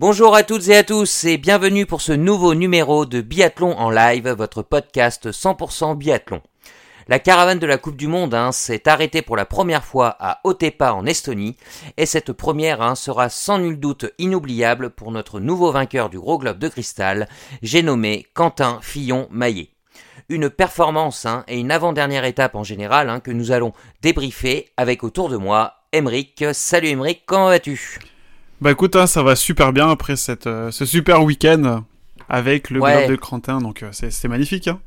Bonjour 0.00 0.36
à 0.36 0.44
toutes 0.44 0.68
et 0.68 0.76
à 0.76 0.84
tous 0.84 1.24
et 1.24 1.38
bienvenue 1.38 1.84
pour 1.84 2.02
ce 2.02 2.12
nouveau 2.12 2.54
numéro 2.54 3.04
de 3.04 3.20
Biathlon 3.20 3.76
en 3.76 3.90
live, 3.90 4.28
votre 4.28 4.62
podcast 4.62 5.32
100% 5.32 5.96
biathlon. 5.96 6.40
La 7.08 7.18
caravane 7.18 7.58
de 7.58 7.66
la 7.66 7.78
Coupe 7.78 7.96
du 7.96 8.06
Monde 8.06 8.32
hein, 8.32 8.52
s'est 8.52 8.88
arrêtée 8.88 9.22
pour 9.22 9.36
la 9.36 9.44
première 9.44 9.84
fois 9.84 10.14
à 10.20 10.38
Otepa 10.44 10.92
en 10.92 11.04
Estonie 11.04 11.56
et 11.96 12.06
cette 12.06 12.32
première 12.32 12.80
hein, 12.80 12.94
sera 12.94 13.28
sans 13.28 13.58
nul 13.58 13.80
doute 13.80 14.06
inoubliable 14.18 14.90
pour 14.90 15.10
notre 15.10 15.40
nouveau 15.40 15.72
vainqueur 15.72 16.10
du 16.10 16.20
Gros 16.20 16.38
Globe 16.38 16.60
de 16.60 16.68
Cristal, 16.68 17.28
j'ai 17.62 17.82
nommé 17.82 18.24
Quentin 18.34 18.78
Fillon-Maillet. 18.80 19.70
Une 20.28 20.48
performance 20.48 21.26
hein, 21.26 21.42
et 21.48 21.58
une 21.58 21.72
avant-dernière 21.72 22.24
étape 22.24 22.54
en 22.54 22.62
général 22.62 23.20
que 23.20 23.32
nous 23.32 23.50
allons 23.50 23.72
débriefer 24.00 24.68
avec 24.76 25.02
autour 25.02 25.28
de 25.28 25.36
moi 25.36 25.74
Emeric. 25.90 26.44
Salut 26.52 26.86
Emeric, 26.86 27.24
comment 27.26 27.48
vas-tu? 27.48 27.98
Bah 28.60 28.72
écoute, 28.72 28.96
hein, 28.96 29.06
ça 29.06 29.22
va 29.22 29.36
super 29.36 29.72
bien 29.72 29.88
après 29.88 30.16
cette, 30.16 30.46
euh, 30.46 30.70
ce 30.70 30.84
super 30.84 31.22
week-end 31.22 31.84
avec 32.28 32.70
le 32.70 32.80
Ouais. 32.80 32.96
Globe 33.06 33.10
de 33.10 33.16
Crantin, 33.16 33.58
donc 33.60 33.82
euh, 33.82 33.88
c'est 33.92 34.10
c'est 34.10 34.28
magnifique. 34.28 34.68
Hein. 34.68 34.80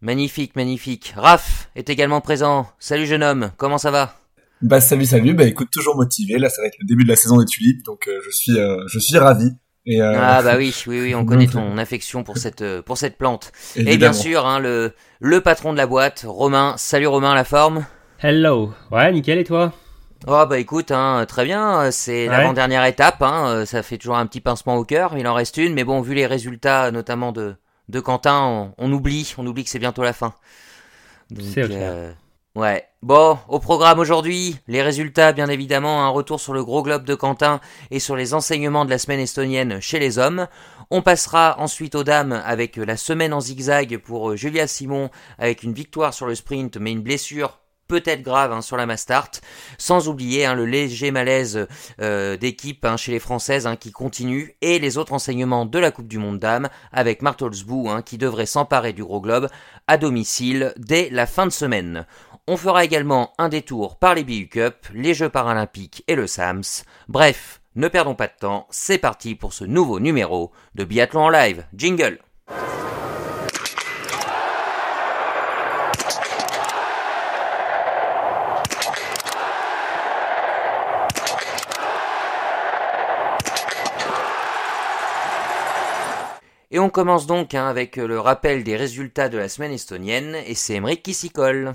Magnifique, 0.00 0.56
magnifique. 0.56 1.14
Raph 1.16 1.70
est 1.76 1.90
également 1.90 2.20
présent. 2.20 2.68
Salut 2.78 3.06
jeune 3.06 3.22
homme, 3.22 3.52
comment 3.56 3.78
ça 3.78 3.90
va? 3.90 4.14
Bah 4.60 4.80
salut 4.80 5.06
salut, 5.06 5.34
bah 5.34 5.44
écoute 5.44 5.68
toujours 5.70 5.94
motivé, 5.96 6.36
là 6.38 6.48
ça 6.50 6.60
va 6.62 6.66
être 6.66 6.78
le 6.80 6.86
début 6.86 7.04
de 7.04 7.08
la 7.08 7.14
saison 7.16 7.36
des 7.38 7.44
tulipes, 7.44 7.84
donc 7.84 8.08
euh, 8.08 8.18
je 8.24 8.30
suis 8.30 8.58
euh, 8.58 8.82
je 8.88 8.98
suis 8.98 9.16
ravi. 9.16 9.50
Et, 9.86 10.02
euh, 10.02 10.12
Ah 10.20 10.42
bah 10.42 10.56
oui, 10.58 10.74
oui, 10.88 11.00
oui, 11.00 11.14
on 11.14 11.24
connaît 11.24 11.46
ton 11.46 11.78
affection 11.78 12.24
pour 12.24 12.36
cette, 12.36 12.60
euh, 12.62 12.82
pour 12.82 12.98
cette 12.98 13.16
plante. 13.16 13.52
Et 13.76 13.96
bien 13.96 14.12
sûr, 14.12 14.44
hein, 14.46 14.58
le, 14.58 14.92
le 15.20 15.40
patron 15.40 15.72
de 15.72 15.78
la 15.78 15.86
boîte, 15.86 16.24
Romain. 16.28 16.74
Salut 16.76 17.06
Romain, 17.06 17.34
la 17.34 17.44
forme? 17.44 17.86
Hello. 18.20 18.74
Ouais, 18.90 19.10
nickel, 19.12 19.38
et 19.38 19.44
toi? 19.44 19.72
Oh 20.26 20.44
bah 20.46 20.58
écoute, 20.58 20.90
hein, 20.90 21.24
très 21.28 21.44
bien, 21.44 21.80
euh, 21.82 21.90
c'est 21.92 22.28
Ouais. 22.28 22.36
l'avant-dernière 22.36 22.84
étape, 22.84 23.22
hein, 23.22 23.46
euh, 23.48 23.66
ça 23.66 23.82
fait 23.82 23.98
toujours 23.98 24.16
un 24.16 24.26
petit 24.26 24.40
pincement 24.40 24.76
au 24.76 24.84
cœur, 24.84 25.16
il 25.16 25.26
en 25.28 25.34
reste 25.34 25.56
une, 25.58 25.74
mais 25.74 25.84
bon, 25.84 26.00
vu 26.00 26.14
les 26.14 26.26
résultats, 26.26 26.90
notamment 26.90 27.30
de, 27.30 27.54
de 27.88 28.00
Quentin, 28.00 28.42
on, 28.42 28.74
on 28.78 28.92
oublie, 28.92 29.32
on 29.38 29.46
oublie 29.46 29.62
que 29.64 29.70
c'est 29.70 29.78
bientôt 29.78 30.02
la 30.02 30.12
fin. 30.12 30.34
C'est 31.40 31.62
euh, 31.70 32.10
ouais. 32.56 32.84
Bon, 33.00 33.38
au 33.48 33.60
programme 33.60 34.00
aujourd'hui, 34.00 34.58
les 34.66 34.82
résultats, 34.82 35.32
bien 35.32 35.48
évidemment, 35.48 36.04
un 36.04 36.08
retour 36.08 36.40
sur 36.40 36.52
le 36.52 36.64
gros 36.64 36.82
globe 36.82 37.04
de 37.04 37.14
Quentin 37.14 37.60
et 37.92 38.00
sur 38.00 38.16
les 38.16 38.34
enseignements 38.34 38.84
de 38.84 38.90
la 38.90 38.98
semaine 38.98 39.20
estonienne 39.20 39.80
chez 39.80 40.00
les 40.00 40.18
hommes. 40.18 40.48
On 40.90 41.00
passera 41.00 41.54
ensuite 41.60 41.94
aux 41.94 42.02
dames 42.02 42.42
avec 42.44 42.76
la 42.76 42.96
semaine 42.96 43.32
en 43.32 43.40
zigzag 43.40 43.98
pour 43.98 44.34
Julia 44.36 44.66
Simon 44.66 45.10
avec 45.38 45.62
une 45.62 45.74
victoire 45.74 46.12
sur 46.12 46.26
le 46.26 46.34
sprint, 46.34 46.76
mais 46.78 46.90
une 46.90 47.02
blessure 47.02 47.60
peut-être 47.88 48.22
grave 48.22 48.52
hein, 48.52 48.62
sur 48.62 48.76
la 48.76 48.86
Mastart, 48.86 49.30
sans 49.78 50.08
oublier 50.08 50.44
hein, 50.44 50.54
le 50.54 50.66
léger 50.66 51.10
malaise 51.10 51.66
euh, 52.00 52.36
d'équipe 52.36 52.84
hein, 52.84 52.96
chez 52.96 53.12
les 53.12 53.18
Françaises 53.18 53.66
hein, 53.66 53.76
qui 53.76 53.90
continue, 53.90 54.54
et 54.60 54.78
les 54.78 54.98
autres 54.98 55.12
enseignements 55.12 55.66
de 55.66 55.78
la 55.78 55.90
Coupe 55.90 56.06
du 56.06 56.18
Monde 56.18 56.38
Dames, 56.38 56.68
avec 56.92 57.22
Martolsbou 57.22 57.88
hein, 57.90 58.02
qui 58.02 58.18
devrait 58.18 58.46
s'emparer 58.46 58.92
du 58.92 59.02
gros 59.02 59.20
globe 59.20 59.48
à 59.86 59.96
domicile 59.96 60.72
dès 60.76 61.08
la 61.10 61.26
fin 61.26 61.46
de 61.46 61.52
semaine. 61.52 62.06
On 62.46 62.56
fera 62.56 62.84
également 62.84 63.32
un 63.38 63.48
détour 63.48 63.98
par 63.98 64.14
les 64.14 64.24
BU 64.24 64.48
Cup, 64.48 64.86
les 64.94 65.14
Jeux 65.14 65.28
paralympiques 65.28 66.02
et 66.06 66.14
le 66.14 66.26
SAMS. 66.26 66.84
Bref, 67.08 67.60
ne 67.74 67.88
perdons 67.88 68.14
pas 68.14 68.26
de 68.26 68.32
temps, 68.40 68.66
c'est 68.70 68.98
parti 68.98 69.34
pour 69.34 69.52
ce 69.52 69.64
nouveau 69.64 70.00
numéro 70.00 70.50
de 70.74 70.84
Biathlon 70.84 71.24
en 71.24 71.28
live. 71.28 71.64
Jingle 71.74 72.18
Et 86.70 86.78
on 86.78 86.90
commence 86.90 87.26
donc 87.26 87.54
hein, 87.54 87.66
avec 87.66 87.96
le 87.96 88.20
rappel 88.20 88.62
des 88.62 88.76
résultats 88.76 89.30
de 89.30 89.38
la 89.38 89.48
semaine 89.48 89.72
estonienne, 89.72 90.36
et 90.46 90.54
c'est 90.54 90.74
Emmerich 90.74 91.02
qui 91.02 91.14
s'y 91.14 91.30
colle. 91.30 91.72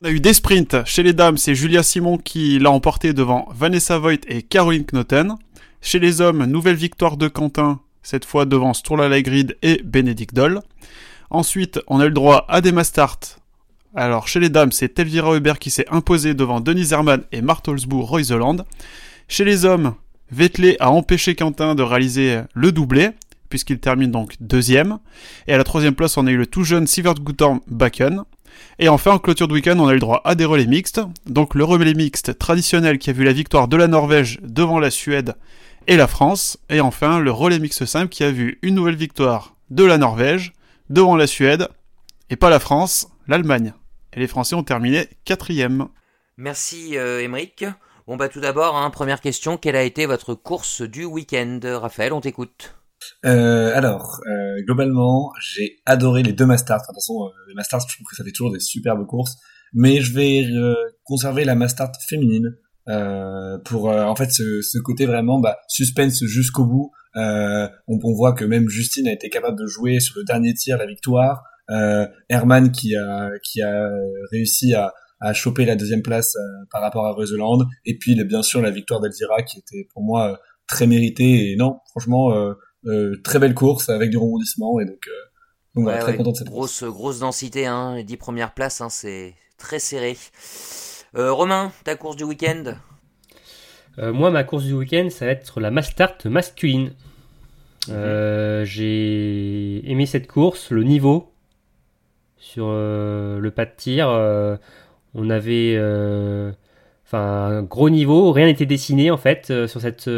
On 0.00 0.06
a 0.08 0.10
eu 0.10 0.20
des 0.20 0.32
sprints. 0.32 0.76
Chez 0.86 1.02
les 1.02 1.12
dames, 1.12 1.36
c'est 1.36 1.54
Julia 1.54 1.82
Simon 1.82 2.16
qui 2.16 2.58
l'a 2.58 2.70
emporté 2.70 3.12
devant 3.12 3.46
Vanessa 3.54 3.98
Voigt 3.98 4.24
et 4.28 4.40
Caroline 4.40 4.86
Knoten. 4.86 5.36
Chez 5.82 5.98
les 5.98 6.22
hommes, 6.22 6.46
nouvelle 6.46 6.76
victoire 6.76 7.18
de 7.18 7.28
Quentin, 7.28 7.80
cette 8.02 8.24
fois 8.24 8.46
devant 8.46 8.72
Sturla 8.72 9.10
Legrid 9.10 9.58
et 9.60 9.82
Bénédicte 9.84 10.34
Doll. 10.34 10.60
Ensuite, 11.28 11.80
on 11.86 12.00
a 12.00 12.06
le 12.06 12.10
droit 12.10 12.46
à 12.48 12.62
des 12.62 12.72
Mastart. 12.72 13.20
Alors, 13.94 14.28
chez 14.28 14.40
les 14.40 14.48
dames, 14.48 14.72
c'est 14.72 14.98
Elvira 14.98 15.36
Hubert 15.36 15.58
qui 15.58 15.70
s'est 15.70 15.88
imposée 15.90 16.32
devant 16.32 16.60
Denise 16.60 16.94
Hermann 16.94 17.24
et 17.32 17.42
Martolsbourg 17.42 18.08
Royseland. 18.08 18.64
Chez 19.28 19.44
les 19.44 19.66
hommes, 19.66 19.94
Vettel 20.30 20.76
a 20.80 20.90
empêché 20.90 21.34
Quentin 21.34 21.74
de 21.74 21.82
réaliser 21.82 22.40
le 22.54 22.72
doublé, 22.72 23.10
puisqu'il 23.52 23.80
termine 23.80 24.10
donc 24.10 24.36
deuxième. 24.40 24.98
Et 25.46 25.52
à 25.52 25.58
la 25.58 25.64
troisième 25.64 25.94
place, 25.94 26.16
on 26.16 26.26
a 26.26 26.30
eu 26.30 26.38
le 26.38 26.46
tout 26.46 26.64
jeune 26.64 26.86
Sivert 26.86 27.16
Guttorm 27.16 27.60
Bakken. 27.66 28.22
Et 28.78 28.88
enfin, 28.88 29.10
en 29.10 29.18
clôture 29.18 29.46
de 29.46 29.52
week-end, 29.52 29.78
on 29.78 29.88
a 29.88 29.90
eu 29.90 29.96
le 29.96 30.00
droit 30.00 30.22
à 30.24 30.34
des 30.34 30.46
relais 30.46 30.64
mixtes. 30.64 31.02
Donc 31.26 31.54
le 31.54 31.62
relais 31.62 31.92
mixte 31.92 32.38
traditionnel 32.38 32.96
qui 32.98 33.10
a 33.10 33.12
vu 33.12 33.24
la 33.24 33.34
victoire 33.34 33.68
de 33.68 33.76
la 33.76 33.88
Norvège 33.88 34.38
devant 34.42 34.78
la 34.78 34.90
Suède 34.90 35.34
et 35.86 35.98
la 35.98 36.06
France. 36.06 36.56
Et 36.70 36.80
enfin, 36.80 37.18
le 37.18 37.30
relais 37.30 37.58
mixte 37.58 37.84
simple 37.84 38.08
qui 38.08 38.24
a 38.24 38.30
vu 38.30 38.58
une 38.62 38.74
nouvelle 38.74 38.96
victoire 38.96 39.54
de 39.68 39.84
la 39.84 39.98
Norvège 39.98 40.54
devant 40.88 41.18
la 41.18 41.26
Suède 41.26 41.68
et 42.30 42.36
pas 42.36 42.48
la 42.48 42.58
France, 42.58 43.08
l'Allemagne. 43.28 43.74
Et 44.14 44.20
les 44.20 44.28
Français 44.28 44.54
ont 44.54 44.64
terminé 44.64 45.08
quatrième. 45.26 45.88
Merci 46.38 46.96
euh. 46.96 47.28
Bon 48.06 48.16
bah 48.16 48.30
tout 48.30 48.40
d'abord, 48.40 48.76
hein, 48.78 48.88
première 48.88 49.20
question, 49.20 49.58
quelle 49.58 49.76
a 49.76 49.82
été 49.82 50.06
votre 50.06 50.32
course 50.32 50.80
du 50.80 51.04
week-end? 51.04 51.60
Raphaël, 51.62 52.14
on 52.14 52.22
t'écoute. 52.22 52.74
Euh, 53.24 53.72
alors, 53.74 54.20
euh, 54.26 54.62
globalement, 54.64 55.32
j'ai 55.40 55.80
adoré 55.86 56.22
les 56.22 56.32
deux 56.32 56.46
Masters. 56.46 56.76
Enfin, 56.76 56.92
de 56.92 56.94
toute 56.94 57.02
façon, 57.02 57.26
euh, 57.26 57.48
les 57.48 57.54
Masters, 57.54 57.80
je 57.80 57.94
trouve 57.94 58.06
que 58.08 58.16
ça 58.16 58.24
fait 58.24 58.32
toujours 58.32 58.52
des 58.52 58.60
superbes 58.60 59.06
courses. 59.06 59.36
Mais 59.74 60.02
je 60.02 60.12
vais 60.12 60.44
euh, 60.44 60.74
conserver 61.04 61.44
la 61.44 61.54
Mastart 61.54 61.92
féminine 62.06 62.56
euh, 62.88 63.56
pour, 63.64 63.90
euh, 63.90 64.04
en 64.04 64.14
fait, 64.14 64.30
ce, 64.30 64.60
ce 64.60 64.78
côté 64.78 65.06
vraiment 65.06 65.40
bah, 65.40 65.56
suspense 65.66 66.22
jusqu'au 66.24 66.66
bout. 66.66 66.90
On, 67.14 67.68
on 67.88 68.14
voit 68.14 68.34
que 68.34 68.44
même 68.44 68.68
Justine 68.68 69.08
a 69.08 69.12
été 69.12 69.30
capable 69.30 69.58
de 69.58 69.66
jouer 69.66 69.98
sur 70.00 70.18
le 70.18 70.24
dernier 70.24 70.52
tir 70.52 70.76
la 70.76 70.86
victoire. 70.86 71.42
Herman 72.28 72.70
qui 72.70 72.96
a 72.96 73.30
qui 73.42 73.62
a 73.62 73.88
réussi 74.30 74.74
à, 74.74 74.92
à 75.20 75.32
choper 75.32 75.64
la 75.64 75.76
deuxième 75.76 76.02
place 76.02 76.34
par 76.70 76.82
rapport 76.82 77.06
à 77.06 77.12
Reuseland. 77.12 77.60
Et 77.86 77.96
puis, 77.96 78.22
bien 78.24 78.42
sûr, 78.42 78.60
la 78.60 78.70
victoire 78.70 79.00
d'Elzira 79.00 79.42
qui 79.42 79.60
était 79.60 79.86
pour 79.94 80.02
moi 80.02 80.38
très 80.66 80.86
méritée. 80.86 81.52
Et 81.52 81.56
non, 81.56 81.78
franchement. 81.90 82.30
Euh, 82.86 83.16
très 83.22 83.38
belle 83.38 83.54
course 83.54 83.88
avec 83.88 84.10
du 84.10 84.16
rebondissement 84.16 84.80
et 84.80 84.84
donc, 84.84 85.06
euh, 85.08 85.12
donc 85.74 85.84
voilà, 85.84 85.98
Ouais, 85.98 85.98
très 85.98 86.12
ouais, 86.12 86.16
content 86.16 86.32
de 86.32 86.36
cette 86.36 86.50
course. 86.50 86.82
grosse, 86.82 86.84
grosse 86.84 87.18
densité, 87.20 87.66
hein, 87.66 87.94
les 87.96 88.04
10 88.04 88.16
premières 88.16 88.54
places, 88.54 88.80
hein, 88.80 88.88
c'est 88.90 89.34
très 89.58 89.78
serré. 89.78 90.16
Euh, 91.16 91.32
Romain, 91.32 91.72
ta 91.84 91.94
course 91.94 92.16
du 92.16 92.24
week-end? 92.24 92.74
Euh, 93.98 94.12
Moi, 94.12 94.30
ma 94.30 94.44
course 94.44 94.64
du 94.64 94.72
week-end, 94.72 95.08
ça 95.10 95.26
va 95.26 95.32
être 95.32 95.60
la 95.60 95.70
Mastart 95.70 96.16
masculine. 96.24 96.92
Euh, 97.88 98.64
J'ai 98.64 99.82
aimé 99.90 100.06
cette 100.06 100.26
course, 100.28 100.70
le 100.70 100.82
niveau 100.84 101.32
sur 102.36 102.66
euh, 102.68 103.38
le 103.38 103.50
pas 103.50 103.64
de 103.66 103.72
tir. 103.76 104.08
euh, 104.08 104.56
on 105.14 105.30
avait 105.30 105.74
euh, 105.76 106.52
enfin 107.04 107.18
un 107.58 107.62
gros 107.62 107.90
niveau, 107.90 108.32
rien 108.32 108.46
n'était 108.46 108.66
dessiné 108.66 109.10
en 109.10 109.16
fait 109.18 109.50
euh, 109.50 109.66
sur 109.68 109.80
cette 109.80 110.08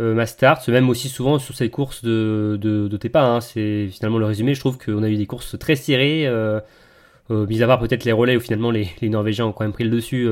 euh, 0.00 0.14
Mastart, 0.14 0.60
même 0.68 0.88
aussi 0.90 1.08
souvent 1.08 1.38
sur 1.38 1.54
ces 1.54 1.70
courses 1.70 2.02
de, 2.02 2.58
de, 2.60 2.88
de 2.88 2.96
Tepa. 2.96 3.22
hein. 3.22 3.40
C'est 3.40 3.88
finalement 3.88 4.18
le 4.18 4.26
résumé. 4.26 4.54
Je 4.54 4.60
trouve 4.60 4.78
qu'on 4.78 5.02
a 5.02 5.08
eu 5.08 5.16
des 5.16 5.26
courses 5.26 5.56
très 5.58 5.76
serrées. 5.76 6.26
Euh, 6.26 6.60
euh, 7.30 7.46
mis 7.46 7.62
à 7.62 7.66
part 7.66 7.78
peut-être 7.78 8.04
les 8.04 8.12
relais 8.12 8.36
où 8.36 8.40
finalement 8.40 8.70
les, 8.70 8.88
Norvégiens 9.02 9.46
ont 9.46 9.52
quand 9.52 9.64
même 9.64 9.72
pris 9.72 9.84
le 9.84 9.90
dessus 9.90 10.28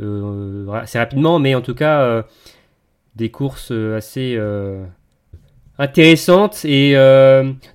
euh, 0.00 0.68
assez 0.72 0.98
rapidement, 0.98 1.38
mais 1.38 1.54
en 1.54 1.60
tout 1.60 1.74
cas 1.74 2.24
des 3.16 3.30
courses 3.30 3.72
assez 3.72 4.38
intéressantes 5.78 6.64
et 6.64 6.94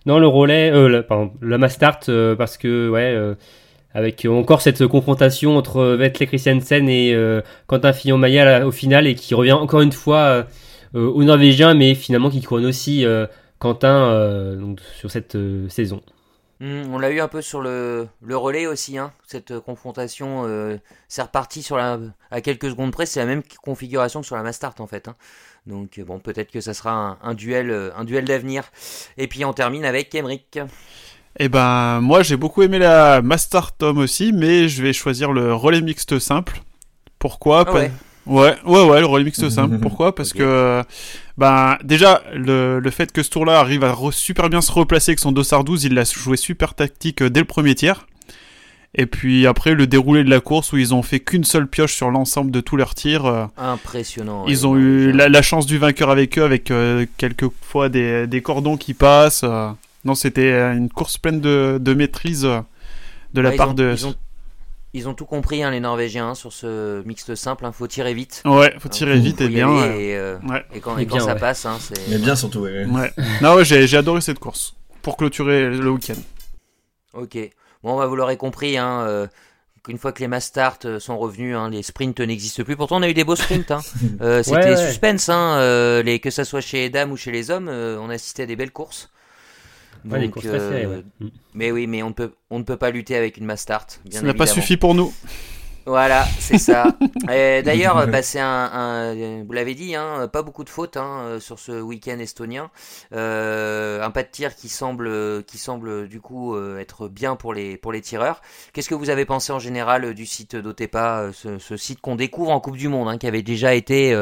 non 0.06 0.19
le 0.19 0.27
relais, 0.27 0.71
la, 0.89 1.03
pardon, 1.03 1.33
la 1.41 1.57
Mastart 1.57 2.00
parce 2.38 2.57
que 2.57 2.89
ouais 2.89 3.35
avec 3.94 4.25
encore 4.25 4.61
cette 4.61 4.85
confrontation 4.88 5.57
entre 5.57 5.83
Vettel 5.83 6.27
Christiansen 6.27 6.88
et 6.88 7.13
Quentin 7.67 7.91
la- 8.06 8.67
au 8.67 8.71
final 8.71 9.06
et 9.06 9.15
qui 9.15 9.33
revient 9.33 9.51
encore 9.51 9.81
une 9.81 9.91
fois 9.91 10.45
aux 10.94 11.24
Norvégiens 11.24 11.74
mais 11.74 11.95
finalement 11.95 12.30
qui 12.30 12.41
couronne 12.41 12.65
aussi 12.65 13.06
euh, 13.06 13.27
Quentin 13.59 14.56
donc, 14.56 14.80
sur 14.97 15.12
cette 15.12 15.38
saison. 15.69 16.01
Hmm, 16.62 16.83
on 16.91 17.00
l'a 17.00 17.09
eu 17.09 17.21
un 17.21 17.30
peu 17.30 17.41
sur 17.41 17.62
le, 17.62 18.07
le 18.21 18.36
relais 18.36 18.68
aussi, 18.68 18.97
hein. 18.97 19.13
cette 19.25 19.59
confrontation. 19.59 20.45
c'est 21.07 21.21
reparti 21.21 21.62
sur 21.62 21.77
la, 21.77 22.00
à 22.31 22.41
quelques 22.41 22.69
secondes 22.69 22.91
près, 22.91 23.06
c'est 23.06 23.19
la 23.19 23.25
même 23.25 23.44
configuration 23.62 24.21
que 24.21 24.27
sur 24.27 24.36
la 24.36 24.44
Mastart 24.44 24.75
en 24.80 24.88
fait. 24.88 25.07
Hein. 25.07 25.15
Donc 25.68 26.00
bon, 26.00 26.19
peut-être 26.19 26.51
que 26.51 26.62
ça 26.62 26.74
sera 26.74 27.18
un, 27.21 27.33
duel, 27.33 27.92
un 27.95 28.03
duel 28.03 28.25
d'avenir. 28.25 28.63
Et 29.18 29.27
puis 29.27 29.45
on 29.45 29.53
termine 29.53 29.85
avec 29.85 30.13
Emric. 30.15 30.59
Eh 31.38 31.50
ben, 31.50 32.01
moi 32.01 32.24
j'ai 32.24 32.38
beaucoup 32.38 32.63
aimé 32.63 32.80
la 32.80 33.21
Master 33.21 33.71
Tom 33.74 33.97
aussi, 34.00 34.33
mais 34.33 34.68
je 34.68 34.81
vais 34.81 34.94
choisir 34.94 35.31
le 35.31 35.53
relais 35.53 35.81
mixte 35.81 36.19
simple. 36.19 36.62
Pourquoi? 37.19 37.65
Ah 37.68 37.74
ouais. 37.74 37.92
Ouais. 38.25 38.56
ouais, 38.66 38.83
ouais, 38.83 39.00
le 39.00 39.06
relais 39.06 39.24
mixte 39.25 39.50
simple. 39.50 39.80
Pourquoi? 39.80 40.16
Parce 40.16 40.33
que, 40.33 40.83
ben, 41.39 41.77
déjà, 41.86 42.21
le, 42.33 42.80
le 42.80 42.92
fait 42.92 43.13
que 43.13 43.24
ce 43.24 43.30
tour-là 43.30 43.60
arrive 43.60 43.86
à 43.86 43.95
super 44.12 44.50
bien 44.50 44.60
se 44.60 44.74
replacer 44.74 45.12
avec 45.12 45.19
son 45.19 45.31
dossard 45.31 45.63
12, 45.63 45.86
il 45.86 45.94
l'a 45.94 46.04
joué 46.04 46.36
super 46.36 46.74
tactique 46.74 47.21
euh, 47.21 47.30
dès 47.30 47.39
le 47.39 47.45
premier 47.45 47.75
tiers. 47.75 48.06
Et 48.94 49.06
puis 49.06 49.48
après, 49.48 49.74
le 49.74 49.88
déroulé 49.88 50.25
de 50.25 50.30
la 50.30 50.42
course 50.42 50.74
où 50.74 50.77
ils 50.77 50.94
ont 50.94 51.01
fait 51.01 51.21
qu'une 51.21 51.45
seule 51.45 51.68
pioche 51.68 51.94
sur 51.94 52.12
l'ensemble 52.12 52.51
de 52.51 52.60
tous 52.60 52.75
leurs 52.75 52.94
tirs. 52.94 53.25
Euh, 53.25 53.45
Impressionnant. 53.57 54.45
Ils 54.48 54.68
ont 54.68 54.75
eu 54.75 55.13
la, 55.13 55.42
chance 55.42 55.66
du 55.66 55.77
vainqueur 55.77 56.10
avec 56.10 56.38
eux, 56.38 56.44
avec 56.44 56.71
euh, 56.71 57.06
quelques 57.18 57.50
fois 57.62 57.88
des, 57.88 58.27
des, 58.27 58.42
cordons 58.42 58.75
qui 58.75 58.94
passent. 58.94 59.45
Non, 60.04 60.16
c'était 60.16 60.51
une 60.74 60.89
course 60.89 61.18
pleine 61.18 61.39
de, 61.39 61.77
de 61.80 61.94
maîtrise 61.94 62.48
de 63.33 63.42
la 63.42 63.51
part 63.51 63.75
de. 63.75 63.94
Ils 63.95 64.07
ont, 64.07 64.16
ils 64.94 65.07
ont, 65.07 65.13
tout 65.13 65.25
compris, 65.25 65.62
hein, 65.62 65.71
les 65.71 65.80
Norvégiens, 65.80 66.33
sur 66.33 66.51
ce 66.51 67.03
mixte 67.03 67.36
simple. 67.36 67.63
Il 67.63 67.68
hein, 67.68 67.71
faut 67.71 67.88
tirer 67.88 68.13
vite. 68.13 68.41
Ouais, 68.45 68.74
faut 68.80 68.89
tirer 68.89 69.19
vite 69.19 69.39
et 69.41 69.47
bien. 69.47 69.69
Et, 69.86 70.18
euh, 70.18 70.38
et, 70.74 70.80
quand, 70.80 70.95
quand 71.06 71.19
ça 71.19 71.36
passe, 71.36 71.65
hein, 71.65 71.77
c'est. 71.80 72.09
Mais 72.09 72.18
bien 72.18 72.36
surtout, 72.36 72.62
ouais. 72.62 72.86
ouais. 72.86 73.13
non, 73.41 73.56
ouais, 73.56 73.65
j'ai 73.65 73.97
adoré 73.97 74.21
cette 74.21 74.39
course 74.39 74.75
pour 75.01 75.18
clôturer 75.18 75.69
le 75.69 75.91
week-end. 75.91 76.19
Ok. 77.13 77.38
Bon, 77.83 77.97
bah, 77.97 78.06
vous 78.07 78.15
l'aurez 78.15 78.38
compris, 78.38 78.77
hein. 78.77 79.01
Euh, 79.07 79.27
une 79.88 79.97
fois 79.97 80.12
que 80.12 80.19
les 80.19 80.27
mass 80.27 80.45
start 80.45 81.00
sont 81.00 81.18
revenus, 81.18 81.56
hein, 81.56 81.69
les 81.69 81.81
sprints 81.81 82.19
n'existent 82.19 82.63
plus. 82.63 82.75
Pourtant, 82.75 82.97
on 82.97 83.01
a 83.01 83.09
eu 83.09 83.13
des 83.13 83.24
beaux 83.24 83.35
sprints. 83.35 83.71
Hein. 83.71 83.81
Euh, 84.21 84.44
C'était 84.44 84.75
suspense, 84.75 85.30
hein, 85.30 85.57
euh, 85.57 86.03
les, 86.03 86.19
que 86.19 86.30
ça 86.30 86.44
soit 86.44 86.62
chez 86.62 86.77
les 86.77 86.89
dames 86.89 87.12
ou 87.12 87.18
chez 87.18 87.31
les 87.31 87.51
hommes, 87.51 87.69
on 87.69 88.09
assistait 88.09 88.44
à 88.44 88.45
des 88.45 88.56
belles 88.56 88.71
courses. 88.71 89.09
Euh, 90.11 91.01
mais 91.53 91.71
oui, 91.71 91.87
mais 91.87 92.03
on 92.03 92.09
ne 92.09 92.13
peut, 92.13 92.31
on 92.49 92.59
ne 92.59 92.63
peut 92.63 92.77
pas 92.77 92.91
lutter 92.91 93.15
avec 93.15 93.37
une 93.37 93.45
Mastart. 93.45 93.87
Ça 94.09 94.21
n'a 94.21 94.33
pas 94.33 94.45
suffi 94.47 94.77
pour 94.77 94.95
nous. 94.95 95.13
Voilà, 95.89 96.24
c'est 96.38 96.59
ça. 96.59 96.95
D'ailleurs, 97.27 98.06
bah, 98.06 98.21
c'est 98.21 98.39
un, 98.39 99.44
vous 99.44 99.51
l'avez 99.53 99.74
dit, 99.74 99.95
hein, 99.95 100.30
pas 100.31 100.44
beaucoup 100.44 100.63
de 100.63 100.69
fautes 100.69 100.97
hein, 100.97 101.39
sur 101.39 101.57
ce 101.57 101.81
week-end 101.81 102.19
estonien. 102.19 102.69
Euh, 103.12 104.00
un 104.03 104.12
pas 104.12 104.21
de 104.21 104.27
tir 104.27 104.56
qui 104.56 104.69
semble, 104.69 105.44
qui 105.45 105.57
semble 105.57 106.07
du 106.07 106.21
coup 106.21 106.56
euh, 106.56 106.77
être 106.77 107.07
bien 107.07 107.36
pour 107.36 107.56
les, 107.56 107.75
pour 107.75 107.91
les 107.91 108.01
tireurs. 108.01 108.44
Qu'est-ce 108.71 108.88
que 108.88 108.94
vous 108.94 109.09
avez 109.09 109.25
pensé 109.25 109.51
en 109.51 109.57
général 109.57 110.13
du 110.13 110.27
site 110.27 110.56
d'Otepa, 110.56 111.31
ce, 111.33 111.57
ce, 111.57 111.75
site 111.75 112.01
qu'on 112.01 112.15
découvre 112.15 112.51
en 112.51 112.59
Coupe 112.59 112.77
du 112.77 112.88
Monde, 112.88 113.07
hein, 113.07 113.18
qui 113.18 113.25
avait 113.25 113.42
déjà 113.42 113.74
été 113.74 114.15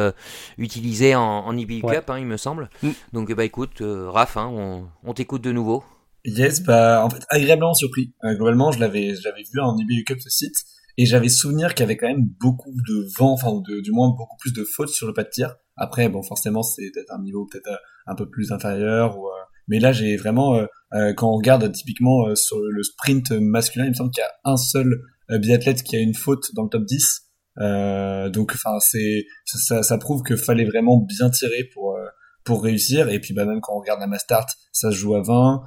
utilisé 0.58 1.16
en, 1.16 1.22
en 1.22 1.58
IBU 1.58 1.82
Cup, 1.82 2.10
il 2.18 2.28
me 2.28 2.38
semble. 2.38 2.70
Mm. 2.82 2.92
Donc, 3.12 3.34
bah 3.34 3.44
écoute, 3.44 3.82
Raph, 3.82 4.38
on, 4.38 4.86
on 5.04 5.14
t'écoute 5.14 5.42
de 5.42 5.52
nouveau. 5.52 5.84
Yes, 6.24 6.62
bah 6.62 7.04
en 7.04 7.10
fait 7.10 7.24
agréablement 7.28 7.74
surpris. 7.74 8.14
globalement, 8.24 8.72
je 8.72 8.80
l'avais, 8.80 9.16
j'avais 9.16 9.44
vu 9.44 9.60
en 9.60 9.78
IBU 9.78 10.06
Cup 10.06 10.22
ce 10.22 10.30
site 10.30 10.56
et 10.98 11.06
j'avais 11.06 11.30
souvenir 11.30 11.76
qu'il 11.76 11.82
y 11.82 11.84
avait 11.84 11.96
quand 11.96 12.08
même 12.08 12.28
beaucoup 12.40 12.74
de 12.88 13.08
vent, 13.18 13.32
enfin, 13.32 13.62
de, 13.68 13.82
du 13.82 13.92
moins 13.92 14.10
beaucoup 14.10 14.36
plus 14.38 14.52
de 14.52 14.64
fautes 14.64 14.90
sur 14.90 15.06
le 15.08 15.14
pas 15.14 15.24
de 15.24 15.30
tir. 15.30 15.56
Après, 15.76 16.10
bon, 16.10 16.24
forcément, 16.24 16.64
c'est 16.64 16.90
peut-être 16.92 17.14
un 17.14 17.22
niveau 17.22 17.46
peut-être 17.46 17.68
euh, 17.68 17.78
un 18.08 18.16
peu 18.16 18.28
plus 18.28 18.52
inférieur. 18.52 19.18
Ou, 19.18 19.28
euh, 19.28 19.32
mais 19.68 19.80
là, 19.80 19.92
j'ai 19.92 20.18
vraiment, 20.18 20.56
euh, 20.56 21.14
quand 21.14 21.30
on 21.30 21.38
regarde 21.38 21.72
typiquement 21.72 22.34
sur 22.36 22.58
le 22.60 22.82
sprint 22.82 23.32
masculin, 23.32 23.86
il 23.86 23.90
me 23.90 23.94
semble 23.94 24.10
qu'il 24.10 24.22
y 24.22 24.26
a 24.26 24.52
un 24.52 24.58
seul 24.58 24.90
biathlète 25.30 25.84
qui 25.84 25.96
a 25.98 26.00
une 26.00 26.16
faute 26.16 26.56
dans 26.56 26.64
le 26.64 26.70
top 26.70 26.86
10. 26.86 27.22
donc, 28.34 28.54
enfin, 28.56 28.80
c'est 28.80 29.26
ça, 29.46 29.84
ça, 29.84 29.98
prouve 29.98 30.24
que 30.24 30.36
fallait 30.36 30.66
vraiment 30.66 30.98
bien 30.98 31.30
tirer 31.30 31.66
pour 31.74 32.00
pour 32.46 32.64
réussir. 32.64 33.10
Et 33.10 33.20
puis, 33.20 33.34
bah, 33.34 33.44
même 33.44 33.60
quand 33.60 33.76
on 33.76 33.80
regarde 33.80 34.00
la 34.00 34.08
Mastart, 34.08 34.48
ça 34.72 34.90
se 34.90 34.96
joue 34.96 35.16
à 35.16 35.22
20. 35.22 35.64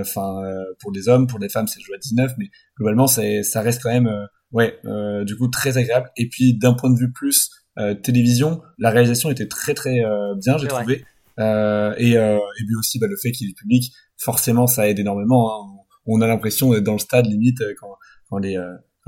Enfin, 0.00 0.42
pour 0.80 0.90
les 0.90 1.08
hommes, 1.08 1.28
pour 1.28 1.38
les 1.38 1.48
femmes, 1.48 1.68
ça 1.68 1.78
se 1.78 1.84
joue 1.84 1.94
à 1.94 1.98
19. 1.98 2.32
Mais 2.38 2.50
globalement, 2.76 3.06
ça 3.06 3.60
reste 3.60 3.80
quand 3.80 3.92
même 3.92 4.10
ouais, 4.52 4.78
euh, 4.84 5.24
du 5.24 5.36
coup 5.36 5.48
très 5.48 5.78
agréable. 5.78 6.10
Et 6.16 6.28
puis 6.28 6.56
d'un 6.56 6.74
point 6.74 6.90
de 6.90 6.98
vue 6.98 7.12
plus 7.12 7.50
euh, 7.78 7.94
télévision, 7.94 8.62
la 8.78 8.90
réalisation 8.90 9.30
était 9.30 9.48
très 9.48 9.74
très 9.74 10.04
euh, 10.04 10.34
bien, 10.36 10.58
j'ai 10.58 10.68
trouvé. 10.68 11.04
Euh, 11.38 11.94
et, 11.98 12.16
euh, 12.16 12.36
et 12.36 12.64
puis 12.64 12.76
aussi 12.78 12.98
bah, 12.98 13.06
le 13.08 13.16
fait 13.16 13.30
qu'il 13.30 13.50
est 13.50 13.54
public, 13.54 13.92
forcément 14.16 14.66
ça 14.66 14.88
aide 14.88 14.98
énormément. 14.98 15.52
Hein. 15.52 15.66
On 16.06 16.20
a 16.20 16.26
l'impression 16.26 16.72
d'être 16.72 16.84
dans 16.84 16.92
le 16.92 16.98
stade 16.98 17.26
limite 17.26 17.58
quand, 17.80 17.96
quand 18.30 18.38
les 18.38 18.58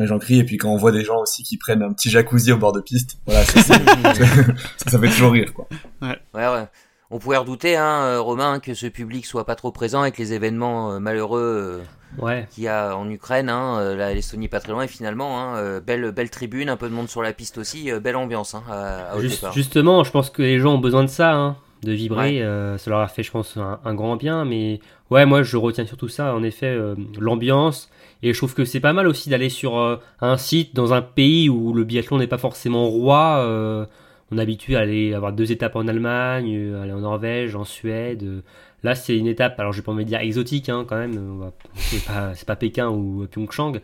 les 0.01 0.07
gens 0.07 0.21
crient 0.21 0.39
et 0.39 0.45
puis 0.45 0.59
quand 0.59 0.71
on 0.71 0.77
voit 0.77 0.93
des 0.93 1.03
gens 1.03 1.21
aussi 1.21 1.43
qui 1.43 1.57
prennent 1.59 1.83
un 1.83 1.93
petit 1.93 2.09
jacuzzi 2.09 2.53
au 2.53 2.59
bord 2.59 2.73
de 2.73 2.81
piste, 2.81 3.19
voilà, 3.27 3.45
ça, 3.45 3.61
ça, 3.63 4.91
ça, 4.91 4.99
fait 5.01 5.09
toujours 5.09 5.33
rire 5.33 5.53
quoi. 5.53 5.69
Ouais, 6.01 6.17
ouais. 6.35 6.47
ouais 6.49 6.69
on 7.11 7.19
pouvait 7.19 7.39
redouter, 7.39 7.77
hein, 7.77 8.03
euh, 8.03 8.21
Romain, 8.21 8.61
que 8.61 8.75
ce 8.75 8.87
public 8.87 9.25
soit 9.25 9.47
pas 9.47 9.55
trop 9.55 9.73
présent 9.73 10.03
avec 10.03 10.19
les 10.19 10.35
événements 10.35 10.93
euh, 10.93 10.99
malheureux 10.99 11.83
euh, 12.23 12.43
qu'il 12.51 12.65
y 12.65 12.69
a 12.69 12.97
en 12.97 13.09
Ukraine. 13.09 13.49
Hein, 13.49 13.95
L'Estonie 14.15 14.49
pas 14.49 14.61
très 14.61 14.73
loin 14.73 14.83
et 14.83 14.89
finalement, 14.89 15.41
hein, 15.41 15.81
belle, 15.81 16.13
belle 16.13 16.31
tribune, 16.31 16.69
un 16.69 16.77
peu 16.77 16.89
de 16.89 16.95
monde 16.95 17.09
sur 17.09 17.23
la 17.23 17.33
piste 17.33 17.59
aussi, 17.59 17.91
belle 18.03 18.17
ambiance 18.17 18.55
hein, 18.55 18.63
à, 18.69 19.15
Justement, 19.53 20.05
je 20.05 20.11
pense 20.11 20.31
que 20.31 20.43
les 20.43 20.59
gens 20.59 20.75
ont 20.75 20.79
besoin 20.79 21.05
de 21.05 21.09
ça, 21.09 21.57
de 21.83 21.93
vibrer. 21.93 22.41
ça 22.79 22.91
leur 22.91 23.01
a 23.01 23.09
fait, 23.09 23.23
je 23.23 23.31
pense, 23.31 23.57
un, 23.57 23.95
grand 23.95 24.17
bien. 24.17 24.45
Mais 24.45 24.81
ouais, 25.11 25.27
moi, 25.27 25.43
je 25.43 25.57
retiens 25.57 25.87
surtout 25.87 26.09
ça, 26.09 26.35
en 26.35 26.43
effet, 26.43 26.77
l'ambiance. 27.19 27.91
Et 28.23 28.33
je 28.33 28.39
trouve 28.39 28.55
que 28.55 28.65
c'est 28.65 28.81
pas 28.81 28.93
mal 28.93 29.07
aussi 29.07 29.31
d'aller 29.31 29.49
sur 29.49 30.01
un 30.21 30.37
site 30.37 30.75
dans 30.75 30.93
un 30.93 31.03
pays 31.03 31.49
où 31.49 31.73
le 31.73 31.85
biathlon 31.85 32.19
n'est 32.19 32.27
pas 32.27 32.39
forcément 32.39 32.89
roi 32.89 33.87
on 34.31 34.39
est 34.39 34.43
habitué 34.43 34.77
à 34.77 34.81
aller 34.81 35.15
avoir 35.15 35.33
deux 35.33 35.53
étapes 35.53 35.77
en 35.77 35.89
Allemagne, 35.89 36.55
euh, 36.55 36.83
aller 36.83 36.93
en 36.93 37.01
Norvège, 37.01 37.55
en 37.55 37.65
Suède. 37.65 38.43
Euh. 38.85 38.89
Là, 38.89 38.95
c'est 38.95 39.17
une 39.17 39.27
étape, 39.27 39.59
alors 39.59 39.73
je 39.73 39.81
vais 39.81 39.85
pas 39.85 39.93
envie 39.93 40.05
de 40.05 40.09
dire 40.09 40.21
exotique 40.21 40.69
hein, 40.69 40.85
quand 40.89 40.97
même, 40.97 41.51
c'est 41.75 42.05
pas, 42.05 42.33
pas, 42.47 42.57
Pékin 42.57 42.89
ou 42.89 43.27
Pyeongchang, 43.31 43.81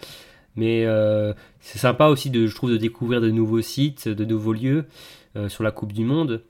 mais 0.56 0.84
euh, 0.86 1.32
c'est 1.60 1.78
sympa 1.78 2.06
aussi, 2.06 2.30
de, 2.30 2.46
je 2.46 2.54
trouve, 2.54 2.70
de 2.70 2.76
découvrir 2.76 3.20
de 3.20 3.30
nouveaux 3.30 3.62
sites, 3.62 4.08
de 4.08 4.24
nouveaux 4.24 4.52
lieux 4.52 4.84
sur 5.48 5.64
la 5.64 5.72
Coupe 5.72 5.92
du 5.92 6.04
Monde. 6.04 6.42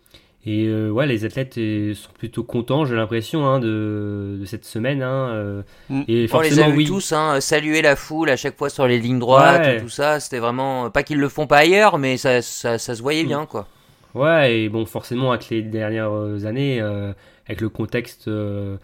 Et 0.46 0.70
ouais, 0.70 1.06
les 1.06 1.24
athlètes 1.24 1.54
sont 1.54 2.10
plutôt 2.18 2.44
contents, 2.44 2.84
j'ai 2.84 2.94
l'impression, 2.94 3.46
hein, 3.46 3.60
de, 3.60 4.36
de, 4.38 4.44
cette 4.44 4.66
semaine. 4.66 5.02
Hein, 5.02 5.64
mm. 5.88 6.02
et 6.06 6.26
On 6.30 6.40
les 6.40 6.60
a 6.60 6.68
vus 6.68 6.84
tous, 6.84 7.12
hein, 7.12 7.40
saluer 7.40 7.80
la 7.80 7.96
foule 7.96 8.28
à 8.28 8.36
chaque 8.36 8.58
fois 8.58 8.68
sur 8.68 8.86
les 8.86 8.98
lignes 8.98 9.20
droites, 9.20 9.80
tout 9.80 9.88
ça. 9.88 10.20
C'était 10.20 10.40
vraiment 10.40 10.90
pas 10.90 11.02
qu'ils 11.02 11.18
le 11.18 11.30
font 11.30 11.46
pas 11.46 11.58
ailleurs, 11.58 11.96
mais 11.96 12.18
ça, 12.18 12.42
ça, 12.42 12.76
ça 12.76 12.94
se 12.94 13.00
voyait 13.00 13.24
mm. 13.24 13.28
bien, 13.28 13.46
quoi. 13.46 13.66
Ouais, 14.14 14.60
et 14.60 14.68
bon, 14.68 14.86
forcément, 14.86 15.32
avec 15.32 15.48
les 15.50 15.62
dernières 15.62 16.12
euh, 16.12 16.44
années, 16.46 16.80
euh, 16.80 17.12
avec 17.46 17.60
le 17.60 17.68
contexte 17.68 18.28
euh, 18.28 18.76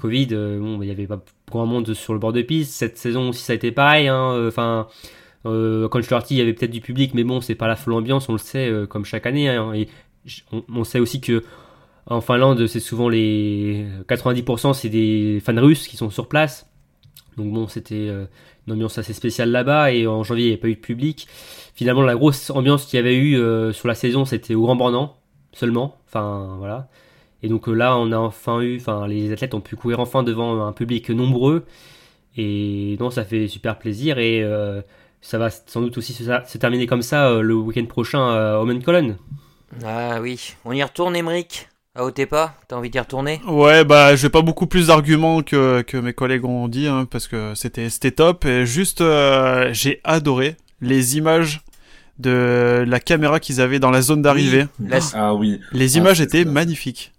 Covid, 0.00 0.26
bon, 0.26 0.82
il 0.82 0.86
n'y 0.86 0.90
avait 0.90 1.06
pas 1.06 1.20
grand 1.50 1.66
monde 1.66 1.94
sur 1.94 2.12
le 2.12 2.18
bord 2.18 2.32
de 2.32 2.42
piste. 2.42 2.72
Cette 2.72 2.98
saison 2.98 3.28
aussi, 3.28 3.42
ça 3.42 3.52
a 3.52 3.56
été 3.56 3.70
pareil. 3.70 4.08
Hein, 4.08 4.46
enfin, 4.48 4.88
quand 5.44 5.90
je 5.96 6.00
suis 6.00 6.08
parti, 6.08 6.34
il 6.34 6.38
y 6.38 6.40
avait 6.40 6.54
peut-être 6.54 6.70
du 6.70 6.80
public, 6.80 7.12
mais 7.14 7.22
bon, 7.22 7.40
c'est 7.40 7.54
pas 7.54 7.68
la 7.68 7.76
folle 7.76 7.94
ambiance, 7.94 8.28
on 8.28 8.32
le 8.32 8.38
sait, 8.38 8.72
comme 8.88 9.04
chaque 9.04 9.26
année. 9.26 9.48
Hein, 9.50 9.74
et 9.74 9.88
on, 10.68 10.84
sait 10.84 11.00
aussi 11.00 11.20
que 11.20 11.44
en 12.06 12.22
Finlande, 12.22 12.66
c'est 12.66 12.80
souvent 12.80 13.10
les 13.10 13.86
90%, 14.08 14.72
c'est 14.72 14.88
des 14.88 15.40
fans 15.44 15.60
russes 15.60 15.86
qui 15.86 15.98
sont 15.98 16.10
sur 16.10 16.28
place. 16.28 16.66
Donc 17.36 17.52
bon, 17.52 17.68
c'était 17.68 18.08
une 18.66 18.72
ambiance 18.72 18.98
assez 18.98 19.12
spéciale 19.12 19.50
là-bas, 19.50 19.92
et 19.92 20.06
en 20.06 20.22
janvier, 20.22 20.46
il 20.46 20.48
n'y 20.50 20.54
a 20.54 20.58
pas 20.58 20.68
eu 20.68 20.74
de 20.74 20.80
public. 20.80 21.26
Finalement, 21.74 22.02
la 22.02 22.14
grosse 22.14 22.50
ambiance 22.50 22.86
qu'il 22.86 22.98
y 22.98 23.00
avait 23.00 23.16
eu 23.16 23.36
euh, 23.36 23.72
sur 23.72 23.88
la 23.88 23.96
saison, 23.96 24.24
c'était 24.24 24.54
au 24.54 24.62
Grand 24.62 24.76
Bornand 24.76 25.16
seulement. 25.52 25.96
Enfin, 26.06 26.54
voilà. 26.58 26.88
Et 27.42 27.48
donc 27.48 27.68
euh, 27.68 27.72
là, 27.72 27.96
on 27.98 28.12
a 28.12 28.16
enfin 28.16 28.60
eu, 28.60 28.76
enfin, 28.76 29.08
les 29.08 29.32
athlètes 29.32 29.54
ont 29.54 29.60
pu 29.60 29.74
courir 29.74 29.98
enfin 29.98 30.22
devant 30.22 30.64
un 30.64 30.72
public 30.72 31.10
nombreux. 31.10 31.64
Et 32.36 32.96
non, 33.00 33.10
ça 33.10 33.24
fait 33.24 33.48
super 33.48 33.78
plaisir. 33.78 34.18
Et 34.18 34.42
euh, 34.42 34.82
ça 35.20 35.38
va 35.38 35.50
sans 35.50 35.80
doute 35.80 35.98
aussi 35.98 36.12
se, 36.12 36.58
terminer 36.58 36.86
comme 36.86 37.02
ça 37.02 37.40
le 37.40 37.54
week-end 37.54 37.86
prochain 37.86 38.20
à 38.20 38.60
Omen 38.60 38.80
Ah 39.84 40.20
oui, 40.20 40.54
on 40.64 40.72
y 40.72 40.82
retourne, 40.82 41.16
Emmerich 41.16 41.68
à 41.94 42.04
Otepa, 42.04 42.54
t'as 42.68 42.76
envie 42.76 42.90
d'y 42.90 42.98
retourner? 42.98 43.40
Ouais, 43.46 43.84
bah 43.84 44.16
j'ai 44.16 44.28
pas 44.28 44.42
beaucoup 44.42 44.66
plus 44.66 44.88
d'arguments 44.88 45.42
que, 45.42 45.82
que 45.82 45.96
mes 45.96 46.12
collègues 46.12 46.44
ont 46.44 46.68
dit, 46.68 46.86
hein, 46.86 47.06
parce 47.10 47.28
que 47.28 47.54
c'était 47.54 47.88
c'était 47.90 48.10
top. 48.10 48.44
Et 48.44 48.66
juste, 48.66 49.02
j'ai 49.72 50.00
adoré 50.04 50.56
les 50.80 51.16
images 51.16 51.62
de 52.18 52.84
la 52.86 53.00
caméra 53.00 53.40
qu'ils 53.40 53.60
avaient 53.60 53.78
dans 53.78 53.90
la 53.90 54.02
zone 54.02 54.22
d'arrivée. 54.22 54.66
Ah 55.14 55.34
oui. 55.34 55.60
Les 55.72 55.96
images 55.96 56.20
ah, 56.20 56.24
étaient 56.24 56.44
magnifiques. 56.44 57.12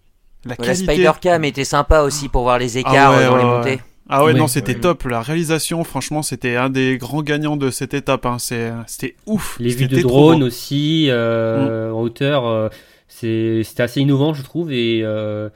La, 0.45 0.75
Spider 0.75 1.11
Cam 1.19 1.43
était 1.43 1.63
sympa 1.63 2.01
aussi 2.01 2.29
pour 2.29 2.43
voir 2.43 2.59
les 2.59 2.77
écarts 2.77 3.15
ah 3.17 3.25
dans 3.25 3.37
les 3.37 3.43
montées. 3.43 3.79
Ah 4.07 4.23
ouais, 4.23 4.33
non, 4.33 4.47
c'était 4.47 4.75
top. 4.75 5.03
La 5.05 5.21
réalisation, 5.21 5.83
franchement, 5.83 6.21
c'était 6.21 6.55
un 6.55 6.69
des 6.69 6.99
grands 6.99 7.23
gagnants 7.23 7.57
de 7.57 7.71
cette 7.71 7.95
étape. 7.95 8.27
Hein. 8.27 8.37
C'était 8.39 9.15
ouf. 9.25 9.57
Les 9.59 9.73
vues 9.73 9.87
de 9.87 10.01
drone 10.01 10.43
aussi, 10.43 11.07
euh, 11.09 11.89
mm. 11.89 11.93
en 11.93 12.01
hauteur, 12.01 12.45
euh, 12.45 12.69
c'était 13.19 13.83
assez 13.83 14.01
innovant, 14.01 14.33
je 14.33 14.43
trouve. 14.43 14.71
Et 14.71 15.01
euh, 15.03 15.49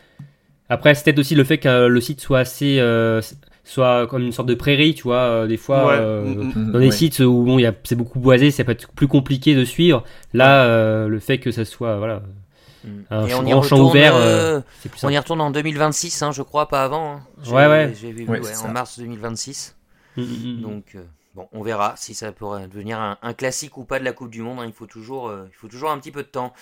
Après, 0.70 0.94
c'est 0.96 1.04
peut-être 1.06 1.20
aussi 1.20 1.36
le 1.36 1.44
fait 1.44 1.58
que 1.58 1.88
le 1.88 2.02
site 2.02 2.22
soit 2.22 2.40
assez, 2.40 2.80
euh, 2.80 3.22
soit 3.64 4.08
comme 4.08 4.24
une 4.24 4.32
sorte 4.32 4.48
de 4.48 4.54
prairie, 4.56 4.94
tu 4.94 5.04
vois. 5.04 5.18
euh, 5.18 5.48
des 5.48 5.58
fois, 5.58 5.88
Ouais. 5.88 5.98
euh, 6.00 6.24
Mm, 6.44 6.52
mm, 6.56 6.72
dans 6.74 6.80
des 6.80 6.86
ouais. 6.88 6.92
sites 6.92 7.20
où 7.20 7.44
bon, 7.44 7.60
il 7.60 7.64
y 7.64 7.66
a- 7.66 7.74
c'est 7.84 7.96
beaucoup 7.96 8.20
boisé, 8.20 8.52
ça 8.52 8.64
peut 8.64 8.72
être 8.74 8.92
plus 8.94 9.08
compliqué 9.08 9.56
de 9.56 9.66
suivre. 9.66 10.04
Là, 10.34 10.66
euh, 10.66 11.08
le 11.08 11.20
fait 11.20 11.40
que 11.40 11.52
ça 11.52 11.66
soit, 11.66 11.98
voilà, 11.98 12.22
un 13.12 13.26
Et 13.28 13.34
on 13.34 13.44
y 13.46 13.50
grand 13.52 13.62
champ 13.64 13.76
retourne, 13.78 13.90
ouvert, 13.90 14.16
euh, 14.16 14.58
euh, 14.58 14.62
c'est 14.80 14.90
plus 14.90 15.04
on 15.04 15.10
y 15.10 15.18
retourne 15.18 15.42
en 15.42 15.52
2026, 15.52 16.22
hein, 16.22 16.32
je 16.32 16.42
crois, 16.44 16.68
pas 16.68 16.84
avant. 16.84 17.16
hein. 17.16 17.22
Ouais, 17.48 17.68
ouais. 17.68 17.94
J'ai 18.00 18.12
vu 18.12 18.24
Ouais, 18.26 18.40
ouais, 18.40 18.44
c'est 18.44 18.56
en 18.58 18.62
ça. 18.64 18.68
mars 18.70 19.00
2026. 19.00 19.76
Mm, 20.18 20.22
mm, 20.22 20.26
mm. 20.58 20.62
Donc, 20.62 20.84
euh, 20.96 21.04
bon, 21.36 21.48
on 21.52 21.62
verra 21.62 21.94
si 21.98 22.14
ça 22.14 22.32
pourrait 22.32 22.68
devenir 22.68 23.00
un, 23.22 23.34
classique 23.34 23.78
ou 23.78 23.86
pas 23.86 24.00
de 24.00 24.04
la 24.04 24.14
Coupe 24.14 24.30
du 24.30 24.42
Monde. 24.42 24.60
hein. 24.60 24.66
Il, 24.66 24.74
faut 24.74 24.86
toujours, 24.86 25.30
euh, 25.30 25.46
il 25.50 25.56
faut 25.56 25.68
toujours 25.68 25.92
un 25.92 26.00
petit 26.00 26.12
peu 26.12 26.24
de 26.24 26.28
temps. 26.28 26.54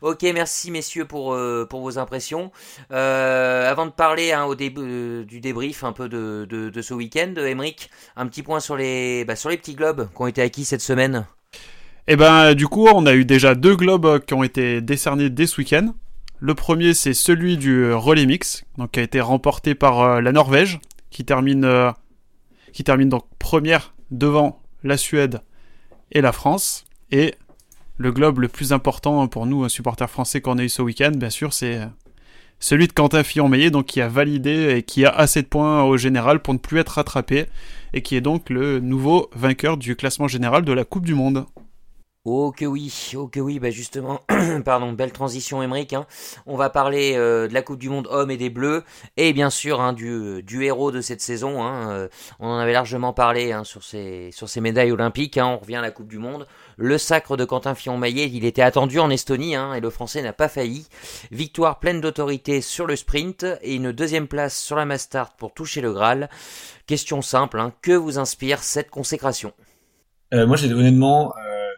Ok, 0.00 0.22
merci 0.22 0.70
messieurs 0.70 1.04
pour, 1.04 1.34
euh, 1.34 1.66
pour 1.68 1.80
vos 1.80 1.98
impressions. 1.98 2.50
Euh, 2.92 3.70
avant 3.70 3.86
de 3.86 3.90
parler 3.90 4.32
hein, 4.32 4.44
au 4.44 4.54
euh, 4.54 5.24
du 5.24 5.40
débrief 5.40 5.84
un 5.84 5.92
peu 5.92 6.08
de, 6.08 6.46
de, 6.48 6.82
ce 6.82 6.94
week-end, 6.94 7.34
Emeric, 7.36 7.90
un 8.16 8.26
petit 8.26 8.42
point 8.42 8.60
sur 8.60 8.76
les, 8.76 9.24
bah, 9.24 9.36
sur 9.36 9.50
les 9.50 9.56
petits 9.56 9.74
globes 9.74 10.08
qui 10.14 10.22
ont 10.22 10.26
été 10.26 10.42
acquis 10.42 10.64
cette 10.64 10.82
semaine. 10.82 11.26
Et 12.06 12.16
ben 12.16 12.54
du 12.54 12.68
coup, 12.68 12.86
on 12.86 13.06
a 13.06 13.14
eu 13.14 13.24
déjà 13.24 13.54
deux 13.54 13.76
globes 13.76 14.22
qui 14.24 14.34
ont 14.34 14.42
été 14.42 14.82
décernés 14.82 15.30
dès 15.30 15.46
ce 15.46 15.58
week-end. 15.58 15.94
Le 16.38 16.54
premier, 16.54 16.92
c'est 16.92 17.14
celui 17.14 17.56
du 17.56 17.90
relais 17.92 18.26
mix, 18.26 18.64
donc 18.76 18.90
qui 18.90 19.00
a 19.00 19.02
été 19.02 19.22
remporté 19.22 19.74
par 19.74 20.20
la 20.20 20.32
Norvège, 20.32 20.80
qui 21.08 21.24
termine, 21.24 21.94
qui 22.74 22.84
termine 22.84 23.08
donc 23.08 23.24
première 23.38 23.93
devant 24.10 24.62
la 24.82 24.96
Suède 24.96 25.40
et 26.12 26.20
la 26.20 26.32
France. 26.32 26.84
Et 27.10 27.34
le 27.96 28.12
globe 28.12 28.40
le 28.40 28.48
plus 28.48 28.72
important 28.72 29.26
pour 29.28 29.46
nous, 29.46 29.68
supporters 29.68 30.10
français, 30.10 30.40
qu'on 30.40 30.58
a 30.58 30.64
eu 30.64 30.68
ce 30.68 30.82
week-end, 30.82 31.12
bien 31.14 31.30
sûr, 31.30 31.52
c'est 31.52 31.78
euh, 31.78 31.86
celui 32.58 32.88
de 32.88 32.92
Quentin 32.92 33.22
Fillon-Meillet, 33.22 33.70
donc 33.70 33.86
qui 33.86 34.00
a 34.00 34.08
validé 34.08 34.74
et 34.76 34.82
qui 34.82 35.04
a 35.04 35.10
assez 35.10 35.42
de 35.42 35.46
points 35.46 35.82
au 35.84 35.96
général 35.96 36.40
pour 36.40 36.54
ne 36.54 36.58
plus 36.58 36.78
être 36.78 36.90
rattrapé, 36.90 37.46
et 37.92 38.02
qui 38.02 38.16
est 38.16 38.20
donc 38.20 38.50
le 38.50 38.80
nouveau 38.80 39.30
vainqueur 39.34 39.76
du 39.76 39.96
classement 39.96 40.28
général 40.28 40.64
de 40.64 40.72
la 40.72 40.84
Coupe 40.84 41.06
du 41.06 41.14
Monde. 41.14 41.46
Oh 42.26 42.52
que 42.56 42.64
oui, 42.64 43.12
oh 43.16 43.28
que 43.28 43.38
oui, 43.38 43.58
bah 43.58 43.68
justement, 43.68 44.22
pardon, 44.64 44.94
belle 44.94 45.12
transition 45.12 45.62
Emeric, 45.62 45.92
hein. 45.92 46.06
on 46.46 46.56
va 46.56 46.70
parler 46.70 47.12
euh, 47.16 47.48
de 47.48 47.52
la 47.52 47.60
Coupe 47.60 47.78
du 47.78 47.90
Monde 47.90 48.08
hommes 48.10 48.30
et 48.30 48.38
des 48.38 48.48
Bleus, 48.48 48.82
et 49.18 49.34
bien 49.34 49.50
sûr 49.50 49.82
hein, 49.82 49.92
du, 49.92 50.42
du 50.42 50.64
héros 50.64 50.90
de 50.90 51.02
cette 51.02 51.20
saison, 51.20 51.62
hein, 51.62 51.90
euh, 51.90 52.08
on 52.40 52.48
en 52.48 52.56
avait 52.56 52.72
largement 52.72 53.12
parlé 53.12 53.52
hein, 53.52 53.62
sur, 53.62 53.84
ces, 53.84 54.30
sur 54.32 54.48
ces 54.48 54.62
médailles 54.62 54.90
olympiques, 54.90 55.38
on 55.38 55.58
revient 55.58 55.76
à 55.76 55.82
la 55.82 55.90
Coupe 55.90 56.08
du 56.08 56.16
Monde, 56.16 56.46
le 56.78 56.96
sacre 56.96 57.36
de 57.36 57.44
Quentin 57.44 57.74
Fillon-Maillet, 57.74 58.30
il 58.32 58.46
était 58.46 58.62
attendu 58.62 59.00
en 59.00 59.10
Estonie, 59.10 59.52
et 59.52 59.80
le 59.80 59.90
français 59.90 60.22
n'a 60.22 60.32
pas 60.32 60.48
failli, 60.48 60.86
victoire 61.30 61.78
pleine 61.78 62.00
d'autorité 62.00 62.62
sur 62.62 62.86
le 62.86 62.96
sprint, 62.96 63.44
et 63.60 63.74
une 63.74 63.92
deuxième 63.92 64.28
place 64.28 64.58
sur 64.58 64.76
la 64.76 64.86
Mastart 64.86 65.34
pour 65.36 65.52
toucher 65.52 65.82
le 65.82 65.92
Graal, 65.92 66.30
question 66.86 67.20
simple, 67.20 67.62
que 67.82 67.92
vous 67.92 68.18
inspire 68.18 68.62
cette 68.62 68.88
consécration? 68.88 69.52
Euh, 70.32 70.46
moi, 70.46 70.56
j'ai 70.56 70.72
honnêtement, 70.72 71.32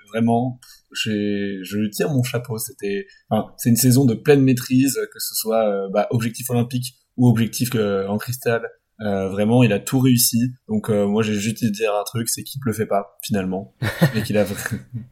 vraiment, 0.09 0.59
je 0.93 1.77
lui 1.79 1.91
tire 1.91 2.11
mon 2.11 2.23
chapeau. 2.23 2.59
C'était, 2.59 3.07
enfin, 3.31 3.49
c'est 3.57 3.69
une 3.71 3.77
saison 3.77 4.05
de 4.05 4.15
pleine 4.15 4.43
maîtrise, 4.43 4.99
que 5.13 5.19
ce 5.21 5.35
soit 5.35 5.69
euh, 5.69 5.89
bah, 5.93 6.07
objectif 6.11 6.49
olympique 6.51 6.95
ou 7.17 7.29
objectif 7.29 7.71
euh, 7.75 8.07
en 8.09 8.19
cristal. 8.19 8.69
Euh, 9.03 9.29
vraiment, 9.29 9.63
il 9.63 9.75
a 9.75 9.79
tout 9.79 9.99
réussi. 9.99 10.39
Donc, 10.69 10.89
euh, 10.89 11.07
moi, 11.07 11.23
j'ai 11.23 11.35
juste 11.35 11.63
à 11.63 11.69
dire 11.69 11.95
un 11.95 12.05
truc, 12.05 12.31
c'est 12.31 12.43
qu'il 12.43 12.63
le 12.65 12.73
fait 12.73 12.87
pas 12.87 13.19
finalement, 13.23 13.75
et 14.15 14.23
qu'il 14.23 14.39
a. 14.39 14.47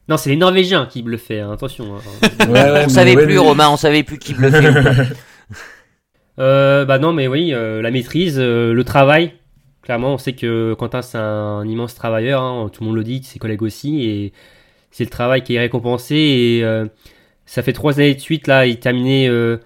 Non, 0.09 0.17
c'est 0.17 0.31
les 0.31 0.37
Norvégiens 0.37 0.87
qui 0.87 1.03
le 1.03 1.17
fait, 1.17 1.39
hein, 1.41 1.51
attention. 1.51 1.95
hein. 1.95 1.99
Ouais, 2.47 2.71
ouais, 2.71 2.83
On 2.85 2.89
savait 2.89 3.15
ouais, 3.15 3.23
plus 3.25 3.33
mais- 3.35 3.39
Romain, 3.39 3.69
on 3.69 3.77
savait 3.77 4.01
plus 4.01 4.17
qui 4.17 4.33
le 4.33 4.49
fait 4.49 4.69
ou 4.69 4.73
pas. 4.83 5.03
Euh, 6.37 6.83
bah 6.85 6.99
non, 6.99 7.13
mais 7.13 7.27
oui, 7.27 7.53
euh, 7.53 7.81
la 7.81 7.91
maîtrise, 7.91 8.37
euh, 8.39 8.73
le 8.73 8.83
travail. 8.83 9.33
Clairement, 9.83 10.15
on 10.15 10.17
sait 10.17 10.33
que 10.33 10.73
Quentin, 10.73 11.01
c'est 11.01 11.17
un 11.17 11.65
immense 11.65 11.95
travailleur. 11.95 12.41
hein, 12.41 12.69
tout 12.73 12.81
le 12.83 12.87
monde 12.87 12.97
le 12.97 13.03
dit, 13.03 13.23
ses 13.23 13.39
collègues 13.39 13.61
aussi. 13.61 14.03
Et 14.03 14.33
c'est 14.95 15.03
le 15.03 15.09
travail 15.09 15.43
qui 15.43 15.55
est 15.55 15.59
récompensé. 15.59 16.15
Et 16.15 16.63
euh, 16.63 16.85
ça 17.45 17.61
fait 17.63 17.73
trois 17.73 17.99
années 17.99 18.15
de 18.15 18.19
suite, 18.19 18.47
là, 18.47 18.65
il 18.65 18.79
terminait 18.79 19.27
euh, 19.27 19.57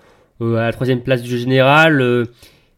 euh, 0.42 0.56
à 0.56 0.64
la 0.66 0.74
troisième 0.74 1.02
place 1.02 1.22
du 1.22 1.30
jeu 1.30 1.38
général. 1.38 2.00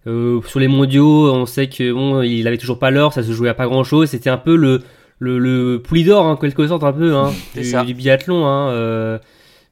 sur 0.06 0.60
les 0.60 0.68
mondiaux, 0.68 1.32
on 1.34 1.46
sait 1.46 1.68
que 1.68 1.94
bon, 1.94 2.22
il 2.22 2.46
avait 2.48 2.58
toujours 2.58 2.80
pas 2.80 2.92
l'or, 2.92 3.14
ça 3.14 3.24
se 3.24 3.32
jouait 3.32 3.50
à 3.50 3.54
pas 3.54 3.68
grand 3.68 3.84
chose. 3.86 4.10
C'était 4.10 4.30
un 4.30 4.38
peu 4.38 4.56
le, 4.56 4.82
le, 5.20 5.40
le 5.40 5.82
poulie 5.82 6.04
d'or, 6.04 6.26
en 6.26 6.36
quelque 6.36 6.68
sorte, 6.68 6.84
un 6.84 6.92
peu, 6.94 7.16
hein, 7.16 7.32
du, 7.56 7.64
ça. 7.64 7.84
du 7.86 7.94
biathlon. 7.94 8.46
Hein, 8.46 9.20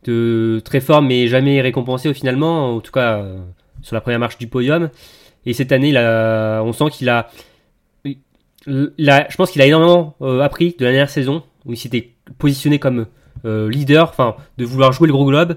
de 0.06 0.62
très 0.64 0.80
fort, 0.80 1.02
mais 1.02 1.28
jamais 1.28 1.60
récompensé 1.60 2.08
au 2.08 2.14
finalement. 2.14 2.74
En 2.76 2.80
tout 2.80 2.92
cas, 2.94 3.18
euh, 3.20 3.38
sur 3.82 3.96
la 3.96 4.02
première 4.02 4.20
marche 4.20 4.38
du 4.38 4.48
podium. 4.48 4.90
Et 5.46 5.52
cette 5.52 5.74
année, 5.74 5.94
a- 5.98 6.62
on 6.64 6.72
sent 6.72 6.86
qu'il 6.92 7.10
a, 7.10 7.30
il 8.06 9.10
a- 9.10 9.28
je 9.30 9.36
pense 9.36 9.52
qu'il 9.52 9.62
a 9.62 9.66
énormément 9.66 10.16
euh, 10.22 10.40
appris 10.42 10.76
de 10.78 10.86
la 10.86 10.92
dernière 10.92 11.10
saison 11.10 11.44
où 11.66 11.74
il 11.74 11.78
s'était 11.78 12.12
positionné 12.38 12.80
comme 12.80 13.06
euh, 13.46 13.70
leader, 13.70 14.10
enfin 14.10 14.36
de 14.58 14.66
vouloir 14.66 14.92
jouer 14.92 15.08
le 15.08 15.14
gros 15.14 15.26
globe. 15.26 15.56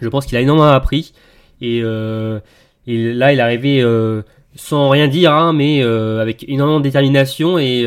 Je 0.00 0.08
pense 0.08 0.26
qu'il 0.26 0.36
a 0.36 0.40
énormément 0.40 0.68
appris 0.68 1.12
et, 1.60 1.80
euh, 1.82 2.40
et 2.86 3.12
là 3.12 3.32
il 3.32 3.38
est 3.38 3.42
arrivé 3.42 3.80
euh, 3.82 4.22
sans 4.54 4.88
rien 4.88 5.08
dire, 5.08 5.32
hein, 5.32 5.52
mais 5.52 5.82
avec 5.82 6.48
énormément 6.48 6.78
de 6.78 6.84
détermination 6.84 7.58
et 7.58 7.84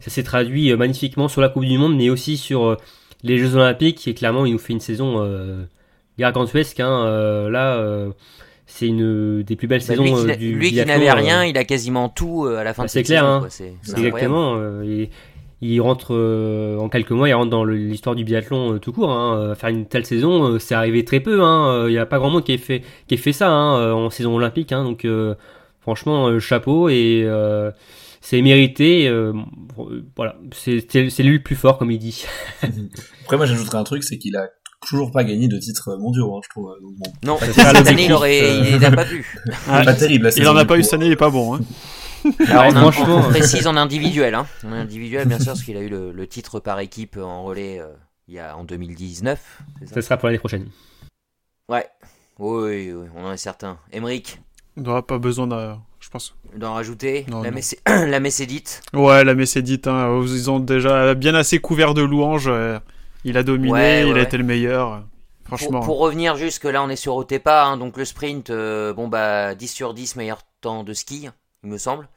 ça 0.00 0.10
s'est 0.10 0.22
traduit 0.22 0.74
magnifiquement 0.74 1.28
sur 1.28 1.40
la 1.40 1.48
Coupe 1.48 1.64
du 1.64 1.76
Monde, 1.76 1.96
mais 1.96 2.08
aussi 2.10 2.36
sur 2.36 2.76
les 3.22 3.36
Jeux 3.38 3.54
Olympiques. 3.56 4.08
Et 4.08 4.14
clairement, 4.14 4.46
il 4.46 4.52
nous 4.52 4.58
fait 4.58 4.72
une 4.72 4.80
saison 4.80 5.26
gargantuesque. 6.18 6.80
Hein, 6.80 7.50
là, 7.50 8.10
c'est 8.70 8.86
une 8.86 9.42
des 9.42 9.56
plus 9.56 9.66
belles 9.66 9.80
Bah, 9.80 9.86
saisons 9.86 10.04
lui 10.04 10.12
qui, 10.12 10.30
euh, 10.30 10.36
du 10.36 10.54
lui 10.54 10.70
qui 10.70 10.84
n'avait 10.84 11.10
euh, 11.10 11.14
rien, 11.14 11.44
il 11.44 11.58
a 11.58 11.64
quasiment 11.64 12.08
tout 12.08 12.46
euh, 12.46 12.58
à 12.58 12.64
la 12.64 12.72
fin 12.72 12.82
bah, 12.82 12.86
de 12.86 12.90
c'est 12.90 13.00
cette 13.00 13.06
clair, 13.06 13.24
saison, 13.24 13.44
hein. 13.44 13.76
C'est 13.82 13.90
incroyable. 13.90 14.06
Exactement. 14.06 14.82
et 14.82 15.10
il 15.62 15.80
rentre 15.80 16.14
euh, 16.14 16.78
en 16.78 16.88
quelques 16.88 17.10
mois, 17.10 17.28
il 17.28 17.34
rentre 17.34 17.50
dans 17.50 17.64
l'histoire 17.64 18.16
du 18.16 18.24
biathlon 18.24 18.74
euh, 18.74 18.78
tout 18.78 18.92
court. 18.92 19.10
Hein. 19.12 19.38
Euh, 19.38 19.54
Faire 19.54 19.68
une 19.70 19.86
telle 19.86 20.06
saison, 20.06 20.44
euh, 20.54 20.58
c'est 20.58 20.74
arrivé 20.74 21.04
très 21.04 21.20
peu. 21.20 21.42
hein. 21.42 21.68
Euh, 21.72 21.90
Il 21.90 21.92
n'y 21.92 21.98
a 21.98 22.06
pas 22.06 22.18
grand 22.18 22.30
monde 22.30 22.44
qui 22.44 22.52
ait 22.52 22.58
fait, 22.58 22.82
qui 23.06 23.14
ait 23.14 23.18
fait 23.18 23.32
ça 23.32 23.50
hein, 23.50 23.92
en 23.92 24.08
saison 24.10 24.34
olympique. 24.36 24.72
hein. 24.72 24.84
Donc 24.84 25.06
franchement, 25.80 26.38
chapeau 26.38 26.88
et 26.88 27.26
c'est 28.22 28.40
mérité. 28.42 29.10
voilà, 30.16 30.36
c'est 30.52 31.22
lui 31.22 31.34
le 31.38 31.42
plus 31.42 31.56
fort, 31.56 31.78
comme 31.78 31.90
il 31.90 31.98
dit. 31.98 32.24
Après, 33.22 33.36
moi, 33.36 33.46
j'ajouterais 33.46 33.78
un 33.78 33.84
truc, 33.84 34.02
c'est 34.04 34.18
qu'il 34.18 34.36
a 34.36 34.48
toujours 34.86 35.10
pas 35.10 35.24
gagné 35.24 35.48
de 35.48 35.58
titres 35.58 35.96
mondiaux, 35.96 36.36
hein, 36.36 36.40
je 36.44 36.48
trouve. 36.50 36.72
Donc, 36.82 36.94
bon, 36.96 37.12
Non, 37.24 37.38
cette 37.38 37.58
année, 37.86 38.06
il 38.06 38.12
aurait, 38.12 38.42
euh. 38.42 38.64
il 38.72 38.78
n'a 38.78 38.90
pas 38.90 39.04
pu. 39.04 39.26
Ah, 39.68 39.82
pas 39.84 39.94
terrible. 39.94 40.26
la 40.28 40.36
il 40.36 40.48
en 40.48 40.56
a 40.56 40.64
pas 40.64 40.78
eu 40.78 40.82
cette 40.82 40.94
année, 40.94 41.06
il 41.06 41.12
est 41.12 41.16
pas 41.16 41.30
bon. 41.30 41.54
Hein. 41.54 41.60
Alors, 42.48 42.64
Ouais, 42.66 42.72
on, 42.74 42.76
a- 42.88 43.18
on 43.18 43.22
précise 43.30 43.66
en 43.66 43.76
individuel, 43.76 44.34
hein. 44.34 44.46
En 44.64 44.72
individuel, 44.72 45.26
bien 45.28 45.38
sûr, 45.38 45.52
parce 45.52 45.62
qu'il 45.62 45.76
a 45.76 45.80
eu 45.80 45.88
le, 45.88 46.12
le 46.12 46.26
titre 46.26 46.60
par 46.60 46.78
équipe 46.80 47.16
en 47.16 47.44
relais 47.44 47.78
euh, 47.80 47.86
il 48.28 48.34
y 48.34 48.38
a 48.38 48.56
en 48.56 48.64
2019. 48.64 49.38
c'est 49.80 49.88
ça? 49.88 49.94
Ça 49.94 50.02
sera 50.02 50.16
pour 50.18 50.26
l'année 50.28 50.38
prochaine. 50.38 50.66
Ouais. 51.68 51.86
Oui, 52.38 52.90
oui, 52.92 53.08
on 53.16 53.24
en 53.26 53.32
est 53.32 53.36
certain. 53.38 53.78
Emeric, 53.92 54.40
On 54.76 54.82
n'aura 54.82 55.06
pas 55.06 55.18
besoin 55.18 55.46
de. 55.46 55.72
Je 56.00 56.08
pense. 56.08 56.34
d'en 56.56 56.72
rajouter? 56.74 57.26
Non, 57.28 57.42
la, 57.42 57.50
non. 57.50 57.56
Messé- 57.58 57.78
la 57.86 58.20
Messédite. 58.20 58.82
Ouais, 58.94 59.22
la 59.24 59.34
Messédite, 59.34 59.86
hein, 59.86 60.18
ils 60.26 60.50
ont 60.50 60.58
déjà 60.60 61.14
bien 61.14 61.34
assez 61.34 61.58
couvert 61.58 61.92
de 61.94 62.02
louanges. 62.02 62.48
euh, 62.48 62.78
Il 63.24 63.36
a 63.36 63.42
dominé, 63.42 63.72
Ouais, 63.72 63.78
ouais, 63.78 64.08
il 64.08 64.10
a 64.12 64.14
ouais. 64.14 64.22
été 64.22 64.36
le 64.36 64.44
meilleur. 64.44 64.92
euh, 64.94 64.98
Pour, 65.44 65.58
Franchement. 65.58 65.80
pour 65.80 65.98
revenir 65.98 66.36
jusque 66.36 66.64
là, 66.64 66.82
on 66.82 66.88
est 66.88 66.96
sur 66.96 67.16
Otepa, 67.16 67.64
hein, 67.64 67.76
donc 67.76 67.96
le 67.96 68.04
sprint, 68.04 68.50
euh, 68.50 68.92
bon 68.92 69.08
bah 69.08 69.54
10 69.54 69.68
sur 69.68 69.94
10 69.94 70.16
meilleur 70.16 70.40
temps 70.60 70.84
de 70.84 70.92
ski, 70.92 71.28
il 71.64 71.70
me 71.70 71.78
semble. 71.78 72.08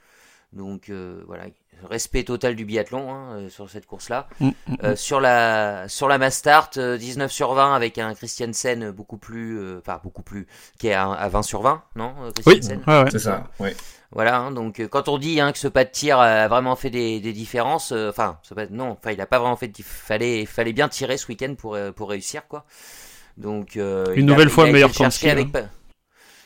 Donc 0.53 0.89
euh, 0.89 1.23
voilà, 1.25 1.45
respect 1.89 2.23
total 2.23 2.55
du 2.55 2.63
biathlon 2.63 3.11
hein, 3.11 3.37
euh, 3.37 3.49
sur 3.49 3.69
cette 3.71 3.87
course-là. 3.87 4.27
Mm, 4.39 4.47
mm, 4.67 4.75
Euh, 4.83 4.95
sur 4.95 5.19
la 5.19 5.87
sur 5.89 6.07
la 6.07 6.19
Mastart, 6.19 6.69
euh, 6.77 6.95
19 6.97 7.31
sur 7.31 7.53
20 7.53 7.73
avec 7.73 7.97
un 7.97 8.13
Christiansen 8.13 8.91
beaucoup 8.91 9.17
plus, 9.17 9.57
euh, 9.59 9.79
enfin 9.79 9.99
beaucoup 10.03 10.21
plus, 10.21 10.45
qui 10.77 10.87
est 10.89 10.93
à, 10.93 11.11
à 11.11 11.27
20 11.27 11.41
sur 11.41 11.63
20, 11.63 11.81
non 11.95 12.13
euh, 12.21 12.31
Oui, 12.45 12.59
ouais, 12.69 12.77
ouais. 13.03 13.09
C'est 13.11 13.17
ça, 13.19 13.47
ouais. 13.59 13.75
Voilà, 14.13 14.37
hein, 14.37 14.51
donc 14.51 14.79
euh, 14.79 14.87
quand 14.87 15.09
on 15.09 15.17
dit 15.17 15.39
hein, 15.41 15.51
que 15.51 15.57
ce 15.57 15.67
pas 15.67 15.85
de 15.85 15.89
tir 15.89 16.19
a 16.19 16.47
vraiment 16.47 16.75
fait 16.75 16.91
des, 16.91 17.19
des 17.19 17.33
différences, 17.33 17.91
euh, 17.91 18.09
enfin, 18.09 18.39
non, 18.69 18.91
enfin, 18.91 19.11
il 19.11 19.19
a 19.21 19.25
pas 19.25 19.39
vraiment 19.39 19.55
fait. 19.55 19.67
de 19.69 19.81
Fallait, 19.83 20.45
fallait 20.45 20.73
bien 20.73 20.87
tirer 20.87 21.17
ce 21.17 21.27
week-end 21.27 21.55
pour 21.57 21.73
euh, 21.75 21.91
pour 21.91 22.09
réussir 22.09 22.47
quoi. 22.47 22.65
Donc 23.37 23.77
euh, 23.77 24.05
Une 24.15 24.29
a- 24.31 24.33
nouvelle 24.33 24.49
fois 24.49 24.65
a 24.65 24.67
été 24.67 24.73
meilleur 24.73 24.89
le 24.89 24.93
temps 24.93 25.07
de 25.07 25.11
chercher 25.11 25.11
ski, 25.11 25.29
avec 25.29 25.47
hein. 25.55 25.69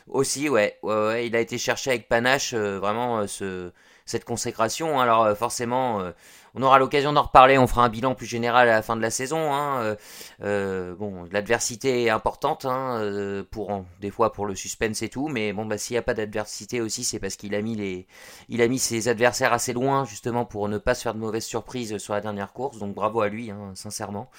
Aussi, 0.08 0.48
ouais, 0.50 0.78
ouais, 0.84 0.94
ouais, 0.94 1.28
il 1.28 1.36
a 1.36 1.40
été 1.42 1.58
cherché 1.58 1.90
avec 1.92 2.08
panache 2.08 2.54
euh, 2.54 2.80
vraiment 2.80 3.20
euh, 3.20 3.28
ce 3.28 3.72
cette 4.06 4.24
consécration. 4.24 5.00
Alors 5.02 5.24
euh, 5.26 5.36
forcément, 5.36 6.00
euh, 6.00 6.12
on 6.58 6.64
aura 6.64 6.80
l'occasion 6.80 7.14
d'en 7.14 7.22
reparler. 7.22 7.58
On 7.58 7.68
fera 7.68 7.86
un 7.86 7.90
bilan 7.90 8.16
plus 8.16 8.26
général 8.26 8.68
à 8.68 8.74
la 8.74 8.82
fin 8.82 8.96
de 8.96 9.02
la 9.02 9.12
saison. 9.12 9.54
Hein, 9.54 9.80
euh, 9.82 9.96
euh, 10.42 10.96
bon, 10.96 11.28
l'adversité 11.32 12.04
est 12.04 12.10
importante 12.10 12.66
hein, 12.66 12.98
euh, 13.00 13.44
pour 13.50 13.86
des 14.02 14.10
fois 14.10 14.34
pour 14.34 14.48
le 14.48 14.56
suspense 14.56 15.02
et 15.04 15.10
tout, 15.10 15.28
mais 15.28 15.54
bon 15.54 15.66
bah 15.66 15.78
s'il 15.78 15.94
n'y 15.94 16.00
a 16.00 16.02
pas 16.02 16.16
d'adversité 16.16 16.82
aussi, 16.82 17.04
c'est 17.04 17.20
parce 17.20 17.36
qu'il 17.36 17.54
a 17.54 17.62
mis 17.62 17.76
les, 17.76 18.08
il 18.50 18.62
a 18.62 18.68
mis 18.68 18.80
ses 18.80 19.08
adversaires 19.08 19.54
assez 19.54 19.74
loin 19.74 20.06
justement 20.06 20.46
pour 20.46 20.68
ne 20.68 20.78
pas 20.78 20.96
se 20.96 21.04
faire 21.04 21.14
de 21.14 21.20
mauvaises 21.20 21.46
surprises 21.46 21.98
sur 22.00 22.14
la 22.14 22.22
dernière 22.22 22.54
course. 22.54 22.80
Donc 22.80 22.96
bravo 22.96 23.22
à 23.22 23.30
lui, 23.30 23.52
hein, 23.52 23.72
sincèrement. 23.76 24.30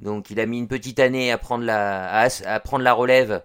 Donc 0.00 0.30
il 0.30 0.40
a 0.40 0.46
mis 0.46 0.58
une 0.58 0.68
petite 0.68 1.00
année 1.00 1.32
à 1.32 1.38
prendre 1.38 1.64
la, 1.64 2.28
à 2.46 2.60
prendre 2.60 2.84
la 2.84 2.92
relève. 2.94 3.42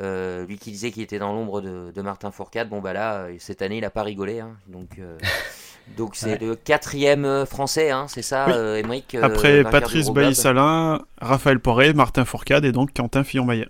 Euh, 0.00 0.46
lui 0.46 0.56
qui 0.58 0.70
disait 0.70 0.90
qu'il 0.90 1.02
était 1.02 1.18
dans 1.18 1.32
l'ombre 1.34 1.60
de, 1.60 1.92
de 1.94 2.02
Martin 2.02 2.30
Fourcade, 2.30 2.68
bon 2.70 2.80
bah 2.80 2.92
là, 2.94 3.24
euh, 3.24 3.36
cette 3.38 3.60
année, 3.60 3.76
il 3.78 3.84
a 3.84 3.90
pas 3.90 4.02
rigolé. 4.02 4.40
hein. 4.40 4.56
donc 4.66 4.98
euh, 4.98 5.18
donc 5.98 6.16
c'est 6.16 6.40
le 6.40 6.56
quatrième 6.56 7.24
euh, 7.26 7.44
français, 7.44 7.90
hein, 7.90 8.06
c'est 8.08 8.22
ça, 8.22 8.46
Oui. 8.46 8.54
euh, 8.54 8.82
euh, 9.14 9.22
Après 9.22 9.62
Patrice. 9.64 10.08
Bailly-Salin, 10.10 11.02
Raphaël 11.20 11.60
Poré, 11.60 11.92
Martin 11.92 12.24
Fourcade 12.24 12.64
et 12.64 12.72
donc 12.72 12.94
Quentin 12.94 13.22
Fillon-Maillet. 13.22 13.68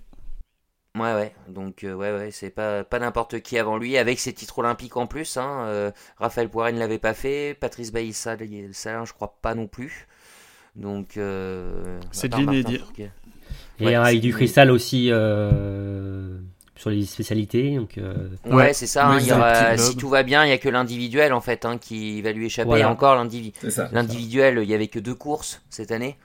Ouais, 0.94 1.14
ouais. 1.14 1.34
Donc, 1.48 1.84
euh, 1.84 1.94
ouais, 1.94 2.12
ouais, 2.12 2.30
c'est 2.30 2.50
pas, 2.50 2.84
pas 2.84 2.98
n'importe 2.98 3.40
qui 3.40 3.56
avant 3.58 3.78
lui, 3.78 3.96
avec 3.96 4.20
ses 4.20 4.34
titres 4.34 4.58
olympiques 4.58 4.98
en 4.98 5.06
plus. 5.06 5.38
Hein. 5.38 5.64
Euh, 5.64 5.90
Raphaël 6.18 6.50
Poiré 6.50 6.72
ne 6.72 6.78
l'avait 6.78 6.98
pas 6.98 7.14
fait. 7.14 7.56
Patrice 7.58 7.92
Bailly-Salin, 7.92 9.04
je 9.06 9.12
crois 9.14 9.38
pas 9.40 9.54
non 9.54 9.66
plus. 9.66 10.06
Donc, 10.76 11.16
euh, 11.16 11.98
C'est 12.10 12.28
de 12.28 12.36
l'inédit. 12.36 12.80
Et 13.82 13.86
Ouais, 13.86 13.94
avec 13.94 14.20
du 14.20 14.32
cristal 14.32 14.70
aussi 14.70 15.08
euh, 15.10 16.38
sur 16.76 16.90
les 16.90 17.04
spécialités. 17.04 17.76
Donc, 17.76 17.98
euh, 17.98 18.14
Ouais, 18.46 18.54
Ouais. 18.54 18.72
c'est 18.72 18.86
ça. 18.86 19.08
hein, 19.08 19.18
il 19.20 19.26
y 19.26 19.32
aura- 19.32 19.76
si 19.76 19.96
tout 19.96 20.08
va 20.08 20.22
bien, 20.22 20.44
il 20.44 20.50
y 20.50 20.52
a 20.52 20.58
que 20.58 20.68
l'individuel 20.68 21.32
en 21.32 21.40
fait 21.40 21.64
hein, 21.64 21.78
qui 21.78 22.22
va 22.22 22.32
lui 22.32 22.46
échapper. 22.46 22.66
Voilà. 22.68 22.84
Et 22.84 22.86
encore 22.86 23.16
l'individuel, 23.92 24.60
il 24.62 24.68
y 24.70 24.74
avait 24.74 24.88
que 24.88 24.98
deux 24.98 25.14
courses 25.14 25.62
cette 25.70 25.92
année. 25.92 26.16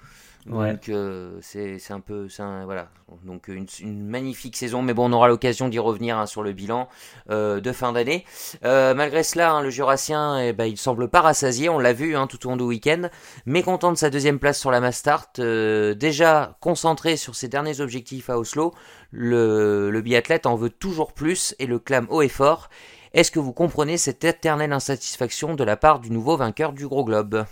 Ouais. 0.45 0.73
Donc 0.73 0.87
euh, 0.89 1.37
c'est 1.41 1.91
un 1.91 1.99
peu 1.99 2.27
un- 2.39 2.63
voilà. 2.65 2.87
Donc 3.25 3.47
une, 3.49 3.65
une 3.81 4.05
magnifique 4.05 4.55
saison 4.55 4.81
mais 4.81 4.93
bon 4.93 5.09
on 5.09 5.13
aura 5.13 5.27
l'occasion 5.27 5.67
d'y 5.67 5.79
revenir 5.79 6.17
hein, 6.17 6.25
sur 6.25 6.43
le 6.43 6.53
bilan 6.53 6.87
euh, 7.29 7.59
de 7.59 7.71
fin 7.73 7.91
d'année. 7.91 8.23
Euh, 8.63 8.93
malgré 8.93 9.23
cela 9.23 9.51
hein, 9.51 9.61
le 9.61 9.69
Jurassien 9.69 10.39
eh 10.39 10.53
ben, 10.53 10.65
il 10.65 10.77
semble 10.77 11.09
pas 11.09 11.21
rassasié 11.21 11.67
on 11.67 11.79
l'a 11.79 11.91
vu 11.91 12.15
hein, 12.15 12.27
tout 12.27 12.45
au 12.45 12.49
long 12.51 12.57
du 12.57 12.63
week-end. 12.63 13.09
Mécontent 13.45 13.91
de 13.91 13.97
sa 13.97 14.09
deuxième 14.09 14.39
place 14.39 14.59
sur 14.59 14.71
la 14.71 14.79
Mastart 14.79 15.31
déjà 15.37 16.57
concentré 16.61 17.17
sur 17.17 17.35
ses 17.35 17.49
derniers 17.49 17.81
objectifs 17.81 18.29
à 18.29 18.37
Oslo 18.37 18.73
le, 19.11 19.89
le 19.91 20.01
biathlète 20.01 20.45
en 20.45 20.55
veut 20.55 20.69
toujours 20.69 21.13
plus 21.13 21.55
et 21.59 21.65
le 21.65 21.79
clame 21.79 22.07
haut 22.09 22.21
et 22.21 22.29
fort. 22.29 22.69
Est-ce 23.13 23.31
que 23.31 23.39
vous 23.39 23.53
comprenez 23.53 23.97
cette 23.97 24.23
éternelle 24.23 24.73
insatisfaction 24.73 25.55
de 25.55 25.63
la 25.63 25.75
part 25.77 25.99
du 25.99 26.11
nouveau 26.11 26.37
vainqueur 26.37 26.71
du 26.73 26.87
Gros 26.87 27.03
Globe? 27.05 27.45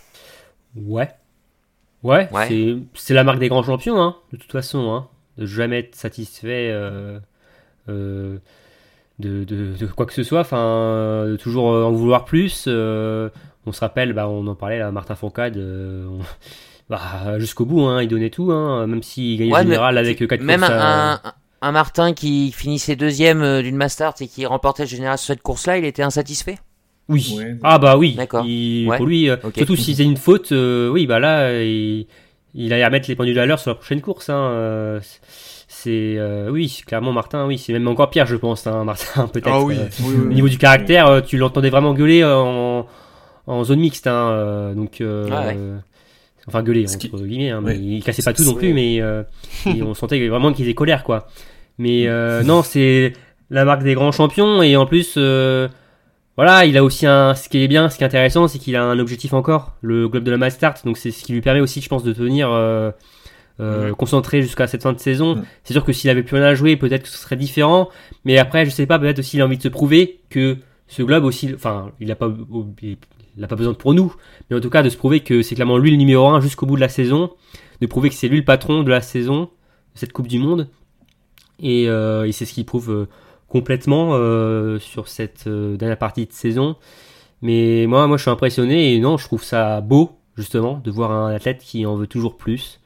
Ouais. 0.75 1.09
Ouais, 2.05 2.29
Ouais. 2.31 2.47
c'est- 2.47 2.77
la 3.13 3.23
marque 3.23 3.39
des 3.39 3.49
grands 3.49 3.63
champions, 3.63 4.01
hein, 4.01 4.15
de 4.31 4.37
toute 4.37 4.51
façon. 4.51 4.91
Hein, 4.93 5.07
de 5.37 5.45
jamais 5.45 5.79
être 5.79 5.95
satisfait 5.95 6.69
euh, 6.71 7.19
euh, 7.89 8.37
de, 9.19 9.43
de- 9.43 9.75
de 9.77 9.85
quoi 9.87 10.05
que 10.05 10.13
ce 10.13 10.23
soit. 10.23 10.39
Enfin, 10.41 11.25
de 11.27 11.35
toujours 11.35 11.71
euh, 11.73 11.83
en 11.83 11.91
vouloir 11.91 12.25
plus. 12.25 12.65
euh, 12.67 13.29
on 13.65 13.71
se 13.71 13.79
rappelle, 13.81 14.13
bah, 14.13 14.29
on 14.29 14.45
en 14.47 14.55
parlait 14.55 14.77
là, 14.79 14.91
Martin 14.91 15.15
on- 16.09 16.19
bah, 16.89 17.39
jusqu'au 17.39 17.65
bout, 17.65 17.81
hein, 17.85 18.01
il 18.03 18.07
donnait 18.07 18.29
tout, 18.29 18.51
hein, 18.51 18.85
même 18.87 19.01
s'il 19.03 19.39
gagnait 19.39 19.51
Ouais, 19.51 19.63
le 19.63 19.69
général 19.71 19.97
avec 19.97 20.25
4 20.27 20.41
Même 20.41 20.59
courses. 20.59 20.71
un, 20.71 21.19
un, 21.23 21.33
un 21.63 21.71
Martin 21.71 22.13
qui 22.13 22.51
finissait 22.51 22.95
deuxième 22.95 23.61
d'une 23.63 23.75
Mastart 23.77 24.13
et 24.21 24.27
qui 24.27 24.45
remportait 24.45 24.83
le 24.83 24.89
général 24.89 25.17
sur 25.17 25.27
cette 25.33 25.41
course-là, 25.41 25.79
il 25.79 25.85
était 25.85 26.03
insatisfait? 26.03 26.59
Oui. 27.09 27.35
Ouais. 27.37 27.55
Ah 27.63 27.77
bah 27.77 27.97
oui. 27.97 28.15
D'accord. 28.15 28.43
Il- 28.45 28.87
Ouais. 28.87 28.97
Pour 28.97 29.05
lui, 29.05 29.29
euh, 29.29 29.37
surtout 29.55 29.75
s'il 29.75 29.93
faisait 29.93 30.03
une 30.05 30.17
faute, 30.17 30.51
euh, 30.51 30.89
oui 30.89 31.05
bah 31.07 31.19
là, 31.19 31.61
il, 31.63 32.07
il 32.55 32.73
allait 32.73 32.85
remettre 32.85 33.07
les 33.09 33.15
pendules 33.15 33.37
à 33.39 33.45
l'heure 33.45 33.59
sur 33.59 33.69
la 33.71 33.75
prochaine 33.75 34.01
course. 34.01 34.29
Hein. 34.29 34.35
euh, 34.51 34.99
C'est 35.67 36.15
euh, 36.17 36.49
oui, 36.49 36.81
clairement 36.87 37.11
Martin, 37.13 37.45
oui, 37.45 37.57
c'est 37.57 37.73
même 37.73 37.87
encore 37.87 38.09
pire, 38.09 38.25
je 38.25 38.35
pense, 38.35 38.65
hein, 38.65 38.83
Martin 38.85 39.27
peut-être. 39.27 39.49
Ah 39.51 39.61
oui, 39.61 39.75
euh, 39.79 39.85
oui, 40.01 40.13
oui, 40.17 40.25
Au 40.25 40.33
niveau 40.33 40.49
du 40.49 40.57
caractère, 40.57 41.21
tu 41.25 41.37
l'entendais 41.37 41.69
vraiment 41.69 41.93
gueuler 41.93 42.23
en, 42.23 42.87
en 43.47 43.63
zone 43.63 43.79
mixte, 43.79 44.07
hein, 44.07 44.73
donc. 44.75 45.01
euh, 45.01 45.27
Ah 45.31 45.47
ouais. 45.47 45.57
Enfin 46.47 46.61
gueuler 46.61 46.85
qui- 46.85 47.09
entre 47.11 47.23
guillemets, 47.25 47.49
hein, 47.49 47.61
mais 47.63 47.75
il 47.77 48.03
cassait 48.03 48.21
pas 48.21 48.31
tout 48.33 48.43
non 48.43 48.53
plus, 48.53 48.71
mais 48.73 49.01
euh, 49.01 49.23
et 49.65 49.81
on 49.81 49.93
sentait 49.95 50.27
vraiment 50.27 50.53
qu'il 50.53 50.65
était 50.65 50.75
colère 50.75 51.03
quoi. 51.03 51.27
Mais 51.79 52.07
euh, 52.07 52.43
non, 52.43 52.61
c'est 52.61 53.13
la 53.49 53.65
marque 53.65 53.83
des 53.83 53.95
grands 53.95 54.11
champions 54.11 54.61
et 54.61 54.75
en 54.75 54.85
plus. 54.85 55.15
euh, 55.17 55.67
voilà, 56.37 56.65
il 56.65 56.77
a 56.77 56.83
aussi 56.83 57.05
un. 57.05 57.33
Ce 57.35 57.47
qui 57.47 57.63
est 57.63 57.67
bien, 57.67 57.89
ce 57.89 57.97
qui 57.97 58.03
est 58.03 58.07
intéressant, 58.07 58.47
c'est 58.47 58.59
qu'il 58.59 58.75
a 58.75 58.83
un 58.83 58.99
objectif 58.99 59.33
encore, 59.33 59.75
le 59.81 60.09
globe 60.09 60.23
de 60.23 60.31
la 60.31 60.37
Mastart. 60.37 60.75
Donc 60.83 60.97
c'est 60.97 61.11
ce 61.11 61.23
qui 61.23 61.33
lui 61.33 61.41
permet 61.41 61.61
aussi, 61.61 61.79
je 61.81 61.87
pense, 61.87 62.03
de 62.03 62.11
tenir 62.11 62.51
euh, 62.51 62.91
euh, 63.61 63.93
concentré 63.93 64.41
jusqu'à 64.41 64.67
cette 64.67 64.83
fin 64.83 64.91
de 64.91 64.99
saison. 64.99 65.41
C'est 65.63 65.73
sûr 65.73 65.85
que 65.85 65.93
s'il 65.93 66.09
avait 66.09 66.23
plus 66.23 66.35
rien 66.35 66.45
à 66.45 66.53
jouer, 66.53 66.75
peut-être 66.75 67.03
que 67.03 67.09
ce 67.09 67.17
serait 67.17 67.37
différent. 67.37 67.89
Mais 68.25 68.37
après, 68.37 68.65
je 68.65 68.69
sais 68.69 68.85
pas, 68.85 68.99
peut-être 68.99 69.19
aussi 69.19 69.37
il 69.37 69.41
a 69.41 69.45
envie 69.45 69.57
de 69.57 69.63
se 69.63 69.69
prouver 69.69 70.19
que 70.29 70.57
ce 70.87 71.03
globe 71.03 71.23
aussi, 71.23 71.53
enfin, 71.55 71.91
il 71.99 72.11
a 72.11 72.15
pas, 72.15 72.29
il 72.81 73.43
a 73.43 73.47
pas 73.47 73.55
besoin 73.55 73.73
de 73.73 73.77
pour 73.77 73.93
nous, 73.93 74.13
mais 74.49 74.57
en 74.57 74.59
tout 74.59 74.69
cas 74.69 74.83
de 74.83 74.89
se 74.89 74.97
prouver 74.97 75.21
que 75.21 75.41
c'est 75.41 75.55
clairement 75.55 75.77
lui 75.77 75.91
le 75.91 75.97
numéro 75.97 76.27
un 76.27 76.41
jusqu'au 76.41 76.65
bout 76.65 76.75
de 76.75 76.81
la 76.81 76.89
saison, 76.89 77.31
de 77.81 77.87
prouver 77.87 78.09
que 78.09 78.15
c'est 78.15 78.27
lui 78.27 78.37
le 78.37 78.45
patron 78.45 78.83
de 78.83 78.89
la 78.89 79.01
saison, 79.01 79.43
de 79.93 79.99
cette 79.99 80.11
Coupe 80.11 80.27
du 80.27 80.39
Monde. 80.39 80.69
Et, 81.61 81.87
euh, 81.87 82.25
et 82.25 82.33
c'est 82.33 82.45
ce 82.45 82.53
qu'il 82.53 82.65
prouve 82.65 82.91
euh, 82.91 83.07
complètement 83.47 84.11
euh, 84.15 84.79
sur 84.79 85.07
cette 85.07 85.47
euh, 85.47 85.77
dernière 85.77 85.97
partie 85.97 86.25
de 86.25 86.31
saison. 86.33 86.75
Mais 87.41 87.85
moi, 87.87 88.07
moi, 88.07 88.17
je 88.17 88.23
suis 88.23 88.31
impressionné 88.31 88.93
et 88.95 88.99
non, 88.99 89.17
je 89.17 89.25
trouve 89.25 89.43
ça 89.43 89.81
beau 89.81 90.11
justement 90.35 90.79
de 90.83 90.91
voir 90.91 91.11
un 91.11 91.33
athlète 91.33 91.59
qui 91.59 91.85
en 91.85 91.95
veut 91.95 92.07
toujours 92.07 92.37
plus. 92.37 92.79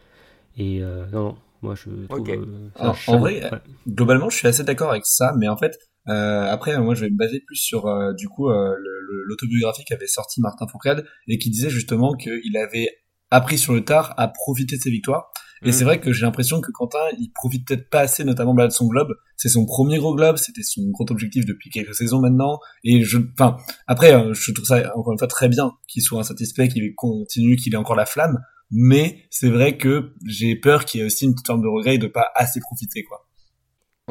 Et 0.57 0.81
euh, 0.81 1.05
non, 1.13 1.23
non, 1.23 1.37
moi 1.61 1.75
je 1.75 1.89
trouve. 2.07 2.29
Euh, 2.29 2.69
ça, 2.75 2.81
Alors, 2.83 2.95
je- 2.95 3.11
en 3.11 3.19
vrai, 3.19 3.43
ouais. 3.43 3.59
globalement, 3.87 4.29
je 4.29 4.37
suis 4.37 4.47
assez 4.47 4.63
d'accord 4.63 4.89
avec 4.91 5.05
ça, 5.05 5.33
mais 5.37 5.47
en 5.47 5.55
fait, 5.57 5.77
euh, 6.09 6.51
après, 6.51 6.77
moi, 6.79 6.95
je 6.95 7.01
vais 7.05 7.09
me 7.09 7.17
baser 7.17 7.39
plus 7.45 7.55
sur, 7.55 7.85
euh, 7.87 8.13
du 8.13 8.27
coup, 8.27 8.49
euh, 8.49 8.73
le- 8.77 8.99
le- 9.01 9.23
l'autobiographie 9.27 9.83
qu'avait 9.85 10.07
sorti 10.07 10.41
Martin 10.41 10.67
Fourcade 10.67 11.05
et 11.27 11.37
qui 11.37 11.49
disait 11.49 11.69
justement 11.69 12.13
qu'il 12.15 12.57
avait 12.57 12.89
appris 13.31 13.57
sur 13.57 13.73
le 13.73 13.85
tard 13.85 14.13
à 14.17 14.27
profiter 14.27 14.75
de 14.77 14.81
ses 14.81 14.89
victoires. 14.89 15.31
Et 15.63 15.71
c'est 15.71 15.83
vrai 15.83 15.99
que 15.99 16.13
j'ai 16.13 16.25
l'impression 16.25 16.61
que 16.61 16.71
Quentin, 16.71 16.99
il 17.19 17.31
profite 17.31 17.67
peut-être 17.67 17.89
pas 17.89 18.01
assez, 18.01 18.23
notamment 18.23 18.53
de 18.53 18.69
son 18.69 18.87
globe. 18.87 19.13
C'est 19.37 19.49
son 19.49 19.65
premier 19.65 19.97
gros 19.97 20.15
globe, 20.15 20.37
c'était 20.37 20.63
son 20.63 20.89
gros 20.89 21.05
objectif 21.09 21.45
depuis 21.45 21.69
quelques 21.69 21.95
saisons 21.95 22.19
maintenant. 22.19 22.59
Et 22.83 23.03
je, 23.03 23.17
enfin, 23.33 23.57
après, 23.87 24.13
euh, 24.13 24.33
je 24.33 24.51
trouve 24.51 24.65
ça 24.65 24.91
encore 24.95 25.13
une 25.13 25.19
fois 25.19 25.27
très 25.27 25.49
bien 25.49 25.73
qu'il 25.87 26.01
soit 26.01 26.19
insatisfait, 26.19 26.67
qu'il 26.67 26.93
continue, 26.95 27.55
qu'il 27.55 27.73
ait 27.73 27.77
encore 27.77 27.95
la 27.95 28.05
flamme. 28.05 28.39
Mais 28.71 29.25
c'est 29.29 29.49
vrai 29.49 29.77
que 29.77 30.13
j'ai 30.27 30.55
peur 30.55 30.85
qu'il 30.85 30.99
y 30.99 31.03
ait 31.03 31.05
aussi 31.05 31.25
une 31.25 31.33
petite 31.33 31.47
forme 31.47 31.61
de 31.61 31.67
regret 31.67 31.97
de 31.97 32.07
pas 32.07 32.27
assez 32.35 32.59
profiter, 32.59 33.03
quoi. 33.03 33.25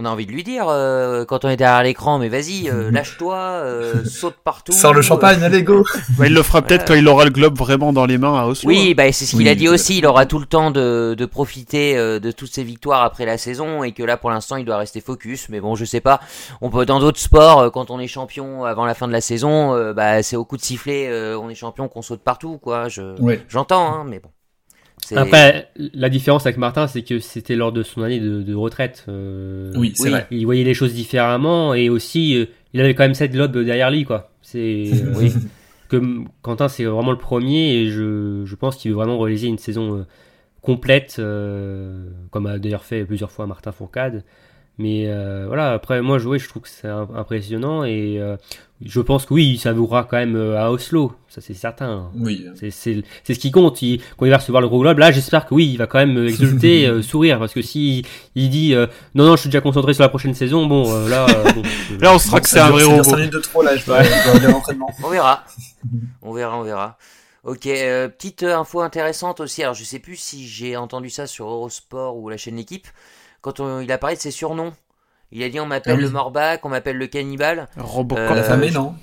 On 0.00 0.04
a 0.04 0.11
envie 0.11 0.26
de 0.26 0.30
lui 0.30 0.44
dire 0.44 0.66
euh, 0.68 1.24
quand 1.24 1.44
on 1.44 1.48
est 1.48 1.56
derrière 1.56 1.82
l'écran, 1.82 2.20
mais 2.20 2.28
vas-y, 2.28 2.70
euh, 2.70 2.88
lâche-toi, 2.92 3.34
euh, 3.37 4.04
saute 4.04 4.37
partout. 4.44 4.70
Sors 4.70 4.94
le 4.94 5.02
champagne, 5.02 5.42
allez 5.42 5.64
go 5.64 5.84
Bah, 6.16 6.28
il 6.28 6.34
le 6.34 6.42
fera 6.44 6.62
peut-être 6.62 6.87
quand 6.87 6.94
il 6.94 7.08
aura 7.08 7.24
le 7.24 7.30
globe 7.30 7.58
vraiment 7.58 7.92
dans 7.92 8.06
les 8.06 8.16
mains 8.16 8.38
à 8.38 8.46
Oslo. 8.46 8.68
Oui, 8.68 8.94
bah, 8.94 9.11
c'est 9.11 9.24
ce 9.24 9.30
qu'il 9.32 9.40
Oui, 9.40 9.48
a 9.48 9.56
dit 9.56 9.64
peut-être. 9.64 9.74
aussi. 9.74 9.98
Il 9.98 10.06
aura 10.06 10.24
tout 10.24 10.38
le 10.38 10.46
temps 10.46 10.70
de, 10.70 11.16
de 11.18 11.26
profiter 11.26 11.98
euh, 11.98 12.20
de 12.20 12.30
toutes 12.30 12.54
ses 12.54 12.62
victoires 12.62 13.02
après 13.02 13.26
la 13.26 13.38
saison 13.38 13.82
et 13.82 13.90
que 13.90 14.04
là, 14.04 14.16
pour 14.16 14.30
l'instant, 14.30 14.54
il 14.54 14.64
doit 14.64 14.76
rester 14.76 15.00
focus. 15.00 15.48
Mais 15.48 15.58
bon, 15.58 15.74
je 15.74 15.84
sais 15.84 16.00
pas. 16.00 16.20
On 16.61 16.70
peut 16.70 16.87
dans 16.87 17.00
d'autres 17.00 17.18
sports, 17.18 17.58
euh, 17.58 17.70
quand 17.70 17.90
on 17.90 17.98
est 17.98 18.06
champion 18.06 18.64
avant 18.64 18.87
la 18.87 18.94
fin 18.94 19.08
de 19.08 19.12
la 19.12 19.20
saison, 19.20 19.74
euh, 19.74 19.94
bah, 19.94 20.22
c'est 20.22 20.37
au 20.37 20.44
coup 20.44 20.56
de 20.56 20.62
sifflet, 20.62 21.08
euh, 21.08 21.37
on 21.37 21.50
est 21.50 21.56
champion 21.56 21.88
qu'on 21.88 22.02
saute 22.02 22.20
partout, 22.22 22.58
quoi. 22.58 22.87
Je, 22.88 23.20
Ouais. 23.20 23.44
j'entends, 23.48 23.92
hein, 23.92 24.04
mais 24.08 24.20
bon. 24.20 24.28
C'est- 25.09 25.16
Après, 25.16 25.71
la 25.94 26.09
différence 26.11 26.44
avec 26.44 26.59
Martin, 26.59 26.87
c'est 26.87 27.01
que 27.03 27.18
c'était 27.18 27.57
lors 27.57 27.73
de 27.73 27.83
son 27.83 28.03
année 28.03 28.21
de, 28.21 28.42
de 28.42 28.55
retraite. 28.55 29.05
euh, 29.09 29.73
Oui, 29.77 29.92
c'est 29.94 30.05
Oui. 30.05 30.11
vrai. 30.11 30.27
Il 30.31 30.44
voyait 30.44 30.64
les 30.64 30.75
choses 30.75 30.92
différemment 30.92 31.73
et 31.73 31.88
aussi, 31.88 32.37
euh, 32.37 32.44
il 32.75 32.81
avait 32.81 32.94
quand 32.94 33.05
même 33.05 33.14
cette 33.14 33.33
globe 33.33 33.57
derrière 33.57 33.90
lui, 33.90 34.05
quoi. 34.05 34.31
C'est 34.42 34.90
euh, 34.92 35.12
Oui. 35.16 35.33
que 35.88 35.97
Quentin, 36.42 36.68
c'est 36.68 36.85
vraiment 36.85 37.12
le 37.12 37.16
premier 37.18 37.73
et 37.75 37.88
je, 37.90 38.42
je 38.44 38.55
pense 38.55 38.77
qu'il 38.77 38.90
veut 38.90 38.97
vraiment 38.97 39.18
réaliser 39.18 39.47
une 39.49 39.57
saison 39.57 39.99
euh, 40.01 40.03
complète, 40.61 41.16
euh, 41.18 42.05
comme 42.31 42.47
a 42.47 42.59
d'ailleurs 42.59 42.85
fait 42.85 43.05
plusieurs 43.07 43.31
fois 43.31 43.47
Martin 43.47 43.73
Fourcade. 43.73 44.25
Mais 44.80 45.06
euh, 45.08 45.44
voilà, 45.48 45.72
après, 45.72 46.00
moi, 46.02 46.18
jouer, 46.18 46.38
je 46.38 46.48
trouve 46.48 46.62
que 46.62 46.68
c'est 46.68 46.86
im- 46.86 47.08
impressionnant 47.16 47.82
et 47.82 48.16
euh, 48.20 48.36
je 48.80 49.00
pense 49.00 49.26
que 49.26 49.34
oui, 49.34 49.44
il 49.54 49.58
savourera 49.58 50.04
quand 50.04 50.16
même 50.18 50.36
euh, 50.36 50.56
à 50.56 50.70
Oslo, 50.70 51.12
ça 51.28 51.40
c'est 51.40 51.52
certain. 51.54 52.12
Oui. 52.14 52.46
C'est, 52.54 52.70
c'est, 52.70 53.02
c'est 53.24 53.34
ce 53.34 53.40
qui 53.40 53.50
compte. 53.50 53.82
Il- 53.82 54.00
quand 54.16 54.24
il 54.24 54.30
va 54.30 54.36
recevoir 54.38 54.62
le 54.62 54.68
gros 54.68 54.78
globe, 54.80 54.98
là, 54.98 55.10
j'espère 55.10 55.46
que 55.46 55.54
oui, 55.54 55.68
il 55.68 55.78
va 55.78 55.88
quand 55.88 55.98
même 55.98 56.16
exulter, 56.28 56.86
euh, 56.86 57.02
sourire, 57.02 57.40
parce 57.40 57.52
que 57.54 57.60
si 57.60 58.04
il 58.36 58.50
dit 58.50 58.72
euh, 58.72 58.86
non, 59.16 59.24
non, 59.26 59.34
je 59.34 59.40
suis 59.40 59.48
déjà 59.48 59.60
concentré 59.60 59.94
sur 59.94 60.04
la 60.04 60.08
prochaine 60.10 60.34
saison, 60.34 60.66
bon, 60.66 60.94
euh, 60.94 61.08
là, 61.08 61.26
bon, 61.56 61.62
Là, 62.00 62.14
on 62.14 62.18
sera 62.20 62.40
que 62.40 62.48
c'est 62.48 62.60
un 62.60 62.70
vrai 62.70 62.82
Ça 62.82 62.88
robot. 62.88 63.02
5 63.02 63.16
minutes 63.16 63.32
de 63.32 63.38
trop, 63.40 63.62
là, 63.62 63.76
je 63.76 63.84
dois, 63.84 64.02
je 64.04 64.08
dois 64.10 64.36
aller 64.36 64.46
à 64.46 64.50
l'entraînement. 64.50 64.90
On 65.02 65.08
verra. 65.10 65.42
on 66.22 66.32
verra, 66.32 66.56
on 66.56 66.62
verra. 66.62 66.98
Ok, 67.42 67.66
euh, 67.66 68.08
petite 68.08 68.44
info 68.44 68.80
intéressante 68.80 69.40
aussi. 69.40 69.62
Alors, 69.62 69.74
je 69.74 69.82
sais 69.82 69.98
plus 69.98 70.16
si 70.16 70.46
j'ai 70.46 70.76
entendu 70.76 71.10
ça 71.10 71.26
sur 71.26 71.48
Eurosport 71.48 72.16
ou 72.16 72.28
la 72.28 72.36
chaîne 72.36 72.56
L'équipe. 72.56 72.86
Quand 73.40 73.61
on- 73.61 73.81
il 73.81 73.90
a 73.92 73.98
parlé 73.98 74.16
de 74.16 74.20
ses 74.20 74.31
surnoms, 74.31 74.72
il 75.33 75.42
a 75.42 75.48
dit 75.48 75.61
on 75.61 75.66
m'appelle 75.66 75.94
Ah 75.94 75.96
oui. 75.98 76.03
le 76.03 76.11
Morbac, 76.11 76.64
on 76.64 76.68
m'appelle 76.68 76.96
le 76.96 77.07
cannibale. 77.07 77.68
Robocop. 77.77 78.24
Euh, 78.31 78.35
La 78.35 78.42
famille, 78.42 78.70
je- 78.70 78.79
non 78.79 78.94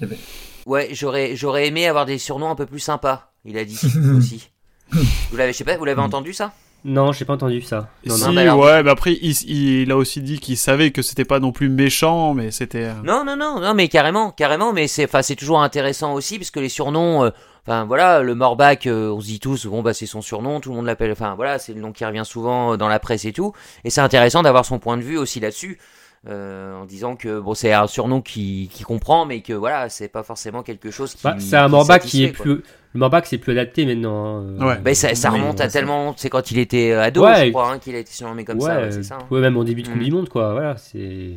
Ouais, 0.65 0.89
j'aurais, 0.91 1.35
j'aurais 1.35 1.67
aimé 1.67 1.87
avoir 1.87 2.05
des 2.05 2.17
surnoms 2.17 2.49
un 2.49 2.55
peu 2.55 2.65
plus 2.65 2.79
sympas. 2.79 3.31
Il 3.45 3.57
a 3.57 3.65
dit 3.65 3.79
aussi. 4.17 4.49
Vous 4.91 5.37
l'avez, 5.37 5.51
je 5.53 5.57
sais 5.57 5.63
pas, 5.63 5.77
vous 5.77 5.85
l'avez 5.85 6.01
entendu 6.01 6.33
ça? 6.33 6.53
Non, 6.85 7.11
j'ai 7.11 7.25
pas 7.25 7.33
entendu 7.33 7.61
ça. 7.61 7.89
Non, 8.05 8.15
si, 8.15 8.23
non. 8.25 8.33
bah 8.33 8.55
ouais, 8.55 8.83
mais 8.83 8.91
après, 8.91 9.13
il, 9.21 9.33
il 9.81 9.91
a 9.91 9.97
aussi 9.97 10.21
dit 10.21 10.39
qu'il 10.39 10.55
savait 10.55 10.91
que 10.91 11.01
c'était 11.01 11.25
pas 11.25 11.39
non 11.39 11.51
plus 11.51 11.67
méchant, 11.67 12.33
mais 12.33 12.51
c'était. 12.51 12.85
euh, 12.85 12.93
Non, 13.03 13.25
non, 13.25 13.35
non, 13.35 13.59
non, 13.59 13.73
mais 13.73 13.87
carrément, 13.87 14.31
carrément, 14.31 14.71
mais 14.71 14.87
c'est, 14.87 15.05
enfin, 15.05 15.21
c'est 15.21 15.35
toujours 15.35 15.61
intéressant 15.61 16.13
aussi 16.13 16.37
parce 16.37 16.51
que 16.51 16.59
les 16.59 16.69
surnoms, 16.69 17.23
euh, 17.25 17.31
enfin 17.67 17.85
voilà, 17.85 18.21
le 18.21 18.35
Morbac, 18.35 18.85
euh, 18.87 19.09
on 19.11 19.19
se 19.19 19.25
dit 19.25 19.39
tous, 19.39 19.65
bon 19.65 19.81
bah 19.81 19.93
c'est 19.93 20.05
son 20.05 20.21
surnom, 20.21 20.59
tout 20.59 20.69
le 20.69 20.75
monde 20.75 20.85
l'appelle, 20.85 21.11
enfin 21.11 21.33
voilà, 21.35 21.57
c'est 21.59 21.73
le 21.73 21.81
nom 21.81 21.91
qui 21.91 22.05
revient 22.05 22.23
souvent 22.23 22.77
dans 22.77 22.87
la 22.87 22.99
presse 22.99 23.25
et 23.25 23.33
tout, 23.33 23.53
et 23.83 23.89
c'est 23.89 24.01
intéressant 24.01 24.43
d'avoir 24.43 24.63
son 24.65 24.77
point 24.79 24.95
de 24.97 25.01
vue 25.03 25.17
aussi 25.17 25.39
là-dessus. 25.39 25.79
En 26.27 26.85
disant 26.85 27.15
que 27.15 27.39
bon, 27.39 27.53
c'est 27.53 27.73
un 27.73 27.87
surnom 27.87 28.21
qui, 28.21 28.69
qui 28.71 28.83
comprend, 28.83 29.25
mais 29.25 29.41
que 29.41 29.53
voilà, 29.53 29.89
c'est 29.89 30.07
pas 30.07 30.23
forcément 30.23 30.63
quelque 30.63 30.91
chose 30.91 31.13
qui. 31.13 31.23
Bah, 31.23 31.35
c'est 31.39 31.57
un 31.57 31.67
Morbac 31.67 32.03
qui 32.03 32.23
est 32.23 32.31
plus. 32.31 32.63
Le 32.93 32.99
Morbac, 32.99 33.25
c'est 33.25 33.37
plus 33.37 33.51
adapté 33.51 33.85
maintenant. 33.85 34.37
Hein. 34.37 34.65
Ouais. 34.65 34.77
Bah, 34.77 34.93
ça, 34.93 35.13
ça 35.15 35.29
remonte 35.29 35.59
à 35.59 35.67
tellement. 35.67 36.13
C'est 36.17 36.29
quand 36.29 36.51
il 36.51 36.59
était 36.59 36.93
ado, 36.93 37.25
je 37.27 37.49
crois, 37.49 37.71
hein, 37.71 37.79
qu'il 37.79 37.95
a 37.95 37.99
été 37.99 38.11
surnommé 38.11 38.45
comme 38.45 38.61
ça. 38.61 38.89
hein. 39.15 39.39
même 39.41 39.57
en 39.57 39.63
début 39.63 39.83
de 39.83 39.87
Coupe 39.87 39.99
mm. 39.99 40.03
du 40.03 40.11
Monde, 40.11 40.29
quoi. 40.29 40.53
Voilà, 40.53 40.77
c'est 40.77 41.35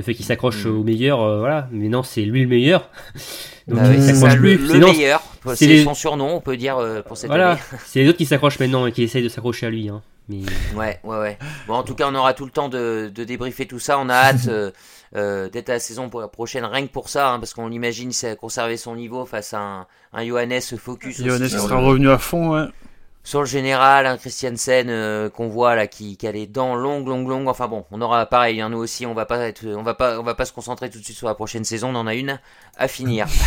le 0.00 0.04
fait 0.04 0.14
qu'il 0.14 0.24
s'accroche 0.24 0.64
mm. 0.64 0.70
au 0.70 0.82
meilleur, 0.82 1.20
euh, 1.22 1.38
voilà. 1.38 1.68
Mais 1.70 1.88
non, 1.88 2.02
c'est 2.02 2.22
lui 2.22 2.42
le 2.42 2.48
meilleur. 2.48 2.88
Donc 3.68 3.78
bah 3.78 3.94
il 3.94 4.02
s'accroche 4.02 4.36
plus. 4.36 4.56
Le, 4.56 4.80
meilleur, 4.80 5.22
c'est 5.54 5.84
son 5.84 5.94
surnom, 5.94 6.34
on 6.34 6.40
peut 6.40 6.56
dire 6.56 6.78
euh, 6.78 7.02
pour 7.02 7.16
cette 7.16 7.28
voilà. 7.28 7.58
C'est 7.86 8.00
les 8.00 8.08
autres 8.08 8.18
qui 8.18 8.26
s'accrochent 8.26 8.58
maintenant 8.58 8.86
et 8.86 8.92
qui 8.92 9.02
essayent 9.02 9.22
de 9.22 9.28
s'accrocher 9.28 9.66
à 9.66 9.70
lui. 9.70 9.88
Hein. 9.88 10.02
Mais... 10.28 10.38
Ouais, 10.76 10.98
ouais, 11.04 11.18
ouais. 11.18 11.38
Bon, 11.68 11.74
en 11.74 11.82
tout 11.82 11.94
cas, 11.94 12.08
on 12.10 12.14
aura 12.14 12.34
tout 12.34 12.46
le 12.46 12.50
temps 12.50 12.68
de, 12.68 13.12
de 13.14 13.24
débriefer 13.24 13.66
tout 13.66 13.78
ça. 13.78 13.98
On 13.98 14.08
a 14.08 14.14
hâte 14.14 14.48
euh, 14.48 15.48
d'être 15.50 15.70
à 15.70 15.74
la 15.74 15.78
saison 15.78 16.08
prochaine, 16.08 16.64
rien 16.64 16.86
que 16.86 16.92
pour 16.92 17.08
ça, 17.08 17.30
hein, 17.30 17.38
parce 17.38 17.54
qu'on 17.54 17.70
imagine 17.70 18.10
conserver 18.40 18.76
son 18.76 18.96
niveau 18.96 19.24
face 19.24 19.54
à 19.54 19.60
un, 19.60 19.86
un 20.12 20.26
Johannes 20.26 20.60
focus. 20.78 21.22
Johannes 21.22 21.48
sera 21.48 21.78
revenu 21.78 22.10
à 22.10 22.18
fond, 22.18 22.54
ouais 22.54 22.66
sur 23.30 23.38
le 23.38 23.46
général, 23.46 24.06
un 24.06 24.16
Christiansen 24.16 24.88
euh, 24.90 25.30
qu'on 25.30 25.46
voit 25.46 25.76
là 25.76 25.86
qui, 25.86 26.16
qui, 26.16 26.26
a 26.26 26.32
les 26.32 26.48
dents 26.48 26.74
longues, 26.74 27.06
longues, 27.06 27.28
longues. 27.28 27.46
Enfin 27.46 27.68
bon, 27.68 27.84
on 27.92 28.00
aura 28.00 28.26
pareil. 28.26 28.60
Hein, 28.60 28.70
nous 28.70 28.78
aussi, 28.78 29.06
on 29.06 29.14
va 29.14 29.24
pas 29.24 29.38
être, 29.46 29.64
on 29.64 29.84
va 29.84 29.94
pas, 29.94 30.18
on 30.18 30.24
va 30.24 30.34
pas 30.34 30.44
se 30.44 30.52
concentrer 30.52 30.90
tout 30.90 30.98
de 30.98 31.04
suite 31.04 31.16
sur 31.16 31.28
la 31.28 31.36
prochaine 31.36 31.62
saison. 31.62 31.90
On 31.90 31.94
en 31.94 32.08
a 32.08 32.16
une 32.16 32.40
à 32.76 32.88
finir. 32.88 33.28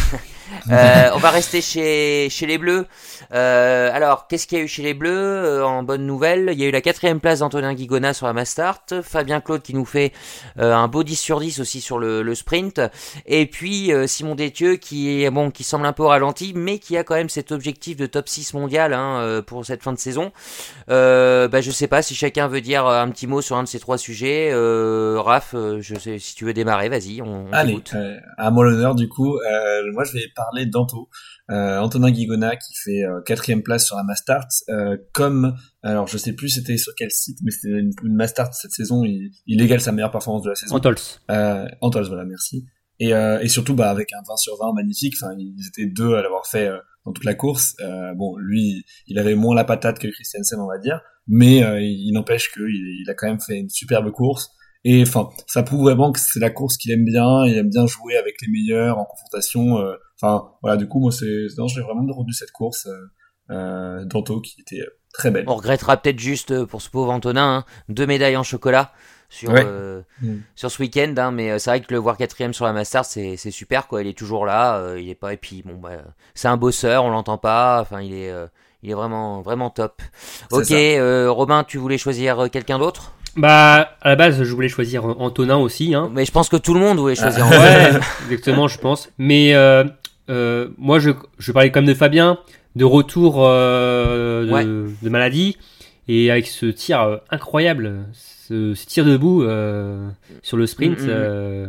euh, 0.72 1.10
on 1.14 1.18
va 1.18 1.32
rester 1.32 1.62
chez 1.62 2.30
chez 2.30 2.46
les 2.46 2.58
Bleus. 2.58 2.86
Euh, 3.34 3.90
alors, 3.94 4.28
qu'est-ce 4.28 4.48
qu'il 4.48 4.58
y 4.58 4.62
a 4.62 4.64
eu 4.64 4.70
chez 4.70 4.84
les 4.84 4.94
Bleus 4.94 5.64
En 5.66 5.84
bonne 5.84 6.06
nouvelle, 6.06 6.50
il 6.54 6.60
y 6.60 6.64
a 6.64 6.68
eu 6.68 6.72
la 6.72 6.82
quatrième 6.82 7.20
place 7.20 7.40
d'Antonin 7.40 7.74
Guigona 7.74 8.14
sur 8.14 8.26
la 8.26 8.34
Mastart. 8.34 8.86
Fabien 9.02 9.42
Claude 9.42 9.64
qui 9.64 9.74
nous 9.74 9.86
fait 9.86 10.14
un 10.58 10.88
beau 10.88 11.04
10 11.04 11.16
sur 11.16 11.42
10 11.42 11.60
aussi 11.60 11.82
sur 11.82 12.00
le, 12.00 12.22
le 12.22 12.36
sprint. 12.36 12.80
Et 13.26 13.48
puis 13.48 13.92
Simon 14.08 14.36
Détieux 14.36 14.76
qui 14.76 15.24
est 15.24 15.30
bon, 15.30 15.52
qui 15.52 15.64
semble 15.64 15.86
un 15.86 15.94
peu 15.94 16.04
ralenti, 16.04 16.54
mais 16.56 16.80
qui 16.80 16.96
a 16.96 17.04
quand 17.04 17.16
même 17.16 17.30
cet 17.30 17.52
objectif 17.52 17.98
de 17.98 18.06
top 18.06 18.30
6 18.30 18.54
mondial 18.54 18.94
hein, 18.94 19.42
pour 19.46 19.66
cette 19.66 19.73
fin 19.82 19.94
de 19.94 19.98
saison. 19.98 20.32
Euh, 20.90 21.48
bah, 21.48 21.62
je 21.62 21.72
sais 21.72 21.88
pas 21.88 22.02
si 22.02 22.14
chacun 22.14 22.48
veut 22.48 22.62
dire 22.62 22.86
un 22.86 23.10
petit 23.10 23.26
mot 23.26 23.42
sur 23.42 23.56
un 23.58 23.64
de 23.64 23.68
ces 23.68 23.80
trois 23.80 23.98
sujets. 23.98 24.52
Euh, 24.52 25.20
Raph, 25.20 25.54
euh, 25.56 25.80
je 25.82 25.96
sais 25.96 26.20
si 26.20 26.36
tu 26.36 26.46
veux 26.46 26.54
démarrer, 26.54 26.90
vas-y. 26.90 27.22
On, 27.22 27.52
Allez, 27.52 27.82
euh, 27.96 28.18
à 28.38 28.52
moi 28.52 28.66
l'honneur 28.66 28.94
du 28.94 29.10
coup. 29.10 29.38
Euh, 29.38 29.92
moi, 29.94 30.04
je 30.04 30.14
vais 30.14 30.28
parler 30.36 30.66
d'Anto, 30.66 31.10
Antonin 31.50 32.12
Guigona 32.12 32.56
qui 32.56 32.74
fait 32.76 33.04
quatrième 33.26 33.64
place 33.64 33.86
sur 33.86 33.96
la 33.96 34.04
Mastart. 34.04 34.48
comme 35.14 35.56
alors, 35.82 36.08
je 36.08 36.18
sais 36.18 36.34
plus 36.34 36.50
c'était 36.50 36.78
sur 36.78 36.94
quel 36.96 37.12
site, 37.12 37.40
mais 37.44 37.52
c'était 37.52 37.78
une, 37.78 37.92
une 38.04 38.16
Mastart 38.16 38.54
cette 38.54 38.72
saison. 38.72 39.04
Il, 39.04 39.32
il 39.48 39.62
égale 39.62 39.82
sa 39.82 39.92
meilleure 39.92 40.12
performance 40.12 40.44
de 40.44 40.50
la 40.50 40.56
saison. 40.56 40.76
Antols. 40.76 40.96
Euh, 41.32 41.68
Antols, 41.82 42.08
voilà, 42.08 42.24
merci. 42.26 42.66
Et, 43.00 43.10
et 43.10 43.48
surtout, 43.50 43.74
bah, 43.74 43.90
avec 43.90 44.14
un 44.14 44.22
20 44.26 44.38
sur 44.38 44.56
20 44.58 44.74
magnifique. 44.74 45.16
Enfin, 45.22 45.34
ils 45.38 45.68
étaient 45.68 45.88
deux 45.88 46.14
à 46.14 46.22
l'avoir 46.22 46.46
fait 46.46 46.70
dans 47.06 47.12
toute 47.12 47.26
la 47.26 47.36
course. 47.36 47.76
Euh, 47.82 48.14
bon, 48.16 48.38
lui, 48.38 48.86
il 49.08 49.20
avait 49.20 49.36
moins 49.36 49.56
la 49.56 49.64
patate 49.64 50.00
que 50.00 50.08
Christiansen, 50.08 50.60
on 50.60 50.68
va 50.68 50.78
dire, 50.78 51.02
mais 51.28 51.64
euh, 51.64 51.82
il, 51.82 52.12
n'empêche 52.14 52.52
qu'il 52.52 52.64
il 52.68 53.10
a 53.10 53.14
quand 53.14 53.28
même 53.28 53.40
fait 53.40 53.60
une 53.60 53.70
superbe 53.70 54.12
course. 54.12 54.50
Et 54.86 55.02
enfin, 55.02 55.30
ça 55.48 55.64
prouve 55.64 55.84
vraiment 55.84 56.12
que 56.12 56.20
c'est 56.20 56.40
la 56.40 56.50
course 56.50 56.78
qu'il 56.78 56.92
aime 56.92 57.06
bien. 57.06 57.46
Il 57.46 57.58
aime 57.58 57.70
bien 57.70 57.86
jouer 57.86 58.18
avec 58.18 58.36
les 58.42 58.50
meilleurs 58.50 58.98
en 58.98 59.06
confrontation. 59.06 59.78
Euh, 59.80 59.96
enfin, 60.22 60.50
voilà. 60.62 60.78
Du 60.78 60.88
coup, 60.88 61.00
moi, 61.00 61.12
c'est, 61.12 61.48
non, 61.58 61.68
j'ai 61.68 61.82
vraiment 61.82 62.06
retenu 62.14 62.34
cette 62.34 62.52
course 62.52 62.88
euh, 63.50 64.06
d'Anto 64.06 64.42
qui 64.42 64.60
était 64.62 64.82
très 65.14 65.32
belle. 65.32 65.46
On 65.48 65.56
regrettera 65.56 65.98
peut-être 65.98 66.20
juste 66.20 66.66
pour 66.66 66.82
ce 66.82 66.90
pauvre 66.90 67.12
Antonin 67.12 67.58
hein, 67.58 67.66
deux 67.90 68.06
médailles 68.06 68.38
en 68.38 68.44
chocolat 68.44 68.92
sur, 69.34 69.52
euh, 69.52 70.02
mm. 70.22 70.36
sur 70.56 70.72
ce 70.72 70.82
week-end. 70.82 71.14
Hein, 71.18 71.32
mais 71.32 71.52
euh, 71.52 71.60
c'est 71.60 71.72
vrai 71.72 71.82
que 71.82 71.92
le 71.92 72.00
voir 72.00 72.18
quatrième 72.18 72.54
sur 72.54 72.66
la 72.66 72.74
Masters, 72.74 73.06
c'est, 73.06 73.36
c'est 73.36 73.52
super. 73.52 73.88
Quoi. 73.88 74.02
Il 74.02 74.08
est 74.08 74.18
toujours 74.18 74.46
là. 74.46 74.78
Euh, 74.78 75.00
il 75.02 75.10
est 75.10 75.16
pas. 75.16 75.34
Et 75.34 75.38
puis, 75.38 75.64
bon, 75.66 75.76
bah, 75.76 75.90
c'est 76.36 76.48
un 76.48 76.58
bosseur, 76.58 77.04
on 77.04 77.10
l'entend 77.10 77.38
pas. 77.38 77.80
Enfin, 77.82 78.02
il 78.02 78.14
est, 78.14 78.32
il 78.84 78.92
est 78.92 78.94
vraiment, 78.94 79.42
vraiment 79.42 79.70
top. 79.70 80.02
ok, 80.52 80.74
Robin, 81.30 81.64
tu 81.64 81.78
voulais 81.78 81.98
choisir 81.98 82.50
quelqu'un 82.52 82.78
d'autre? 82.78 83.14
Bah, 83.36 83.96
à 84.02 84.10
la 84.10 84.16
base, 84.16 84.44
je 84.44 84.54
voulais 84.54 84.70
choisir 84.70 85.06
Antonin 85.06 85.58
aussi. 85.58 85.96
Hein. 85.96 86.12
Mais 86.14 86.24
je 86.24 86.32
pense 86.32 86.50
que 86.50 86.58
tout 86.58 86.76
le 86.76 86.80
monde 86.80 87.00
voulait 87.00 87.16
choisir 87.16 87.48
Antonin. 87.48 87.62
ouais, 87.62 88.00
exactement, 88.26 88.68
je 88.68 88.78
pense. 88.78 89.10
Mais 89.18 89.54
moi, 90.28 91.00
je, 91.00 91.12
je 91.40 91.52
parlais 91.52 91.72
quand 91.72 91.82
même 91.82 91.90
de 91.90 91.96
Fabien, 91.96 92.38
de 92.76 92.86
retour 92.86 93.44
de, 93.44 94.88
de, 95.02 95.10
maladie, 95.10 95.58
et 96.08 96.32
avec 96.32 96.48
ce 96.48 96.66
tir 96.66 97.20
incroyable 97.30 98.06
ce, 98.48 98.74
tir 98.86 99.06
debout 99.06 99.44
euh, 99.44 100.10
sur 100.42 100.58
le 100.58 100.68
sprint. 100.68 101.00
Mm, 101.00 101.06
mm. 101.06 101.10
Euh, 101.10 101.68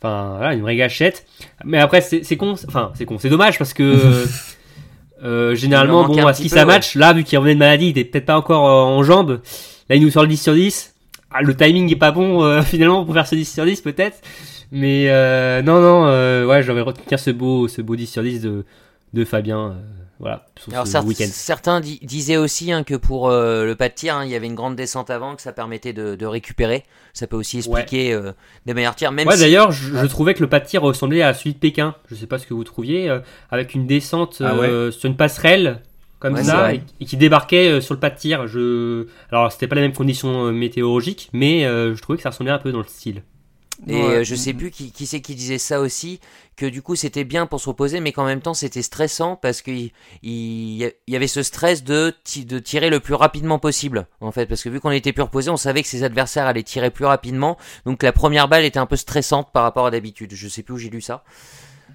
enfin, 0.00 0.34
voilà, 0.36 0.54
une 0.54 0.62
vraie 0.62 0.76
gâchette. 0.76 1.26
Mais 1.64 1.78
après, 1.78 2.00
c'est 2.00 2.36
con. 2.36 2.54
Enfin, 2.66 2.92
c'est 2.94 3.04
con. 3.04 3.18
C'est 3.18 3.30
dommage 3.30 3.58
parce 3.58 3.74
que. 3.74 4.24
Euh, 5.24 5.56
généralement, 5.56 6.06
bon, 6.06 6.32
si 6.32 6.48
ça 6.48 6.64
match, 6.64 6.94
là, 6.94 7.12
vu 7.12 7.24
qu'il 7.24 7.36
revenait 7.38 7.54
de 7.54 7.58
maladie, 7.58 7.86
il 7.86 7.98
était 7.98 8.04
peut-être 8.04 8.26
pas 8.26 8.38
encore 8.38 8.62
en 8.62 9.02
jambes. 9.02 9.40
Là, 9.90 9.96
il 9.96 10.02
nous 10.02 10.10
sort 10.10 10.22
le 10.22 10.28
10 10.28 10.40
sur 10.40 10.54
10. 10.54 10.94
Ah, 11.32 11.42
le 11.42 11.56
timing 11.56 11.90
est 11.90 11.96
pas 11.96 12.12
bon, 12.12 12.62
finalement, 12.62 13.04
pour 13.04 13.14
faire 13.14 13.26
ce 13.26 13.34
10 13.34 13.52
sur 13.52 13.64
10, 13.64 13.80
peut-être. 13.80 14.20
Mais 14.70 15.08
non, 15.64 15.80
non, 15.80 16.46
ouais, 16.46 16.62
j'aurais 16.62 16.82
retenu 16.82 17.02
ce 17.18 17.30
beau, 17.32 17.66
ce 17.66 17.82
beau 17.82 17.96
10 17.96 18.06
sur 18.06 18.22
10 18.22 18.42
de, 18.42 18.64
de 19.12 19.24
Fabien. 19.24 19.74
Voilà, 20.20 20.46
Alors, 20.72 20.86
certains 20.88 21.80
disaient 21.80 22.36
aussi 22.36 22.72
hein, 22.72 22.82
que 22.82 22.96
pour 22.96 23.28
euh, 23.28 23.64
le 23.64 23.76
pas 23.76 23.88
de 23.88 23.94
tir, 23.94 24.16
hein, 24.16 24.24
il 24.24 24.30
y 24.30 24.34
avait 24.34 24.48
une 24.48 24.56
grande 24.56 24.74
descente 24.74 25.10
avant, 25.10 25.36
que 25.36 25.42
ça 25.42 25.52
permettait 25.52 25.92
de, 25.92 26.26
récupérer. 26.26 26.84
Ça 27.12 27.28
peut 27.28 27.36
aussi 27.36 27.58
expliquer 27.58 28.12
euh, 28.12 28.32
des 28.66 28.74
meilleurs 28.74 28.96
tirs. 28.96 29.12
Même 29.12 29.28
ouais, 29.28 29.38
d'ailleurs, 29.38 29.70
je, 29.70 30.06
trouvais 30.06 30.34
que 30.34 30.40
le 30.40 30.48
pas 30.48 30.58
de 30.58 30.66
tir 30.66 30.82
ressemblait 30.82 31.22
à 31.22 31.34
celui 31.34 31.54
de 31.54 31.58
Pékin. 31.58 31.94
Je 32.10 32.16
sais 32.16 32.26
pas 32.26 32.38
ce 32.38 32.46
que 32.46 32.54
vous 32.54 32.64
trouviez, 32.64 33.08
euh, 33.08 33.20
avec 33.50 33.74
une 33.74 33.86
descente 33.86 34.42
ah 34.44 34.54
sur 34.90 35.08
une 35.08 35.16
passerelle 35.16 35.82
comme 36.18 36.36
ça 36.42 36.72
et, 36.74 36.82
qui 37.04 37.16
débarquait 37.16 37.80
sur 37.80 37.94
le 37.94 38.00
pas 38.00 38.10
de 38.10 38.16
tir. 38.16 38.48
Je... 38.48 39.06
Alors, 39.30 39.52
c'était 39.52 39.68
pas 39.68 39.76
les 39.76 39.82
mêmes 39.82 39.92
conditions 39.92 40.50
météorologiques, 40.50 41.30
mais 41.32 41.62
je 41.62 42.00
trouvais 42.02 42.16
que 42.16 42.22
ça 42.24 42.30
ressemblait 42.30 42.52
un 42.52 42.58
peu 42.58 42.72
dans 42.72 42.78
le 42.78 42.88
style. 42.88 43.22
Et 43.86 43.94
euh, 43.94 44.24
je 44.24 44.34
sais 44.34 44.52
plus 44.52 44.70
qui, 44.70 44.90
qui 44.90 45.06
c'est 45.06 45.20
qui 45.20 45.36
disait 45.36 45.58
ça 45.58 45.80
aussi, 45.80 46.18
que 46.56 46.66
du 46.66 46.82
coup 46.82 46.96
c'était 46.96 47.22
bien 47.22 47.46
pour 47.46 47.60
se 47.60 47.68
reposer, 47.68 48.00
mais 48.00 48.10
qu'en 48.10 48.24
même 48.24 48.40
temps 48.40 48.54
c'était 48.54 48.82
stressant 48.82 49.36
parce 49.36 49.62
qu'il 49.62 49.90
il, 50.22 50.92
y 51.06 51.16
avait 51.16 51.28
ce 51.28 51.44
stress 51.44 51.84
de, 51.84 52.12
de 52.44 52.58
tirer 52.58 52.90
le 52.90 52.98
plus 52.98 53.14
rapidement 53.14 53.60
possible, 53.60 54.06
en 54.20 54.32
fait, 54.32 54.46
parce 54.46 54.64
que 54.64 54.68
vu 54.68 54.80
qu'on 54.80 54.90
était 54.90 55.12
plus 55.12 55.22
reposé, 55.22 55.50
on 55.50 55.56
savait 55.56 55.82
que 55.82 55.88
ses 55.88 56.02
adversaires 56.02 56.46
allaient 56.46 56.64
tirer 56.64 56.90
plus 56.90 57.04
rapidement, 57.04 57.56
donc 57.86 58.02
la 58.02 58.12
première 58.12 58.48
balle 58.48 58.64
était 58.64 58.80
un 58.80 58.86
peu 58.86 58.96
stressante 58.96 59.52
par 59.52 59.62
rapport 59.62 59.86
à 59.86 59.90
d'habitude. 59.92 60.32
Je 60.34 60.48
sais 60.48 60.62
plus 60.62 60.74
où 60.74 60.78
j'ai 60.78 60.90
lu 60.90 61.00
ça. 61.00 61.22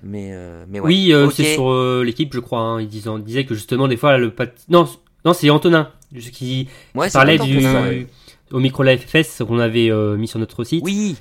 Mais, 0.04 0.30
euh, 0.32 0.66
mais 0.70 0.80
ouais. 0.80 0.88
Oui, 0.88 1.14
euh, 1.14 1.30
c'est 1.30 1.54
sur 1.54 2.04
l'équipe, 2.04 2.34
je 2.34 2.40
crois. 2.40 2.60
Hein. 2.60 2.82
Ils, 2.82 2.88
disaient, 2.88 3.46
que 3.46 3.56
justement, 3.56 3.88
des 3.88 3.98
fois, 3.98 4.18
le 4.18 4.34
Non, 4.70 4.88
non 5.26 5.34
c'est 5.34 5.50
Antonin 5.50 5.92
qui, 6.32 6.70
parlait 7.12 7.38
du, 7.38 7.66
au 8.52 8.60
micro 8.60 8.84
live 8.84 9.00
fest 9.06 9.44
qu'on 9.44 9.60
avait 9.60 9.92
mis 10.18 10.30
sur 10.30 10.40
notre 10.40 10.64
site. 10.64 10.84
Oui. 10.84 11.18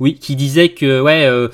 Oui, 0.00 0.14
qui 0.14 0.36
disait 0.36 0.70
que 0.70 1.00
ouais, 1.00 1.26
euh, 1.26 1.48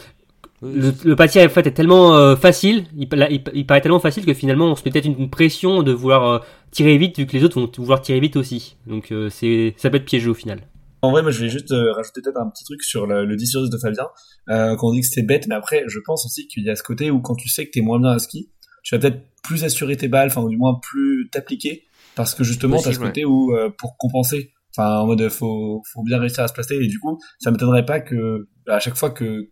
le, 0.62 0.92
le 1.04 1.14
en 1.14 1.48
fait 1.48 1.66
est 1.66 1.72
tellement 1.72 2.16
euh, 2.16 2.36
facile, 2.36 2.86
il, 2.96 3.08
il, 3.54 3.66
paraît 3.66 3.80
tellement 3.80 4.00
facile 4.00 4.24
que 4.24 4.34
finalement 4.34 4.66
on 4.66 4.76
se 4.76 4.82
met 4.84 4.90
peut-être 4.90 5.06
une, 5.06 5.30
pression 5.30 5.82
de 5.82 5.92
vouloir 5.92 6.26
euh, 6.26 6.38
tirer 6.70 6.96
vite 6.96 7.18
vu 7.18 7.26
que 7.26 7.32
les 7.32 7.44
autres 7.44 7.60
vont 7.60 7.70
vouloir 7.76 8.00
tirer 8.00 8.20
vite 8.20 8.36
aussi. 8.36 8.76
Donc 8.86 9.12
c'est 9.30 9.74
ça 9.76 9.90
peut 9.90 9.96
être 9.96 10.04
piégeux 10.04 10.30
au 10.30 10.34
final. 10.34 10.60
En 11.02 11.10
vrai, 11.10 11.22
moi 11.22 11.30
je 11.30 11.40
vais 11.40 11.50
juste 11.50 11.70
rajouter 11.70 12.22
peut-être 12.22 12.40
un 12.40 12.48
petit 12.48 12.64
truc 12.64 12.82
sur 12.82 13.06
le, 13.06 13.26
le 13.26 13.36
10 13.36 13.46
sur 13.46 13.62
10 13.62 13.70
de 13.70 13.76
Fabien, 13.76 14.08
euh, 14.48 14.74
quand 14.76 14.88
on 14.88 14.92
dit 14.92 15.00
que 15.00 15.06
c'était 15.06 15.26
bête, 15.26 15.46
mais 15.48 15.54
après 15.54 15.84
je 15.86 15.98
pense 16.04 16.24
aussi 16.24 16.48
qu'il 16.48 16.64
y 16.64 16.70
a 16.70 16.76
ce 16.76 16.82
côté 16.82 17.10
où 17.10 17.20
quand 17.20 17.34
tu 17.34 17.48
sais 17.48 17.66
que 17.66 17.70
t'es 17.70 17.82
moins 17.82 18.00
bien 18.00 18.10
à 18.10 18.18
ski, 18.18 18.50
tu 18.82 18.94
vas 18.94 19.00
peut-être 19.00 19.20
plus 19.42 19.64
assurer 19.64 19.96
tes 19.96 20.08
balles, 20.08 20.28
enfin 20.28 20.42
ou 20.42 20.48
du 20.48 20.56
moins 20.56 20.78
plus 20.82 21.28
t'appliquer, 21.30 21.84
parce 22.14 22.34
que 22.34 22.42
justement 22.42 22.80
t'as 22.80 22.92
ce 22.92 22.98
côté 22.98 23.26
où 23.26 23.54
pour 23.76 23.98
compenser 23.98 24.53
Enfin, 24.76 24.98
en 24.98 25.06
mode, 25.06 25.28
faut, 25.28 25.82
faut 25.92 26.02
bien 26.02 26.18
réussir 26.18 26.42
à 26.42 26.48
se 26.48 26.52
placer. 26.52 26.74
Et 26.74 26.88
du 26.88 26.98
coup, 26.98 27.18
ça 27.38 27.50
m'étonnerait 27.50 27.84
pas 27.84 28.00
que, 28.00 28.48
à 28.66 28.80
chaque 28.80 28.96
fois 28.96 29.10
que, 29.10 29.50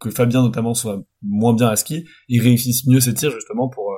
que 0.00 0.10
Fabien, 0.10 0.42
notamment, 0.42 0.74
soit 0.74 1.00
moins 1.22 1.54
bien 1.54 1.68
à 1.68 1.76
ski, 1.76 2.04
il 2.28 2.42
réussisse 2.42 2.86
mieux 2.86 3.00
ses 3.00 3.14
tirs, 3.14 3.30
justement, 3.30 3.68
pour 3.68 3.92
euh, 3.92 3.96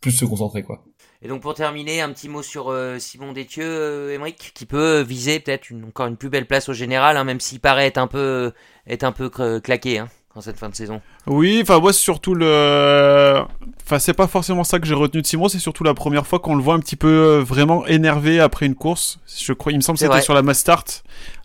plus 0.00 0.12
se 0.12 0.24
concentrer, 0.24 0.62
quoi. 0.62 0.84
Et 1.22 1.28
donc, 1.28 1.42
pour 1.42 1.54
terminer, 1.54 2.00
un 2.00 2.12
petit 2.12 2.28
mot 2.28 2.42
sur 2.42 2.68
euh, 2.68 2.98
Simon 2.98 3.32
Détieux, 3.32 3.64
euh, 3.64 4.30
qui 4.54 4.66
peut 4.66 5.00
viser 5.00 5.40
peut-être 5.40 5.68
encore 5.86 6.06
une 6.06 6.16
plus 6.16 6.30
belle 6.30 6.46
place 6.46 6.68
au 6.68 6.74
général, 6.74 7.16
hein, 7.16 7.24
même 7.24 7.40
s'il 7.40 7.60
paraît 7.60 7.86
être 7.86 7.98
un 7.98 8.06
peu, 8.06 8.52
être 8.86 9.04
un 9.04 9.12
peu 9.12 9.30
claqué, 9.60 9.98
hein 9.98 10.08
en 10.34 10.40
cette 10.40 10.58
fin 10.58 10.68
de 10.68 10.74
saison. 10.74 11.00
Oui, 11.26 11.58
enfin 11.62 11.80
moi 11.80 11.92
c'est 11.92 12.00
surtout 12.00 12.34
le, 12.34 13.42
enfin 13.84 13.98
c'est 13.98 14.14
pas 14.14 14.28
forcément 14.28 14.62
ça 14.62 14.78
que 14.78 14.86
j'ai 14.86 14.94
retenu 14.94 15.22
de 15.22 15.26
Simon, 15.26 15.48
c'est 15.48 15.58
surtout 15.58 15.82
la 15.82 15.94
première 15.94 16.26
fois 16.26 16.38
qu'on 16.38 16.54
le 16.54 16.62
voit 16.62 16.74
un 16.74 16.78
petit 16.78 16.96
peu 16.96 17.08
euh, 17.08 17.42
vraiment 17.42 17.84
énervé 17.86 18.38
après 18.38 18.66
une 18.66 18.76
course. 18.76 19.18
Je 19.26 19.52
crois, 19.52 19.72
il 19.72 19.76
me 19.76 19.82
semble 19.82 19.98
que 19.98 20.04
c'était 20.04 20.20
sur 20.20 20.34
la 20.34 20.42
Mastart 20.42 20.84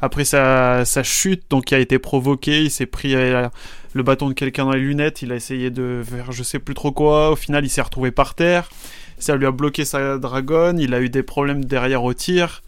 après 0.01 0.23
sa, 0.23 0.85
sa 0.85 1.01
chute, 1.01 1.43
donc 1.49 1.65
qui 1.65 1.75
a 1.75 1.79
été 1.79 1.97
provoquée, 1.97 2.63
il 2.63 2.71
s'est 2.71 2.85
pris 2.85 3.15
euh, 3.15 3.47
le 3.93 4.03
bâton 4.03 4.29
de 4.29 4.33
quelqu'un 4.33 4.65
dans 4.65 4.73
les 4.73 4.81
lunettes, 4.81 5.23
il 5.23 5.31
a 5.31 5.35
essayé 5.35 5.71
de 5.71 6.03
faire 6.07 6.31
je 6.31 6.43
sais 6.43 6.59
plus 6.59 6.75
trop 6.75 6.91
quoi, 6.91 7.31
au 7.31 7.35
final 7.35 7.65
il 7.65 7.69
s'est 7.69 7.81
retrouvé 7.81 8.11
par 8.11 8.35
terre, 8.35 8.69
ça 9.17 9.35
lui 9.35 9.47
a 9.47 9.51
bloqué 9.51 9.83
sa 9.83 10.19
dragonne, 10.19 10.79
il 10.79 10.93
a 10.93 11.01
eu 11.01 11.09
des 11.09 11.23
problèmes 11.23 11.65
derrière 11.65 12.03
au 12.03 12.13
tir. 12.13 12.61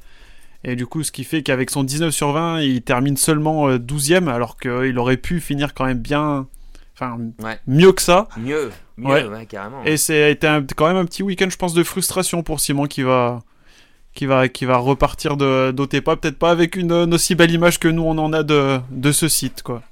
Et 0.63 0.75
du 0.75 0.85
coup, 0.87 1.03
ce 1.03 1.11
qui 1.11 1.23
fait 1.23 1.43
qu'avec 1.43 1.69
son 1.69 1.83
19 1.83 2.11
sur 2.13 2.31
20, 2.31 2.61
il 2.61 2.81
termine 2.81 3.15
seulement 3.17 3.69
12ème, 3.77 4.27
alors 4.27 4.57
qu'il 4.57 4.97
aurait 4.99 5.17
pu 5.17 5.39
finir 5.39 5.73
quand 5.73 5.85
même 5.85 5.99
bien. 5.99 6.47
Enfin, 6.95 7.17
Ouais. 7.43 7.59
mieux 7.67 7.91
que 7.91 8.01
ça. 8.01 8.27
Mieux, 8.37 8.71
mieux, 8.97 9.07
Ouais. 9.07 9.25
ouais, 9.27 9.45
carrément. 9.45 9.83
Et 9.85 9.97
c'est 9.97 10.37
quand 10.75 10.87
même 10.87 10.97
un 10.97 11.05
petit 11.05 11.21
week-end, 11.23 11.47
je 11.49 11.57
pense, 11.57 11.73
de 11.75 11.83
frustration 11.83 12.41
pour 12.41 12.59
Simon 12.59 12.87
qui 12.87 13.03
va, 13.03 13.43
qui 14.15 14.25
va, 14.25 14.49
qui 14.49 14.65
va 14.65 14.77
repartir 14.77 15.37
de 15.37 15.69
d'Otepa. 15.71 16.15
Peut-être 16.15 16.39
pas 16.39 16.49
avec 16.49 16.75
une, 16.75 16.91
une 16.91 17.13
aussi 17.13 17.35
belle 17.35 17.51
image 17.51 17.77
que 17.79 17.87
nous 17.87 18.01
on 18.03 18.17
en 18.17 18.33
a 18.33 18.41
de, 18.41 18.79
de 18.89 19.11
ce 19.11 19.27
site, 19.27 19.61
quoi. 19.61 19.83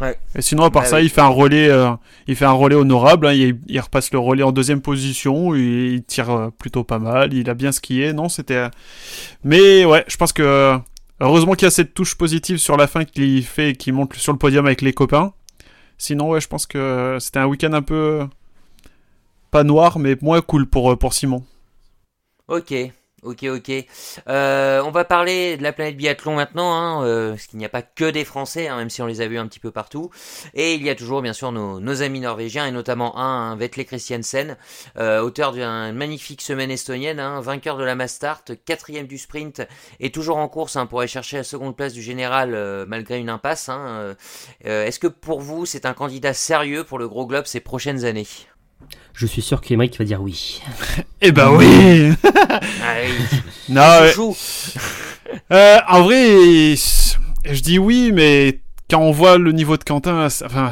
Ouais. 0.00 0.18
Et 0.34 0.42
sinon, 0.42 0.64
à 0.64 0.70
part 0.70 0.82
Bah 0.82 0.88
ça, 0.88 0.96
oui. 0.96 1.04
il 1.04 1.08
fait 1.10 1.22
un 1.22 1.28
relais, 1.28 1.68
euh, 1.70 1.90
il 2.26 2.36
fait 2.36 2.44
un 2.44 2.52
relais 2.52 2.74
honorable. 2.76 3.26
hein. 3.26 3.32
il, 3.32 3.58
il 3.66 3.80
repasse 3.80 4.12
le 4.12 4.18
relais 4.18 4.42
en 4.42 4.52
deuxième 4.52 4.82
position. 4.82 5.54
Il, 5.54 5.94
il 5.94 6.02
tire 6.04 6.30
euh, 6.30 6.50
plutôt 6.50 6.84
pas 6.84 6.98
mal. 6.98 7.32
Il 7.32 7.48
a 7.48 7.54
bien 7.54 7.72
skié. 7.72 8.12
Non, 8.12 8.28
c'était. 8.28 8.54
euh, 8.56 8.68
Mais 9.44 9.84
ouais, 9.86 10.04
je 10.08 10.16
pense 10.18 10.32
que 10.34 10.78
heureusement 11.20 11.52
qu'il 11.54 11.64
y 11.64 11.68
a 11.68 11.70
cette 11.70 11.94
touche 11.94 12.14
positive 12.14 12.58
sur 12.58 12.76
la 12.76 12.86
fin 12.86 13.04
qui 13.04 13.42
fait, 13.42 13.74
qui 13.74 13.90
monte 13.92 14.14
sur 14.16 14.32
le 14.32 14.38
podium 14.38 14.66
avec 14.66 14.82
les 14.82 14.92
copains. 14.92 15.32
Sinon, 15.98 16.28
ouais, 16.30 16.40
je 16.42 16.48
pense 16.48 16.66
que 16.66 17.16
c'était 17.20 17.38
un 17.38 17.46
week-end 17.46 17.72
un 17.72 17.82
peu 17.82 18.26
pas 19.50 19.64
noir, 19.64 19.98
mais 19.98 20.16
moins 20.20 20.42
cool 20.42 20.66
pour 20.66 20.98
pour 20.98 21.14
Simon. 21.14 21.42
Ok, 22.48 22.74
ok, 23.26 23.44
ok. 23.44 23.72
Euh, 24.28 24.82
on 24.84 24.90
va 24.90 25.04
parler 25.04 25.56
de 25.56 25.62
la 25.62 25.72
planète 25.72 25.96
biathlon 25.96 26.34
maintenant, 26.34 26.72
hein, 26.72 27.04
euh, 27.04 27.30
parce 27.30 27.46
qu'il 27.46 27.58
n'y 27.58 27.64
a 27.64 27.68
pas 27.68 27.82
que 27.82 28.10
des 28.10 28.24
Français, 28.24 28.68
hein, 28.68 28.76
même 28.76 28.90
si 28.90 29.02
on 29.02 29.06
les 29.06 29.20
a 29.20 29.26
vus 29.26 29.38
un 29.38 29.46
petit 29.46 29.60
peu 29.60 29.70
partout. 29.70 30.10
Et 30.54 30.74
il 30.74 30.82
y 30.82 30.90
a 30.90 30.94
toujours, 30.94 31.22
bien 31.22 31.32
sûr, 31.32 31.52
nos, 31.52 32.02
amis 32.02 32.20
norvégiens, 32.20 32.66
et 32.66 32.70
notamment 32.70 33.18
un, 33.18 33.56
Vetle 33.56 33.84
Christiansen, 33.84 34.56
euh, 34.98 35.20
auteur 35.20 35.52
d'une 35.52 35.92
magnifique 35.92 36.42
semaine 36.42 36.70
estonienne, 36.70 37.20
hein, 37.20 37.40
vainqueur 37.40 37.76
de 37.76 37.84
la 37.84 37.94
Mastart, 37.94 38.44
quatrième 38.64 39.06
du 39.06 39.18
sprint, 39.18 39.62
et 40.00 40.10
toujours 40.10 40.36
en 40.36 40.48
course 40.48 40.76
hein, 40.76 40.86
pour 40.86 41.00
aller 41.00 41.08
chercher 41.08 41.38
la 41.38 41.44
seconde 41.44 41.76
place 41.76 41.92
du 41.92 42.02
général, 42.02 42.86
malgré 42.86 43.18
une 43.18 43.30
impasse. 43.30 43.68
hein, 43.68 44.14
Est-ce 44.64 44.98
que 44.98 45.06
pour 45.06 45.40
vous, 45.40 45.66
c'est 45.66 45.86
un 45.86 45.94
candidat 45.94 46.34
sérieux 46.34 46.84
pour 46.84 46.98
le 46.98 47.08
gros 47.08 47.26
globe 47.26 47.46
ces 47.46 47.60
prochaines 47.60 48.04
années? 48.04 48.26
Je 49.14 49.26
suis 49.26 49.42
sûr 49.42 49.60
qu'Emeric 49.60 49.98
va 49.98 50.04
dire 50.04 50.20
oui. 50.20 50.60
Eh 51.22 51.32
ben 51.32 51.50
oui. 51.50 52.12
ah, 52.24 52.60
oui, 53.02 53.38
non, 53.70 53.80
ouais. 53.82 54.08
chouchou. 54.14 54.36
Euh, 55.52 55.78
en 55.88 56.02
vrai, 56.02 56.74
je 56.76 57.60
dis 57.62 57.78
oui, 57.78 58.10
mais 58.12 58.60
quand 58.90 59.00
on 59.00 59.10
voit 59.12 59.38
le 59.38 59.52
niveau 59.52 59.76
de 59.76 59.84
Quentin, 59.84 60.28
c'est- 60.28 60.44
enfin, 60.44 60.70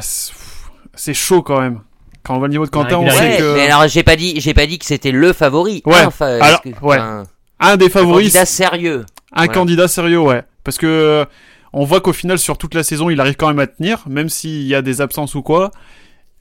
c'est 0.93 1.13
chaud 1.13 1.41
quand 1.41 1.59
même. 1.59 1.81
Quand 2.23 2.35
on 2.35 2.39
voit 2.39 2.47
le 2.47 2.51
niveau 2.53 2.65
de 2.65 2.71
Quentin, 2.71 2.97
on 2.97 3.09
sait 3.09 3.37
que 3.37 3.55
mais 3.55 3.67
alors 3.69 3.87
j'ai 3.87 4.03
pas 4.03 4.15
dit, 4.15 4.39
j'ai 4.39 4.53
pas 4.53 4.65
dit 4.65 4.79
que 4.79 4.85
c'était 4.85 5.11
le 5.11 5.33
favori. 5.33 5.81
Ouais, 5.85 5.95
Un 5.97 6.09
fa- 6.11 6.43
alors, 6.43 6.61
que- 6.61 6.69
ouais. 6.81 6.97
un, 6.97 7.23
un 7.59 7.77
des 7.77 7.85
un 7.85 7.89
favoris, 7.89 8.27
candidat 8.33 8.45
sérieux. 8.45 9.05
un 9.33 9.45
voilà. 9.45 9.53
candidat 9.53 9.87
sérieux, 9.87 10.19
ouais. 10.19 10.43
Parce 10.63 10.77
que 10.77 10.85
euh, 10.87 11.25
on 11.73 11.83
voit 11.85 12.01
qu'au 12.01 12.13
final, 12.13 12.39
sur 12.39 12.57
toute 12.57 12.73
la 12.73 12.83
saison, 12.83 13.09
il 13.09 13.19
arrive 13.19 13.35
quand 13.35 13.47
même 13.47 13.59
à 13.59 13.67
tenir, 13.67 14.03
même 14.07 14.29
s'il 14.29 14.63
y 14.63 14.73
a 14.75 14.81
des 14.81 15.01
absences 15.01 15.35
ou 15.35 15.41
quoi. 15.43 15.71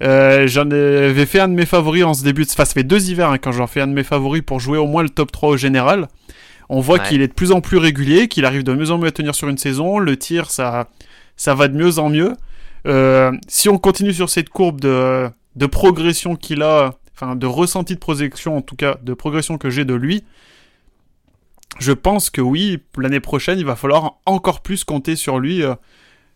Euh, 0.03 0.47
J'en 0.49 0.71
avais 0.71 1.27
fait 1.27 1.41
un 1.41 1.49
de 1.49 1.55
mes 1.55 1.67
favoris 1.67 2.05
en 2.05 2.15
ce 2.15 2.25
début 2.25 2.45
de... 2.45 2.51
Enfin, 2.51 2.65
ça 2.65 2.75
fait 2.75 2.83
deux 2.85 3.09
hivers 3.11 3.31
hein, 3.31 3.39
quand 3.39 3.53
j'en 3.53 3.67
fais 3.67 3.81
un 3.81 3.87
de 3.87 3.93
mes 3.93 4.03
favoris 4.05 4.43
pour 4.43 4.61
jouer 4.61 4.79
au 4.79 4.87
moins 4.87 5.03
le 5.03 5.09
top 5.09 5.31
3 5.33 5.51
au 5.51 5.57
général. 5.57 6.09
On 6.69 6.81
voit 6.81 6.99
Ouais. 6.99 7.09
qu'il 7.09 7.23
est 7.23 7.29
de 7.29 7.33
plus 7.33 7.53
en 7.53 7.61
plus 7.61 7.77
régulier, 7.79 8.27
qu'il 8.29 8.45
arrive 8.45 8.65
de 8.65 8.73
mieux 8.75 8.91
en 8.91 8.99
mieux 8.99 9.09
à 9.09 9.13
tenir 9.13 9.35
sur 9.35 9.49
une 9.49 9.59
saison. 9.59 9.99
Le 9.99 10.17
tir, 10.17 10.51
ça, 10.51 10.89
ça 11.37 11.55
va 11.55 11.69
de 11.69 11.77
mieux 11.77 11.99
en 11.99 12.09
mieux. 12.09 12.33
Euh, 12.87 13.33
si 13.49 13.69
on 13.69 13.79
continue 13.79 14.13
sur 14.13 14.29
cette 14.31 14.49
courbe 14.49 14.81
de, 14.81 15.29
de 15.57 15.67
progression 15.67 16.37
qu'il 16.37 16.63
a, 16.63 16.95
enfin 17.15 17.37
de 17.37 17.47
ressenti 17.47 17.95
de 17.95 18.01
progression 18.01 18.57
en 18.57 18.63
tout 18.63 18.77
cas, 18.77 18.97
de 19.03 19.15
progression 19.15 19.59
que 19.59 19.71
j'ai 19.71 19.85
de 19.85 19.95
lui, 19.95 20.25
je 21.79 21.93
pense 21.93 22.31
que 22.31 22.41
oui, 22.41 22.79
l'année 22.99 23.21
prochaine, 23.21 23.59
il 23.59 23.65
va 23.65 23.75
falloir 23.77 24.19
encore 24.27 24.61
plus 24.61 24.85
compter 24.85 25.17
sur 25.17 25.39
lui 25.39 25.63
euh, 25.63 25.75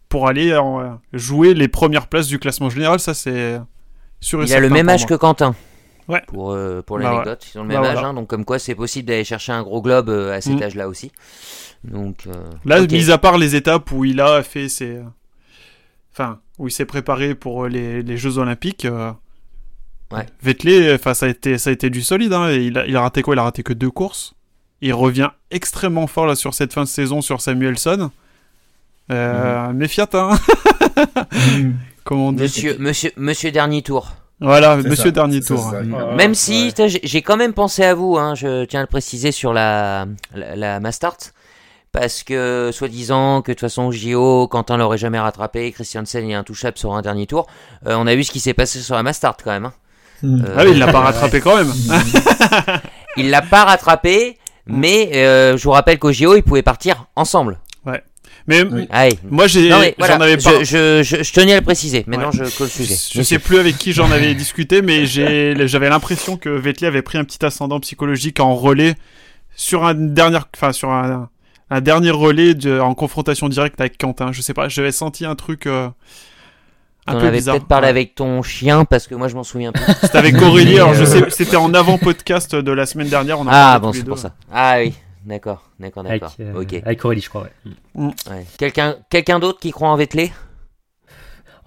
pour 0.08 0.28
aller 0.28 0.50
euh, 0.52 0.90
jouer 1.12 1.54
les 1.54 1.68
premières 1.68 2.06
places 2.06 2.26
du 2.28 2.38
classement 2.38 2.70
général. 2.70 2.98
Ça, 3.00 3.14
c'est 3.14 3.60
sûr 4.20 4.42
et 4.42 4.46
Il 4.46 4.54
a 4.54 4.60
le 4.60 4.70
même 4.70 4.86
moi. 4.86 4.96
que 4.96 5.14
Quentin. 5.14 5.54
Ouais. 6.08 6.22
Pour, 6.26 6.52
euh, 6.52 6.80
pour 6.80 6.96
Bah 6.98 7.04
l'anecdote, 7.04 7.46
ils 7.54 7.58
ont 7.58 7.64
le 7.64 7.68
Bah 7.68 7.74
même 7.74 7.84
âge, 7.84 7.92
voilà. 7.94 8.08
hein, 8.08 8.14
donc 8.14 8.28
comme 8.28 8.44
quoi 8.46 8.58
c'est 8.58 8.74
possible 8.74 9.06
d'aller 9.08 9.24
chercher 9.24 9.52
un 9.52 9.62
gros 9.62 9.82
globe 9.82 10.08
euh, 10.08 10.32
à 10.32 10.40
cet 10.40 10.54
Mm. 10.58 10.62
âge-là 10.62 10.88
aussi. 10.88 11.12
Donc, 11.84 12.26
euh, 12.26 12.32
Là, 12.64 12.80
ok. 12.82 12.90
mis 12.90 13.10
à 13.10 13.18
part 13.18 13.36
les 13.36 13.54
étapes 13.54 13.92
où 13.92 14.04
il 14.06 14.20
a 14.20 14.42
fait 14.42 14.68
ses. 14.70 15.00
Enfin, 16.12 16.40
où 16.58 16.66
il 16.66 16.70
s'est 16.70 16.86
préparé 16.86 17.34
pour 17.34 17.66
les, 17.68 18.02
les 18.02 18.16
Jeux 18.16 18.38
Olympiques. 18.38 18.86
Ouais. 20.10 20.24
Vettel, 20.42 20.94
enfin, 20.94 21.12
ça 21.12 21.26
a 21.26 21.28
été, 21.28 21.58
ça 21.58 21.68
a 21.70 21.72
été 21.74 21.90
du 21.90 22.00
solide. 22.02 22.32
Hein, 22.32 22.50
il, 22.52 22.78
a, 22.78 22.86
il 22.86 22.96
a 22.96 23.02
raté 23.02 23.20
quoi? 23.22 23.34
Il 23.34 23.38
a 23.38 23.42
raté 23.42 23.62
que 23.62 23.74
deux 23.74 23.90
courses. 23.90 24.34
Il 24.80 24.94
revient 24.94 25.28
extrêmement 25.50 26.06
fort 26.06 26.26
là 26.26 26.34
sur 26.34 26.54
cette 26.54 26.72
fin 26.72 26.82
de 26.84 26.88
saison 26.88 27.20
sur 27.20 27.40
Samuelson. 27.42 28.10
Euh, 29.10 29.72
Méfiat, 29.72 30.08
hein 30.14 30.30
Comme 32.04 32.20
on 32.20 32.32
dit. 32.32 32.42
Monsieur, 32.42 32.76
monsieur, 32.78 33.10
monsieur 33.16 33.50
dernier 33.50 33.82
tour. 33.82 34.12
Voilà, 34.40 34.76
monsieur 34.76 34.94
ça, 34.96 35.10
dernier 35.10 35.42
ça, 35.42 35.54
tour. 35.54 35.70
ça. 35.70 35.82
Même 36.16 36.34
si 36.34 36.72
ouais. 36.78 36.88
j'ai 37.02 37.22
quand 37.22 37.36
même 37.36 37.52
pensé 37.54 37.84
à 37.84 37.94
vous, 37.94 38.16
hein, 38.16 38.34
je 38.34 38.64
tiens 38.66 38.80
à 38.80 38.82
le 38.82 38.86
préciser 38.88 39.32
sur 39.32 39.52
la, 39.52 40.06
la, 40.34 40.54
la 40.56 40.80
Mastart. 40.80 41.16
Parce 41.90 42.22
que, 42.22 42.70
soi-disant, 42.72 43.40
que 43.42 43.50
de 43.50 43.54
toute 43.54 43.60
façon, 43.62 43.90
JO, 43.90 44.46
Quentin 44.46 44.76
l'aurait 44.76 44.98
jamais 44.98 45.18
rattrapé, 45.18 45.72
Christiansen 45.72 46.30
est 46.30 46.34
intouchable 46.34 46.76
sur 46.78 46.92
un 46.94 47.00
dernier 47.02 47.26
tour. 47.26 47.46
Euh, 47.86 47.96
on 47.98 48.06
a 48.06 48.14
vu 48.14 48.24
ce 48.24 48.30
qui 48.30 48.40
s'est 48.40 48.54
passé 48.54 48.80
sur 48.80 48.94
la 48.94 49.02
Mastart 49.02 49.36
quand 49.42 49.50
même. 49.50 49.64
hein. 49.66 49.72
Mm. 50.22 50.44
Euh, 50.44 50.54
Ah 50.56 50.62
oui, 50.64 50.70
il 50.72 50.78
l'a 50.78 50.92
pas 50.92 51.00
rattrapé 51.00 51.40
quand 51.40 51.56
même. 51.56 51.72
Il 53.16 53.30
l'a 53.30 53.42
pas 53.42 53.64
rattrapé, 53.64 54.38
mais 54.66 55.10
euh, 55.14 55.56
je 55.56 55.64
vous 55.64 55.70
rappelle 55.72 55.98
qu'au 55.98 56.12
JO, 56.12 56.36
ils 56.36 56.42
pouvaient 56.42 56.62
partir 56.62 57.06
ensemble. 57.16 57.58
Mais 58.48 58.64
Oui. 58.64 58.88
Moi, 59.30 59.46
j'ai, 59.46 59.68
voilà, 59.68 60.14
j'en 60.16 60.20
avais 60.20 60.38
je, 60.40 60.44
pas. 60.44 60.64
je, 60.64 61.02
je, 61.04 61.22
je 61.22 61.32
tenais 61.32 61.52
à 61.52 61.58
le 61.58 61.62
préciser. 61.64 62.02
Maintenant, 62.08 62.30
Ouais. 62.30 62.44
je 62.50 62.56
colle 62.58 62.66
le 62.66 62.84
sujet. 62.84 62.96
Je 63.14 63.22
sais 63.22 63.38
plus 63.38 63.58
avec 63.58 63.76
qui 63.78 63.92
j'en 63.92 64.10
avais 64.10 64.34
discuté, 64.34 64.82
mais 64.82 65.06
j'ai, 65.06 65.54
j'avais 65.68 65.88
l'impression 65.90 66.36
que 66.36 66.48
Vettel 66.48 66.88
avait 66.88 67.02
pris 67.02 67.18
un 67.18 67.24
petit 67.24 67.44
ascendant 67.44 67.78
psychologique 67.78 68.40
en 68.40 68.54
relais 68.56 68.94
sur 69.54 69.84
un 69.84 69.94
dernier, 69.94 70.38
enfin 70.56 70.72
sur 70.72 70.90
un, 70.90 71.28
un 71.70 71.80
dernier 71.80 72.10
relais 72.10 72.54
de, 72.54 72.80
en 72.80 72.94
confrontation 72.94 73.48
directe 73.48 73.80
avec 73.80 73.98
Quentin. 73.98 74.32
Je 74.32 74.40
sais 74.40 74.54
pas, 74.54 74.68
j'avais 74.68 74.92
senti 74.92 75.26
un 75.26 75.34
truc 75.34 75.66
euh, 75.66 75.88
un 77.06 77.16
On 77.16 77.20
peu 77.20 77.26
avait 77.26 77.40
peut-être 77.42 77.66
parlé 77.66 77.84
Ouais. 77.84 77.90
avec 77.90 78.14
ton 78.14 78.42
chien 78.42 78.84
parce 78.84 79.06
que 79.06 79.14
moi 79.14 79.28
je 79.28 79.34
m'en 79.34 79.42
souviens 79.44 79.72
plus. 79.72 79.82
C'était 80.02 80.18
avec 80.18 80.40
Aurélie. 80.40 80.74
alors 80.76 80.94
je 80.94 81.02
Euh, 81.02 81.06
sais, 81.06 81.24
c'était 81.30 81.56
en 81.56 81.74
avant 81.74 81.98
podcast 81.98 82.54
de 82.54 82.72
la 82.72 82.86
semaine 82.86 83.08
dernière. 83.08 83.40
On 83.40 83.46
ah 83.48 83.78
bon, 83.78 83.92
c'est 83.92 84.04
pour 84.04 84.18
ça. 84.18 84.34
Ah 84.52 84.76
oui, 84.78 84.94
d'accord, 85.28 85.70
d'accord, 85.78 86.04
Avec, 86.06 86.22
d'accord. 86.22 86.34
euh, 86.40 86.60
Ok. 86.62 86.74
avec 86.84 87.04
Aurélie, 87.04 87.20
je 87.20 87.28
crois. 87.28 87.46
ouais. 87.94 88.10
Ouais. 88.30 88.46
Quelqu'un, 88.58 88.96
quelqu'un 89.10 89.38
d'autre 89.38 89.60
qui 89.60 89.70
croit 89.70 89.88
en 89.90 89.96
Vettelé 89.96 90.32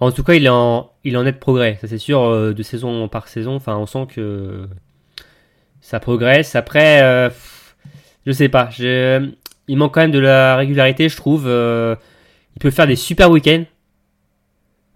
En 0.00 0.10
tout 0.12 0.22
cas, 0.24 0.34
il 0.34 0.44
est 0.44 0.48
en, 0.50 0.90
il 1.04 1.14
est 1.14 1.16
en 1.16 1.22
net 1.22 1.38
progrès, 1.40 1.78
ça 1.80 1.86
c'est 1.88 1.98
sûr, 1.98 2.20
euh, 2.22 2.52
de 2.52 2.62
saison 2.62 3.08
par 3.08 3.28
saison. 3.28 3.54
Enfin, 3.54 3.76
on 3.76 3.86
sent 3.86 4.06
que 4.14 4.68
ça 5.80 6.00
progresse. 6.00 6.54
Après, 6.56 7.02
euh, 7.02 7.28
pff, 7.28 7.76
je 8.26 8.32
sais 8.32 8.48
pas. 8.48 8.68
je- 8.70 9.30
Il 9.68 9.76
manque 9.78 9.94
quand 9.94 10.00
même 10.00 10.10
de 10.10 10.18
la 10.18 10.56
régularité, 10.56 11.08
je 11.08 11.16
trouve. 11.16 11.44
euh, 11.46 11.94
il 12.56 12.60
peut 12.60 12.70
faire 12.70 12.86
des 12.88 12.96
super 12.96 13.30
week-ends. 13.30 13.64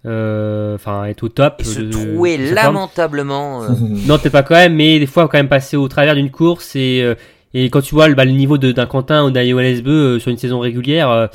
Euh, 0.05 0.75
Enfin, 0.75 1.05
être 1.07 1.23
au 1.23 1.29
top. 1.29 1.57
Et 1.61 1.65
se 1.65 1.81
de- 1.81 1.91
trouer 1.91 2.37
de 2.37 2.55
lamentablement. 2.55 3.63
euh, 3.65 3.69
Non, 4.07 4.19
peut-être 4.19 4.33
pas 4.33 4.43
quand 4.43 4.55
même, 4.55 4.75
mais 4.75 4.99
des 4.99 5.07
fois, 5.07 5.27
quand 5.29 5.39
même 5.39 5.49
passer 5.49 5.77
au 5.77 5.89
travers 5.89 6.15
d'une 6.15 6.31
course 6.31 6.77
et, 6.77 7.01
euh, 7.03 7.15
et 7.59 7.71
quand 7.71 7.81
tu 7.81 7.95
vois 7.95 8.07
le, 8.09 8.15
bah, 8.15 8.27
le 8.27 8.33
niveau 8.33 8.59
d'un 8.59 8.87
Quentin 8.87 9.25
ou 9.25 9.31
d'un 9.31 9.43
Beu 9.45 10.17
euh, 10.17 10.19
sur 10.19 10.31
une 10.31 10.37
saison 10.37 10.61
régulière, 10.61 11.09
euh, 11.11 11.27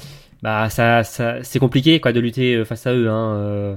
bah 0.44 0.70
ça, 0.70 1.04
ça 1.04 1.38
c'est 1.42 1.58
compliqué 1.58 2.00
quoi 2.00 2.14
de 2.14 2.20
lutter 2.20 2.56
euh, 2.58 2.64
face 2.64 2.86
à 2.86 2.94
eux. 2.94 3.10
Hein, 3.10 3.34
euh, 3.38 3.76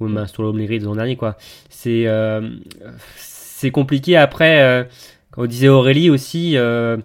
ou 0.00 0.08
même 0.08 0.26
sur 0.26 0.52
de 0.52 0.84
l'an 0.84 0.94
dernier 0.96 1.14
quoi. 1.14 1.36
C'est 1.70 2.08
euh, 2.08 2.40
c'est 3.16 3.70
compliqué. 3.70 4.16
Après, 4.16 4.62
euh, 4.62 4.82
comme 5.30 5.46
disait 5.46 5.68
Aurélie 5.68 6.10
aussi, 6.10 6.56
euh, 6.56 6.96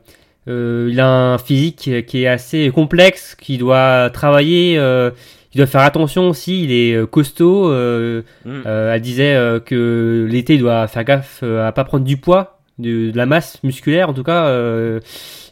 il 0.48 1.00
a 1.00 1.08
un 1.08 1.38
physique 1.38 2.06
qui 2.08 2.24
est 2.24 2.28
assez 2.28 2.72
complexe, 2.72 3.36
qui 3.36 3.60
doit 3.60 4.10
travailler. 4.10 4.80
Euh, 4.80 5.12
il 5.54 5.58
doit 5.58 5.68
faire 5.68 5.82
attention 5.82 6.30
aussi, 6.30 6.64
il 6.64 6.72
est 6.72 7.10
costaud. 7.10 7.70
Euh, 7.70 8.24
elle 8.46 9.02
disait 9.02 9.38
que 9.66 10.26
l'été, 10.28 10.56
il 10.56 10.62
doit 10.62 10.88
faire 10.88 11.04
gaffe 11.04 11.44
à 11.44 11.72
pas 11.72 11.84
prendre 11.84 12.06
du 12.06 12.18
poids, 12.18 12.61
de, 12.82 13.12
de 13.12 13.18
la 13.18 13.26
masse 13.26 13.62
musculaire 13.64 14.10
en 14.10 14.14
tout 14.14 14.24
cas. 14.24 14.48
euh, 14.48 15.00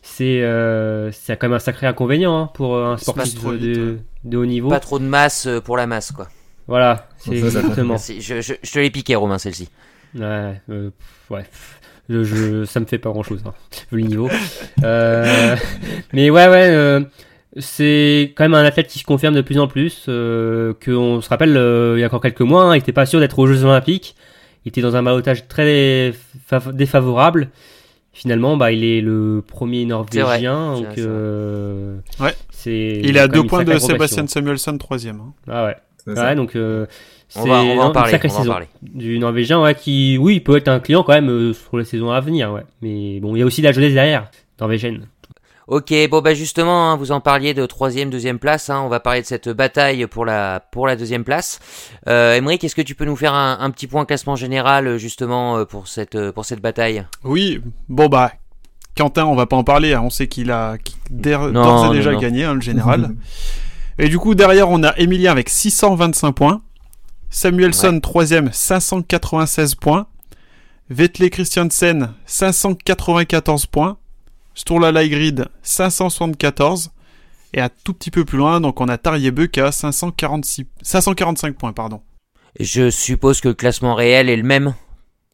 c'est 0.01 0.41
euh, 0.41 1.11
c'est 1.11 1.37
quand 1.37 1.47
même 1.47 1.55
un 1.55 1.59
sacré 1.59 1.87
inconvénient 1.87 2.37
hein, 2.37 2.49
pour 2.53 2.77
un 2.77 2.97
sportif 2.97 3.41
de, 3.43 3.51
vite, 3.55 3.77
ouais. 3.77 3.97
de 4.25 4.37
haut 4.37 4.45
niveau. 4.45 4.69
Pas 4.69 4.79
trop 4.81 4.99
de 4.99 5.05
masse 5.05 5.45
euh, 5.47 5.61
pour 5.61 5.77
la 5.77 5.87
masse, 5.87 6.11
quoi. 6.11 6.27
Voilà, 6.67 7.07
c'est 7.17 7.35
exactement. 7.37 7.95
Je, 7.97 8.19
je, 8.41 8.53
je 8.61 8.71
te 8.71 8.79
l'ai 8.79 8.89
piqué, 8.91 9.15
Romain, 9.15 9.37
celle-ci. 9.37 9.69
Ouais, 10.15 10.61
euh, 10.69 10.89
ouais. 11.29 11.45
Je, 12.09 12.23
je- 12.23 12.65
ça 12.65 12.79
me 12.79 12.85
fait 12.85 12.97
pas 12.97 13.11
grand 13.11 13.23
chose, 13.23 13.41
hein, 13.45 13.53
vu 13.91 14.01
le 14.01 14.07
niveau. 14.07 14.29
Euh, 14.83 15.55
mais 16.13 16.29
ouais, 16.29 16.47
ouais, 16.47 16.67
euh, 16.69 17.01
c'est 17.57 18.33
quand 18.35 18.43
même 18.43 18.55
un 18.55 18.63
athlète 18.65 18.87
qui 18.87 18.99
se 18.99 19.03
confirme 19.05 19.35
de 19.35 19.41
plus 19.41 19.57
en 19.59 19.67
plus. 19.67 20.05
Euh, 20.09 20.73
qu'on 20.83 21.21
se 21.21 21.29
rappelle, 21.29 21.55
euh, 21.57 21.97
il 21.97 22.01
y 22.01 22.03
a 22.03 22.07
encore 22.07 22.21
quelques 22.21 22.41
mois, 22.41 22.63
hein, 22.65 22.75
il 22.75 22.79
était 22.79 22.91
pas 22.91 23.05
sûr 23.05 23.19
d'être 23.19 23.39
aux 23.39 23.47
Jeux 23.47 23.63
Olympiques. 23.63 24.15
Il 24.69 24.71
était 24.71 24.81
dans 24.81 24.95
un 24.95 25.01
balotage 25.01 25.47
très 25.47 26.13
fa- 26.45 26.71
défavorable. 26.71 27.49
finalement, 28.13 28.55
bah, 28.55 28.71
il 28.71 28.83
est 28.83 29.01
le 29.01 29.41
premier 29.45 29.83
norvégien. 29.85 30.75
C'est 30.75 30.81
Donc, 30.83 30.91
c'est 30.93 31.03
euh, 31.07 31.97
Ouais. 32.19 32.35
c'est 32.51 32.99
Il 33.03 33.17
est 33.17 33.19
à 33.19 33.27
deux 33.27 33.43
points 33.45 33.63
de. 33.63 33.75
Sébastien 33.79 34.27
Samuelsson, 34.27 34.77
troisième. 34.77 35.21
hein. 35.21 35.33
Ah 35.47 35.65
ouais. 35.65 35.75
C'est. 36.05 36.11
Ouais, 36.19 36.35
donc 36.35 36.55
euh, 36.55 36.85
On 37.35 37.45
va, 37.45 37.61
on 37.63 37.75
va 37.77 37.83
en 37.83 37.87
une 37.87 37.93
parler. 37.93 38.11
sacrée 38.11 38.27
On 38.29 38.33
va 38.33 38.37
en 38.37 38.41
saison 38.43 38.51
parler. 38.51 38.67
du 38.83 39.17
Norvégien, 39.17 39.59
ouais, 39.59 39.73
qui, 39.73 40.17
oui, 40.19 40.35
il 40.35 40.43
peut 40.43 40.57
être 40.57 40.67
un 40.67 40.79
client 40.79 41.01
quand 41.01 41.13
même 41.13 41.29
euh, 41.29 41.53
sur 41.53 41.77
les 41.79 41.83
saisons 41.85 42.11
à 42.11 42.19
venir, 42.19 42.51
ouais. 42.53 42.63
Mais 42.83 43.19
bon, 43.19 43.35
il 43.35 43.39
y 43.39 43.41
a 43.41 43.45
aussi 43.47 43.63
la 43.63 43.71
jeunesse 43.71 43.93
derrière, 43.93 44.29
norvégienne. 44.59 45.07
Ok, 45.69 45.93
bon 46.09 46.21
bah 46.21 46.33
justement, 46.33 46.89
hein, 46.89 46.95
vous 46.95 47.11
en 47.11 47.21
parliez 47.21 47.53
de 47.53 47.63
troisième, 47.67 48.09
deuxième 48.09 48.39
place. 48.39 48.71
hein, 48.71 48.81
on 48.83 48.87
va 48.89 48.99
parler 48.99 49.21
de 49.21 49.27
cette 49.27 49.49
bataille 49.49 50.07
pour 50.07 50.25
la 50.25 50.61
pour 50.71 50.87
la 50.87 50.95
deuxième 50.95 51.23
place. 51.23 51.59
Euh, 52.07 52.33
Emmerich, 52.33 52.63
est-ce 52.63 52.73
que 52.73 52.81
tu 52.81 52.95
peux 52.95 53.05
nous 53.05 53.15
faire 53.15 53.35
un, 53.35 53.59
un 53.59 53.69
petit 53.69 53.85
point 53.85 54.03
classement 54.05 54.35
général 54.35 54.87
euh, 54.87 54.97
justement 54.97 55.59
euh, 55.59 55.65
pour 55.65 55.87
cette 55.87 56.15
euh, 56.15 56.31
pour 56.31 56.43
cette 56.45 56.59
bataille? 56.59 57.05
Oui, 57.23 57.61
bon 57.87 58.07
bah, 58.07 58.31
Quentin, 58.97 59.25
on 59.25 59.35
va 59.35 59.45
pas 59.45 59.57
en 59.57 59.63
parler, 59.63 59.93
hein, 59.93 60.01
on 60.03 60.09
sait 60.09 60.27
qu'il 60.27 60.49
a 60.49 60.77
d'ores 61.11 61.49
et 61.93 61.95
déjà 61.95 62.13
non. 62.13 62.19
gagné, 62.19 62.45
hein, 62.45 62.55
le 62.55 62.61
général. 62.61 63.15
et 63.99 64.09
du 64.09 64.17
coup, 64.17 64.33
derrière, 64.33 64.71
on 64.71 64.81
a 64.81 64.97
Emilien 64.97 65.31
avec 65.31 65.49
625 65.49 66.31
points, 66.31 66.61
Samuelson, 67.29 67.99
troisième, 68.01 68.51
596 68.51 69.75
points, 69.75 70.07
Vetle 70.89 71.29
Christiansen, 71.29 72.11
594 72.25 73.67
points, 73.67 73.99
Sturla 74.59 74.91
Laigrid, 74.91 75.45
574, 75.63 76.91
et 77.53 77.61
un 77.61 77.69
tout 77.85 77.93
petit 77.93 78.11
peu 78.11 78.25
plus 78.25 78.37
loin, 78.37 78.59
donc 78.59 78.81
on 78.81 78.89
a 78.89 78.97
Tariebeu 78.97 79.47
qui 79.47 79.61
a 79.61 79.71
546, 79.71 80.65
545 80.81 81.55
points, 81.55 81.71
pardon. 81.71 82.01
Je 82.59 82.89
suppose 82.89 83.39
que 83.39 83.47
le 83.47 83.53
classement 83.53 83.95
réel 83.95 84.27
est 84.27 84.35
le 84.35 84.43
même, 84.43 84.73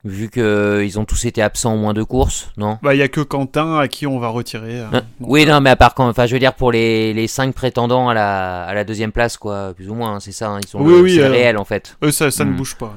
vu 0.04 0.30
que 0.30 0.40
euh, 0.40 1.00
ont 1.00 1.06
tous 1.06 1.26
été 1.26 1.42
absents 1.42 1.74
au 1.74 1.78
moins 1.78 1.96
deux 1.96 2.06
courses, 2.06 2.52
non? 2.58 2.78
Bah, 2.84 2.94
il 2.94 3.00
y 3.00 3.02
a 3.02 3.08
que 3.08 3.22
Quentin 3.22 3.80
à 3.80 3.88
qui 3.88 4.06
on 4.06 4.20
va 4.20 4.28
retirer. 4.28 4.82
euh, 4.82 4.88
Hein? 4.94 5.02
Oui, 5.20 5.44
non, 5.48 5.60
mais 5.60 5.72
à 5.72 5.76
part 5.76 5.96
quand, 5.96 6.08
enfin, 6.08 6.28
je 6.28 6.34
veux 6.34 6.40
dire 6.40 6.54
pour 6.54 6.72
les, 6.72 7.12
les 7.14 7.28
cinq 7.28 7.56
prétendants 7.56 8.10
à 8.10 8.14
la 8.14 8.64
à 8.66 8.74
la 8.76 8.84
deuxième 8.84 9.12
place, 9.12 9.38
quoi, 9.38 9.74
plus 9.74 9.90
ou 9.90 9.96
moins, 9.96 10.16
hein, 10.16 10.20
c'est 10.20 10.34
ça. 10.34 10.50
hein, 10.52 10.60
ils 10.62 10.68
sont 10.68 10.80
Oui, 10.82 10.94
le- 10.94 11.02
oui, 11.02 11.20
euh, 11.20 11.32
réel 11.32 11.58
en 11.58 11.66
fait. 11.66 11.98
Eux, 12.04 12.12
ça, 12.12 12.30
ça 12.30 12.46
ne 12.46 12.52
Hmm. 12.52 12.58
bouge 12.58 12.76
pas. 12.76 12.96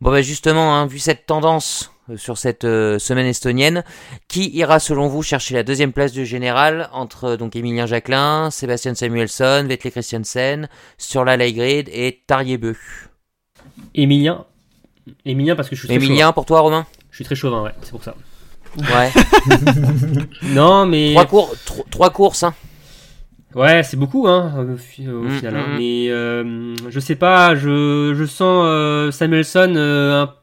Bon 0.00 0.10
bah 0.10 0.22
justement, 0.22 0.74
hein, 0.74 0.86
vu 0.86 0.98
cette 0.98 1.24
tendance 1.26 1.92
sur 2.16 2.38
cette 2.38 2.64
euh, 2.64 2.98
semaine 3.00 3.26
estonienne, 3.26 3.82
qui 4.28 4.48
ira 4.56 4.78
selon 4.78 5.08
vous 5.08 5.22
chercher 5.22 5.54
la 5.54 5.62
deuxième 5.64 5.92
place 5.92 6.12
du 6.12 6.24
général 6.24 6.88
entre 6.92 7.24
euh, 7.24 7.36
donc 7.36 7.56
Emilien 7.56 7.86
Jacquelin, 7.86 8.50
Sébastien 8.52 8.94
Samuelsson, 8.94 9.64
Vetle 9.68 9.90
Christiansen, 9.90 10.68
Sturla 10.98 11.36
Leigrid 11.36 11.88
et 11.92 12.22
Tarjei 12.26 12.58
Emilien. 13.94 14.44
Emilien, 15.24 15.56
parce 15.56 15.68
que 15.68 15.74
je 15.76 15.80
suis 15.80 15.88
très 15.88 15.96
chauvin. 15.96 16.06
Emilien 16.06 16.32
pour 16.32 16.46
toi 16.46 16.60
Romain? 16.60 16.86
Je 17.10 17.16
suis 17.16 17.24
très 17.24 17.34
chauvin, 17.34 17.62
ouais, 17.62 17.72
c'est 17.82 17.90
pour 17.90 18.04
ça. 18.04 18.14
Ouais. 18.78 19.10
Non, 20.42 20.86
mais. 20.86 21.12
trois, 21.12 21.24
cours, 21.26 21.54
tro- 21.64 21.86
trois 21.90 22.10
courses. 22.10 22.42
Hein. 22.42 22.54
Ouais, 23.54 23.82
c'est 23.82 23.96
beaucoup, 23.96 24.26
hein, 24.28 24.52
au, 24.58 24.62
Mm, 24.64 24.78
final. 25.30 25.56
hein. 25.56 25.66
mm. 25.68 25.76
Mais 25.78 26.08
euh, 26.10 26.74
je 26.90 27.00
sais 27.00 27.16
pas, 27.16 27.54
je, 27.54 28.12
je 28.14 28.24
sens 28.26 28.64
euh, 28.66 29.10
Samuelson 29.10 29.72
euh, 29.76 30.24
un- 30.24 30.34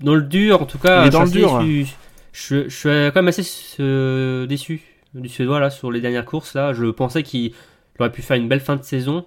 dans 0.00 0.14
le 0.14 0.22
dur, 0.22 0.62
en 0.62 0.66
tout 0.66 0.78
cas. 0.78 1.02
Il 1.04 1.08
est 1.08 1.10
dans 1.10 1.24
je 1.24 1.30
suis 1.30 1.40
le 1.40 1.46
dur, 1.46 1.58
déçu. 1.60 1.94
Je, 2.32 2.68
je 2.68 2.76
suis 2.76 2.88
quand 2.88 3.16
même 3.16 3.28
assez 3.28 3.42
euh, 3.80 4.46
déçu 4.46 4.82
du 5.14 5.28
Suédois 5.28 5.60
là 5.60 5.70
sur 5.70 5.90
les 5.90 6.00
dernières 6.00 6.24
courses. 6.24 6.54
Là, 6.54 6.72
je 6.74 6.86
pensais 6.86 7.22
qu'il 7.22 7.52
aurait 7.98 8.12
pu 8.12 8.22
faire 8.22 8.36
une 8.36 8.48
belle 8.48 8.60
fin 8.60 8.76
de 8.76 8.82
saison. 8.82 9.24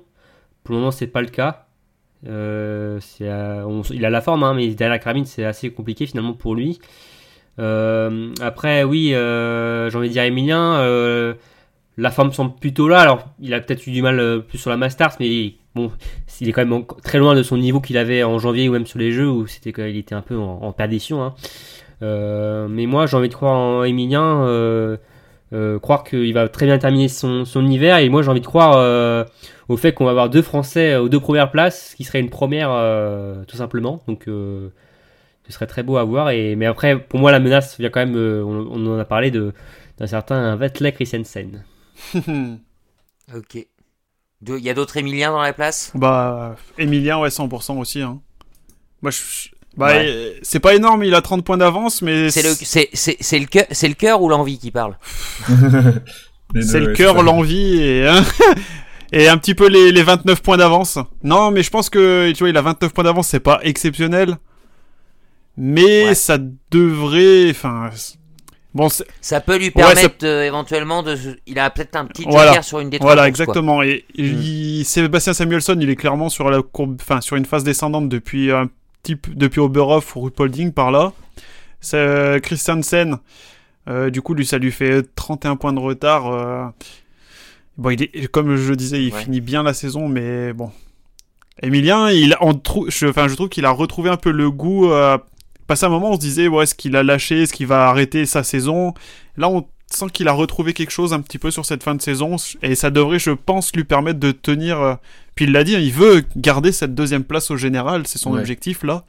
Pour 0.63 0.73
le 0.75 0.79
moment, 0.79 0.91
c'est 0.91 1.07
pas 1.07 1.21
le 1.21 1.27
cas. 1.29 1.65
Euh, 2.27 2.99
on- 3.21 3.81
il 3.91 4.05
a 4.05 4.09
la 4.09 4.21
forme, 4.21 4.43
hein, 4.43 4.53
mais 4.53 4.67
derrière 4.67 4.91
la 4.91 4.99
carabine, 4.99 5.25
c'est 5.25 5.45
assez 5.45 5.71
compliqué 5.71 6.05
finalement 6.05 6.33
pour 6.33 6.53
lui. 6.55 6.79
Euh, 7.57 8.31
après, 8.41 8.83
oui, 8.83 9.07
j'ai 9.09 9.95
envie 9.97 10.07
de 10.09 10.13
dire 10.13 10.23
Emilien. 10.23 10.77
la 11.97 12.11
forme 12.11 12.31
semble 12.31 12.55
plutôt 12.55 12.87
là. 12.87 12.99
Alors, 13.01 13.27
il 13.41 13.53
a 13.53 13.59
peut-être 13.59 13.85
eu 13.87 13.91
du 13.91 14.01
mal 14.01 14.43
plus 14.47 14.57
sur 14.57 14.69
la 14.69 14.77
Masters, 14.77 15.15
mais 15.19 15.55
il 16.41 16.49
est 16.49 16.51
quand 16.51 16.65
même 16.65 16.85
très 17.03 17.17
loin 17.17 17.35
de 17.35 17.43
son 17.43 17.57
niveau 17.57 17.81
qu'il 17.81 17.97
avait 17.97 18.23
en 18.23 18.39
janvier 18.39 18.69
ou 18.69 18.73
même 18.73 18.85
sur 18.85 18.99
les 18.99 19.11
jeux 19.11 19.29
où 19.29 19.47
c'était 19.47 19.73
il 19.89 19.97
était 19.97 20.15
un 20.15 20.21
peu 20.21 20.37
en, 20.37 20.71
perdition. 20.71 21.23
hein. 21.23 21.33
Euh, 22.01 22.67
mais 22.69 22.85
moi, 22.85 23.05
j'ai 23.07 23.17
envie 23.17 23.29
de 23.29 23.33
croire 23.33 23.55
en 23.55 23.83
Emilien, 23.83 24.43
euh, 24.43 24.97
euh, 25.53 25.79
croire 25.79 26.03
qu'il 26.03 26.33
va 26.33 26.47
très 26.47 26.65
bien 26.65 26.77
terminer 26.77 27.07
son, 27.09 27.45
son 27.45 27.65
hiver. 27.67 27.97
Et 27.97 28.09
moi, 28.09 28.21
j'ai 28.21 28.29
envie 28.29 28.41
de 28.41 28.45
croire 28.45 29.25
au 29.67 29.77
fait 29.77 29.93
qu'on 29.93 30.05
va 30.05 30.11
avoir 30.11 30.29
deux 30.29 30.41
Français 30.41 30.95
aux 30.95 31.09
deux 31.09 31.19
premières 31.19 31.51
places, 31.51 31.89
ce 31.91 31.95
qui 31.95 32.03
serait 32.03 32.19
une 32.19 32.29
première 32.29 32.69
tout 33.47 33.57
simplement. 33.57 34.01
Donc, 34.07 34.23
ce 34.25 34.71
serait 35.49 35.67
très 35.67 35.83
beau 35.83 35.97
à 35.97 36.03
voir. 36.03 36.29
Et 36.29 36.55
mais 36.55 36.65
après, 36.65 36.97
pour 36.99 37.19
moi, 37.19 37.31
la 37.31 37.39
menace 37.39 37.77
vient 37.79 37.89
quand 37.89 38.05
même. 38.05 38.15
on, 38.15 38.85
en 38.87 38.99
a 38.99 39.05
parlé 39.05 39.31
d'un 39.31 40.07
certain 40.07 40.55
Vetle 40.55 40.91
Christensen. 40.91 41.63
Ok. 43.35 43.67
Il 44.47 44.57
y 44.59 44.69
a 44.69 44.73
d'autres 44.73 44.97
Emiliens 44.97 45.31
dans 45.31 45.41
la 45.41 45.53
place? 45.53 45.91
Bah, 45.95 46.55
Emilien, 46.77 47.19
ouais, 47.19 47.29
100% 47.29 47.77
aussi. 47.79 48.01
Hein. 48.01 48.19
Moi, 49.01 49.11
je... 49.11 49.19
bah, 49.75 49.87
Ouais. 49.87 50.05
euh, 50.07 50.33
c'est 50.41 50.59
pas 50.59 50.75
énorme, 50.75 51.03
il 51.03 51.13
a 51.13 51.21
30 51.21 51.43
points 51.43 51.57
d'avance, 51.57 52.01
mais 52.01 52.29
C'est 52.31 52.43
le 52.43 52.49
c'est 52.53 52.89
c'est 52.93 53.17
c'est 53.19 53.39
le 53.39 53.45
cœur 53.47 53.65
c'est 53.71 53.87
le 53.89 53.93
cœur 53.95 54.21
ou 54.21 54.29
l'envie 54.29 54.57
qui 54.57 54.71
parle? 54.71 54.97
C'est 56.61 56.79
le 56.79 56.93
cœur, 56.93 57.21
l'envie 57.21 57.79
et, 57.79 58.07
hein, 58.07 58.25
et 59.11 59.27
un 59.27 59.37
petit 59.37 59.53
peu 59.53 59.67
les, 59.67 59.91
les 59.91 60.01
29 60.01 60.41
points 60.41 60.57
d'avance. 60.57 60.97
Non, 61.23 61.51
mais 61.51 61.61
je 61.61 61.69
pense 61.69 61.91
que, 61.91 62.31
tu 62.31 62.39
vois, 62.39 62.49
il 62.49 62.57
a 62.57 62.61
29 62.63 62.91
points 62.91 63.03
d'avance, 63.03 63.27
c'est 63.27 63.39
pas 63.39 63.59
exceptionnel. 63.61 64.37
Mais 65.57 66.07
Ouais. 66.07 66.15
ça 66.15 66.39
devrait, 66.71 67.51
enfin, 67.51 67.91
bon, 68.73 68.87
Ça 69.21 69.41
peut 69.41 69.57
lui 69.57 69.65
Ouais, 69.65 69.71
permettre 69.71 70.23
euh, 70.25 70.43
éventuellement 70.43 71.03
de. 71.03 71.15
Il 71.47 71.59
a 71.59 71.69
peut-être 71.69 71.95
un 71.95 72.05
petit 72.05 72.23
Voilà. 72.23 72.51
joker 72.51 72.63
sur 72.63 72.79
une 72.79 72.89
des 72.89 72.97
trois 72.99 73.09
Voilà, 73.09 73.23
quoi. 73.23 73.27
exactement. 73.29 73.81
Et 73.83 74.05
il- 74.15 74.83
Sébastien 74.85 75.33
Samuelson, 75.33 75.77
il 75.79 75.89
est 75.89 75.95
clairement 75.95 76.29
sur 76.29 76.49
la 76.49 76.61
courbe, 76.61 76.97
enfin 77.01 77.21
sur 77.21 77.35
une 77.35 77.45
phase 77.45 77.63
descendante 77.63 78.09
depuis 78.09 78.51
un 78.51 78.69
petit, 79.03 79.15
peu- 79.15 79.31
depuis 79.33 79.59
Oberhof 79.59 80.15
ou 80.15 80.21
Ruhpolding 80.21 80.71
par 80.71 80.91
là. 80.91 81.13
Euh, 81.93 82.39
Christiansen. 82.39 83.17
euh, 83.87 84.09
du 84.11 84.21
coup, 84.21 84.33
lui, 84.35 84.45
ça 84.45 84.57
lui 84.59 84.71
fait 84.71 85.03
31 85.15 85.55
points 85.55 85.73
de 85.73 85.79
retard. 85.79 86.27
euh. 86.31 86.65
Bon, 87.77 87.89
il 87.91 88.03
est, 88.03 88.27
comme 88.27 88.55
je 88.55 88.69
le 88.69 88.75
disais, 88.75 89.01
il 89.03 89.13
Ouais. 89.13 89.21
finit 89.21 89.41
bien 89.41 89.63
la 89.63 89.73
saison, 89.73 90.07
mais 90.09 90.51
bon. 90.53 90.69
Emilien, 91.63 92.09
il, 92.11 92.35
on 92.41 92.53
trou- 92.53 92.85
je, 92.89 93.07
enfin, 93.07 93.27
je 93.27 93.35
trouve 93.35 93.49
qu'il 93.49 93.65
a 93.65 93.71
retrouvé 93.71 94.09
un 94.09 94.17
peu 94.17 94.31
le 94.31 94.51
goût. 94.51 94.91
Euh, 95.69 95.73
passé 95.73 95.85
un 95.85 95.89
moment, 95.89 96.11
on 96.11 96.15
se 96.15 96.19
disait, 96.19 96.47
ouais, 96.47 96.63
est-ce 96.63 96.75
qu'il 96.75 96.95
a 96.95 97.03
lâché, 97.03 97.43
est-ce 97.43 97.53
qu'il 97.53 97.67
va 97.67 97.87
arrêter 97.87 98.25
sa 98.25 98.43
saison? 98.43 98.93
Là, 99.37 99.49
on 99.49 99.65
sent 99.91 100.05
qu'il 100.13 100.27
a 100.27 100.31
retrouvé 100.31 100.73
quelque 100.73 100.91
chose 100.91 101.13
un 101.13 101.21
petit 101.21 101.37
peu 101.39 101.51
sur 101.51 101.65
cette 101.65 101.83
fin 101.83 101.95
de 101.95 102.01
saison 102.01 102.35
et 102.61 102.75
ça 102.75 102.89
devrait, 102.91 103.19
je 103.19 103.31
pense, 103.31 103.75
lui 103.75 103.83
permettre 103.83 104.19
de 104.19 104.31
tenir. 104.31 104.79
euh, 104.81 104.95
Puis 105.35 105.45
il 105.45 105.51
l'a 105.51 105.63
dit, 105.63 105.75
hein, 105.75 105.79
il 105.79 105.91
veut 105.93 106.23
garder 106.35 106.71
cette 106.71 106.93
deuxième 106.95 107.23
place 107.23 107.49
au 107.51 107.57
général, 107.57 108.05
c'est 108.05 108.17
son 108.19 108.33
Ouais. 108.33 108.39
objectif 108.39 108.83
là. 108.83 109.03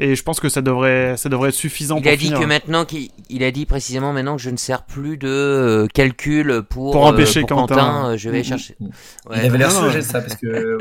Et 0.00 0.14
je 0.14 0.22
pense 0.22 0.38
que 0.38 0.48
ça 0.48 0.60
devrait, 0.62 1.16
ça 1.16 1.28
devrait 1.28 1.48
être 1.48 1.54
suffisant 1.56 1.96
Il 1.96 2.02
pour 2.04 2.12
a 2.12 2.16
dit 2.16 2.24
finir. 2.26 2.38
que 2.40 2.44
maintenant 2.44 2.84
qu'il 2.84 3.08
il 3.30 3.42
a 3.42 3.50
dit 3.50 3.66
précisément 3.66 4.12
maintenant 4.12 4.36
que 4.36 4.42
je 4.42 4.50
ne 4.50 4.56
sers 4.56 4.84
plus 4.84 5.16
de 5.18 5.26
euh, 5.28 5.86
calcul 5.92 6.62
pour 6.70 6.92
Pour 6.92 7.04
empêcher 7.06 7.40
euh, 7.40 7.46
pour 7.46 7.56
Quentin. 7.66 8.10
euh, 8.10 8.16
je 8.16 8.30
vais 8.30 8.40
Mm, 8.42 8.44
chercher. 8.44 8.76
mm. 8.78 8.84
Ouais. 8.86 8.90
il 9.38 9.46
avait 9.46 9.58
l'air 9.58 9.68
de 9.92 10.00
ça 10.02 10.20
parce 10.20 10.36
que, 10.36 10.78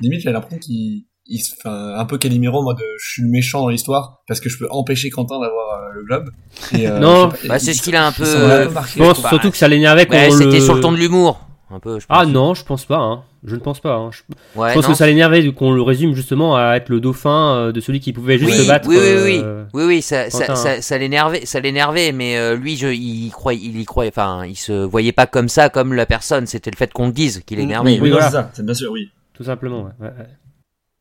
limite, 0.00 0.20
j'ai 0.22 0.32
l'impression 0.32 0.58
qu'il, 0.58 1.04
il 1.26 1.38
se 1.40 1.54
fait 1.54 1.68
un 1.68 2.04
peu 2.04 2.18
Calimero 2.18 2.58
en 2.58 2.62
mode 2.64 2.80
euh, 2.80 2.96
je 3.02 3.12
suis 3.12 3.22
le 3.22 3.28
méchant 3.28 3.62
dans 3.62 3.68
l'histoire 3.70 4.20
parce 4.28 4.40
que 4.40 4.48
je 4.48 4.58
peux 4.58 4.66
empêcher 4.70 5.10
Quentin 5.10 5.40
d'avoir 5.40 5.80
euh, 5.80 5.92
le 5.94 6.04
globe. 6.04 6.30
Et, 6.76 6.86
euh, 6.88 6.98
Non, 7.00 7.30
pas, 7.30 7.36
bah, 7.46 7.58
c'est 7.58 7.72
ce 7.72 7.82
qu'il 7.82 7.96
a 7.96 8.06
un 8.06 8.12
peu, 8.12 8.24
euh, 8.26 8.70
marqué, 8.70 8.92
Je 8.98 8.98
pense 9.04 9.20
quoi. 9.20 9.30
surtout 9.30 9.50
que 9.50 9.56
ça 9.56 9.68
l'énervait 9.68 10.06
quand 10.06 10.18
c'était 10.32 10.58
le... 10.58 10.60
sur 10.60 10.74
le 10.74 10.80
ton 10.80 10.92
de 10.92 10.98
l'humour 10.98 11.40
un 11.70 11.80
peu. 11.80 11.98
Je 11.98 12.06
pense. 12.06 12.16
Ah 12.20 12.26
non, 12.26 12.52
je 12.54 12.62
pense 12.64 12.84
pas. 12.84 12.98
Hein. 12.98 13.22
Je 13.42 13.54
ne 13.56 13.60
pense 13.60 13.80
pas. 13.80 13.94
Hein. 13.94 14.10
Je, 14.12 14.20
Ouais, 14.58 14.68
je 14.70 14.74
pense 14.74 14.84
non. 14.84 14.90
que 14.92 14.96
ça 14.96 15.06
l'énervait 15.06 15.50
qu'on 15.52 15.72
le 15.72 15.82
résume 15.82 16.14
justement 16.14 16.56
à 16.56 16.76
être 16.76 16.88
le 16.90 17.00
dauphin 17.00 17.72
de 17.72 17.80
celui 17.80 18.00
qui 18.00 18.12
pouvait 18.12 18.38
juste 18.38 18.52
oui, 18.52 18.62
se 18.62 18.68
battre. 18.68 18.88
oui, 18.88 18.96
oui, 18.98 19.12
oui, 19.24 19.40
euh, 19.42 19.64
oui, 19.72 19.84
oui, 19.84 20.02
ça, 20.02 20.30
ça, 20.30 20.40
Quentin, 20.46 20.56
ça, 20.56 20.82
ça 20.82 20.98
l'énervait, 20.98 21.44
ça 21.46 21.58
l'énervait, 21.60 22.12
mais 22.12 22.36
euh, 22.36 22.54
lui, 22.54 22.76
je, 22.76 22.88
il 22.88 23.30
croyait, 23.30 23.60
il 23.64 23.80
y 23.80 23.84
croyait, 23.86 24.12
enfin, 24.14 24.44
il 24.46 24.54
se 24.56 24.72
voyait 24.84 25.12
pas 25.12 25.26
comme 25.26 25.48
ça, 25.48 25.68
comme 25.68 25.94
la 25.94 26.06
personne. 26.06 26.46
C'était 26.46 26.70
le 26.70 26.76
fait 26.76 26.92
qu'on 26.92 27.06
le 27.06 27.12
dise 27.12 27.42
qui 27.46 27.56
l'énervait. 27.56 27.92
Oui, 27.92 27.96
oui, 27.96 28.02
Oui, 28.02 28.10
non, 28.10 28.16
voilà. 28.16 28.30
c'est 28.30 28.36
ça, 28.36 28.50
c'est 28.54 28.64
bien 28.64 28.74
sûr, 28.74 28.92
oui. 28.92 29.10
Tout 29.32 29.44
simplement. 29.44 29.82
Ouais. 29.82 29.90
Ouais, 30.00 30.12
ouais. 30.18 30.26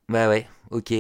Bah 0.10 0.28
ouais, 0.30 0.46
ok, 0.72 0.94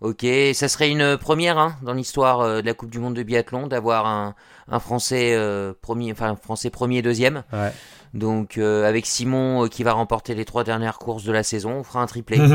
ok. 0.00 0.26
Ça 0.54 0.68
serait 0.68 0.90
une 0.90 1.16
première 1.16 1.58
hein, 1.58 1.76
dans 1.82 1.92
l'histoire 1.94 2.40
euh, 2.40 2.60
de 2.60 2.66
la 2.66 2.74
Coupe 2.74 2.90
du 2.90 2.98
Monde 2.98 3.14
de 3.14 3.22
biathlon 3.22 3.66
d'avoir 3.66 4.06
un, 4.06 4.34
un 4.68 4.78
Français 4.80 5.32
euh, 5.34 5.72
premier, 5.80 6.12
enfin 6.12 6.30
un 6.30 6.36
Français 6.36 6.70
premier 6.70 6.98
et 6.98 7.02
deuxième. 7.02 7.42
Ouais. 7.52 7.72
Donc 8.12 8.58
euh, 8.58 8.88
avec 8.88 9.06
Simon 9.06 9.64
euh, 9.64 9.68
qui 9.68 9.82
va 9.84 9.92
remporter 9.92 10.34
les 10.34 10.44
trois 10.44 10.64
dernières 10.64 10.98
courses 10.98 11.24
de 11.24 11.32
la 11.32 11.42
saison, 11.42 11.72
on 11.78 11.82
fera 11.84 12.00
un 12.02 12.06
triplé. 12.06 12.38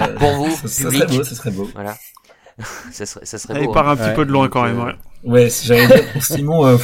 Euh, 0.00 0.16
Pour 0.18 0.30
vous, 0.32 0.50
ça, 0.50 0.68
ça 0.68 0.84
public. 0.90 1.02
serait 1.08 1.16
beau, 1.18 1.24
ça 1.24 1.34
serait 1.34 1.50
beau. 1.50 1.68
Voilà. 1.74 1.96
ça 2.92 3.06
serait, 3.06 3.24
ça 3.26 3.38
serait 3.38 3.54
Ah, 3.56 3.60
il 3.62 3.70
part 3.70 3.88
hein. 3.88 3.92
un 3.92 3.96
petit 3.96 4.08
Ouais. 4.08 4.14
peu 4.14 4.24
de 4.26 4.30
loin 4.32 4.48
quand 4.48 4.64
même. 4.64 4.78
euh, 4.80 4.84
ouais. 4.84 4.94
Ouais, 5.24 5.50
si 5.50 5.66
j'allais 5.66 5.86
dire 5.86 6.12
pour 6.12 6.22
Simon, 6.22 6.66
euh, 6.66 6.76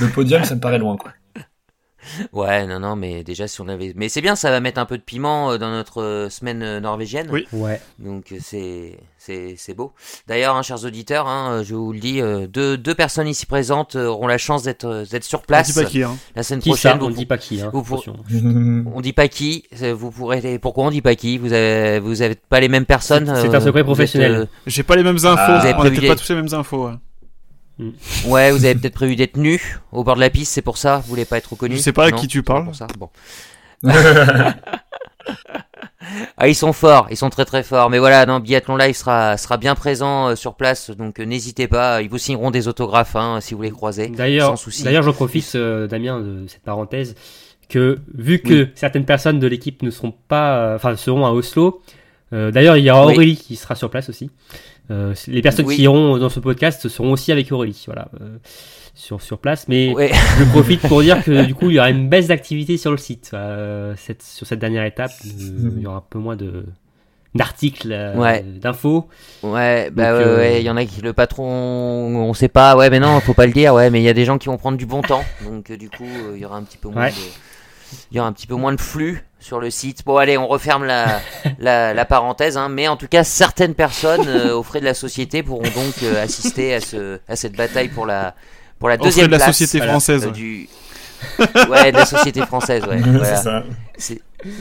le 0.00 0.08
podium, 0.08 0.44
ça 0.44 0.54
me 0.54 0.60
paraît 0.60 0.78
loin, 0.78 0.96
quoi. 0.96 1.12
Ouais, 2.32 2.66
non, 2.66 2.80
non, 2.80 2.96
mais 2.96 3.24
déjà 3.24 3.48
si 3.48 3.60
on 3.60 3.68
avait, 3.68 3.92
mais 3.96 4.08
c'est 4.08 4.20
bien, 4.20 4.36
ça 4.36 4.50
va 4.50 4.60
mettre 4.60 4.80
un 4.80 4.86
peu 4.86 4.96
de 4.98 5.02
piment 5.02 5.52
euh, 5.52 5.58
dans 5.58 5.70
notre 5.70 6.02
euh, 6.02 6.28
semaine 6.30 6.62
euh, 6.62 6.80
norvégienne. 6.80 7.28
Oui. 7.30 7.46
Ouais. 7.52 7.80
Donc 7.98 8.34
c'est 8.40 8.98
c'est 9.18 9.54
c'est 9.56 9.74
beau. 9.74 9.92
D'ailleurs, 10.28 10.54
hein, 10.56 10.62
chers 10.62 10.84
auditeurs, 10.84 11.26
hein, 11.28 11.62
je 11.64 11.74
vous 11.74 11.92
le 11.92 11.98
dis, 12.00 12.20
deux 12.48 12.76
deux 12.76 12.94
personnes 12.94 13.28
ici 13.28 13.46
présentes 13.46 13.96
auront 13.96 14.26
la 14.26 14.38
chance 14.38 14.62
d'être 14.62 15.04
d'être 15.10 15.24
sur 15.24 15.40
On 15.40 15.42
place 15.42 15.68
dit 15.68 15.72
pas 15.82 15.84
qui, 15.88 16.02
hein. 16.02 16.16
la 16.36 16.42
semaine 16.42 16.60
Qui 16.60 16.68
prochaine. 16.70 16.92
ça 16.92 16.98
vous 16.98 17.06
On 17.06 17.10
ne 17.10 17.14
dit 17.14 17.26
pas 17.26 17.38
qui. 17.38 17.60
Hein. 17.60 17.70
vous 17.72 17.82
pour-. 17.82 18.04
On 18.94 19.00
dit 19.00 19.12
pas 19.12 19.28
qui. 19.28 19.64
c'est- 19.72 19.92
Vous 19.92 20.10
pourrez. 20.10 20.58
Pourquoi 20.58 20.84
on 20.84 20.90
dit 20.90 21.02
pas 21.02 21.14
qui? 21.14 21.38
Vous 21.38 21.52
avez 21.52 22.00
vous 22.00 22.20
avez 22.22 22.34
pas 22.34 22.60
les 22.60 22.68
mêmes 22.68 22.86
personnes. 22.86 23.26
C'est- 23.40 23.54
un 23.54 23.60
secret 23.60 23.84
professionnel. 23.84 24.32
euh, 24.34 24.46
J'ai 24.66 24.82
pas 24.82 24.96
les 24.96 25.02
mêmes 25.02 25.16
infos, 25.16 25.36
Ah, 25.38 25.58
vous 25.60 25.66
avez 25.66 25.74
on 25.78 25.84
n'était 25.84 26.06
pas 26.08 26.16
tous 26.16 26.28
les 26.28 26.34
mêmes 26.34 26.52
infos. 26.52 26.86
ouais. 26.88 26.94
Ouais, 28.26 28.50
vous 28.52 28.64
avez 28.64 28.74
peut-être 28.76 28.94
prévu 28.94 29.16
d'être 29.16 29.36
nus 29.36 29.78
au 29.92 30.04
bord 30.04 30.14
de 30.14 30.20
la 30.20 30.30
piste, 30.30 30.52
c'est 30.52 30.62
pour 30.62 30.78
ça. 30.78 30.98
Vous 30.98 31.08
voulez 31.08 31.24
pas 31.24 31.38
être 31.38 31.50
reconnu 31.50 31.76
Je 31.76 31.80
sais 31.80 31.92
pas 31.92 32.06
à 32.06 32.10
Non, 32.10 32.16
qui 32.16 32.28
tu 32.28 32.42
parles. 32.42 32.64
pour 32.64 32.74
ça 32.74 32.86
Bon. 32.98 33.10
Ah, 36.36 36.48
ils 36.48 36.54
sont 36.54 36.72
forts, 36.74 37.06
ils 37.10 37.16
sont 37.16 37.30
très 37.30 37.44
très 37.46 37.62
forts. 37.62 37.88
Mais 37.90 37.98
voilà, 37.98 38.26
non, 38.26 38.38
Biathlon 38.38 38.76
Live 38.76 38.94
sera 38.94 39.36
sera 39.38 39.56
bien 39.56 39.74
présent 39.74 40.28
euh, 40.28 40.36
sur 40.36 40.54
place, 40.54 40.90
donc 40.90 41.18
euh, 41.18 41.24
n'hésitez 41.24 41.66
pas. 41.66 42.02
Ils 42.02 42.10
vous 42.10 42.18
signeront 42.18 42.50
des 42.50 42.68
autographes 42.68 43.16
hein, 43.16 43.38
si 43.40 43.54
vous 43.54 43.62
les 43.62 43.70
croisez. 43.70 44.08
D'ailleurs, 44.08 44.50
sans 44.50 44.56
souci. 44.56 44.82
d'ailleurs, 44.84 45.02
j'en 45.02 45.12
profite, 45.14 45.50
euh, 45.54 45.86
Damien, 45.86 46.20
de 46.20 46.46
cette 46.46 46.62
parenthèse, 46.62 47.14
que 47.70 47.98
vu 48.12 48.40
que 48.40 48.68
certaines 48.74 49.06
personnes 49.06 49.38
de 49.40 49.46
l'équipe 49.46 49.82
ne 49.82 49.90
seront 49.90 50.12
pas, 50.28 50.58
euh, 50.58 50.76
enfin, 50.76 50.94
seront 50.96 51.24
à 51.24 51.30
Oslo. 51.30 51.82
euh, 52.34 52.50
d'ailleurs, 52.50 52.76
il 52.76 52.84
y 52.84 52.90
aura 52.90 53.06
Oui. 53.06 53.14
Aurélie 53.14 53.36
qui 53.36 53.56
sera 53.56 53.74
sur 53.74 53.88
place 53.88 54.08
aussi. 54.10 54.30
Euh, 54.90 55.14
les 55.28 55.40
personnes 55.42 55.66
Oui. 55.66 55.76
qui 55.76 55.82
iront 55.82 56.18
dans 56.18 56.28
ce 56.28 56.40
podcast 56.40 56.88
seront 56.88 57.12
aussi 57.12 57.32
avec 57.32 57.50
Aurélie, 57.52 57.82
voilà, 57.86 58.08
euh, 58.20 58.36
sur 58.94 59.22
sur 59.22 59.38
place. 59.38 59.66
Mais 59.68 59.92
Ouais. 59.94 60.10
je 60.38 60.44
profite 60.50 60.80
pour 60.86 61.00
dire 61.02 61.24
que 61.24 61.44
du 61.44 61.54
coup, 61.54 61.70
il 61.70 61.76
y 61.76 61.78
aura 61.78 61.90
une 61.90 62.08
baisse 62.08 62.26
d'activité 62.28 62.76
sur 62.76 62.90
le 62.90 62.98
site 62.98 63.30
euh, 63.34 63.94
cette, 63.96 64.22
sur 64.22 64.46
cette 64.46 64.58
dernière 64.58 64.84
étape. 64.84 65.10
euh, 65.24 65.70
il 65.76 65.82
y 65.82 65.86
aura 65.86 65.96
un 65.98 66.04
peu 66.08 66.18
moins 66.18 66.36
de 66.36 66.64
d'articles, 67.34 67.90
euh, 67.90 68.14
Ouais. 68.16 68.42
d'infos. 68.44 69.08
Ouais, 69.42 69.90
bah 69.90 70.12
Donc, 70.12 70.20
ouais, 70.20 70.24
euh, 70.28 70.36
ouais, 70.36 70.60
il 70.60 70.64
y 70.64 70.70
en 70.70 70.76
a 70.76 70.84
qui 70.84 71.00
le 71.00 71.12
patron, 71.12 71.44
on 71.44 72.32
sait 72.32 72.46
pas, 72.48 72.76
ouais, 72.76 72.90
mais 72.90 73.00
non, 73.00 73.18
faut 73.18 73.34
pas 73.34 73.46
le 73.46 73.52
dire, 73.52 73.74
ouais, 73.74 73.90
mais 73.90 74.00
il 74.00 74.04
y 74.04 74.08
a 74.08 74.12
des 74.12 74.24
gens 74.24 74.38
qui 74.38 74.46
vont 74.46 74.56
prendre 74.56 74.78
du 74.78 74.86
bon 74.86 75.02
temps, 75.02 75.24
donc 75.44 75.68
euh, 75.70 75.76
du 75.76 75.90
coup, 75.90 76.04
euh, 76.04 76.34
il 76.36 76.42
y 76.42 76.44
aura 76.44 76.58
un 76.58 76.62
petit 76.62 76.78
peu 76.78 76.88
moins 76.90 77.06
Ouais. 77.06 77.10
de, 77.10 77.16
il 78.10 78.16
y 78.16 78.20
aura 78.20 78.28
un 78.28 78.32
petit 78.32 78.46
peu 78.46 78.54
moins 78.54 78.72
de 78.72 78.80
flux 78.80 79.24
sur 79.40 79.60
le 79.60 79.70
site. 79.70 80.04
Bon, 80.06 80.16
allez, 80.16 80.38
on 80.38 80.46
referme 80.48 80.84
la, 80.84 81.20
la, 81.58 81.92
la 81.94 82.04
parenthèse, 82.04 82.56
hein, 82.56 82.68
mais 82.68 82.88
en 82.88 82.96
tout 82.96 83.08
cas, 83.08 83.24
certaines 83.24 83.74
personnes 83.74 84.26
euh, 84.26 84.54
aux 84.56 84.62
frais 84.62 84.80
de 84.80 84.84
la 84.86 84.94
société 84.94 85.42
pourront 85.42 85.62
donc 85.62 86.02
euh, 86.02 86.22
assister 86.22 86.74
à 86.74 86.80
ce, 86.80 87.20
à 87.28 87.36
cette 87.36 87.54
bataille 87.56 87.88
pour 87.88 88.06
la, 88.06 88.34
pour 88.78 88.88
la 88.88 88.94
Au 88.94 88.98
frais 88.98 89.04
deuxième 89.06 89.26
de 89.26 89.32
la 89.32 89.38
place. 89.38 89.48
société 89.56 89.78
Voilà. 89.78 89.92
française. 89.92 90.26
euh, 90.26 90.30
du, 90.30 90.68
ouais, 91.68 91.92
de 91.92 91.96
la 91.98 92.06
société 92.06 92.40
française, 92.46 92.84
ouais. 92.86 92.98
voilà. 93.04 93.36
C'est 93.36 93.42
ça. 93.42 93.62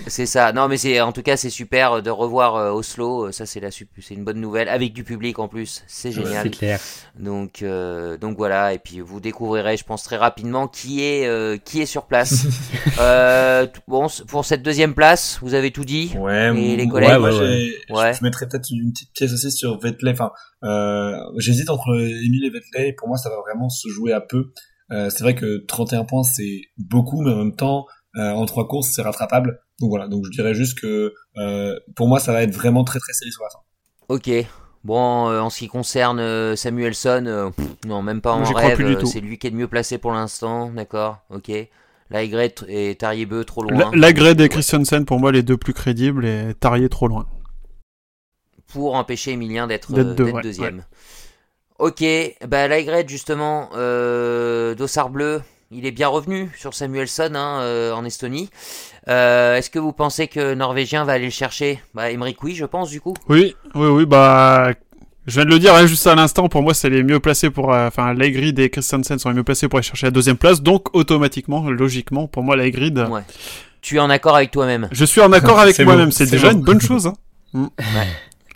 C'est 0.08 0.26
ça. 0.26 0.52
Non, 0.52 0.68
mais 0.68 0.78
c'est 0.78 1.00
en 1.02 1.12
tout 1.12 1.24
cas 1.24 1.38
c'est 1.38 1.50
super 1.50 2.02
de 2.02 2.10
revoir 2.10 2.56
euh, 2.56 2.72
Oslo. 2.72 3.28
Euh, 3.28 3.32
Ça 3.32 3.46
c'est 3.46 3.60
la 3.60 3.70
c'est 3.72 4.14
une 4.14 4.24
bonne 4.24 4.42
nouvelle 4.42 4.70
avec 4.70 4.94
du 4.94 5.04
public 5.04 5.40
en 5.40 5.48
plus. 5.48 5.84
C'est 5.88 6.12
génial. 6.12 6.44
C'est 6.44 6.50
clair. 6.50 6.80
Donc 7.18 7.64
donc 7.64 8.34
donc 8.34 8.38
voilà. 8.38 8.74
Et 8.74 8.80
puis 8.80 9.00
vous 9.00 9.20
découvrirez, 9.20 9.78
je 9.78 9.84
pense 9.84 10.04
très 10.04 10.18
rapidement 10.18 10.68
qui 10.68 11.04
est 11.04 11.28
euh, 11.28 11.58
qui 11.58 11.82
est 11.82 11.86
sur 11.86 12.06
place. 12.06 12.46
euh, 13.00 13.68
bon 13.88 14.08
pour 14.28 14.46
cette 14.46 14.64
deuxième 14.64 14.94
place, 14.94 15.38
vous 15.42 15.54
avez 15.54 15.72
tout 15.72 15.86
dit? 15.86 16.14
Ouais, 16.18 16.56
Et 16.58 16.76
les 16.76 16.88
collègues? 16.88 17.22
Ouais, 17.22 17.32
ouais, 17.32 17.74
ouais. 17.90 18.14
je 18.14 18.24
mettrais 18.24 18.48
peut-être 18.48 18.70
une 18.72 18.92
petite 18.92 19.12
pièce 19.14 19.34
aussi 19.34 19.52
sur 19.52 19.80
Vettel. 19.80 20.10
Enfin, 20.10 20.32
euh, 20.64 21.16
j'hésite 21.38 21.70
entre 21.70 21.90
Emile 21.96 22.46
et 22.46 22.50
Vettel. 22.50 22.96
Pour 22.96 23.08
moi, 23.08 23.18
ça 23.18 23.30
va 23.30 23.36
vraiment 23.42 23.70
se 23.70 23.88
jouer 23.90 24.14
à 24.14 24.22
peu. 24.22 24.52
Euh, 24.92 25.10
c'est 25.10 25.24
vrai 25.24 25.36
que 25.36 25.66
31 25.68 26.06
points, 26.06 26.24
c'est 26.24 26.62
beaucoup, 26.78 27.22
mais 27.22 27.32
en 27.32 27.38
même 27.38 27.56
temps, 27.56 27.86
euh, 28.18 28.32
en 28.32 28.46
trois 28.46 28.68
courses, 28.68 28.90
c'est 28.94 29.02
rattrapable. 29.02 29.60
Donc 29.80 29.90
voilà. 29.90 30.08
Donc 30.08 30.26
je 30.26 30.32
dirais 30.32 30.54
juste 30.54 30.80
que 30.80 31.14
euh, 31.38 31.80
pour 31.96 32.08
moi, 32.08 32.20
ça 32.20 32.32
va 32.34 32.44
être 32.44 32.54
vraiment 32.54 32.84
très 32.84 33.00
très 33.00 33.14
serré 33.14 33.32
sur 33.32 33.44
la 33.44 33.50
fin. 33.50 33.60
Ok. 34.10 34.30
Bon, 34.84 35.30
euh, 35.30 35.40
en 35.40 35.50
ce 35.50 35.60
qui 35.60 35.68
concerne 35.68 36.20
euh, 36.20 36.56
Samuelson, 36.58 37.24
euh, 37.26 37.50
pff, 37.52 37.66
non, 37.86 38.02
même 38.02 38.20
pas 38.20 38.34
en 38.34 38.44
rêve. 38.44 38.76
plus 38.76 38.86
du 38.86 38.98
tout. 38.98 39.06
C'est 39.06 39.22
lui 39.22 39.38
qui 39.38 39.48
est 39.48 39.50
le 39.50 39.56
mieux 39.56 39.68
placé 39.68 39.98
pour 39.98 40.12
l'instant, 40.12 40.70
d'accord. 40.72 41.20
Ok. 41.30 41.52
Laigret 42.10 42.54
et 42.68 42.96
Tariebeu 42.96 43.46
trop 43.46 43.64
loin. 43.64 43.92
Lagrède 43.96 44.40
et 44.42 44.50
Christiansen, 44.50 45.06
pour 45.06 45.20
moi, 45.20 45.32
les 45.32 45.42
deux 45.42 45.58
plus 45.58 45.74
crédibles, 45.74 46.26
et 46.26 46.54
Tarier 46.54 46.90
trop 46.90 47.08
loin. 47.08 47.26
pour 48.68 48.96
empêcher 48.96 49.32
Emilien 49.32 49.68
d'être 49.68 49.94
deux, 49.94 50.24
ouais, 50.32 50.42
deuxième. 50.42 50.84
Ok, 51.80 52.04
bah 52.48 52.68
Laigret 52.68 53.06
justement, 53.08 53.70
euh, 53.76 54.76
Dossard 54.76 55.10
bleu, 55.10 55.42
il 55.74 55.86
est 55.86 55.92
bien 55.92 56.08
revenu 56.08 56.50
sur 56.58 56.74
Samuelson 56.74 57.32
hein, 57.36 57.60
euh, 57.62 57.92
en 57.94 58.06
Estonie. 58.06 58.50
Euh, 59.08 59.56
Est-ce 59.56 59.70
que 59.70 59.80
vous 59.80 59.92
pensez 59.94 60.28
que 60.28 60.54
Norvégien 60.54 61.04
va 61.06 61.14
aller 61.14 61.26
le 61.26 61.32
chercher? 61.32 61.82
Bah 61.94 62.10
Emmerich 62.12 62.42
oui, 62.44 62.56
je 62.56 62.66
pense 62.66 62.90
du 62.90 63.02
coup. 63.02 63.14
Oui, 63.30 63.56
oui, 63.76 63.88
oui, 63.88 64.06
bah. 64.06 64.72
Je 65.26 65.36
viens 65.36 65.46
de 65.46 65.50
le 65.52 65.60
dire 65.60 65.74
hein, 65.74 65.86
juste 65.86 66.06
à 66.06 66.16
l'instant, 66.16 66.50
pour 66.50 66.64
moi, 66.64 66.74
c'est 66.74 66.90
les 66.90 67.02
mieux 67.02 67.20
placés 67.22 67.50
pour. 67.50 67.74
euh, 67.74 67.88
Enfin, 67.88 68.14
Laigrid 68.14 68.60
et 68.60 68.70
Christiansen 68.70 69.18
sont 69.20 69.30
les 69.30 69.36
mieux 69.36 69.44
placés 69.44 69.70
pour 69.70 69.78
aller 69.78 69.86
chercher 69.88 70.08
la 70.08 70.12
deuxième 70.12 70.36
place, 70.38 70.62
donc 70.62 70.94
automatiquement, 70.94 71.70
logiquement, 71.70 72.28
pour 72.28 72.44
moi, 72.44 72.58
Laigrid. 72.58 72.98
Ouais. 73.10 73.22
Tu 73.82 73.96
es 73.98 74.00
en 74.00 74.10
accord 74.10 74.36
avec 74.36 74.52
toi-même? 74.52 74.90
Je 74.92 75.06
suis 75.06 75.22
en 75.22 75.32
accord 75.32 75.60
avec 75.62 75.80
moi-même, 75.80 76.12
c'est 76.12 76.30
déjà 76.30 76.50
bon. 76.52 76.58
une 76.60 76.64
bonne 76.64 76.82
chose. 76.82 77.08
Hein. 77.08 77.14
Mm. 77.56 77.68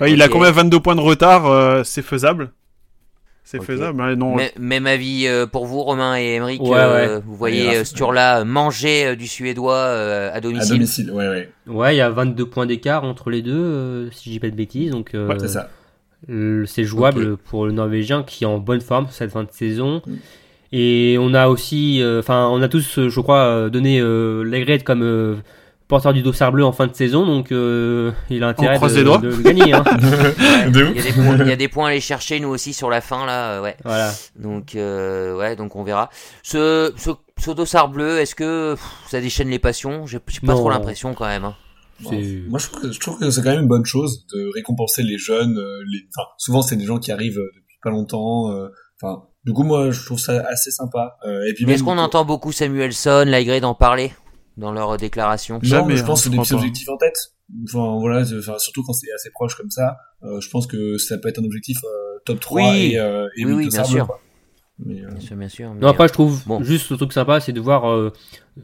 Ouais, 0.01 0.11
Il 0.11 0.21
a 0.23 0.27
combien? 0.27 0.49
22 0.49 0.79
points 0.79 0.95
de 0.95 1.01
retard, 1.01 1.45
euh, 1.45 1.83
c'est 1.83 2.01
faisable. 2.01 2.51
C'est 3.49 3.63
faisable, 3.63 4.01
hein, 4.01 4.15
non. 4.17 4.35
Mais- 4.35 4.51
Même 4.59 4.87
avis 4.87 5.25
euh, 5.25 5.45
pour 5.47 5.65
vous, 5.65 5.81
Romain 5.81 6.17
et 6.17 6.33
Emmerich. 6.35 6.61
Ouais, 6.61 6.77
euh, 6.77 7.15
ouais. 7.17 7.21
Vous 7.25 7.33
voyez 7.35 7.77
euh, 7.77 7.83
Sturla 7.85 8.43
manger 8.43 9.05
euh, 9.05 9.15
du 9.15 9.25
Suédois 9.25 9.73
euh, 9.77 10.29
à 10.29 10.33
À 10.33 10.41
domicile. 10.41 10.73
domicile, 10.75 11.11
ouais, 11.11 11.29
ouais. 11.29 11.49
Ouais, 11.65 11.95
il 11.95 11.97
y 11.97 12.01
a 12.01 12.09
22 12.09 12.45
points 12.45 12.65
d'écart 12.65 13.05
entre 13.05 13.29
les 13.29 13.41
deux, 13.41 13.53
euh, 13.55 14.11
si 14.11 14.25
je 14.25 14.31
dis 14.31 14.39
pas 14.41 14.49
de 14.49 14.55
bêtises. 14.55 14.91
Donc, 14.91 15.15
euh, 15.15 15.27
Ouais, 15.29 15.35
C'est 15.39 15.47
ça. 15.47 15.69
C'est 16.65 16.83
jouable 16.83 17.37
pour 17.37 17.65
le 17.65 17.71
Norvégien 17.71 18.23
qui 18.23 18.43
est 18.43 18.47
en 18.47 18.57
bonne 18.57 18.81
forme 18.81 19.05
sur 19.05 19.13
cette 19.15 19.31
fin 19.31 19.43
de 19.43 19.51
saison. 19.51 20.01
Et 20.73 21.15
on 21.17 21.33
a 21.33 21.47
aussi, 21.47 22.01
euh, 22.01 22.19
enfin, 22.19 22.49
on 22.51 22.61
a 22.61 22.67
tous, 22.67 23.07
je 23.07 23.19
crois, 23.21 23.69
donné 23.69 24.01
euh, 24.01 24.43
Legret 24.43 24.79
comme 24.79 25.03
euh, 25.03 25.35
porteur 25.87 26.13
du 26.13 26.21
dossard 26.21 26.51
bleu 26.51 26.65
en 26.65 26.71
fin 26.71 26.87
de 26.87 26.93
saison, 26.95 27.25
donc 27.25 27.51
euh, 27.51 28.11
il 28.29 28.43
a 28.43 28.47
intérêt 28.49 28.77
de, 28.79 29.17
de 29.17 29.41
gagner. 29.41 29.73
hein. 29.73 29.83
De 30.67 30.87
Il 30.93 30.97
y, 30.97 30.99
a 30.99 31.03
des 31.03 31.13
points, 31.13 31.37
il 31.39 31.47
y 31.47 31.51
a 31.51 31.55
des 31.55 31.67
points 31.67 31.85
à 31.85 31.89
aller 31.91 32.01
chercher 32.01 32.39
nous 32.39 32.49
aussi 32.49 32.73
sur 32.73 32.89
la 32.89 32.99
fin 33.01 33.25
là, 33.25 33.51
euh, 33.53 33.61
ouais. 33.61 33.77
voilà. 33.83 34.11
Donc 34.35 34.75
euh, 34.75 35.37
ouais, 35.37 35.55
donc 35.55 35.75
on 35.75 35.83
verra. 35.83 36.09
Ce, 36.43 36.91
ce, 36.97 37.11
ce 37.39 37.51
dossard 37.51 37.87
bleu, 37.89 38.19
est-ce 38.19 38.35
que 38.35 38.73
pff, 38.73 38.83
ça 39.09 39.21
déchaîne 39.21 39.49
les 39.49 39.59
passions? 39.59 40.05
J'ai 40.05 40.19
pas 40.19 40.31
Non. 40.43 40.55
trop 40.55 40.69
l'impression 40.69 41.13
quand 41.13 41.25
même. 41.27 41.45
hein. 41.45 41.55
Moi, 42.01 42.59
je 42.59 42.67
trouve, 42.67 42.81
que, 42.81 42.91
je 42.91 42.99
trouve 42.99 43.17
que 43.17 43.29
c'est 43.31 43.41
quand 43.41 43.49
même 43.49 43.61
une 43.61 43.67
bonne 43.67 43.85
chose 43.85 44.27
de 44.31 44.51
récompenser 44.53 45.01
les 45.01 45.17
jeunes. 45.17 45.57
euh, 45.57 45.79
les... 45.91 45.99
Enfin, 46.15 46.27
souvent, 46.37 46.61
c'est 46.61 46.75
des 46.75 46.85
gens 46.85 46.99
qui 46.99 47.11
arrivent 47.11 47.39
euh, 47.39 47.49
depuis 47.55 47.77
pas 47.81 47.89
longtemps. 47.89 48.51
euh, 48.51 48.67
Enfin, 49.01 49.23
du 49.45 49.53
coup, 49.53 49.63
moi, 49.63 49.89
je 49.91 50.05
trouve 50.05 50.19
ça 50.19 50.43
assez 50.47 50.69
sympa. 50.71 51.17
Euh, 51.25 51.41
et 51.49 51.53
puis 51.53 51.71
est-ce 51.71 51.83
qu'on 51.83 51.97
entend 51.97 52.23
beaucoup 52.25 52.51
Samuelson, 52.51 53.23
Laigret 53.27 53.63
en 53.63 53.73
parler? 53.73 54.11
Dans 54.57 54.71
leurs 54.71 54.97
déclarations 54.97 55.59
Non, 55.63 55.85
mais 55.85 55.95
je 55.97 56.03
hein, 56.03 56.05
pense 56.05 56.19
que 56.19 56.23
c'est 56.25 56.29
des 56.35 56.37
petits 56.41 56.53
objectifs 56.53 56.89
en 56.89 56.97
tête. 56.97 57.33
Enfin, 57.63 57.97
voilà, 57.99 58.21
enfin, 58.37 58.57
surtout 58.57 58.83
quand 58.83 58.93
c'est 58.93 59.11
assez 59.13 59.29
proche 59.31 59.55
comme 59.55 59.69
ça, 59.69 59.97
euh, 60.23 60.41
je 60.41 60.49
pense 60.49 60.67
que 60.67 60.97
ça 60.97 61.17
peut 61.17 61.29
être 61.29 61.39
un 61.39 61.45
objectif 61.45 61.77
euh, 61.83 62.19
top 62.25 62.39
3 62.39 62.61
Oui. 62.61 62.91
et, 62.93 62.99
euh, 62.99 63.27
et 63.37 63.45
Oui, 63.45 63.53
oui, 63.53 63.69
bien 63.69 63.83
sûr. 63.83 64.07
Mais, 64.79 65.01
euh, 65.01 65.09
Bien 65.09 65.19
sûr, 65.19 65.35
bien 65.37 65.47
sûr. 65.49 65.73
mais, 65.73 65.79
Non, 65.81 65.87
après, 65.87 66.07
je 66.07 66.13
trouve 66.13 66.43
Bon. 66.45 66.61
juste 66.61 66.91
le 66.91 66.97
truc 66.97 67.13
sympa, 67.13 67.39
c'est 67.39 67.53
de 67.53 67.61
voir, 67.61 67.89
euh, 67.89 68.11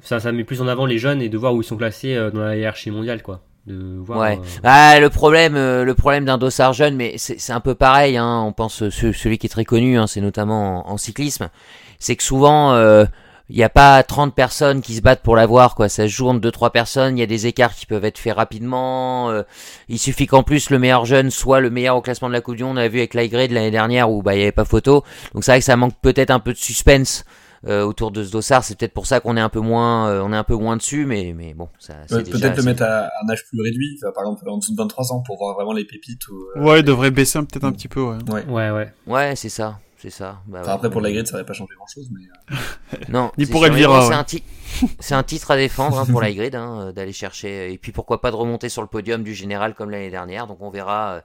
ça, 0.01 0.19
ça 0.19 0.31
met 0.31 0.43
plus 0.43 0.61
en 0.61 0.67
avant 0.67 0.85
les 0.85 0.97
jeunes 0.99 1.21
et 1.21 1.29
de 1.29 1.37
voir 1.37 1.53
où 1.55 1.61
ils 1.61 1.65
sont 1.65 1.77
classés 1.77 2.13
euh, 2.15 2.29
dans 2.29 2.41
la 2.41 2.55
hiérarchie 2.57 2.91
mondiale, 2.91 3.23
quoi. 3.23 3.41
De 3.65 3.97
voir. 3.97 4.19
Ouais. 4.19 4.37
euh, 4.37 4.59
Ah, 4.63 4.99
le 4.99 5.09
problème, 5.09 5.55
euh, 5.55 5.85
le 5.85 5.93
problème 5.95 6.25
d'un 6.25 6.37
dossard 6.37 6.73
jeune, 6.73 6.95
mais 6.97 7.13
c'est 7.17 7.39
c'est 7.39 7.53
un 7.53 7.61
peu 7.61 7.75
pareil. 7.75 8.17
Hein, 8.17 8.43
on 8.45 8.51
pense 8.51 8.89
ce- 8.89 9.11
celui 9.13 9.37
qui 9.37 9.47
est 9.47 9.49
très 9.49 9.63
connu, 9.63 9.97
hein, 9.97 10.05
c'est 10.05 10.19
notamment 10.19 10.85
en, 10.89 10.91
en 10.93 10.97
cyclisme. 10.97 11.49
C'est 11.97 12.17
que 12.17 12.23
souvent, 12.23 12.73
euh, 12.73 13.05
il 13.49 13.57
n'y 13.57 13.63
a 13.63 13.69
pas 13.69 14.01
30 14.03 14.33
personnes 14.33 14.81
qui 14.81 14.95
se 14.95 15.01
battent 15.01 15.21
pour 15.21 15.35
l'avoir, 15.35 15.75
quoi. 15.75 15.89
Ça 15.89 16.03
se 16.03 16.07
joue 16.13 16.27
entre 16.29 16.39
deux 16.39 16.51
trois 16.51 16.71
personnes. 16.71 17.17
Il 17.17 17.19
y 17.19 17.23
a 17.23 17.27
des 17.27 17.45
écarts 17.45 17.75
qui 17.75 17.85
peuvent 17.85 18.05
être 18.05 18.17
faits 18.17 18.35
rapidement. 18.35 19.29
euh, 19.31 19.43
il 19.89 19.99
suffit 19.99 20.27
qu'en 20.27 20.43
plus 20.43 20.69
le 20.69 20.79
meilleur 20.79 21.05
jeune 21.05 21.29
soit 21.29 21.59
le 21.59 21.69
meilleur 21.69 21.97
au 21.97 22.01
classement 22.01 22.29
de 22.29 22.33
la 22.33 22.41
Coupe 22.41 22.55
du 22.55 22.63
Monde. 22.63 22.77
On 22.77 22.81
a 22.81 22.87
vu 22.87 22.99
avec 22.99 23.13
Laigret 23.13 23.47
de 23.47 23.53
l'année 23.53 23.71
dernière 23.71 24.09
où 24.09 24.21
bah 24.23 24.33
il 24.35 24.39
y 24.39 24.43
avait 24.43 24.51
pas 24.51 24.65
photo. 24.65 25.03
Donc 25.33 25.43
c'est 25.43 25.51
vrai 25.51 25.59
que 25.59 25.65
ça 25.65 25.75
manque 25.75 25.93
peut-être 26.01 26.31
un 26.31 26.39
peu 26.39 26.53
de 26.53 26.57
suspense. 26.57 27.25
euh, 27.65 27.81
autour 27.85 28.11
de 28.11 28.25
ce 28.25 28.31
dossard, 28.31 28.61
c'est 28.61 28.77
peut-être 28.77 28.93
pour 28.93 29.05
ça 29.07 29.21
qu'on 29.21 29.37
est 29.37 29.39
un 29.39 29.47
peu 29.47 29.61
moins, 29.61 30.09
euh, 30.09 30.21
on 30.21 30.33
est 30.33 30.35
un 30.35 30.43
peu 30.43 30.53
moins 30.55 30.75
dessus, 30.75 31.05
mais 31.05 31.33
mais 31.33 31.53
bon, 31.53 31.69
ça. 31.79 31.93
Peut-être 32.09 32.57
le 32.57 32.63
mettre 32.63 32.83
à 32.83 33.05
un 33.23 33.29
âge 33.31 33.45
plus 33.47 33.61
réduit, 33.61 33.97
enfin, 34.03 34.11
par 34.13 34.23
exemple 34.25 34.49
en 34.49 34.57
dessous 34.57 34.73
de 34.73 34.77
23 34.77 35.13
ans, 35.13 35.21
pour 35.25 35.37
voir 35.37 35.55
vraiment 35.55 35.71
les 35.71 35.85
pépites. 35.85 36.27
Ou, 36.27 36.43
euh, 36.57 36.61
Ouais, 36.61 36.79
il 36.81 36.83
devrait 36.83 37.09
baisser 37.09 37.39
un- 37.39 37.45
peut-être 37.45 37.63
un 37.63 37.71
petit 37.71 37.87
peu, 37.87 38.01
ouais. 38.01 38.17
ouais. 38.33 38.45
Ouais, 38.47 38.69
ouais. 38.71 38.91
Ouais, 39.07 39.35
c'est 39.37 39.47
ça, 39.47 39.79
c'est 40.03 40.09
ça. 40.09 40.41
Bah, 40.47 40.59
Enfin, 40.61 40.67
ouais. 40.67 40.73
après, 40.75 40.89
pour 40.91 41.01
la 41.01 41.11
grille, 41.11 41.25
ça 41.25 41.33
n'aurait 41.33 41.45
pas 41.45 41.53
changé 41.53 41.73
grand-chose, 41.75 42.09
mais... 42.11 42.21
euh, 42.51 42.97
Non, 43.09 43.31
Ni 43.37 43.45
c'est 43.45 43.51
pour 43.51 43.65
Elvira, 43.65 44.05
C'est 44.07 44.13
un, 44.13 44.23
ti- 44.25 44.43
c'est 44.99 45.15
un 45.15 45.23
titre 45.23 45.49
à 45.51 45.55
défendre 45.57 45.97
hein, 45.99 46.05
pour 46.05 46.21
la 46.21 46.31
grid, 46.31 46.53
hein, 46.55 46.79
euh, 46.87 46.91
d'aller 46.91 47.13
chercher. 47.13 47.71
Et 47.71 47.77
puis 47.77 47.91
pourquoi 47.93 48.19
pas 48.21 48.29
de 48.31 48.35
remonter 48.35 48.67
sur 48.69 48.81
le 48.81 48.87
podium 48.89 49.23
du 49.23 49.33
général 49.33 49.73
comme 49.73 49.89
l'année 49.89 50.11
dernière. 50.11 50.45
Donc 50.45 50.57
on 50.61 50.69
verra 50.69 51.09
euh, 51.13 51.21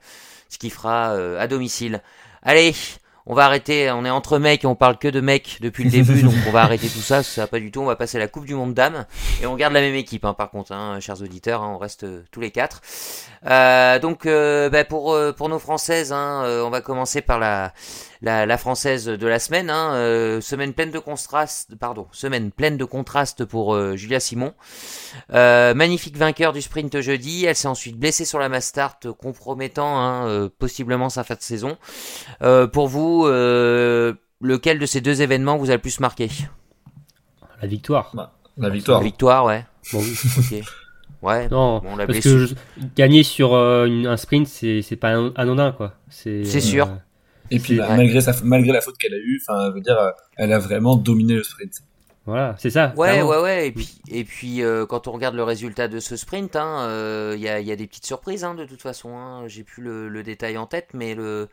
ce 0.48 0.58
qu'il 0.58 0.70
fera 0.70 1.10
euh, 1.10 1.40
à 1.40 1.46
domicile. 1.48 2.02
Allez, 2.42 2.72
on 3.30 3.34
va 3.34 3.44
arrêter, 3.44 3.90
on 3.90 4.06
est 4.06 4.10
entre 4.10 4.38
mecs 4.38 4.64
et 4.64 4.66
on 4.66 4.74
parle 4.74 4.96
que 4.96 5.08
de 5.08 5.20
mecs 5.20 5.58
depuis 5.60 5.84
le 5.84 5.90
début, 5.90 6.22
donc 6.22 6.32
on 6.46 6.50
va 6.50 6.62
arrêter 6.62 6.88
tout 6.88 7.00
ça, 7.00 7.22
ça 7.22 7.42
va 7.42 7.46
pas 7.46 7.58
du 7.58 7.70
tout, 7.70 7.80
on 7.80 7.84
va 7.84 7.94
passer 7.94 8.16
à 8.16 8.20
la 8.20 8.26
Coupe 8.28 8.46
du 8.46 8.54
Monde 8.54 8.72
dames, 8.72 9.04
et 9.42 9.46
on 9.46 9.54
garde 9.54 9.74
la 9.74 9.82
même 9.82 9.96
équipe, 9.96 10.24
hein, 10.24 10.32
par 10.32 10.48
contre, 10.50 10.72
hein, 10.72 10.98
chers 11.00 11.20
auditeurs, 11.20 11.62
hein, 11.62 11.72
on 11.74 11.76
reste 11.76 12.06
tous 12.30 12.40
les 12.40 12.50
quatre. 12.50 12.80
Euh, 13.44 13.98
donc, 13.98 14.24
euh, 14.24 14.70
bah, 14.70 14.84
pour, 14.86 15.12
euh, 15.12 15.32
pour 15.32 15.50
nos 15.50 15.58
françaises, 15.58 16.10
hein, 16.10 16.42
euh, 16.46 16.62
on 16.64 16.70
va 16.70 16.80
commencer 16.80 17.20
par 17.20 17.38
la, 17.38 17.74
la, 18.22 18.46
la 18.46 18.58
française 18.58 19.06
de 19.06 19.26
la 19.26 19.38
semaine, 19.38 19.70
hein, 19.70 19.92
euh, 19.94 20.40
semaine 20.40 20.72
pleine 20.72 20.90
de 20.90 20.98
contraste, 20.98 21.74
pardon, 21.76 22.06
semaine 22.12 22.50
pleine 22.50 22.76
de 22.76 22.84
contraste 22.84 23.44
pour 23.44 23.74
euh, 23.74 23.96
Julia 23.96 24.20
Simon. 24.20 24.54
Euh, 25.32 25.74
magnifique 25.74 26.16
vainqueur 26.16 26.52
du 26.52 26.62
sprint 26.62 27.00
jeudi, 27.00 27.44
elle 27.44 27.54
s'est 27.56 27.68
ensuite 27.68 27.96
blessée 27.98 28.24
sur 28.24 28.38
la 28.38 28.48
Mastart, 28.48 28.98
compromettant 29.18 29.98
hein, 29.98 30.26
euh, 30.28 30.48
possiblement 30.58 31.08
sa 31.08 31.24
fin 31.24 31.34
de 31.34 31.42
saison. 31.42 31.76
Euh, 32.42 32.66
pour 32.66 32.88
vous, 32.88 33.24
euh, 33.26 34.14
lequel 34.40 34.78
de 34.78 34.86
ces 34.86 35.00
deux 35.00 35.22
événements 35.22 35.56
vous 35.56 35.70
a 35.70 35.74
le 35.74 35.80
plus 35.80 36.00
marqué? 36.00 36.28
La 37.60 37.68
victoire. 37.68 38.12
La 38.56 38.68
victoire. 38.70 38.98
La 39.00 39.04
victoire, 39.04 39.44
ouais. 39.44 39.64
Bon, 39.92 40.00
oui. 40.00 40.14
Ok. 40.38 40.64
Ouais. 41.20 41.48
Non, 41.48 41.80
Bon, 41.80 41.96
la 41.96 42.06
parce 42.06 42.20
blessure. 42.20 42.32
que 42.32 42.46
je- 42.46 42.54
gagner 42.94 43.24
sur 43.24 43.54
euh, 43.54 43.86
une- 43.86 44.06
un 44.06 44.16
sprint, 44.16 44.46
c'est 44.46 44.82
c'est 44.82 44.94
pas 44.94 45.18
an- 45.18 45.32
anodin, 45.34 45.72
quoi. 45.72 45.94
C'est 46.08 46.44
C'est 46.44 46.58
euh, 46.58 46.60
sûr. 46.60 46.88
Et 47.50 47.58
puis, 47.58 47.76
bah, 47.78 47.94
malgré, 47.96 48.20
sa, 48.20 48.34
malgré 48.44 48.72
la 48.72 48.80
faute 48.80 48.98
qu'elle 48.98 49.14
a 49.14 49.18
eue, 49.18 49.40
enfin, 49.42 49.68
je 49.70 49.74
veux 49.74 49.80
dire, 49.80 49.98
euh, 49.98 50.10
elle 50.36 50.52
a 50.52 50.58
vraiment 50.58 50.96
dominé 50.96 51.34
le 51.34 51.42
sprint. 51.42 51.82
Voilà, 52.26 52.54
c'est 52.58 52.70
ça. 52.70 52.92
Ouais, 52.96 53.08
clairement. 53.12 53.30
ouais, 53.30 53.42
ouais. 53.42 53.68
Et 53.68 53.72
puis, 53.72 54.00
et 54.10 54.24
puis 54.24 54.62
euh, 54.62 54.84
quand 54.84 55.08
on 55.08 55.12
regarde 55.12 55.34
le 55.34 55.42
résultat 55.44 55.88
de 55.88 55.98
ce 55.98 56.14
sprint, 56.14 56.54
il 56.54 56.58
hein, 56.58 56.80
euh, 56.88 57.34
y, 57.38 57.48
a, 57.48 57.58
y 57.60 57.72
a 57.72 57.76
des 57.76 57.86
petites 57.86 58.04
surprises 58.04 58.44
hein, 58.44 58.54
de 58.54 58.66
toute 58.66 58.82
façon. 58.82 59.16
Hein. 59.16 59.48
J'ai 59.48 59.62
plus 59.62 59.82
le, 59.82 60.10
le 60.10 60.22
détail 60.22 60.58
en 60.58 60.66
tête, 60.66 60.88
mais 60.92 61.14
le, 61.14 61.48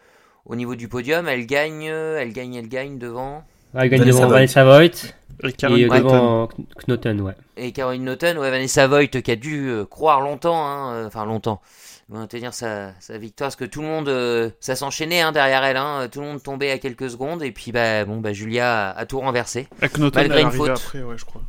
au 0.45 0.55
niveau 0.57 0.75
du 0.75 0.89
podium, 0.89 1.29
elle 1.29 1.45
gagne, 1.45 1.83
elle 1.83 2.33
gagne, 2.33 2.55
elle 2.55 2.67
gagne 2.67 2.97
devant. 2.97 3.45
Ah, 3.75 3.83
elle 3.83 3.89
gagne 3.89 3.99
Vanessa 3.99 4.19
devant. 4.19 4.29
Vanessa 4.31 4.63
Voigt 4.63 4.83
Et 5.43 5.47
et 5.47 5.51
Caroline 5.53 5.85
euh, 5.85 5.89
Cotton. 5.89 6.03
devant 6.07 6.45
Kn- 6.45 6.65
Knoten, 6.87 7.21
ouais. 7.21 7.33
Et 7.57 7.71
Caroline 7.71 8.03
Naughton, 8.05 8.37
ouais, 8.37 8.49
Vanessa 8.51 8.87
Voigt 8.87 9.07
qui 9.07 9.31
a 9.31 9.35
dû 9.35 9.67
euh, 9.69 9.85
croire 9.85 10.21
longtemps, 10.21 10.65
hein, 10.67 10.93
euh, 10.93 11.07
enfin 11.07 11.25
longtemps, 11.25 11.61
on 12.11 12.25
tenir 12.27 12.53
sa, 12.53 12.93
sa 12.99 13.17
victoire, 13.17 13.47
parce 13.47 13.55
que 13.55 13.65
tout 13.65 13.81
le 13.81 13.87
monde, 13.87 14.07
euh, 14.09 14.49
ça 14.59 14.75
s'enchaînait 14.75 15.21
hein, 15.21 15.31
derrière 15.31 15.63
elle, 15.63 15.77
hein, 15.77 16.07
tout 16.11 16.21
le 16.21 16.27
monde 16.27 16.43
tombait 16.43 16.71
à 16.71 16.77
quelques 16.79 17.09
secondes, 17.09 17.43
et 17.43 17.51
puis 17.51 17.71
bah, 17.71 18.05
bon, 18.05 18.17
bah, 18.21 18.31
Julia 18.33 18.89
a, 18.91 18.97
a 18.97 19.05
tout 19.05 19.19
renversé. 19.19 19.67
Avec 19.79 19.97
Knoten, 19.97 20.21
Malgré 20.23 20.39
elle 20.39 20.45
une 20.45 20.51
faute. 20.51 20.69
après, 20.69 21.03
ouais, 21.03 21.17
je 21.17 21.25
crois. 21.25 21.41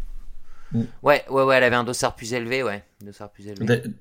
Ouais, 1.03 1.25
ouais, 1.31 1.43
ouais, 1.45 1.57
elle 1.57 1.65
avait 1.65 1.77
un 1.77 1.85
dossard 1.85 2.15
plus 2.17 2.33
élevé, 2.35 2.63
ouais, 2.65 2.83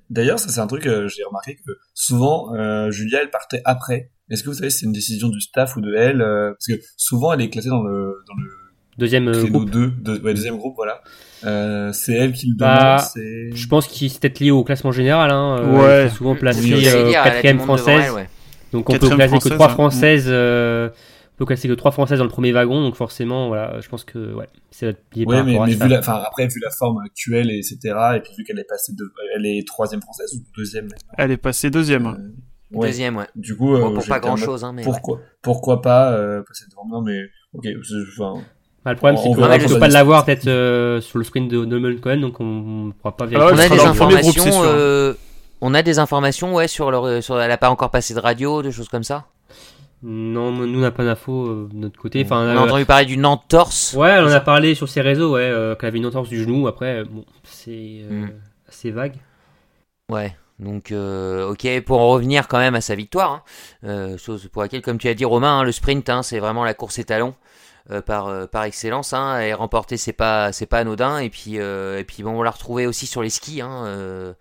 D'ailleurs, 0.09 0.39
ça 0.39 0.49
c'est 0.49 0.59
un 0.59 0.67
truc 0.67 0.83
que 0.83 1.07
j'ai 1.07 1.23
remarqué 1.23 1.55
que 1.55 1.71
souvent 1.93 2.53
euh, 2.55 2.89
Julia 2.89 3.21
elle 3.21 3.29
partait 3.29 3.61
après. 3.65 4.09
Est-ce 4.29 4.43
que 4.43 4.49
vous 4.49 4.55
savez 4.55 4.69
si 4.69 4.79
c'est 4.79 4.85
une 4.85 4.91
décision 4.93 5.29
du 5.29 5.39
staff 5.39 5.75
ou 5.75 5.81
de 5.81 5.93
elle 5.95 6.21
euh, 6.21 6.51
Parce 6.51 6.67
que 6.67 6.83
souvent 6.97 7.33
elle 7.33 7.41
est 7.41 7.49
classée 7.49 7.69
dans 7.69 7.83
le 7.83 8.15
dans 8.27 8.35
le 8.41 8.49
Deuxième 8.97 9.27
euh, 9.27 9.43
groupe. 9.47 9.69
2, 9.69 9.91
de, 9.99 10.19
ouais, 10.21 10.33
deuxième 10.33 10.55
groupe, 10.55 10.75
voilà. 10.77 11.01
Euh, 11.43 11.91
c'est 11.91 12.13
elle 12.13 12.31
qui 12.31 12.47
le 12.47 12.55
Bah, 12.55 13.03
demande. 13.13 13.53
Je 13.57 13.67
pense 13.67 13.87
qu'il 13.87 14.09
c'est 14.09 14.21
peut-être 14.21 14.39
lié 14.39 14.51
au 14.51 14.63
classement 14.63 14.93
général. 14.93 15.31
Hein. 15.31 15.57
euh, 15.59 16.03
Ouais. 16.05 16.09
souvent 16.09 16.31
euh, 16.33 17.05
du 17.05 17.11
quatrième 17.11 17.59
française. 17.59 18.03
elle, 18.07 18.11
ouais. 18.13 18.29
Donc 18.71 18.89
on 18.89 18.97
peut 18.97 19.09
classer 19.09 19.37
que 19.39 19.49
trois 19.49 19.67
hein. 19.67 19.73
françaises. 19.73 20.25
euh, 20.29 20.89
on 21.33 21.37
peut 21.39 21.45
classer 21.45 21.67
que 21.67 21.73
trois 21.73 21.91
françaises 21.91 22.19
dans 22.19 22.23
le 22.23 22.29
premier 22.29 22.53
wagon. 22.53 22.81
Donc 22.81 22.95
forcément, 22.95 23.49
voilà, 23.49 23.81
je 23.81 23.89
pense 23.89 24.05
que 24.05 24.33
ouais, 24.33 24.47
c'est 24.71 24.97
lié 25.13 25.25
Ouais, 25.25 25.35
par 25.35 25.45
mais, 25.45 25.59
à 25.59 25.65
vu 25.65 25.87
la, 25.89 25.99
enfin 25.99 26.23
après 26.25 26.47
vu 26.47 26.61
la 26.63 26.71
forme 26.71 26.99
actuelle 27.03 27.51
et 27.51 27.57
etc. 27.57 27.77
Et 28.15 28.19
puis 28.21 28.31
vu 28.37 28.45
qu'elle 28.45 28.59
est 28.59 28.67
passée 28.67 28.93
de, 28.93 29.03
elle 29.35 29.45
est 29.45 29.67
troisième 29.67 30.01
française 30.01 30.33
ou 30.35 30.43
deuxième. 30.55 30.87
Elle 31.17 31.31
est 31.31 31.37
passée 31.37 31.69
deuxième. 31.69 32.31
Ouais. 32.75 32.87
Deuxième, 32.87 33.17
ouais. 33.17 33.27
Du 33.35 33.55
coup, 33.55 33.75
euh, 33.75 33.81
Bon, 33.81 33.93
pour 33.93 34.05
pas 34.05 34.19
grand 34.19 34.35
chose, 34.35 34.63
hein, 34.63 34.71
mais. 34.73 34.81
ouais. 34.85 34.91
Pourquoi, 34.91 35.19
pourquoi 35.41 35.81
pas 35.81 36.11
euh, 36.13 36.43
passer 36.43 36.65
devant 36.69 36.85
moi 36.85 37.01
Mais 37.03 37.19
ok, 37.53 37.65
enfin, 38.17 38.41
Bah, 38.83 38.91
le 38.91 38.97
problème, 38.97 39.15
On- 39.15 39.23
c'est 39.23 39.29
on 39.29 39.33
qu'on 39.33 39.41
ne 39.41 39.57
peut 39.67 39.73
la 39.73 39.79
pas 39.79 39.87
l'avoir 39.87 40.25
peut-être 40.25 40.47
euh, 40.47 41.01
sur 41.01 41.17
le 41.17 41.23
sprint 41.23 41.49
de 41.49 41.65
Norman 41.65 41.95
Cohen, 42.01 42.17
donc 42.21 42.39
on 42.39 42.85
ne 42.87 42.91
pourra 42.91 43.15
pas 43.15 43.25
Ah 43.25 43.27
vérifier. 43.27 43.47
ouais, 43.47 43.53
on 43.53 43.59
a 43.59 43.69
des 43.69 43.77
groupe, 43.77 43.87
informations. 43.87 44.61
euh, 44.65 45.13
on 45.61 45.73
a 45.73 45.81
des 45.81 45.97
informations, 45.99 46.53
ouais, 46.53 46.67
sur 46.67 46.91
leur, 46.91 47.23
sur, 47.23 47.39
elle 47.41 47.49
a 47.51 47.57
pas 47.57 47.69
encore 47.69 47.89
passé 47.89 48.13
de 48.13 48.19
radio, 48.19 48.61
des 48.61 48.71
choses 48.71 48.89
comme 48.89 49.03
ça. 49.03 49.25
Non, 50.03 50.51
nous 50.51 50.77
on 50.77 50.81
n'a 50.81 50.91
pas 50.91 51.03
d'infos 51.05 51.47
euh, 51.47 51.69
de 51.71 51.77
notre 51.79 51.97
côté. 51.99 52.21
Enfin, 52.23 52.45
On 52.45 52.57
a 52.57 52.61
euh, 52.61 52.65
entendu 52.65 52.85
parler 52.85 53.05
d'une 53.05 53.25
entorse. 53.25 53.93
ouais, 53.97 54.19
en 54.19 54.27
a 54.27 54.39
parlé 54.39 54.75
sur 54.75 54.87
ses 54.87 55.01
réseaux, 55.01 55.33
ouais, 55.33 55.41
euh, 55.41 55.73
qu'elle 55.75 55.87
avait 55.87 55.97
une 55.97 56.05
entorse 56.05 56.29
du 56.29 56.43
genou. 56.43 56.67
Après, 56.67 57.03
bon, 57.05 57.25
c'est 57.43 57.71
euh, 58.11 58.25
Mm. 58.25 58.31
assez 58.69 58.91
vague. 58.91 59.15
Ouais. 60.11 60.35
Donc, 60.59 60.91
euh, 60.91 61.49
ok, 61.49 61.67
pour 61.81 61.99
en 61.99 62.09
revenir 62.09 62.47
quand 62.47 62.59
même 62.59 62.75
à 62.75 62.81
sa 62.81 62.95
victoire, 62.95 63.31
hein, 63.31 63.43
euh, 63.83 64.17
chose 64.17 64.47
pour 64.51 64.61
laquelle, 64.61 64.81
comme 64.81 64.97
tu 64.97 65.09
as 65.09 65.13
dit, 65.13 65.25
Romain, 65.25 65.59
hein, 65.59 65.63
le 65.63 65.71
sprint, 65.71 66.09
hein, 66.09 66.23
c'est 66.23 66.39
vraiment 66.39 66.63
la 66.63 66.73
course 66.73 66.97
étalon 66.97 67.35
euh, 67.91 68.01
par 68.01 68.27
euh, 68.27 68.47
par 68.47 68.63
excellence. 68.63 69.13
Hein, 69.13 69.41
et 69.41 69.53
remporter, 69.53 69.97
c'est 69.97 70.13
pas 70.13 70.51
c'est 70.53 70.65
pas 70.65 70.79
anodin. 70.79 71.19
Et 71.19 71.29
puis 71.29 71.59
euh, 71.59 71.99
et 71.99 72.03
puis 72.05 72.23
bon, 72.23 72.39
on 72.39 72.41
l'a 72.41 72.51
retrouvée 72.51 72.87
aussi 72.87 73.05
sur 73.05 73.21
les 73.21 73.29
skis. 73.29 73.61
Hein, 73.61 73.83
euh, 73.85 74.33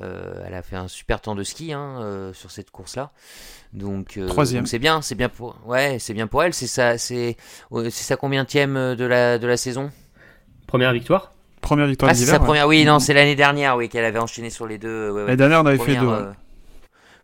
euh, 0.00 0.44
elle 0.46 0.54
a 0.54 0.62
fait 0.62 0.76
un 0.76 0.86
super 0.86 1.20
temps 1.20 1.34
de 1.34 1.42
ski 1.42 1.72
hein, 1.72 1.96
euh, 2.00 2.32
sur 2.32 2.52
cette 2.52 2.70
course-là. 2.70 3.10
Donc 3.72 4.16
euh, 4.16 4.28
Troisième. 4.28 4.62
donc 4.62 4.68
c'est 4.68 4.78
bien, 4.78 5.02
c'est 5.02 5.16
bien 5.16 5.28
pour 5.28 5.56
ouais, 5.66 5.98
c'est 5.98 6.14
bien 6.14 6.28
pour 6.28 6.44
elle. 6.44 6.54
C'est 6.54 6.68
ça, 6.68 6.98
c'est 6.98 7.36
c'est 7.72 7.90
sa 7.90 8.16
combienième 8.16 8.94
de 8.94 9.04
la 9.04 9.38
de 9.38 9.46
la 9.46 9.56
saison? 9.56 9.90
Première 10.68 10.92
victoire. 10.92 11.32
Première 11.60 11.86
victoire 11.86 12.10
Ah, 12.10 12.14
c'est 12.14 12.24
sa 12.26 12.34
ouais. 12.38 12.38
première. 12.44 12.66
Oui, 12.68 12.84
non, 12.84 12.98
c'est 12.98 13.14
l'année 13.14 13.34
dernière, 13.36 13.76
oui, 13.76 13.88
qu'elle 13.88 14.04
avait 14.04 14.18
enchaîné 14.18 14.50
sur 14.50 14.66
les 14.66 14.78
deux. 14.78 15.10
ouais, 15.10 15.14
ouais. 15.20 15.24
L'année 15.26 15.36
dernière, 15.36 15.62
on 15.62 15.66
avait 15.66 15.76
fait 15.78 15.94
Première, 15.96 16.02
deux. 16.02 16.08
ouais. 16.08 16.14
euh, 16.14 16.32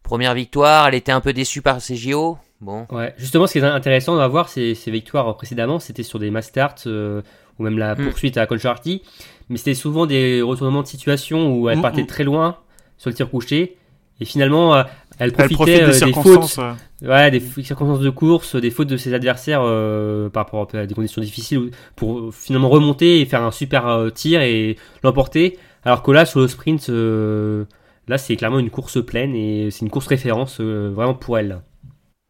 première 0.03 0.35
victoire, 0.35 0.89
elle 0.89 0.95
était 0.95 1.13
un 1.13 1.21
peu 1.21 1.33
déçue 1.33 1.63
par 1.63 1.81
ses 1.81 1.97
JO. 1.97 2.39
Bon, 2.61 2.87
Ouais, 2.91 3.15
justement, 3.19 3.47
ce 3.47 3.53
qui 3.53 3.59
est 3.59 3.63
intéressant 3.65 4.17
à 4.19 4.29
voir, 4.29 4.49
c'est 4.49 4.75
ces 4.75 4.91
victoires 4.91 5.37
précédemment, 5.37 5.79
c'était 5.79 6.03
sur 6.03 6.19
des 6.19 6.31
Mastart 6.31 6.75
euh, 6.87 7.21
ou 7.59 7.65
même 7.65 7.79
la 7.79 7.95
Mm. 7.95 8.05
poursuite 8.09 8.37
à 8.39 8.47
Concharty, 8.47 9.03
mais 9.49 9.57
c'était 9.59 9.75
souvent 9.75 10.07
des 10.07 10.41
retournements 10.43 10.83
de 10.83 10.87
situation 10.87 11.53
où 11.55 11.69
elle 11.69 11.79
Mm, 11.79 11.83
partait 11.83 12.03
mm. 12.03 12.07
très 12.07 12.25
loin 12.25 12.59
sur 12.97 13.11
le 13.11 13.15
tir 13.15 13.29
couché 13.31 13.77
et 14.21 14.25
finalement 14.25 14.85
elle 15.19 15.29
Elle 15.29 15.33
profitait 15.33 15.55
profite 15.55 15.75
euh, 15.75 15.87
des 15.87 15.93
des 15.93 15.99
circonstances. 15.99 16.55
fautes, 16.55 17.09
ouais. 17.09 17.31
des 17.31 17.41
circonstances 17.41 18.01
de 18.01 18.11
course, 18.11 18.57
des 18.57 18.71
fautes 18.71 18.89
de 18.89 18.97
ses 18.97 19.15
adversaires 19.15 19.61
euh, 19.63 20.29
par 20.29 20.45
rapport 20.45 20.69
à 20.75 20.87
des 20.87 20.95
conditions 20.95 21.23
difficiles 21.23 21.71
pour 21.97 22.19
euh, 22.19 22.31
finalement 22.33 22.69
remonter 22.69 23.21
et 23.21 23.27
faire 23.27 23.43
un 23.43 23.51
super 23.53 23.87
euh, 23.87 24.11
tir 24.11 24.43
et 24.43 24.77
l'emporter. 25.03 25.59
Alors 25.85 26.03
que 26.03 26.11
là, 26.11 26.25
sur 26.25 26.41
le 26.41 26.49
sprint, 26.49 26.89
euh, 26.89 27.65
là 28.09 28.19
c'est 28.19 28.37
clairement 28.37 28.59
une 28.59 28.71
course 28.71 29.05
pleine 29.05 29.35
et 29.35 29.71
c'est 29.71 29.83
une 29.83 29.91
course 29.91 30.07
référence 30.07 30.59
euh, 30.61 30.91
vraiment 30.95 31.15
pour 31.15 31.39
elle. 31.39 31.61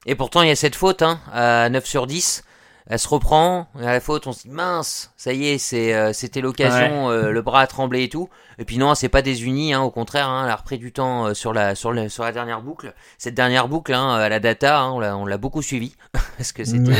Et 0.06 0.14
pourtant, 0.14 0.42
il 0.42 0.48
y 0.48 0.52
a 0.52 0.56
cette 0.56 0.74
faute, 0.74 1.02
hein, 1.02 1.18
à 1.32 1.70
9 1.70 1.86
sur 1.86 2.06
10. 2.06 2.44
Elle 2.86 2.98
se 2.98 3.08
reprend, 3.08 3.66
à 3.80 3.92
la 3.92 4.00
faute, 4.00 4.26
on 4.26 4.32
se 4.32 4.42
dit 4.42 4.50
mince, 4.50 5.10
ça 5.16 5.32
y 5.32 5.48
est, 5.48 5.56
c'est, 5.56 5.94
euh, 5.94 6.12
c'était 6.12 6.42
l'occasion, 6.42 7.08
euh, 7.10 7.30
le 7.30 7.40
bras 7.40 7.60
a 7.62 7.66
tremblé 7.66 8.02
et 8.02 8.08
tout. 8.10 8.28
Et 8.58 8.66
puis 8.66 8.76
non, 8.76 8.94
c'est 8.94 9.08
pas 9.08 9.22
désuni, 9.22 9.72
hein, 9.72 9.80
au 9.80 9.90
contraire, 9.90 10.28
hein, 10.28 10.42
elle 10.44 10.50
a 10.50 10.56
repris 10.56 10.76
du 10.76 10.92
temps 10.92 11.28
euh, 11.28 11.34
sur 11.34 11.54
la, 11.54 11.74
sur, 11.74 11.94
sur 12.10 12.30
dernière 12.30 12.60
boucle. 12.60 12.92
Cette 13.16 13.32
dernière 13.34 13.68
boucle, 13.68 13.94
hein, 13.94 14.10
à 14.16 14.28
la 14.28 14.38
data, 14.38 14.80
hein, 14.80 14.90
on, 14.90 15.00
l'a, 15.00 15.16
on 15.16 15.24
l'a 15.24 15.38
beaucoup 15.38 15.62
suivi, 15.62 15.94
parce 16.36 16.52
que 16.52 16.62
c'était, 16.64 16.92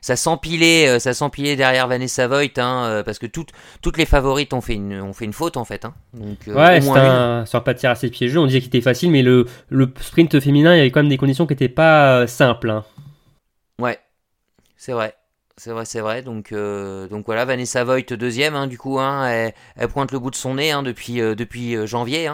ça 0.00 0.16
s'empilait, 0.16 0.98
ça 0.98 1.14
s'empilait 1.14 1.54
derrière 1.54 1.86
Vanessa 1.86 2.26
Voigt, 2.26 2.58
hein, 2.58 3.02
parce 3.04 3.20
que 3.20 3.26
toutes, 3.26 3.50
toutes 3.82 3.96
les 3.96 4.06
favorites 4.06 4.52
ont 4.54 4.60
fait 4.60 4.74
une, 4.74 5.00
ont 5.00 5.12
fait 5.12 5.24
une 5.24 5.32
faute 5.32 5.56
en 5.56 5.64
fait, 5.64 5.84
hein. 5.84 5.94
Donc, 6.14 6.38
Ouais, 6.48 6.80
au 6.80 6.84
moins 6.86 6.96
un, 7.00 7.44
un 7.52 7.60
pas 7.60 7.74
de 7.74 7.78
tir 7.78 7.90
assez 7.90 8.10
piégeux. 8.10 8.40
On 8.40 8.46
disait 8.46 8.58
qu'il 8.58 8.68
était 8.68 8.80
facile, 8.80 9.12
mais 9.12 9.22
le, 9.22 9.46
le 9.68 9.88
sprint 10.00 10.40
féminin, 10.40 10.74
il 10.74 10.78
y 10.78 10.80
avait 10.80 10.90
quand 10.90 11.00
même 11.00 11.10
des 11.10 11.16
conditions 11.16 11.46
qui 11.46 11.52
n'étaient 11.52 11.68
pas 11.68 12.26
simples. 12.26 12.70
hein. 12.70 12.84
C'est 14.80 14.92
vrai. 14.92 15.14
C'est 15.58 15.72
vrai, 15.72 15.84
c'est 15.84 16.00
vrai. 16.00 16.22
Donc, 16.22 16.52
euh, 16.52 17.06
donc 17.06 17.26
voilà, 17.26 17.44
Vanessa 17.44 17.84
Voigt 17.84 18.00
deuxième, 18.00 18.54
hein, 18.54 18.66
du 18.66 18.78
coup, 18.78 18.98
hein, 18.98 19.28
elle, 19.28 19.52
elle 19.76 19.88
pointe 19.88 20.10
le 20.10 20.18
bout 20.18 20.30
de 20.30 20.34
son 20.36 20.54
nez 20.54 20.70
hein, 20.70 20.82
depuis, 20.82 21.20
euh, 21.20 21.34
depuis 21.34 21.76
euh, 21.76 21.86
janvier. 21.86 22.30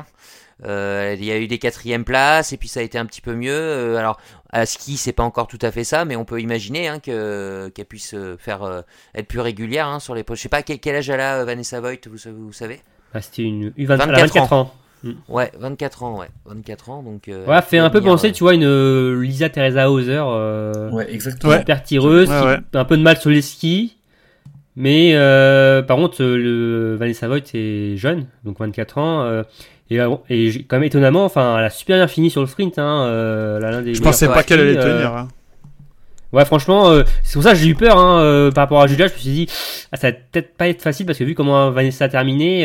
Euh, 0.65 1.17
il 1.19 1.25
y 1.25 1.33
a 1.33 1.39
eu 1.39 1.49
des 1.49 1.59
quatrièmes 1.59 2.05
places 2.05 2.53
et 2.53 2.57
puis 2.57 2.69
ça 2.69 2.79
a 2.79 2.83
été 2.85 2.99
un 2.99 3.05
petit 3.05 3.21
peu 3.21 3.35
mieux. 3.35 3.99
Alors 3.99 4.21
à 4.51 4.65
ski, 4.65 4.97
c'est 4.97 5.13
pas 5.13 5.25
encore 5.25 5.49
tout 5.49 5.59
à 5.61 5.73
fait 5.73 5.83
ça, 5.83 6.05
mais 6.05 6.15
on 6.15 6.25
peut 6.25 6.41
imaginer 6.41 6.89
que 7.03 7.69
qu'elle 7.75 7.85
puisse 7.85 8.15
faire 8.39 8.85
être 9.17 9.27
plus 9.27 9.41
régulière 9.41 10.01
sur 10.01 10.15
les. 10.15 10.25
Je 10.31 10.35
sais 10.37 10.49
pas 10.49 10.63
quel, 10.63 10.79
quel 10.79 10.95
âge 10.95 11.11
elle 11.11 11.21
a, 11.21 11.45
Vanessa 11.45 11.81
Voigt, 11.81 11.97
vous, 12.09 12.17
savez- 12.17 12.37
vous 12.37 12.53
savez? 12.53 12.81
Ah, 13.13 13.21
C'était 13.21 13.43
une 13.43 13.71
U20, 13.71 13.75
elle 13.81 13.91
a 13.91 13.97
24 14.07 14.21
24 14.21 14.53
ans. 14.53 14.73
Ouais, 15.29 15.53
24 15.59 16.03
ans, 16.03 16.19
ouais, 16.19 16.27
24 16.47 16.91
ans. 16.91 17.03
Donc. 17.03 17.29
euh, 17.29 17.45
Ouais, 17.47 17.63
fait 17.63 17.79
un 17.79 17.91
peu 17.91 18.01
penser, 18.01 18.29
euh, 18.29 18.33
tu 18.33 18.43
vois, 18.45 18.55
une 18.55 18.65
euh, 18.65 19.21
Lisa 19.23 19.49
Teresa 19.49 19.91
Hauser, 19.91 20.21
euh, 20.27 20.91
ouais, 20.91 21.07
exactement. 21.13 21.53
Ouais. 21.53 21.59
super 21.61 21.83
tireuse, 21.83 22.29
Ouais, 22.29 22.41
qui 22.41 22.47
ouais. 22.47 22.57
a 22.75 22.79
un 22.81 22.85
peu 22.85 22.97
de 22.97 23.03
mal 23.03 23.17
sur 23.19 23.31
les 23.31 23.43
skis. 23.43 23.97
Mais 24.75 25.13
euh, 25.15 25.81
par 25.83 25.97
contre, 25.97 26.23
le 26.23 26.97
Vanessa 26.99 27.29
Voigt 27.29 27.39
est 27.55 27.97
jeune, 27.97 28.27
donc 28.45 28.59
24 28.59 28.99
ans. 28.99 29.23
euh, 29.23 29.43
et, 29.89 30.01
euh, 30.01 30.17
et 30.29 30.65
quand 30.65 30.77
même 30.77 30.85
étonnamment, 30.85 31.25
enfin, 31.25 31.57
elle 31.59 31.65
a 31.65 31.71
super 31.71 31.97
bien 31.97 32.09
fini 32.09 32.29
sur 32.29 32.41
le 32.41 32.47
sprint. 32.49 32.79
Hein, 32.79 33.05
euh, 33.07 33.83
des 33.83 33.95
Je 33.95 34.03
pensais 34.03 34.27
pas 34.27 34.43
qu'elle 34.43 34.61
allait 34.61 34.77
euh, 34.77 34.97
tenir. 34.99 35.15
hein. 35.15 35.29
Ouais, 36.33 36.45
franchement, 36.45 36.91
euh, 36.91 37.05
c'est 37.23 37.35
pour 37.35 37.45
ça 37.45 37.53
que 37.53 37.59
j'ai 37.59 37.69
eu 37.69 37.75
peur 37.77 37.97
hein, 37.97 38.21
euh, 38.21 38.51
par 38.51 38.65
rapport 38.65 38.83
à 38.83 38.87
Julia. 38.89 39.07
Je 39.07 39.13
me 39.15 39.19
suis 39.19 39.31
dit, 39.31 39.47
ah, 39.93 39.97
ça 39.97 40.11
va 40.11 40.17
peut-être 40.33 40.57
pas 40.57 40.69
être 40.69 40.83
facile 40.83 41.07
parce 41.07 41.19
que 41.19 41.25
vu 41.25 41.35
comment 41.37 41.71
Vanessa 41.71 42.07
a 42.07 42.09
terminé. 42.09 42.65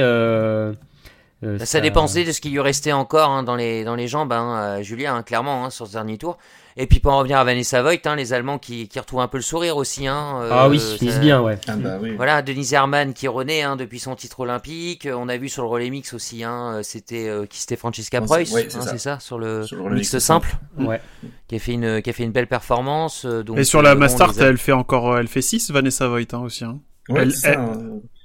Euh, 1.44 1.58
euh, 1.60 1.66
Ça 1.66 1.80
dépensait 1.80 2.24
de 2.24 2.32
ce 2.32 2.40
qui 2.42 2.50
lui 2.50 2.60
restait 2.60 2.92
encore 2.92 3.30
hein, 3.30 3.44
dans, 3.44 3.56
les, 3.56 3.84
dans 3.84 3.96
les 3.96 4.08
jambes, 4.08 4.32
hein, 4.32 4.82
Julia, 4.82 5.14
hein, 5.14 5.24
clairement, 5.24 5.66
hein, 5.66 5.70
sur 5.72 5.88
ce 5.88 5.94
dernier 5.94 6.18
tour. 6.18 6.38
Et 6.78 6.88
puis 6.88 7.00
pour 7.00 7.12
en 7.12 7.18
revenir 7.18 7.38
à 7.38 7.44
Vanessa 7.44 7.82
Voigt, 7.82 7.96
hein, 8.06 8.16
les 8.16 8.32
Allemands 8.32 8.58
qui, 8.58 8.88
qui 8.88 8.98
retrouvent 9.00 9.20
un 9.20 9.28
peu 9.28 9.38
le 9.38 9.44
sourire 9.44 9.76
aussi. 9.76 10.08
Hein, 10.08 10.38
euh, 10.42 10.50
ah 10.54 10.70
oui, 10.70 10.78
ils 10.78 10.98
finissent 11.00 11.20
bien, 11.20 11.42
ouais. 11.42 11.58
Ah 11.68 11.76
bah 11.76 11.98
oui. 12.02 12.14
Voilà, 12.16 12.42
Denise 12.42 12.72
Herman 12.74 13.14
qui 13.14 13.28
renaît 13.28 13.62
hein, 13.64 13.76
depuis 13.76 14.00
son 14.00 14.16
titre 14.16 14.40
olympique. 14.42 15.08
On 15.14 15.28
a 15.28 15.36
vu 15.38 15.50
sur 15.50 15.64
le 15.64 15.70
relais 15.70 15.90
mix 15.90 16.14
aussi, 16.14 16.44
hein, 16.46 16.80
c'était 16.84 17.28
euh, 17.28 17.46
qui 17.46 17.60
c'était 17.60 17.76
Francesca 17.76 18.22
Preuss, 18.22 18.48
c'est- 18.48 18.54
ouais, 18.56 18.68
c'est 18.70 18.78
hein, 18.78 18.98
ça. 18.98 19.20
sur 19.20 19.38
le, 19.38 19.64
Sur 19.66 19.90
le 19.90 19.96
mix 19.96 20.18
simple, 20.20 20.56
Ouais. 20.80 21.02
qui 21.50 21.56
a 21.56 21.60
fait 21.60 21.74
une 21.74 22.02
qui 22.02 22.10
a 22.10 22.14
fait 22.14 22.24
une 22.24 22.32
belle 22.32 22.48
performance. 22.48 23.26
euh, 23.26 23.44
Donc, 23.44 23.58
Et 23.58 23.64
sur 23.66 23.80
euh, 23.80 23.84
la 23.84 23.96
Mastart, 23.96 24.34
Al- 24.40 24.46
elle 24.46 24.58
fait 24.58 24.72
encore, 24.72 25.18
elle 25.18 25.28
fait 25.28 25.42
6, 25.42 25.72
Vanessa 25.72 26.08
Voigt 26.08 26.20
hein, 26.34 26.40
aussi. 26.40 26.64
hein. 26.64 26.80
Ouais, 27.10 27.24
Elle- 27.24 27.34
ça, 27.34 27.50
elle-. 27.50 27.60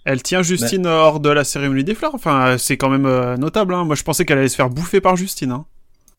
Elle 0.07 0.23
tient 0.23 0.43
Justine 0.43 0.87
hors 0.87 1.21
de 1.21 1.29
la 1.29 1.45
cérémonie 1.45 1.85
des 1.85 1.95
fleurs. 1.95 2.15
Enfin, 2.15 2.47
euh, 2.49 2.59
c'est 2.59 2.77
quand 2.77 2.89
même 2.89 3.07
euh, 3.07 3.37
notable. 3.37 3.75
Hein. 3.75 3.85
Moi, 3.85 3.95
je 3.97 4.03
pensais 4.05 4.25
qu'elle 4.25 4.39
allait 4.39 4.49
se 4.49 4.57
faire 4.57 4.71
bouffer 4.71 5.01
par 5.01 5.17
Justine. 5.17 5.51
Hein. 5.51 5.67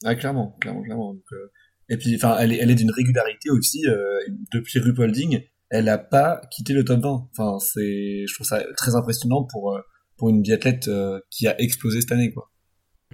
Ah, 0.05 0.13
clairement, 0.15 0.55
clairement, 0.61 0.81
clairement. 0.83 1.13
Donc, 1.13 1.23
euh, 1.31 1.49
Et 1.89 1.97
puis, 1.97 2.15
enfin, 2.17 2.35
elle 2.39 2.51
est, 2.53 2.57
elle 2.57 2.69
est 2.69 2.75
d'une 2.75 2.91
régularité 2.91 3.49
aussi. 3.49 3.81
euh, 3.87 4.19
depuis 4.53 4.79
Rupolding, 4.79 5.41
elle 5.69 5.89
a 5.89 5.97
pas 5.97 6.41
quitté 6.51 6.73
le 6.73 6.83
top 6.85 6.99
20. 7.01 7.27
Enfin, 7.37 7.57
c'est, 7.59 8.25
je 8.27 8.33
trouve 8.35 8.45
ça 8.45 8.61
très 8.75 8.95
impressionnant 8.95 9.47
pour 9.51 9.73
euh, 9.73 9.79
pour 10.17 10.29
une 10.29 10.41
biathlète 10.41 10.87
euh, 10.87 11.19
qui 11.29 11.47
a 11.47 11.59
explosé 11.61 12.01
cette 12.01 12.11
année, 12.11 12.31
quoi. 12.33 12.49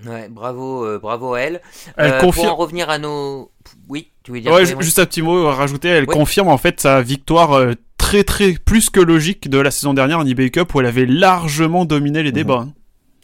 Ouais, 0.08 0.28
bravo, 0.30 0.86
euh, 0.86 0.98
bravo 0.98 1.34
à 1.36 1.42
elle. 1.42 1.62
Elle 1.98 2.14
Euh, 2.14 2.20
confirme. 2.20 2.48
Pour 2.48 2.54
en 2.54 2.58
revenir 2.58 2.90
à 2.90 2.98
nos, 2.98 3.52
oui, 3.90 4.12
tu 4.24 4.32
veux 4.32 4.40
dire 4.42 4.52
Ouais, 4.52 4.66
juste 4.66 4.98
un 5.00 5.06
petit 5.06 5.22
mot 5.22 5.46
à 5.48 5.54
rajouter. 5.54 5.90
Elle 5.90 6.06
Oui. 6.08 6.14
confirme 6.16 6.48
en 6.48 6.58
fait 6.58 6.80
sa 6.80 7.02
victoire 7.04 7.52
euh, 7.54 7.74
très 8.14 8.24
très 8.24 8.54
plus 8.54 8.92
que 8.92 9.00
logique 9.00 9.50
de 9.50 9.58
la 9.58 9.72
saison 9.72 9.96
dernière 9.96 10.20
en 10.20 10.26
eBay 10.26 10.52
Cup 10.52 10.76
où 10.76 10.80
elle 10.80 10.86
avait 10.86 11.08
largement 11.08 11.84
dominé 11.86 12.22
les 12.22 12.30
Mhm. 12.30 12.36
débats. 12.36 12.66
hein. 12.68 12.74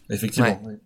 Effectivement. 0.09 0.59
ouais. 0.65 0.79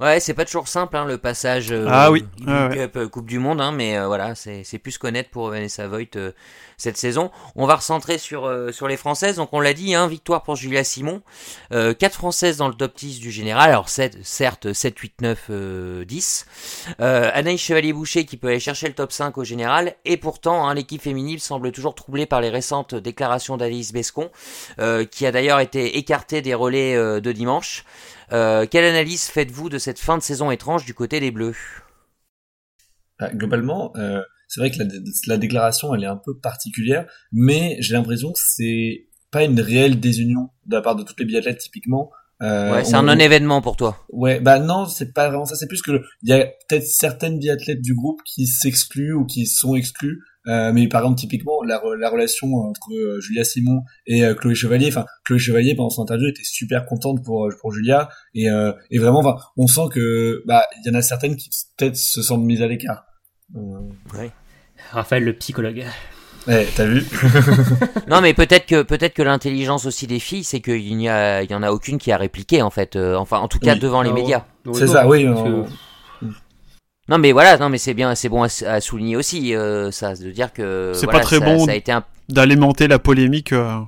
Ouais, 0.00 0.18
c'est 0.18 0.32
pas 0.32 0.46
toujours 0.46 0.66
simple 0.66 0.96
hein, 0.96 1.04
le 1.04 1.18
passage 1.18 1.72
euh, 1.72 1.86
Ah 1.90 2.10
oui, 2.10 2.24
ouais, 2.46 2.68
ouais. 2.68 2.74
Cup, 2.74 2.96
euh, 2.96 3.08
Coupe 3.08 3.26
du 3.26 3.38
Monde, 3.38 3.60
hein, 3.60 3.70
mais 3.70 3.98
euh, 3.98 4.06
voilà, 4.06 4.34
c'est 4.34 4.64
c'est 4.64 4.78
plus 4.78 4.96
connaître 4.96 5.28
pour 5.28 5.50
Vanessa 5.50 5.86
Voigt 5.86 6.16
euh, 6.16 6.32
cette 6.78 6.96
saison. 6.96 7.30
On 7.54 7.66
va 7.66 7.76
recentrer 7.76 8.16
sur 8.16 8.46
euh, 8.46 8.72
sur 8.72 8.88
les 8.88 8.96
Françaises. 8.96 9.36
Donc 9.36 9.50
on 9.52 9.60
l'a 9.60 9.74
dit, 9.74 9.94
hein, 9.94 10.08
victoire 10.08 10.42
pour 10.42 10.56
Julia 10.56 10.84
Simon, 10.84 11.20
euh, 11.72 11.92
4 11.92 12.14
Françaises 12.14 12.56
dans 12.56 12.68
le 12.68 12.74
top 12.74 12.96
10 12.96 13.20
du 13.20 13.30
général. 13.30 13.68
Alors 13.68 13.90
7, 13.90 14.18
certes 14.22 14.72
7, 14.72 14.98
8, 14.98 15.20
9, 15.20 15.46
euh, 15.50 16.04
10. 16.06 16.46
Euh, 17.00 17.30
Anaïs 17.34 17.60
Chevalier-Boucher 17.60 18.24
qui 18.24 18.38
peut 18.38 18.48
aller 18.48 18.60
chercher 18.60 18.88
le 18.88 18.94
top 18.94 19.12
5 19.12 19.36
au 19.36 19.44
général. 19.44 19.96
Et 20.06 20.16
pourtant, 20.16 20.66
hein, 20.66 20.72
l'équipe 20.72 21.02
féminine 21.02 21.38
semble 21.38 21.72
toujours 21.72 21.94
troublée 21.94 22.24
par 22.24 22.40
les 22.40 22.48
récentes 22.48 22.94
déclarations 22.94 23.58
d'Alice 23.58 23.92
Bescon, 23.92 24.30
euh, 24.78 25.04
qui 25.04 25.26
a 25.26 25.32
d'ailleurs 25.32 25.60
été 25.60 25.98
écartée 25.98 26.40
des 26.40 26.54
relais 26.54 26.96
euh, 26.96 27.20
de 27.20 27.32
dimanche. 27.32 27.84
Euh, 28.32 28.66
quelle 28.70 28.84
analyse 28.84 29.24
faites-vous 29.26 29.68
de 29.68 29.78
cette 29.78 29.98
fin 29.98 30.16
de 30.18 30.22
saison 30.22 30.50
étrange 30.50 30.84
du 30.84 30.94
côté 30.94 31.20
des 31.20 31.30
Bleus? 31.30 31.56
Bah, 33.18 33.30
globalement, 33.34 33.92
euh, 33.96 34.22
c'est 34.48 34.60
vrai 34.60 34.70
que 34.70 34.78
la, 34.78 34.86
la 35.26 35.36
déclaration, 35.36 35.94
elle 35.94 36.04
est 36.04 36.08
un 36.08 36.16
peu 36.16 36.36
particulière, 36.38 37.06
mais 37.32 37.76
j'ai 37.80 37.94
l'impression 37.94 38.32
que 38.32 38.38
c'est 38.42 39.08
pas 39.30 39.44
une 39.44 39.60
réelle 39.60 40.00
désunion 40.00 40.50
de 40.66 40.74
la 40.76 40.82
part 40.82 40.96
de 40.96 41.02
toutes 41.02 41.20
les 41.20 41.26
biathlètes 41.26 41.58
typiquement. 41.58 42.10
Euh, 42.42 42.72
Ouais, 42.72 42.84
c'est 42.84 42.96
on- 42.96 43.00
un 43.00 43.02
non-événement 43.02 43.60
pour 43.60 43.76
toi. 43.76 43.98
Ouais, 44.10 44.40
bah 44.40 44.58
non, 44.58 44.86
c'est 44.86 45.12
pas 45.12 45.28
vraiment 45.28 45.44
ça. 45.44 45.54
C'est 45.56 45.66
plus 45.68 45.82
que 45.82 45.90
le- 45.92 46.04
il 46.22 46.30
y 46.30 46.32
a 46.32 46.46
peut-être 46.68 46.86
certaines 46.86 47.38
biathlètes 47.38 47.82
du 47.82 47.94
groupe 47.94 48.22
qui 48.24 48.46
s'excluent 48.46 49.12
ou 49.12 49.26
qui 49.26 49.46
sont 49.46 49.74
exclues. 49.74 50.20
Euh, 50.46 50.72
mais 50.72 50.88
par 50.88 51.02
exemple, 51.02 51.18
typiquement, 51.20 51.62
la, 51.62 51.76
re- 51.78 51.96
la 51.98 52.08
relation 52.08 52.48
entre 52.54 52.92
euh, 52.94 53.20
Julia 53.20 53.44
Simon 53.44 53.82
et 54.06 54.24
euh, 54.24 54.34
Chloé 54.34 54.54
Chevalier. 54.54 54.88
Enfin, 54.88 55.04
Chloé 55.24 55.38
Chevalier 55.38 55.74
pendant 55.74 55.90
son 55.90 56.02
interview 56.02 56.28
était 56.28 56.44
super 56.44 56.86
contente 56.86 57.22
pour 57.22 57.48
pour 57.60 57.72
Julia 57.72 58.08
et 58.34 58.48
euh, 58.50 58.72
et 58.90 58.98
vraiment, 58.98 59.18
enfin, 59.18 59.36
on 59.58 59.66
sent 59.66 59.88
que 59.92 60.42
bah 60.46 60.64
il 60.82 60.90
y 60.90 60.94
en 60.94 60.98
a 60.98 61.02
certaines 61.02 61.36
qui 61.36 61.50
peut-être 61.76 61.96
se 61.96 62.22
sentent 62.22 62.42
mises 62.44 62.62
à 62.62 62.66
l'écart. 62.68 63.04
Euh, 63.54 63.60
Raphaël, 64.92 65.24
le 65.24 65.34
psychologue. 65.34 65.84
Ouais, 66.48 66.66
t'as 66.74 66.86
vu? 66.86 67.04
Non, 68.08 68.20
mais 68.22 68.32
peut-être 68.34 68.66
que 68.66 68.82
peut-être 68.82 69.12
que 69.14 69.22
l'intelligence 69.22 69.84
aussi 69.86 70.06
des 70.06 70.18
filles, 70.18 70.42
c'est 70.42 70.60
qu'il 70.60 70.96
n'y 70.96 71.08
a 71.08 71.42
il 71.42 71.50
y 71.50 71.54
en 71.54 71.62
a 71.62 71.70
aucune 71.70 71.98
qui 71.98 72.10
a 72.12 72.16
répliqué 72.16 72.62
en 72.62 72.70
fait. 72.70 72.96
enfin, 72.96 73.38
en 73.38 73.46
tout 73.48 73.58
cas 73.58 73.74
Oui. 73.74 73.78
devant 73.78 74.02
les 74.02 74.10
Ah, 74.10 74.14
médias. 74.14 74.44
C'est 74.72 74.86
ça, 74.86 75.06
oui. 75.06 75.24
Parce 75.26 75.40
on- 75.40 75.62
que- 75.64 75.68
Non, 77.10 77.18
mais 77.18 77.32
voilà, 77.32 77.58
non, 77.58 77.68
mais 77.68 77.78
c'est 77.78 77.92
bien, 77.94 78.14
c'est 78.14 78.28
bon 78.28 78.44
à, 78.44 78.80
souligner 78.80 79.16
aussi 79.16 79.54
euh, 79.54 79.90
ça, 79.90 80.14
de 80.14 80.30
dire 80.30 80.52
que 80.52 80.92
C'est 80.94 81.06
voilà, 81.06 81.18
pas 81.18 81.24
très 81.24 81.38
ça, 81.40 81.44
bon 81.44 81.66
Ça 81.66 81.72
a 81.72 81.74
été 81.74 81.90
un 81.92 82.04
D'alimenter 82.28 82.86
la 82.86 83.00
polémique 83.00 83.52
euh, 83.52 83.78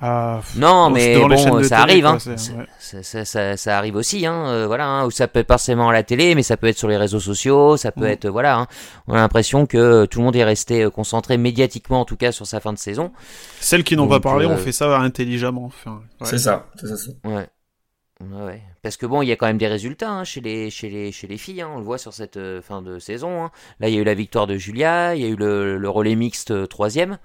à... 0.00 0.40
Non, 0.56 0.84
Bon, 0.88 0.90
mais 0.94 1.14
chaînes 1.14 1.28
bon, 1.50 1.62
ça 1.62 1.84
télé, 1.84 2.02
arrive, 2.02 2.04
quoi, 2.04 2.12
hein. 2.12 2.18
Ça- 2.18 2.30
ouais. 2.54 2.66
Ça, 2.78 3.02
ça, 3.02 3.24
ça- 3.26 3.56
ça 3.58 3.76
arrive 3.76 3.96
aussi, 3.96 4.24
hein. 4.24 4.46
euh, 4.46 4.66
voilà, 4.66 4.86
hein, 4.86 5.04
ou 5.04 5.10
ça 5.10 5.28
peut 5.28 5.40
être 5.40 5.48
forcément 5.48 5.90
à 5.90 5.92
la 5.92 6.02
télé, 6.02 6.34
mais 6.34 6.42
ça 6.42 6.56
peut 6.56 6.68
être 6.68 6.78
sur 6.78 6.88
les 6.88 6.96
réseaux 6.96 7.20
sociaux, 7.20 7.76
ça 7.76 7.92
peut 7.92 8.06
Mm. 8.06 8.12
être, 8.12 8.28
voilà. 8.30 8.56
hein. 8.60 8.66
On 9.08 9.12
a 9.12 9.18
l'impression 9.18 9.66
que 9.66 10.06
tout 10.06 10.20
le 10.20 10.24
monde 10.24 10.36
est 10.36 10.44
resté 10.44 10.84
euh, 10.84 10.90
concentré 10.90 11.36
médiatiquement, 11.36 12.00
en 12.00 12.04
tout 12.06 12.16
cas, 12.16 12.32
sur 12.32 12.46
sa 12.46 12.60
fin 12.60 12.72
de 12.72 12.78
saison. 12.78 13.12
Celles 13.60 13.84
qui 13.84 13.94
n'ont 13.94 14.08
pas 14.08 14.20
parlé 14.20 14.46
euh, 14.46 14.48
ont 14.48 14.56
fait 14.56 14.72
ça 14.72 14.98
intelligemment. 15.00 15.66
Enfin, 15.66 16.00
ouais. 16.22 16.26
C'est 16.26 16.38
ça. 16.38 16.66
c'est 16.80 16.86
ça. 16.96 17.10
Ouais. 17.24 17.46
Ouais. 18.20 18.60
Parce 18.82 18.96
que 18.96 19.06
bon, 19.06 19.22
il 19.22 19.28
y 19.28 19.32
a 19.32 19.36
quand 19.36 19.46
même 19.46 19.58
des 19.58 19.66
résultats 19.68 20.10
hein, 20.10 20.24
chez 20.24 20.40
les 20.40 20.68
chez 20.70 20.90
les 20.90 21.10
chez 21.12 21.26
les 21.26 21.38
filles. 21.38 21.62
hein, 21.62 21.70
on 21.74 21.78
le 21.78 21.84
voit 21.84 21.98
sur 21.98 22.12
cette 22.12 22.36
euh, 22.36 22.60
fin 22.60 22.82
de 22.82 22.98
saison. 22.98 23.44
hein. 23.44 23.50
Là, 23.80 23.88
il 23.88 23.94
y 23.94 23.98
a 23.98 24.00
eu 24.00 24.04
la 24.04 24.14
victoire 24.14 24.46
de 24.46 24.56
Julia, 24.56 25.14
il 25.14 25.22
y 25.22 25.24
a 25.24 25.28
eu 25.28 25.36
le, 25.36 25.78
le 25.78 25.88
relais 25.88 26.14
mixte 26.16 26.50
euh, 26.50 26.66
troisième. 26.66 27.18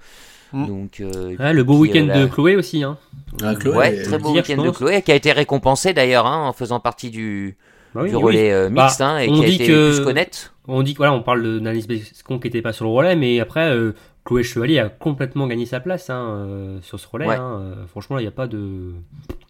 Mm. 0.54 0.68
Donc, 0.68 1.00
euh, 1.02 1.36
Ouais, 1.38 1.54
le 1.54 1.64
beau 1.64 1.78
week-end 1.80 2.04
euh, 2.04 2.08
la- 2.08 2.22
de 2.22 2.26
Chloé 2.28 2.56
aussi. 2.56 2.84
Hein. 2.84 2.98
Ah, 3.44 3.56
Chloé, 3.56 3.76
ouais, 3.76 4.04
très 4.04 4.18
beau 4.20 4.34
week-end 4.34 4.62
de. 4.64 4.70
Chloé, 4.70 5.02
qui 5.02 5.12
a 5.12 5.16
été 5.16 5.32
récompensé 5.34 5.94
d'ailleurs 5.94 6.26
hein, 6.28 6.48
en 6.48 6.54
faisant 6.54 6.80
partie 6.80 7.10
du, 7.10 7.58
Bah 7.94 8.02
oui, 8.04 8.10
du 8.10 8.16
oui, 8.16 8.24
relais 8.24 8.52
euh, 8.54 8.70
mixte 8.70 9.00
Bah, 9.00 9.10
hein, 9.10 9.18
et 9.20 9.30
on 9.30 9.34
qui 9.34 9.44
a 9.44 9.48
dit 9.50 9.56
été 9.56 9.68
que- 9.68 9.96
plus 9.96 10.04
connaître. 10.06 10.54
On 10.68 10.82
dit 10.82 10.94
que 10.94 10.98
voilà, 10.98 11.14
on 11.14 11.22
parle 11.22 11.44
de 11.44 11.60
Nanis 11.60 11.86
Bescon 11.88 12.40
qui 12.40 12.48
était 12.48 12.62
pas 12.62 12.74
sur 12.74 12.86
le 12.86 12.92
relais, 12.92 13.16
mais 13.16 13.40
après 13.42 13.70
euh, 13.70 13.94
Chloé 14.24 14.44
Chevalier 14.44 14.80
a 14.80 14.90
complètement 14.90 15.46
gagné 15.48 15.66
sa 15.66 15.80
place 15.82 16.10
hein, 16.10 16.26
euh, 16.30 16.80
sur 16.82 17.00
ce 17.00 17.08
relais. 17.08 17.28
Ouais. 17.28 17.36
hein. 17.36 17.60
Euh, 17.62 17.86
franchement, 17.88 18.18
il 18.18 18.22
n'y 18.22 18.28
a 18.28 18.32
pas 18.32 18.48
de, 18.48 18.94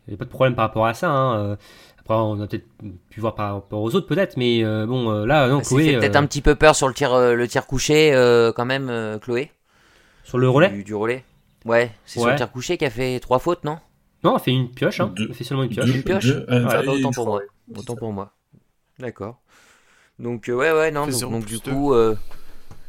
il 0.07 0.11
y 0.11 0.13
a 0.13 0.17
pas 0.17 0.25
de 0.25 0.29
problème 0.29 0.55
par 0.55 0.65
rapport 0.67 0.85
à 0.85 0.93
ça. 0.93 1.09
hein. 1.09 1.37
Euh, 1.39 1.55
Après, 1.99 2.13
on 2.15 2.39
a 2.41 2.47
peut-être 2.47 2.67
pu 3.09 3.19
voir 3.19 3.33
par 3.35 3.53
rapport 3.55 3.81
aux 3.81 3.95
autres, 3.95 4.05
peut-être, 4.07 4.37
mais 4.37 4.63
euh, 4.63 4.85
bon, 4.85 5.09
euh, 5.11 5.25
là, 5.25 5.47
non, 5.47 5.63
Ça 5.63 5.69
Chloé 5.69 5.85
fait 5.93 5.97
peut-être 5.99 6.15
un 6.15 6.25
petit 6.27 6.41
peu 6.41 6.53
peur 6.55 6.75
sur 6.75 6.87
le 6.87 6.93
tir 6.93 7.17
le 7.17 7.47
tir 7.47 7.65
couché 7.65 8.13
euh, 8.13 8.51
quand 8.51 8.65
même, 8.65 8.89
euh, 8.89 9.17
Chloé. 9.17 9.51
sur 10.23 10.37
le 10.37 10.47
relais. 10.49 10.69
du, 10.69 10.83
du 10.83 10.93
relais. 10.93 11.23
Ouais, 11.65 11.91
c'est 12.05 12.19
sur 12.19 12.29
le 12.29 12.35
tir 12.35 12.51
couché 12.51 12.77
qui 12.77 12.85
a 12.85 12.89
fait 12.91 13.19
trois 13.19 13.39
fautes, 13.39 13.63
non? 13.63 13.79
Non, 14.23 14.35
elle 14.37 14.43
fait 14.43 14.51
une 14.51 14.69
pioche. 14.69 14.99
Hein. 14.99 15.11
Deux- 15.15 15.27
Elle 15.29 15.35
fait 15.35 15.43
seulement 15.43 15.63
une 15.63 15.69
pioche. 15.69 15.85
deux- 15.85 15.95
Une 15.95 16.03
pioche 16.03 16.25
deux- 16.25 16.45
euh, 16.49 16.63
Ah, 16.63 16.65
enfin, 16.67 16.83
bah, 16.85 16.91
autant 16.91 17.11
pour 17.11 17.25
moi. 17.27 17.41
Autant 17.75 17.95
pour 17.95 18.13
moi. 18.13 18.31
D'accord. 18.99 19.39
Donc 20.19 20.47
euh, 20.47 20.53
ouais 20.53 20.71
ouais 20.71 20.91
non 20.91 21.07
donc, 21.07 21.45
du 21.45 21.59
deux. 21.59 21.71
coup 21.71 21.93
euh, 21.93 22.15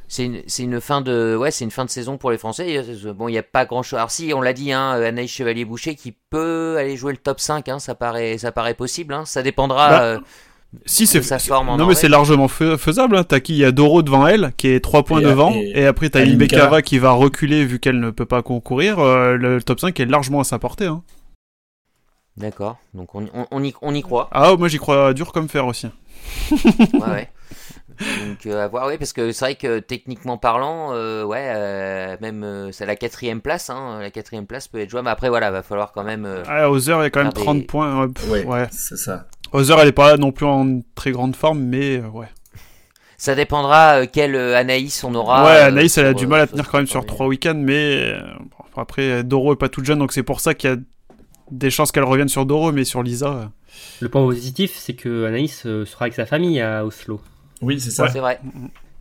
c'est 0.08 0.24
une 0.24 0.42
c'est 0.46 0.62
une 0.62 0.80
fin 0.80 1.00
de 1.00 1.36
ouais 1.38 1.50
c'est 1.50 1.64
une 1.64 1.70
fin 1.70 1.84
de 1.84 1.90
saison 1.90 2.16
pour 2.18 2.30
les 2.30 2.38
Français. 2.38 2.76
Euh, 2.78 3.12
Bon 3.12 3.28
il 3.28 3.32
y 3.34 3.38
a 3.38 3.42
pas 3.42 3.64
grand 3.66 3.82
chose. 3.82 3.98
Alors 3.98 4.10
si 4.10 4.32
on 4.34 4.40
l'a 4.40 4.52
dit 4.52 4.72
hein 4.72 4.90
Anaïs 4.92 5.30
Chevalier 5.30 5.64
Boucher 5.64 5.94
qui 5.94 6.14
peut 6.30 6.76
aller 6.78 6.96
jouer 6.96 7.12
le 7.12 7.18
top 7.18 7.40
5 7.40 7.68
hein, 7.68 7.78
ça 7.78 7.94
paraît 7.94 8.38
ça 8.38 8.52
paraît 8.52 8.74
possible 8.74 9.14
hein. 9.14 9.24
Ça 9.24 9.42
dépendra 9.42 9.88
Bah, 9.90 10.02
euh, 10.04 10.18
Si 10.84 11.06
c'est 11.06 11.18
de 11.20 11.24
sa 11.24 11.38
forme 11.38 11.68
en 11.70 11.76
non 11.76 11.86
mais 11.86 11.94
c'est 11.94 12.08
largement 12.08 12.48
fais- 12.48 12.76
faisable. 12.76 13.24
T'as 13.24 13.40
qui? 13.40 13.54
Il 13.54 13.58
y 13.58 13.64
a 13.64 13.72
Doro 13.72 14.02
devant 14.02 14.26
elle 14.26 14.52
qui 14.56 14.68
est 14.68 14.80
3 14.80 15.04
points 15.04 15.20
Et- 15.20 15.24
devant 15.24 15.52
et- 15.54 15.72
et, 15.74 15.86
après 15.86 16.10
t'as 16.10 16.20
Aline 16.20 16.34
Imbekava 16.34 16.64
Bekava. 16.64 16.82
qui 16.82 16.98
va 16.98 17.12
reculer 17.12 17.64
vu 17.64 17.78
qu'elle 17.80 17.98
ne 18.00 18.10
peut 18.10 18.26
pas 18.26 18.42
concourir. 18.42 18.98
Euh, 18.98 19.36
le 19.36 19.62
top 19.62 19.80
5 19.80 19.98
est 20.00 20.06
largement 20.06 20.40
à 20.40 20.44
sa 20.44 20.58
portée. 20.58 20.86
Hein. 20.86 21.02
D'accord. 22.36 22.76
Donc 22.94 23.14
on, 23.14 23.26
on, 23.32 23.46
on 23.50 23.64
y 23.64 23.72
on 23.80 23.94
y 23.94 24.02
croit. 24.02 24.28
Ah 24.32 24.54
moi 24.58 24.68
j'y 24.68 24.76
crois 24.78 25.14
dur 25.14 25.32
comme 25.32 25.48
fer 25.48 25.66
aussi. 25.66 25.86
Ouais 26.50 27.00
ouais. 27.08 27.30
Donc 27.98 28.46
euh, 28.46 28.64
à 28.64 28.68
voir 28.68 28.86
oui 28.88 28.98
parce 28.98 29.12
que 29.12 29.32
c'est 29.32 29.44
vrai 29.44 29.54
que 29.54 29.78
techniquement 29.78 30.36
parlant 30.38 30.90
euh, 30.92 31.24
ouais 31.24 31.52
euh, 31.54 32.16
même 32.20 32.44
euh, 32.44 32.70
c'est 32.72 32.86
la 32.86 32.96
quatrième 32.96 33.40
place 33.40 33.70
hein, 33.70 33.98
la 34.00 34.10
quatrième 34.10 34.46
place 34.46 34.68
peut 34.68 34.78
être 34.80 34.90
jouable. 34.90 35.04
Mais 35.06 35.10
après 35.12 35.28
voilà 35.28 35.50
va 35.50 35.62
falloir 35.62 35.92
quand 35.92 36.04
même 36.04 36.24
euh, 36.26 36.42
Ah, 36.46 36.70
Hauser 36.70 36.92
il 36.92 37.02
y 37.02 37.06
a 37.06 37.10
quand 37.10 37.22
même 37.22 37.32
Faire 37.32 37.42
30 37.44 37.58
des- 37.58 37.64
points. 37.64 38.00
Ouais. 38.02 38.08
pff, 38.12 38.30
Ouais, 38.30 38.44
ouais. 38.44 38.66
c'est 38.70 38.96
ça. 38.98 39.26
Hauser 39.52 39.74
elle 39.78 39.88
est 39.88 39.92
pas 39.92 40.16
non 40.16 40.32
plus 40.32 40.46
en 40.46 40.80
très 40.94 41.10
grande 41.12 41.34
forme 41.36 41.60
mais 41.60 41.98
euh, 41.98 42.08
ouais. 42.08 42.28
Ça 43.18 43.34
dépendra 43.34 44.00
euh, 44.02 44.06
quelle 44.12 44.34
euh, 44.34 44.56
Anaïs 44.56 45.02
on 45.04 45.14
aura. 45.14 45.44
ouais 45.44 45.50
euh, 45.62 45.66
Anaïs 45.68 45.96
elle 45.96 46.06
a 46.06 46.14
du 46.14 46.26
mal 46.26 46.40
à 46.40 46.46
tenir 46.46 46.68
quand 46.68 46.78
même 46.78 46.86
sur 46.86 47.00
tournoi. 47.00 47.14
3 47.14 47.26
week-ends 47.28 47.54
mais 47.56 48.12
euh, 48.12 48.20
bon, 48.38 48.80
après 48.82 49.24
Doro 49.24 49.54
est 49.54 49.56
pas 49.56 49.68
toute 49.70 49.84
jeune 49.86 49.98
donc 50.00 50.12
c'est 50.12 50.22
pour 50.22 50.40
ça 50.40 50.52
qu'il 50.54 50.70
y 50.70 50.72
a 50.72 50.76
des 51.50 51.70
chances 51.70 51.92
qu'elle 51.92 52.04
revienne 52.04 52.28
sur 52.28 52.44
Doro 52.44 52.72
mais 52.72 52.84
sur 52.84 53.02
Lisa. 53.02 53.28
euh, 53.28 53.44
Le 54.00 54.08
point 54.08 54.22
positif, 54.24 54.74
c'est 54.76 54.94
que 54.94 55.24
Anaïs 55.26 55.64
euh, 55.64 55.86
sera 55.86 56.06
avec 56.06 56.14
sa 56.14 56.26
famille 56.26 56.60
à 56.60 56.84
Oslo. 56.84 57.20
Oui, 57.62 57.80
c'est 57.80 57.90
ça. 57.90 58.08
C'est 58.08 58.20
vrai. 58.20 58.40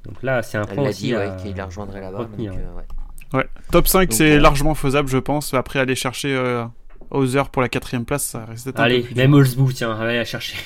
Donc 0.06 0.22
là, 0.24 0.42
c'est 0.44 0.58
un 0.58 0.64
Elle 0.64 0.76
point 0.76 0.84
l'a 0.84 0.90
aussi 0.92 1.04
dit 1.04 1.16
à 1.16 1.20
ouais, 1.20 1.32
qu'il 1.42 1.56
la 1.56 1.66
rejoindrait 1.66 2.02
là-bas. 2.02 2.18
donc, 2.20 2.32
retenir, 2.32 2.54
ouais. 2.54 2.60
euh, 2.60 2.78
ouais. 2.78 3.40
Ouais, 3.40 3.48
top 3.72 3.88
5 3.88 4.02
Donc, 4.10 4.14
c'est 4.14 4.36
bon. 4.38 4.44
largement 4.44 4.76
faisable 4.76 5.10
je 5.10 5.18
pense. 5.18 5.54
Après 5.54 5.80
aller 5.80 5.96
chercher 5.96 6.34
euh, 6.36 6.64
Hauser 7.10 7.42
pour 7.52 7.62
la 7.62 7.70
quatrième 7.70 8.06
place 8.06 8.24
ça 8.24 8.46
reste 8.46 8.72
Allez, 8.80 9.06
même 9.16 9.34
Olsbou, 9.34 9.72
tiens, 9.74 10.00
allez 10.00 10.18
la 10.18 10.26
chercher. 10.26 10.58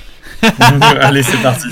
Allez, 1.01 1.23
c'est 1.23 1.41
parti. 1.41 1.67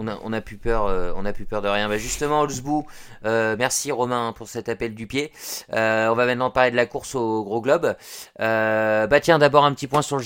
On 0.00 0.32
a, 0.32 0.40
plus 0.40 0.56
peur, 0.58 0.86
euh, 0.86 1.12
on 1.16 1.24
a 1.24 1.32
plus 1.32 1.44
peur 1.44 1.60
de 1.60 1.66
rien. 1.68 1.88
Bah 1.88 1.98
justement, 1.98 2.42
Olsbou, 2.42 2.86
euh, 3.24 3.56
merci 3.58 3.90
Romain 3.90 4.32
pour 4.36 4.48
cet 4.48 4.68
appel 4.68 4.94
du 4.94 5.08
pied. 5.08 5.32
Euh, 5.72 6.08
on 6.08 6.14
va 6.14 6.24
maintenant 6.24 6.50
parler 6.50 6.70
de 6.70 6.76
la 6.76 6.86
course 6.86 7.16
au 7.16 7.42
gros 7.42 7.60
globe. 7.60 7.96
Bah 8.38 9.20
tiens, 9.20 9.38
d'abord 9.38 9.64
un 9.64 9.72
petit 9.72 9.88
point 9.88 10.02
sur 10.02 10.16
le, 10.16 10.22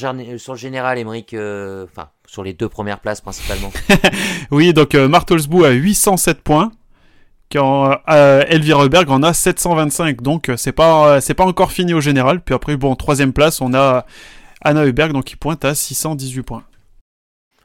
général, 0.56 0.98
Emeric. 0.98 1.32
euh, 1.32 1.86
Enfin, 1.90 2.10
sur 2.26 2.44
les 2.44 2.52
deux 2.52 2.68
premières 2.68 3.00
places 3.00 3.22
principalement. 3.22 3.72
Oui, 4.50 4.74
donc 4.74 4.94
euh, 4.94 5.08
Martelsbou 5.08 5.64
a 5.64 5.70
807 5.70 6.42
points. 6.42 6.70
Quand 7.50 7.98
Elvira 8.06 8.84
Huberg 8.84 9.10
en 9.10 9.22
a 9.22 9.32
725, 9.34 10.22
donc 10.22 10.50
c'est 10.56 10.72
pas 10.72 11.20
c'est 11.20 11.34
pas 11.34 11.44
encore 11.44 11.70
fini 11.72 11.92
au 11.94 12.00
général. 12.00 12.40
Puis 12.40 12.54
après, 12.54 12.76
bon, 12.76 12.94
troisième 12.96 13.32
place, 13.32 13.60
on 13.60 13.74
a 13.74 14.06
Anna 14.62 14.86
Huberg, 14.86 15.12
donc 15.12 15.24
qui 15.24 15.36
pointe 15.36 15.64
à 15.64 15.74
618 15.74 16.42
points. 16.42 16.62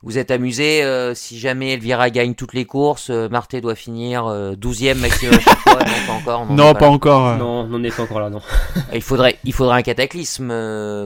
Vous 0.04 0.18
êtes 0.18 0.30
amusé 0.32 0.84
euh, 0.84 1.14
si 1.16 1.40
jamais 1.40 1.74
Elvira 1.74 2.10
gagne 2.10 2.36
toutes 2.36 2.54
les 2.54 2.66
courses, 2.66 3.10
euh, 3.10 3.28
Marté 3.30 3.62
doit 3.62 3.76
finir 3.76 4.26
12e 4.26 4.96
maximum 5.00 5.34
à 5.36 5.40
chaque 5.40 5.58
fois 5.60 5.80
Non, 5.80 5.84
pas 6.06 6.14
encore. 6.14 6.46
Non, 6.46 6.56
non 6.56 6.74
pas, 6.76 6.88
encore. 6.88 7.28
euh. 7.30 7.36
Non, 7.38 7.68
on 7.72 7.80
n'est 7.80 7.90
pas 7.90 8.04
encore 8.04 8.20
là, 8.20 8.30
non. 8.30 8.42
il 8.94 9.02
faudrait, 9.02 9.38
il 9.44 9.54
faudrait 9.54 9.78
un 9.78 9.82
cataclysme 9.82 10.50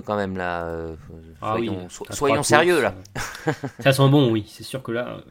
quand 0.05 0.15
même 0.17 0.37
là. 0.37 0.67
Ah 1.41 1.53
soyons, 1.55 1.73
oui, 1.81 1.85
so- 1.89 2.05
soyons 2.11 2.43
sérieux 2.43 2.81
là. 2.81 2.93
Ça 3.79 3.93
sent 3.93 4.07
bon, 4.09 4.29
oui. 4.31 4.45
C'est 4.47 4.63
sûr 4.63 4.83
que 4.83 4.91
là. 4.91 5.07
euh, 5.07 5.21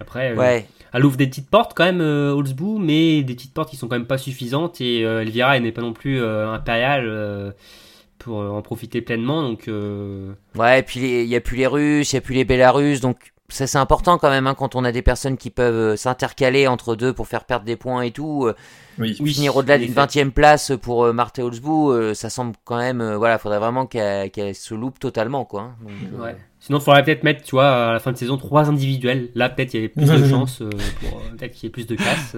Après, 0.00 0.32
euh, 0.32 0.36
Ouais. 0.36 0.66
elle 0.92 1.04
ouvre 1.04 1.16
des 1.16 1.26
petites 1.26 1.48
portes 1.50 1.72
quand 1.76 1.84
même, 1.84 2.00
euh, 2.00 2.32
Holzbou, 2.32 2.78
mais 2.78 3.22
des 3.22 3.34
petites 3.34 3.52
portes 3.54 3.70
qui 3.70 3.76
sont 3.76 3.86
quand 3.88 3.96
même 3.96 4.06
pas 4.06 4.18
suffisantes. 4.18 4.80
Et 4.80 5.04
euh, 5.04 5.22
Elvira, 5.22 5.56
elle 5.56 5.62
n'est 5.64 5.72
pas 5.72 5.82
non 5.82 5.92
plus 5.92 6.20
euh, 6.22 6.50
impériale 6.52 7.04
euh, 7.06 7.50
pour 8.28 8.40
euh, 8.42 8.48
en 8.50 8.62
profiter 8.62 9.00
pleinement. 9.00 9.42
Donc, 9.42 9.66
euh, 9.68 10.32
Ouais, 10.56 10.80
et 10.80 10.82
puis 10.82 11.00
il 11.22 11.26
y 11.28 11.34
a 11.36 11.40
plus 11.40 11.56
les 11.56 11.66
Russes, 11.66 12.12
il 12.12 12.16
y 12.16 12.18
a 12.18 12.20
plus 12.20 12.34
les 12.34 12.44
Bélarusses, 12.44 13.00
donc 13.00 13.32
ça 13.50 13.66
c'est 13.66 13.78
important 13.78 14.18
quand 14.18 14.28
même 14.28 14.46
hein, 14.46 14.54
quand 14.54 14.74
on 14.76 14.84
a 14.84 14.92
des 14.92 15.00
personnes 15.00 15.38
qui 15.38 15.48
peuvent 15.48 15.74
euh, 15.74 15.96
s'intercaler 15.96 16.66
entre 16.68 16.94
deux 16.94 17.14
pour 17.14 17.26
faire 17.26 17.44
perdre 17.44 17.64
des 17.64 17.76
points 17.76 18.02
et 18.02 18.10
tout. 18.10 18.44
euh, 18.46 18.54
Oui. 18.98 19.14
Finir 19.14 19.56
au-delà 19.56 19.78
d'une 19.78 19.86
effet. 19.90 19.94
20 19.94 20.16
e 20.18 20.30
place 20.30 20.72
pour 20.82 21.04
euh, 21.04 21.12
Marthe 21.12 21.38
Holzbou, 21.38 21.90
euh, 21.92 22.12
ça 22.14 22.28
semble 22.30 22.54
quand 22.64 22.76
même. 22.76 23.00
euh, 23.00 23.16
voilà, 23.16 23.38
faudrait 23.38 23.58
vraiment 23.58 23.86
qu'elle 23.86 24.54
se 24.54 24.74
loupe 24.74 24.98
totalement 24.98 25.44
quoi. 25.46 25.62
hein. 25.62 25.74
Donc, 25.82 25.92
euh, 26.20 26.24
Ouais. 26.24 26.36
Sinon, 26.60 26.78
il 26.78 26.82
faudrait 26.82 27.04
peut-être 27.04 27.22
mettre, 27.22 27.44
tu 27.44 27.52
vois, 27.52 27.68
à 27.90 27.92
la 27.92 28.00
fin 28.00 28.10
de 28.12 28.16
saison, 28.18 28.36
trois 28.36 28.68
individuels. 28.68 29.30
Là, 29.36 29.48
peut-être, 29.48 29.72
il 29.74 29.76
y 29.76 29.78
avait 29.78 29.88
plus 29.88 30.10
de 30.10 30.28
chances 30.28 30.58
pour 31.00 31.22
peut-être 31.38 31.52
qu'il 31.52 31.64
y 31.64 31.66
ait 31.68 31.70
plus 31.70 31.86
de 31.86 31.94
casse. 31.94 32.34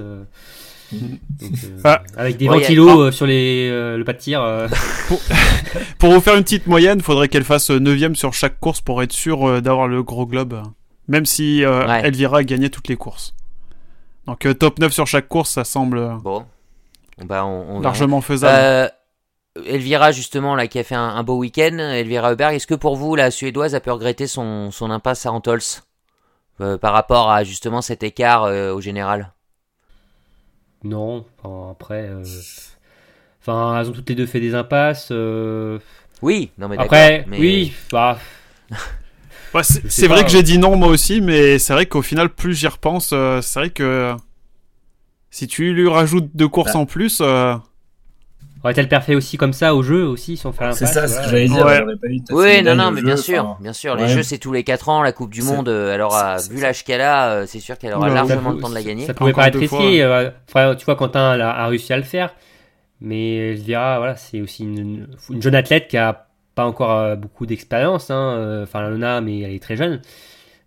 Euh. 0.92 0.96
Donc, 1.40 1.50
euh, 1.64 1.80
Ah. 1.84 2.02
avec 2.16 2.36
des 2.36 2.48
Ouais, 2.48 2.56
a- 2.56 2.58
ventilos 2.60 3.00
euh, 3.00 3.10
sur 3.12 3.26
les, 3.26 3.68
euh, 3.70 3.96
le 3.96 4.04
pas 4.04 4.12
de 4.12 4.18
tir. 4.18 4.42
euh. 4.42 4.68
Pour 5.98 6.12
vous 6.12 6.20
faire 6.20 6.36
une 6.36 6.42
petite 6.44 6.66
moyenne, 6.66 7.00
faudrait 7.00 7.28
qu'elle 7.28 7.44
fasse 7.44 7.70
9ème 7.70 8.14
sur 8.14 8.32
chaque 8.34 8.58
course 8.60 8.80
pour 8.80 9.02
être 9.02 9.12
sûr 9.12 9.48
euh, 9.48 9.60
d'avoir 9.60 9.88
le 9.88 10.02
gros 10.02 10.26
globe. 10.26 10.62
Même 11.08 11.26
si 11.26 11.64
euh, 11.64 11.86
Ouais. 11.86 12.06
Elvira 12.06 12.42
gagnait 12.44 12.70
toutes 12.70 12.88
les 12.88 12.96
courses. 12.96 13.34
Donc 14.26 14.46
euh, 14.46 14.54
top 14.54 14.78
9 14.78 14.92
sur 14.92 15.06
chaque 15.06 15.28
course, 15.28 15.50
ça 15.50 15.64
semble 15.64 16.16
Bon, 16.22 16.44
bah 17.24 17.44
on, 17.44 17.62
on 17.62 17.66
verra. 17.74 17.82
largement 17.82 18.20
faisable. 18.20 18.54
Euh, 18.56 18.88
Elvira 19.66 20.12
justement 20.12 20.54
là 20.54 20.68
qui 20.68 20.78
a 20.78 20.84
fait 20.84 20.94
un, 20.94 21.08
un 21.08 21.22
beau 21.24 21.36
week-end, 21.38 21.76
Elvira 21.78 22.32
Huberg, 22.32 22.54
est-ce 22.54 22.66
que 22.68 22.74
pour 22.76 22.94
vous 22.96 23.16
la 23.16 23.30
suédoise 23.32 23.74
a 23.74 23.80
pu 23.80 23.90
regretter 23.90 24.26
son, 24.28 24.70
son 24.70 24.90
impasse 24.90 25.26
à 25.26 25.32
Antols 25.32 25.60
euh, 26.60 26.78
par 26.78 26.92
rapport 26.92 27.30
à 27.30 27.42
justement 27.42 27.82
cet 27.82 28.02
écart 28.04 28.44
euh, 28.44 28.72
au 28.72 28.80
général? 28.80 29.32
Non, 30.84 31.24
enfin, 31.42 31.70
après. 31.72 32.08
euh, 32.08 32.24
Enfin, 33.42 33.80
elles 33.80 33.88
ont 33.88 33.92
toutes 33.92 34.08
les 34.08 34.14
deux 34.14 34.26
fait 34.26 34.40
des 34.40 34.54
impasses. 34.54 35.08
euh, 35.10 35.78
Oui, 36.22 36.50
non 36.58 36.68
mais. 36.68 36.78
Après, 36.78 37.24
mais- 37.26 37.38
oui, 37.38 37.72
bah, 37.90 38.18
Ouais, 39.54 39.62
c'est 39.64 40.06
vrai 40.06 40.24
que 40.24 40.30
j'ai 40.30 40.44
dit 40.44 40.58
non 40.58 40.76
moi 40.76 40.88
aussi, 40.88 41.20
mais 41.20 41.58
c'est 41.58 41.72
vrai 41.72 41.86
qu'au 41.86 42.02
final, 42.02 42.28
plus 42.28 42.54
j'y 42.54 42.68
repense, 42.68 43.10
euh, 43.12 43.40
c'est 43.40 43.58
vrai 43.58 43.70
que 43.70 44.14
si 45.30 45.48
tu 45.48 45.72
lui 45.72 45.88
rajoutes 45.88 46.30
deux 46.34 46.46
courses 46.48 46.74
Bah. 46.74 46.78
en 46.80 46.86
plus, 46.86 47.18
euh, 47.20 47.56
aurait-elle 48.62 48.88
parfait 48.88 49.14
aussi 49.14 49.36
comme 49.36 49.52
ça 49.52 49.74
au 49.74 49.82
jeu 49.82 50.04
aussi 50.06 50.36
sans 50.36 50.52
faire 50.52 50.74
C'est 50.74 50.84
l'impasse 50.84 51.10
ça, 51.12 51.20
ce 51.22 51.24
que 51.24 51.30
j'allais 51.30 51.48
dire. 51.48 51.64
Ouais. 51.64 51.80
pas 51.80 52.34
Oui, 52.34 52.44
fait 52.48 52.62
non, 52.62 52.74
non, 52.74 52.90
mais 52.90 53.00
jeu, 53.00 53.06
bien 53.06 53.16
sûr, 53.16 53.44
enfin, 53.44 53.58
bien 53.62 53.72
sûr. 53.72 53.96
Les 53.96 54.02
ouais. 54.02 54.08
jeux, 54.08 54.22
c'est 54.22 54.38
tous 54.38 54.52
les 54.52 54.64
4 54.64 54.88
ans, 54.88 55.02
la 55.02 55.12
Coupe 55.12 55.30
du 55.32 55.40
C'est- 55.42 55.54
Monde. 55.56 55.68
euh, 55.68 55.94
Alors, 55.94 56.12
c'est- 56.12 56.24
euh, 56.24 56.38
c'est- 56.38 56.52
vu 56.52 56.60
l'âge 56.60 56.84
qu'elle 56.84 57.00
a, 57.00 57.30
euh, 57.32 57.44
c'est 57.46 57.60
sûr 57.60 57.78
qu'elle 57.78 57.94
aura 57.94 58.08
largement 58.08 58.50
le 58.52 58.58
temps 58.60 58.68
de 58.68 58.74
la 58.74 58.82
gagner. 58.82 59.06
Ça 59.06 59.14
pouvait 59.14 59.32
paraître 59.32 59.58
risqué. 59.58 60.02
euh, 60.02 60.30
enfin, 60.48 60.74
tu 60.74 60.84
vois, 60.84 60.96
Quentin 60.96 61.34
elle 61.34 61.40
a, 61.42 61.50
a 61.50 61.66
réussi 61.68 61.92
à 61.92 61.96
le 61.96 62.02
faire. 62.02 62.34
Mais 63.00 63.52
Elvira, 63.52 63.96
voilà, 63.98 64.16
c'est 64.16 64.40
aussi 64.42 64.64
une, 64.64 65.06
une 65.30 65.40
jeune 65.42 65.54
athlète 65.54 65.88
qui 65.88 65.96
a 65.96 66.26
pas 66.54 66.66
encore 66.66 66.90
euh, 66.98 67.16
beaucoup 67.16 67.46
d'expérience. 67.46 68.10
Hein. 68.10 68.34
euh, 68.36 68.62
Enfin, 68.64 68.86
elle 68.86 68.94
en 68.94 69.02
a, 69.02 69.20
mais 69.22 69.40
elle 69.40 69.52
est 69.54 69.62
très 69.62 69.76
jeune. 69.76 70.02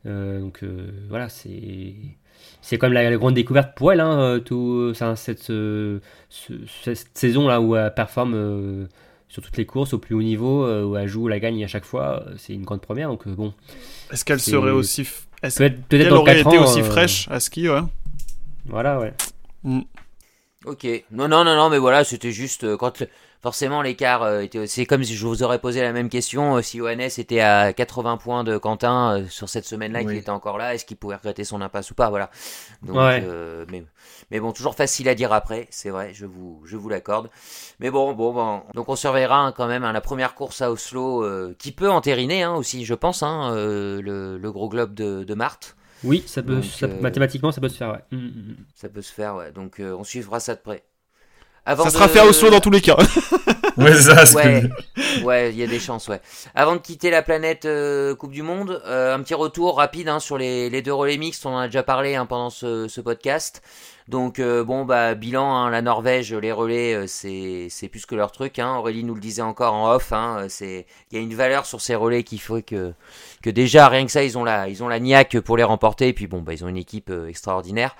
Euh, 0.07 0.39
donc 0.41 0.59
euh, 0.63 0.89
voilà, 1.09 1.29
c'est 1.29 1.93
c'est 2.63 2.77
quand 2.77 2.87
même 2.87 2.93
la, 2.93 3.09
la 3.09 3.17
grande 3.17 3.35
découverte 3.35 3.75
pour 3.75 3.91
elle. 3.91 3.99
Hein, 3.99 4.19
euh, 4.19 4.39
tout, 4.39 4.93
cette, 5.15 5.49
euh, 5.51 5.99
ce- 6.29 6.53
cette 6.83 7.15
saison 7.15 7.47
là 7.47 7.61
où 7.61 7.75
elle 7.75 7.93
performe 7.93 8.33
euh, 8.33 8.85
sur 9.27 9.43
toutes 9.43 9.57
les 9.57 9.65
courses 9.65 9.93
au 9.93 9.99
plus 9.99 10.15
haut 10.15 10.21
niveau, 10.23 10.65
euh, 10.65 10.83
où 10.83 10.95
elle 10.95 11.07
joue, 11.07 11.27
la 11.27 11.39
gagne 11.39 11.63
à 11.63 11.67
chaque 11.67 11.85
fois, 11.85 12.23
euh, 12.27 12.33
c'est 12.37 12.53
une 12.53 12.63
grande 12.63 12.81
première. 12.81 13.09
Donc 13.09 13.27
euh, 13.27 13.35
bon, 13.35 13.53
est-ce 14.11 14.23
qu'elle 14.25 14.39
serait 14.39 14.71
aussi, 14.71 15.03
f- 15.03 15.23
est-ce 15.43 15.57
peut-être 15.57 15.75
peut-être 15.83 16.01
qu'elle 16.03 16.09
dans 16.09 16.17
aurait 16.21 16.35
4 16.37 16.47
été 16.47 16.57
ans, 16.57 16.63
aussi 16.63 16.79
euh, 16.79 16.83
fraîche 16.83 17.27
à 17.29 17.39
ski, 17.39 17.67
ouais. 17.69 17.81
Voilà, 18.65 18.99
ouais. 18.99 19.13
Ok. 20.65 20.85
Non, 21.11 21.27
non, 21.27 21.43
non, 21.43 21.55
non, 21.55 21.69
mais 21.69 21.77
voilà, 21.77 22.03
c'était 22.03 22.31
juste 22.31 22.63
euh, 22.63 22.77
quand 22.77 23.03
forcément 23.43 23.81
l'écart 23.83 24.23
euh, 24.23 24.39
était. 24.41 24.65
C'est 24.65 24.85
comme 24.87 25.03
si 25.03 25.13
je 25.15 25.27
vous 25.27 25.43
aurais 25.43 25.59
posé 25.59 25.81
la 25.81 25.91
même 25.93 26.09
question 26.09 26.55
euh, 26.55 26.61
si 26.63 26.79
Johannes 26.79 27.01
était 27.01 27.41
à 27.41 27.73
80 27.73 28.17
points 28.17 28.43
de 28.43 28.57
Quentin 28.57 29.17
euh, 29.19 29.27
sur 29.27 29.49
cette 29.49 29.65
semaine-là, 29.65 29.99
qu'il 29.99 30.09
Oui. 30.09 30.17
était 30.17 30.29
encore 30.31 30.57
là, 30.57 30.73
est-ce 30.73 30.85
qu'il 30.85 30.97
pouvait 30.97 31.15
regretter 31.17 31.43
son 31.43 31.61
impasse 31.61 31.91
ou 31.91 31.93
pas 31.93 32.09
Voilà. 32.09 32.31
Donc, 32.81 32.95
Ouais. 32.95 33.21
mais, 33.69 33.83
mais 34.31 34.39
bon, 34.39 34.51
toujours 34.53 34.73
facile 34.75 35.07
à 35.09 35.13
dire 35.15 35.31
après, 35.33 35.67
c'est 35.69 35.89
vrai, 35.89 36.11
je 36.13 36.25
vous, 36.25 36.61
je 36.65 36.77
vous 36.77 36.89
l'accorde. 36.89 37.29
Mais 37.79 37.91
bon, 37.91 38.13
bon, 38.13 38.33
bon. 38.33 38.63
Donc 38.73 38.89
on 38.89 38.95
surveillera 38.95 39.37
hein, 39.39 39.51
quand 39.51 39.67
même 39.67 39.83
hein, 39.83 39.91
la 39.91 40.01
première 40.01 40.33
course 40.33 40.61
à 40.61 40.71
Oslo 40.71 41.23
qui 41.59 41.71
peut 41.73 41.89
entériner 41.91 42.43
hein, 42.43 42.55
aussi, 42.55 42.85
je 42.85 42.93
pense, 42.93 43.21
le, 43.23 44.01
le 44.01 44.51
gros 44.51 44.69
globe 44.69 44.93
de, 44.93 45.23
de 45.23 45.33
Marthe. 45.33 45.75
Oui, 46.05 46.23
ça 46.25 46.41
peut, 46.43 46.55
Donc, 46.55 46.63
ça- 46.65 46.87
mathématiquement, 46.87 47.51
ça 47.51 47.61
peut 47.61 47.69
se 47.69 47.77
faire, 47.77 47.91
ouais. 47.91 48.19
Ça 48.75 48.89
peut 48.89 49.01
se 49.01 49.11
faire, 49.13 49.35
ouais. 49.35 49.51
Donc 49.51 49.79
on 49.79 50.03
suivra 50.03 50.39
ça 50.39 50.55
de 50.55 50.59
près. 50.61 50.83
Avant 51.65 51.85
Ça 51.85 51.91
sera 51.91 52.07
fait 52.09 52.19
à 52.19 52.25
Oslo 52.25 52.49
dans 52.49 52.59
tous 52.59 52.71
les 52.71 52.81
cas. 52.81 52.97
Ouais, 53.75 53.95
ça, 53.95 54.23
Ouais, 54.35 54.61
que- 54.95 55.23
ouais, 55.23 55.49
il 55.51 55.57
y 55.57 55.63
a 55.63 55.67
des 55.67 55.79
chances, 55.79 56.07
ouais. 56.07 56.21
Avant 56.53 56.73
de 56.73 56.79
quitter 56.79 57.09
la 57.09 57.23
planète 57.23 57.65
euh, 57.65 58.13
Coupe 58.13 58.31
du 58.31 58.43
Monde, 58.43 58.83
euh, 58.85 59.15
un 59.15 59.19
petit 59.23 59.33
retour 59.33 59.77
rapide 59.77 60.09
hein, 60.09 60.19
sur 60.19 60.37
les, 60.37 60.69
les 60.69 60.83
deux 60.83 60.93
relais 60.93 61.17
mixtes. 61.17 61.43
On 61.47 61.55
en 61.55 61.57
a 61.57 61.65
déjà 61.65 61.81
parlé 61.81 62.13
hein, 62.13 62.27
pendant 62.27 62.51
ce, 62.51 62.87
ce 62.87 63.01
podcast. 63.01 63.63
Donc 64.07 64.37
euh, 64.37 64.63
bon, 64.63 64.85
bah 64.85 65.15
bilan, 65.15 65.55
hein, 65.55 65.69
la 65.71 65.81
Norvège, 65.81 66.33
les 66.35 66.51
relais, 66.51 66.93
euh, 66.93 67.07
c'est 67.07 67.67
c'est 67.71 67.87
plus 67.87 68.05
que 68.05 68.13
leur 68.13 68.31
truc. 68.31 68.59
Hein. 68.59 68.75
Aurélie 68.77 69.03
nous 69.03 69.15
le 69.15 69.21
disait 69.21 69.41
encore 69.41 69.73
en 69.73 69.91
off. 69.91 70.13
C'est 70.49 70.85
il 71.11 71.17
y 71.17 71.19
a 71.19 71.23
une 71.23 71.33
valeur 71.33 71.65
sur 71.65 71.81
ces 71.81 71.95
relais 71.95 72.21
qui 72.23 72.37
fait 72.37 72.61
que 72.61 72.93
que 73.41 73.49
déjà 73.49 73.87
rien 73.87 74.05
que 74.05 74.11
ça, 74.11 74.23
ils 74.23 74.37
ont 74.37 74.43
la 74.43 74.69
ils 74.69 74.83
ont 74.83 74.87
la 74.87 74.99
niaque 74.99 75.39
pour 75.39 75.57
les 75.57 75.63
remporter. 75.63 76.09
Et 76.09 76.13
puis 76.13 76.27
bon, 76.27 76.41
bah 76.43 76.53
ils 76.53 76.63
ont 76.63 76.67
une 76.67 76.77
équipe 76.77 77.09
euh, 77.09 77.27
extraordinaire. 77.27 77.95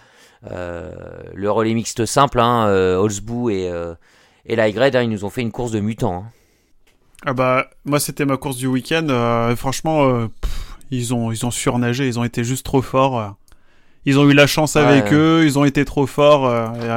Euh, 0.52 0.92
le 1.34 1.50
relais 1.52 1.74
mixte 1.74 2.06
simple, 2.06 2.40
hein, 2.40 2.68
euh, 2.68 2.98
Holzbou 2.98 3.50
et 3.50 3.70
euh, 3.70 3.94
et 4.46 4.60
hein, 4.60 5.02
ils 5.02 5.10
nous 5.10 5.24
ont 5.26 5.30
fait 5.30 5.42
une 5.42 5.52
course 5.52 5.72
de 5.72 5.80
mutants. 5.80 6.26
Hein. 6.26 6.32
Ah 7.26 7.34
bah, 7.34 7.70
moi 7.86 8.00
c'était 8.00 8.26
ma 8.26 8.36
course 8.38 8.58
du 8.58 8.68
week-end. 8.68 9.08
euh, 9.10 9.56
franchement, 9.56 10.04
euh, 10.06 10.28
pff, 10.42 10.78
ils 10.92 11.14
ont 11.14 11.32
ils 11.32 11.46
ont 11.46 11.52
surnagé, 11.52 12.08
ils 12.08 12.20
ont 12.20 12.26
été 12.26 12.44
juste 12.44 12.66
trop 12.66 12.82
forts. 12.82 13.36
Ils 14.06 14.20
ont 14.20 14.30
eu 14.30 14.34
la 14.34 14.48
chance 14.48 14.76
Ouais. 14.76 14.82
avec 14.82 15.14
eux, 15.14 15.44
ils 15.46 15.58
ont 15.58 15.64
été 15.64 15.86
trop 15.86 16.06
forts. 16.08 16.52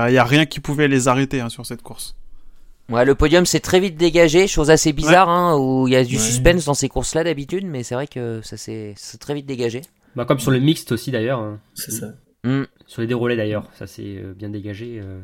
Il 0.09 0.13
y, 0.13 0.19
a 0.19 0.25
rien 0.25 0.45
qui 0.45 0.59
pouvait 0.59 0.89
les 0.89 1.07
arrêter 1.07 1.41
hein, 1.41 1.49
sur 1.49 1.65
cette 1.65 1.83
course. 1.83 2.17
Ouais, 2.89 3.05
le 3.05 3.15
podium 3.15 3.47
s'est 3.47 3.61
très 3.61 3.79
vite 3.79 3.97
dégagé, 3.97 4.49
chose 4.49 4.71
assez 4.71 4.93
bizarre, 4.93 5.29
hein, 5.29 5.57
où 5.57 5.87
il 5.87 5.93
y 5.93 5.97
a 5.97 6.05
du 6.05 6.17
Ouais. 6.17 6.21
suspense 6.21 6.65
dans 6.65 6.75
ces 6.75 6.89
courses-là 6.89 7.23
d'habitude, 7.23 7.65
mais 7.65 7.85
c'est 7.85 7.95
vrai 7.95 8.09
que 8.09 8.41
ça 8.43 8.57
s'est 8.57 8.95
c'est 8.97 9.19
très 9.19 9.35
vite 9.35 9.47
dégagé. 9.47 9.83
Bah, 10.17 10.25
comme 10.25 10.41
sur 10.41 10.51
le 10.51 10.59
mixte 10.59 10.91
aussi, 10.93 11.13
d'ailleurs. 11.13 11.39
hein. 11.41 11.59
c'est 11.75 11.93
ça. 11.93 12.07
Hmm. 12.45 12.65
Sur 12.87 13.01
les 13.03 13.07
déroulés, 13.09 13.37
d'ailleurs. 13.37 13.69
Ça 13.75 13.87
s'est 13.87 14.03
euh, 14.19 14.33
bien 14.35 14.49
dégagé. 14.49 15.01
euh. 15.03 15.19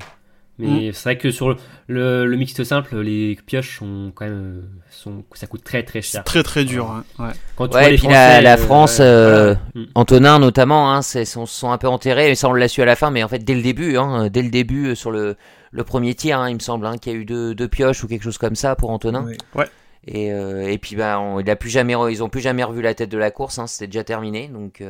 Mais 0.59 0.93
c'est 0.93 1.05
vrai 1.05 1.19
que 1.19 1.31
sur 1.31 1.49
le, 1.49 1.57
le, 1.89 2.27
le 2.27 2.37
mixte 2.37 2.63
simple, 2.63 3.01
les 3.01 3.37
pioches 3.47 3.79
sont 3.79 4.13
quand 4.15 4.27
même. 4.27 4.35
euh, 4.35 4.61
Sont, 4.91 5.25
ça 5.33 5.47
coûte 5.47 5.65
très 5.65 5.83
très 5.83 6.03
C'est 6.03 6.13
cher. 6.19 6.25
très 6.25 6.43
très 6.43 6.65
dur. 6.65 6.91
hein, 6.91 7.05
ouais. 7.19 7.31
Quand 7.57 7.69
tu 7.69 7.75
Ouais, 7.75 7.81
vois 7.81 7.89
et 7.89 7.93
les 7.93 7.99
puis 7.99 8.07
la- 8.09 8.13
Français, 8.29 8.43
la 8.43 8.57
France, 8.59 8.99
euh, 9.01 9.55
voilà. 9.55 9.61
Mm. 9.75 9.91
Antonin 9.95 10.39
notamment, 10.39 10.93
hein, 10.93 11.03
c'est, 11.03 11.25
sont, 11.25 11.47
sont 11.47 11.71
un 11.73 11.79
peu 11.79 11.89
enterrés, 11.89 12.31
et 12.31 12.35
ça 12.35 12.49
on 12.49 12.53
l'a 12.53 12.69
su 12.69 12.83
à 12.83 12.85
la 12.85 12.97
fin, 12.97 13.11
mais 13.11 13.25
en 13.25 13.29
fait 13.29 13.39
dès 13.41 13.55
le 13.55 13.63
début, 13.63 13.97
hein, 13.97 14.29
dès 14.29 14.43
le 14.43 14.51
début 14.51 14.95
sur 14.95 15.11
le, 15.11 15.37
le 15.73 15.85
premier 15.85 16.15
tir, 16.15 16.39
hein, 16.39 16.51
il 16.51 16.55
me 16.55 16.61
semble, 16.61 16.87
hein, 16.87 16.99
qu'il 16.99 17.13
y 17.13 17.17
a 17.17 17.19
eu 17.19 17.25
deux, 17.25 17.55
deux 17.55 17.69
pioches 17.69 18.05
ou 18.05 18.07
quelque 18.07 18.23
chose 18.23 18.39
comme 18.39 18.55
ça 18.55 18.77
pour 18.77 18.91
Antonin. 18.91 19.27
Ouais. 19.55 19.67
Et, 20.07 20.33
euh, 20.33 20.69
et 20.69 20.77
puis 20.79 20.95
bah, 20.97 21.19
on- 21.19 21.41
il 21.41 21.49
a 21.51 21.57
plus 21.57 21.71
jamais, 21.71 21.95
ils 22.11 22.23
ont 22.23 22.29
plus 22.29 22.43
jamais 22.43 22.63
revu 22.63 22.83
la 22.83 22.93
tête 22.95 23.11
de 23.11 23.19
la 23.19 23.31
course, 23.31 23.59
hein, 23.59 23.67
c'était 23.67 23.87
déjà 23.87 24.05
terminé, 24.05 24.49
donc. 24.49 24.83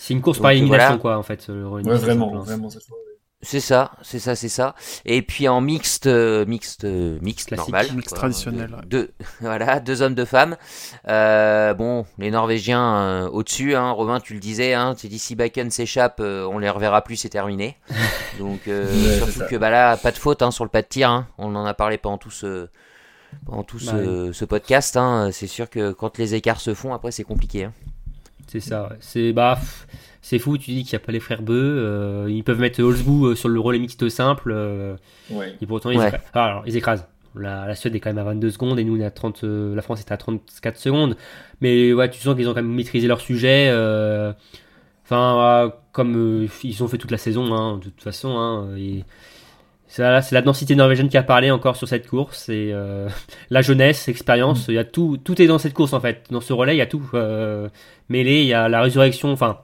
Euh, 0.00 0.02
C'est 0.06 0.14
une 0.14 0.20
course 0.22 0.38
Donc, 0.38 0.42
par 0.42 0.50
élimination, 0.52 0.86
voilà. 0.86 0.98
quoi, 0.98 1.16
en 1.18 1.22
fait. 1.22 1.46
le 1.48 1.66
Ouais, 1.68 1.82
vraiment, 1.82 2.38
vraiment 2.38 2.70
cette 2.70 2.84
fois. 2.84 2.96
ouais. 2.96 3.04
C'est 3.42 3.60
ça, 3.60 3.92
c'est 4.02 4.18
ça, 4.18 4.36
c'est 4.36 4.50
ça. 4.50 4.74
Et 5.06 5.22
puis 5.22 5.48
en 5.48 5.62
mixte, 5.62 6.06
euh, 6.06 6.44
mixte, 6.44 6.84
euh, 6.84 7.18
mixte 7.22 7.48
Classique. 7.48 7.72
normal, 7.72 7.86
Mixte 7.96 8.14
traditionnel, 8.14 8.76
Deux, 8.86 9.12
voilà, 9.40 9.80
deux 9.80 10.02
hommes, 10.02 10.14
deux 10.14 10.26
femmes. 10.26 10.58
Euh, 11.08 11.72
bon, 11.72 12.04
les 12.18 12.30
Norvégiens 12.30 12.96
euh, 12.96 13.28
au-dessus. 13.30 13.74
Hein, 13.76 13.92
Robin, 13.92 14.20
tu 14.20 14.34
le 14.34 14.40
disais. 14.40 14.74
Hein, 14.74 14.94
tu 14.94 15.08
dis 15.08 15.18
si 15.18 15.36
Bakken 15.36 15.70
s'échappe, 15.70 16.18
euh, 16.20 16.44
on 16.52 16.58
les 16.58 16.68
reverra 16.68 17.00
plus, 17.02 17.16
c'est 17.16 17.30
terminé. 17.30 17.78
Donc 18.38 18.68
euh, 18.68 18.84
Ouais, 18.92 19.16
surtout 19.32 19.48
que 19.50 19.56
bah 19.56 19.70
là, 19.70 19.96
pas 19.96 20.12
de 20.12 20.18
faute 20.18 20.42
hein, 20.42 20.50
sur 20.50 20.64
le 20.64 20.70
pas 20.70 20.82
de 20.82 20.88
tir. 20.88 21.08
hein. 21.08 21.26
On 21.38 21.54
en 21.54 21.64
a 21.64 21.72
parlé 21.72 21.96
pendant 21.96 22.18
tout 22.18 22.30
ce 22.30 22.68
pendant 23.46 23.62
tout 23.62 23.78
Bah 23.86 23.92
ce, 23.92 24.32
ce 24.34 24.44
podcast. 24.44 24.98
hein. 24.98 25.30
C'est 25.32 25.46
sûr 25.46 25.70
que 25.70 25.92
quand 25.92 26.18
les 26.18 26.34
écarts 26.34 26.60
se 26.60 26.74
font, 26.74 26.92
après 26.92 27.10
c'est 27.10 27.24
compliqué. 27.24 27.70
C'est 28.50 28.60
ça, 28.60 28.88
ouais. 28.90 28.96
C'est 29.00 29.32
bah, 29.32 29.58
c'est 30.22 30.38
fou. 30.40 30.58
Tu 30.58 30.72
dis 30.72 30.82
qu'il 30.82 30.96
n'y 30.98 31.02
a 31.02 31.06
pas 31.06 31.12
les 31.12 31.20
frères 31.20 31.42
Beu. 31.42 31.54
euh, 31.54 32.26
ils 32.28 32.42
peuvent 32.42 32.58
mettre 32.58 32.82
Holzbou 32.82 33.26
euh, 33.26 33.34
sur 33.36 33.48
le 33.48 33.60
relais 33.60 33.78
mixte 33.78 34.08
simple. 34.08 34.50
euh, 34.52 34.96
Ouais. 35.30 35.54
et 35.60 35.66
pourtant, 35.66 35.90
ils, 35.90 35.98
Ouais. 35.98 36.08
écrasent. 36.08 36.20
Ah, 36.34 36.44
alors, 36.46 36.62
ils 36.66 36.76
écrasent. 36.76 37.06
La, 37.36 37.64
la 37.68 37.76
Suède 37.76 37.94
est 37.94 38.00
quand 38.00 38.10
même 38.10 38.18
à 38.18 38.24
22 38.24 38.50
secondes 38.50 38.80
et 38.80 38.84
nous, 38.84 38.96
on 38.96 39.00
est 39.00 39.04
à 39.04 39.12
30, 39.12 39.44
euh, 39.44 39.72
la 39.76 39.82
France 39.82 40.00
est 40.00 40.10
à 40.10 40.16
34 40.16 40.76
secondes. 40.76 41.16
Mais 41.60 41.92
ouais, 41.92 42.10
tu 42.10 42.20
sens 42.20 42.34
qu'ils 42.34 42.48
ont 42.48 42.54
quand 42.54 42.62
même 42.62 42.74
maîtrisé 42.74 43.06
leur 43.06 43.20
sujet. 43.20 43.68
Enfin, 45.04 45.64
euh, 45.66 45.70
comme 45.92 46.16
euh, 46.16 46.48
ils 46.64 46.82
ont 46.82 46.88
fait 46.88 46.98
toute 46.98 47.10
la 47.12 47.18
saison, 47.18 47.52
hein, 47.54 47.78
de 47.78 47.84
toute 47.84 48.02
façon. 48.02 48.36
Hein, 48.38 48.76
et 48.76 49.04
c'est 49.92 50.02
la, 50.02 50.22
c'est 50.22 50.34
la 50.36 50.40
densité 50.42 50.76
norvégienne 50.76 51.08
qui 51.08 51.16
a 51.18 51.22
parlé 51.22 51.50
encore 51.50 51.74
sur 51.76 51.88
cette 51.88 52.06
course. 52.06 52.48
Et 52.48 52.70
euh, 52.72 53.08
la 53.50 53.60
jeunesse, 53.60 54.06
l'expérience, 54.06 54.66
il 54.68 54.74
y 54.74 54.78
a 54.78 54.84
tout, 54.84 55.18
tout 55.22 55.42
est 55.42 55.46
dans 55.48 55.58
cette 55.58 55.74
course 55.74 55.92
en 55.92 56.00
fait. 56.00 56.22
Dans 56.30 56.40
ce 56.40 56.52
relais, 56.52 56.74
il 56.74 56.78
y 56.78 56.82
a 56.82 56.86
tout. 56.86 57.02
Euh, 57.14 57.68
mêlé, 58.08 58.40
il 58.40 58.46
y 58.46 58.54
a 58.54 58.68
la 58.68 58.80
résurrection, 58.82 59.30
enfin, 59.32 59.58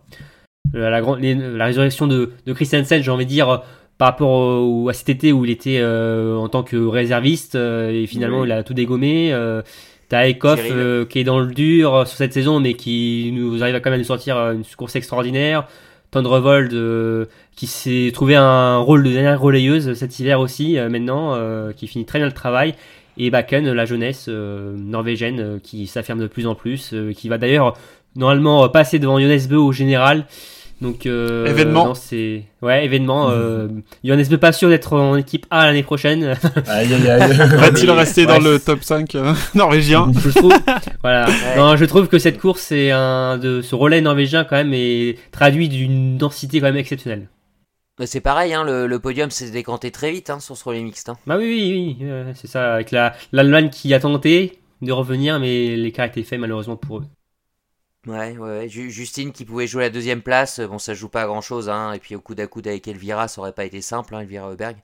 la, 0.75 0.91
la, 0.91 1.01
grande- 1.01 1.21
les- 1.21 1.35
la 1.35 1.65
résurrection 1.67 2.07
de, 2.07 2.33
de 2.45 2.53
Christensen, 2.53 3.03
j'ai 3.03 3.11
envie 3.11 3.25
de 3.25 3.31
dire, 3.31 3.63
par 3.99 4.09
rapport 4.09 4.31
au, 4.31 4.89
à 4.89 4.93
cet 4.93 5.09
été 5.09 5.33
où 5.33 5.45
il 5.45 5.51
était 5.51 5.79
euh, 5.81 6.37
en 6.37 6.49
tant 6.49 6.63
que 6.63 6.77
réserviste, 6.77 7.55
euh, 7.55 7.91
et 7.91 8.07
finalement 8.07 8.45
il 8.45 8.53
a 8.53 8.63
tout 8.63 8.75
dégommé. 8.75 9.33
Euh, 9.33 9.63
T'as 10.09 10.29
Ekoff 10.29 10.61
euh, 10.71 11.05
qui 11.05 11.19
est 11.19 11.25
dans 11.25 11.41
le 11.41 11.53
dur 11.53 12.07
sur 12.07 12.17
cette 12.17 12.33
saison, 12.33 12.61
mais 12.61 12.75
qui 12.75 13.33
nous 13.35 13.61
arrive 13.65 13.75
à 13.75 13.81
quand 13.81 13.91
même 13.91 13.99
nous 13.99 14.05
sortir 14.07 14.37
une 14.53 14.63
course 14.77 14.95
extraordinaire. 14.95 15.67
Tondrevold 16.11 16.73
euh, 16.73 17.27
qui 17.57 17.67
s'est 17.67 18.11
trouvé 18.13 18.37
un 18.37 18.77
rôle 18.79 19.03
de 19.03 19.11
dernière 19.11 19.41
relayeuse 19.41 19.95
cet 19.95 20.19
hiver 20.21 20.41
aussi, 20.41 20.79
euh, 20.79 20.89
maintenant, 20.89 21.35
euh, 21.35 21.73
qui 21.73 21.87
finit 21.87 22.05
très 22.05 22.19
bien 22.19 22.27
le 22.27 22.33
travail. 22.33 22.75
Et 23.17 23.31
Bakken, 23.31 23.73
la 23.73 23.87
jeunesse 23.87 24.27
euh, 24.29 24.77
norvégienne, 24.77 25.59
qui 25.63 25.87
s'affirme 25.87 26.21
de 26.21 26.27
plus 26.27 26.47
en 26.47 26.55
plus, 26.55 26.95
qui 27.17 27.31
va 27.31 27.39
d'ailleurs 27.39 27.77
normalement 28.15 28.69
passer 28.69 28.99
devant 28.99 29.19
Jonas 29.19 29.47
Bö 29.49 29.57
au 29.57 29.73
général. 29.73 30.27
Donc, 30.83 31.07
euh, 31.07 31.47
Événement. 31.47 31.87
non, 31.87 31.95
c'est 31.95 32.43
ouais 32.61 32.85
événement. 32.85 33.31
Euh, 33.31 33.69
Jonas 34.05 34.27
Bö 34.29 34.37
pas 34.37 34.53
sûr 34.53 34.69
d'être 34.69 34.93
en 34.93 35.17
équipe 35.17 35.47
A 35.51 35.65
l'année 35.67 35.83
prochaine. 35.83 36.23
Aïe, 36.67 36.93
aïe, 36.93 37.09
aïe. 37.11 37.33
Va-t-il 37.37 37.87
mais- 37.87 37.93
rester 37.93 38.27
ouais, 38.27 38.39
dans 38.39 38.45
le 38.45 38.59
top 38.59 38.83
5 38.83 39.15
euh, 39.15 39.33
norvégien 39.55 40.11
je 40.23 40.29
trouve, 40.31 40.53
voilà. 41.03 41.27
Ouais. 41.29 41.57
Non, 41.57 41.77
je 41.77 41.85
trouve 41.87 42.09
que 42.09 42.19
cette 42.19 42.39
course, 42.39 42.61
c'est 42.61 42.91
un 42.91 43.39
de 43.39 43.63
ce 43.63 43.75
relais 43.75 44.03
norvégien 44.03 44.45
quand 44.45 44.57
même 44.57 44.75
est 44.75 45.17
traduit 45.33 45.71
d'une 45.71 46.19
densité 46.19 46.61
quand 46.61 46.67
même 46.67 46.77
exceptionnelle. 46.77 47.29
Mais 47.99 48.07
C'est 48.07 48.21
pareil, 48.21 48.53
hein, 48.53 48.63
le, 48.63 48.87
le 48.87 48.99
podium 48.99 49.31
s'est 49.31 49.51
décanté 49.51 49.91
très 49.91 50.13
vite 50.13 50.29
hein, 50.29 50.41
sur 50.41 50.59
ce 50.59 50.65
relais 50.65 50.83
mixte. 50.83 51.09
hein. 51.09 51.17
Bah 51.27 51.39
oui, 51.39 51.45
oui, 51.47 51.97
oui, 52.01 52.07
euh, 52.07 52.31
c'est 52.35 52.49
ça. 52.49 52.75
Avec 52.75 52.91
la 52.91 53.15
l'Allemagne 53.33 53.71
qui 53.71 53.95
a 53.95 54.01
tenté 54.01 54.59
de 54.83 54.93
revenir, 54.93 55.41
mais 55.41 55.75
l'écart 55.75 56.05
était 56.05 56.23
fait 56.23 56.37
malheureusement 56.37 56.77
pour 56.77 56.99
eux. 56.99 57.05
Ouais, 58.07 58.37
ouais, 58.37 58.39
ouais. 58.39 58.69
Ju- 58.69 58.91
Justine 58.91 59.33
qui 59.33 59.45
pouvait 59.45 59.67
jouer 59.67 59.83
la 59.85 59.91
deuxième 59.91 60.23
place, 60.23 60.61
euh, 60.61 60.67
bon, 60.69 60.79
ça 60.79 60.95
joue 60.95 61.09
pas 61.09 61.23
à 61.23 61.27
grand 61.27 61.41
chose, 61.41 61.69
hein. 61.69 61.93
Et 61.93 61.99
puis 61.99 62.15
au 62.15 62.21
coude 62.21 62.39
à 62.41 62.47
coude 62.47 62.69
avec 62.69 62.87
Elvira, 62.87 63.27
ça 63.29 63.41
aurait 63.41 63.53
pas 63.53 63.65
été 63.65 63.81
simple, 63.81 64.15
hein, 64.15 64.21
Elvira 64.21 64.49
Heuberg, 64.51 64.77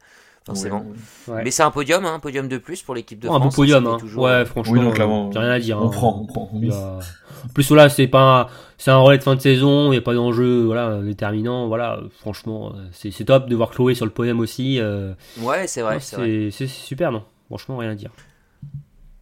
forcément. 0.44 0.84
Ouais. 1.28 1.44
Mais 1.44 1.50
c'est 1.52 1.62
un 1.62 1.70
podium, 1.70 2.04
hein, 2.04 2.14
un 2.14 2.18
podium 2.18 2.48
de 2.48 2.58
plus 2.58 2.82
pour 2.82 2.94
l'équipe 2.96 3.20
de 3.20 3.28
Oh, 3.28 3.34
un 3.34 3.38
France. 3.40 3.54
beau 3.54 3.62
podium, 3.62 3.86
hein. 3.86 3.96
toujours- 4.00 4.24
Ouais, 4.24 4.44
franchement, 4.44 4.72
Oui, 4.72 4.80
donc 4.80 4.98
euh, 4.98 5.38
rien 5.38 5.50
à 5.50 5.58
dire. 5.60 5.78
On 5.80 5.86
hein. 5.86 5.90
prend, 5.90 6.18
on 6.20 6.26
prend. 6.26 6.50
A- 6.72 6.98
En 7.44 7.48
plus, 7.52 7.66
voilà, 7.68 7.88
c'est 7.88 8.06
pas, 8.08 8.40
un- 8.42 8.46
c'est 8.78 8.90
un 8.92 8.98
relais 8.98 9.18
de 9.18 9.22
fin 9.22 9.34
de 9.36 9.40
saison, 9.40 9.86
il 9.88 9.90
n'y 9.92 9.96
a 9.98 10.00
pas 10.02 10.14
d'enjeu, 10.14 10.64
voilà, 10.64 11.00
déterminant, 11.00 11.66
voilà. 11.68 11.96
euh, 11.98 12.08
Franchement, 12.20 12.72
euh, 12.76 12.86
c'est 12.92 13.24
top 13.24 13.48
de 13.48 13.54
voir 13.56 13.70
Chloé 13.70 13.94
sur 13.94 14.04
le 14.04 14.12
podium 14.12 14.38
aussi. 14.40 14.78
euh, 14.80 15.12
Ouais, 15.40 15.66
c'est 15.68 15.82
vrai, 15.82 15.94
non, 15.94 16.00
c'est 16.00 16.16
vrai. 16.16 16.26
c'est 16.26 16.50
c'est 16.50 16.66
super, 16.68 17.10
non. 17.12 17.22
Franchement, 17.48 17.76
rien 17.78 17.90
à 17.90 17.94
dire. 17.94 18.10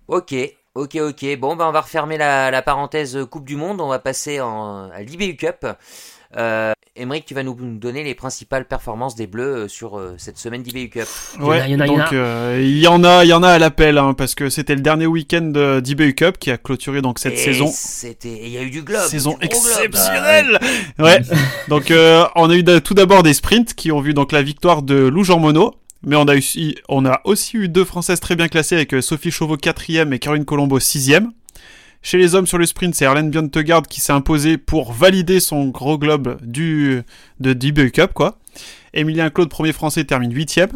Ok, 0.09 0.35
ok, 0.81 0.97
ok. 0.97 1.39
Bon, 1.39 1.57
ben 1.57 1.67
on 1.67 1.73
va 1.73 1.81
refermer 1.83 2.17
la, 2.17 2.51
la 2.51 2.63
parenthèse 2.63 3.19
Coupe 3.31 3.45
du 3.45 3.57
Monde. 3.57 3.81
On 3.81 3.89
va 3.89 3.99
passer 3.99 4.41
en, 4.41 4.91
à 4.91 5.03
l'IBU 5.03 5.37
Cup. 5.37 5.67
Euh, 6.37 6.73
Emeric, 6.97 7.25
tu 7.25 7.35
vas 7.35 7.43
nous 7.43 7.55
donner 7.55 8.05
les 8.05 8.15
principales 8.15 8.65
performances 8.67 9.15
des 9.17 9.27
Bleus 9.27 9.57
euh, 9.65 9.69
sur 9.69 9.99
euh, 9.99 10.15
cette 10.19 10.39
semaine 10.39 10.63
d'IBU 10.63 10.89
Cup. 10.91 11.09
y 11.39 11.43
en 11.43 11.43
a, 11.43 11.47
Ouais, 11.47 11.63
il 11.67 11.73
y 11.73 11.77
en 11.77 11.81
a, 11.81 11.87
il 11.87 11.93
y 11.93 11.97
en 11.97 11.99
a. 11.99 12.05
donc 12.05 12.13
euh, 12.13 12.59
il 12.63 12.79
y 12.79 12.87
en 12.87 13.05
a, 13.05 13.25
il 13.25 13.29
y 13.29 13.33
en 13.33 13.43
a 13.43 13.49
à 13.49 13.59
l'appel, 13.59 13.99
hein, 13.99 14.15
parce 14.15 14.35
que 14.35 14.49
c'était 14.49 14.75
le 14.75 14.81
dernier 14.81 15.07
week-end 15.07 15.53
euh, 15.57 15.81
d'IBU 15.81 16.15
Cup 16.15 16.39
qui 16.39 16.51
a 16.51 16.57
clôturé 16.57 17.03
donc 17.03 17.19
cette 17.19 17.35
Et 17.35 17.37
saison. 17.37 17.69
C'était, 17.73 18.41
il 18.43 18.51
y 18.51 18.59
a 18.59 18.63
eu 18.63 18.71
du 18.71 18.83
globe. 18.83 19.03
Saison 19.03 19.37
du 19.41 19.49
gros 19.49 19.61
globe. 19.61 19.85
exceptionnelle 19.85 20.59
Ouais, 20.99 21.21
donc 21.69 21.91
euh, 21.91 22.25
on 22.37 22.49
a 22.51 22.55
eu 22.55 22.65
tout 22.81 22.95
d'abord 22.95 23.23
des 23.23 23.35
sprints 23.35 23.75
qui 23.75 23.91
ont 23.91 24.01
vu 24.01 24.15
donc 24.15 24.31
la 24.33 24.43
victoire 24.43 24.83
de 24.83 24.95
Lou 24.95 25.25
Jean 25.25 25.39
Monod, 25.41 25.73
mais 26.03 26.17
on 26.17 26.27
a, 27.05 27.21
aussi, 27.25 27.57
eu 27.57 27.69
deux 27.69 27.85
Françaises 27.85 28.21
très 28.21 28.37
bien 28.37 28.49
classées 28.49 28.77
avec 28.77 28.95
euh, 28.95 29.03
Sophie 29.03 29.31
Chauveau 29.31 29.57
4ème 29.57 30.13
et 30.13 30.19
Caroline 30.19 30.45
Colombo 30.45 30.79
6ème. 30.79 31.29
Chez 32.03 32.17
les 32.17 32.35
hommes 32.35 32.47
sur 32.47 32.57
le 32.57 32.65
sprint, 32.65 32.95
c'est 32.95 33.05
Erlen 33.05 33.31
Bjørntegard 33.31 33.83
qui 33.83 34.01
s'est 34.01 34.13
imposé 34.13 34.57
pour 34.57 34.95
valider 34.95 35.39
son 35.39 35.69
gros 35.69 35.99
globe 35.99 36.39
du, 36.43 37.03
de 37.41 37.53
DBU 37.53 37.91
Cup, 37.91 38.13
quoi. 38.15 38.39
Emilien 38.95 39.29
Claude, 39.29 39.51
premier 39.51 39.73
français, 39.73 40.05
termine 40.05 40.33
8ème. 40.33 40.71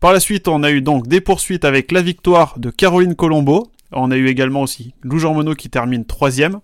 Par 0.00 0.12
la 0.12 0.20
suite, 0.20 0.48
on 0.48 0.64
a 0.64 0.70
eu 0.70 0.82
donc 0.82 1.06
des 1.06 1.20
poursuites 1.20 1.64
avec 1.64 1.92
la 1.92 2.02
victoire 2.02 2.58
de 2.58 2.70
Caroline 2.70 3.14
Colombo. 3.14 3.70
On 3.92 4.10
a 4.10 4.16
eu 4.16 4.26
également 4.26 4.62
aussi 4.62 4.94
Lou 5.02 5.18
Jean 5.18 5.34
Monod 5.34 5.56
qui 5.56 5.70
termine 5.70 6.02
3ème. 6.02 6.58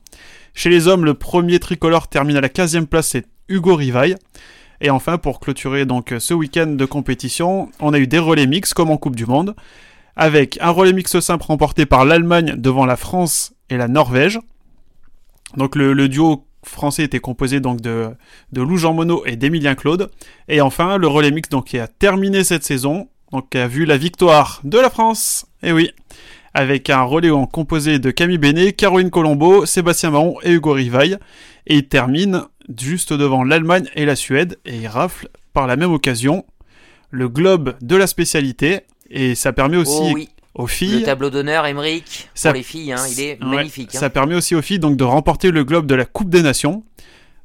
Chez 0.55 0.71
les 0.71 0.89
hommes, 0.89 1.05
le 1.05 1.15
premier 1.15 1.61
tricolore 1.61 2.09
termine 2.09 2.37
à 2.37 2.41
la 2.41 2.49
15e 2.49 2.87
place, 2.87 3.09
c'est 3.09 3.27
Hugo 3.49 3.77
Rivaille. 3.77 4.17
Et 4.81 4.91
enfin, 4.91 5.19
pour 5.19 5.41
clôturer 5.41 5.87
donc 5.87 6.15
ce 6.19 6.35
week-end 6.35 6.67
de 6.67 6.85
compétition, 6.85 7.71
on 7.81 7.93
a 7.93 7.99
eu 7.99 8.07
des 8.07 8.19
relais 8.19 8.47
mix 8.47 8.75
comme 8.75 8.91
en 8.91 8.97
Coupe 8.97 9.17
du 9.17 9.27
Monde, 9.27 9.55
avec 10.17 10.59
un 10.61 10.71
relais 10.71 10.93
mix 10.93 11.19
simple 11.21 11.45
remporté 11.45 11.87
par 11.87 12.05
l'Allemagne 12.05 12.55
devant 12.57 12.87
la 12.87 12.97
France 12.97 13.55
et 13.71 13.77
la 13.77 13.89
Norvège. 13.89 14.39
Donc 15.57 15.77
le, 15.77 16.09
duo 16.09 16.47
français 16.65 17.05
était 17.05 17.21
composé 17.21 17.61
donc 17.61 17.81
de, 17.81 18.09
de 18.53 18.63
Lou 18.63 18.77
Jean 18.77 18.95
Monod 18.95 19.21
et 19.27 19.37
d'Emilien 19.37 19.75
Claude. 19.75 20.11
Et 20.49 20.61
enfin, 20.61 20.97
le 20.99 21.07
relais 21.07 21.31
mix 21.31 21.49
donc 21.49 21.67
qui 21.67 21.79
a 21.79 21.87
terminé 21.87 22.45
cette 22.45 22.65
saison, 22.65 23.09
donc 23.33 23.51
qui 23.51 23.59
a 23.59 23.69
vu 23.69 23.85
la 23.85 23.97
victoire 23.97 24.61
de 24.65 24.79
la 24.79 24.91
France. 24.91 25.47
Et 25.63 25.73
oui, 25.73 25.91
avec 26.55 26.89
un 26.89 27.03
relais 27.03 27.31
composé 27.53 27.99
de 27.99 28.11
Camille 28.11 28.39
Bénet, 28.39 28.73
Caroline 28.73 29.11
Colombo, 29.11 29.67
Sébastien 29.67 30.11
Marron 30.11 30.37
et 30.43 30.53
Hugo 30.53 30.73
Rivaille. 30.73 31.19
Et 31.67 31.77
il 31.77 31.89
termine 31.89 32.45
juste 32.79 33.13
devant 33.13 33.45
l'Allemagne 33.45 33.89
et 33.95 34.05
la 34.05 34.17
Suède, 34.17 34.59
et 34.65 34.77
il 34.77 34.87
rafle 34.87 35.29
par 35.53 35.67
la 35.67 35.77
même 35.77 35.93
occasion 35.93 36.45
le 37.11 37.29
globe 37.29 37.75
de 37.81 37.97
la 37.97 38.07
spécialité. 38.07 38.81
Et 39.11 39.35
ça 39.35 39.53
permet 39.53 39.77
aussi 39.77 39.93
Oh 40.01 40.11
oui, 40.15 40.29
aux 40.55 40.63
le 40.63 40.69
filles, 40.69 41.03
tableau 41.05 41.31
d'honneur, 41.31 41.67
Emeric, 41.67 42.29
Ça- 42.35 42.49
pour 42.51 42.57
les 42.57 42.63
filles, 42.63 42.93
hein, 42.93 43.03
il 43.13 43.21
est 43.21 43.43
Ouais, 43.43 43.57
magnifique. 43.57 43.95
hein. 43.95 43.99
ça 43.99 44.11
permet 44.11 44.35
aussi 44.35 44.55
aux 44.55 44.63
filles 44.63 44.79
donc 44.79 44.97
de 44.97 45.05
remporter 45.05 45.51
le 45.51 45.63
globe 45.65 45.87
de 45.87 45.95
la 45.95 46.05
Coupe 46.07 46.31
des 46.31 46.43
Nations. 46.43 46.83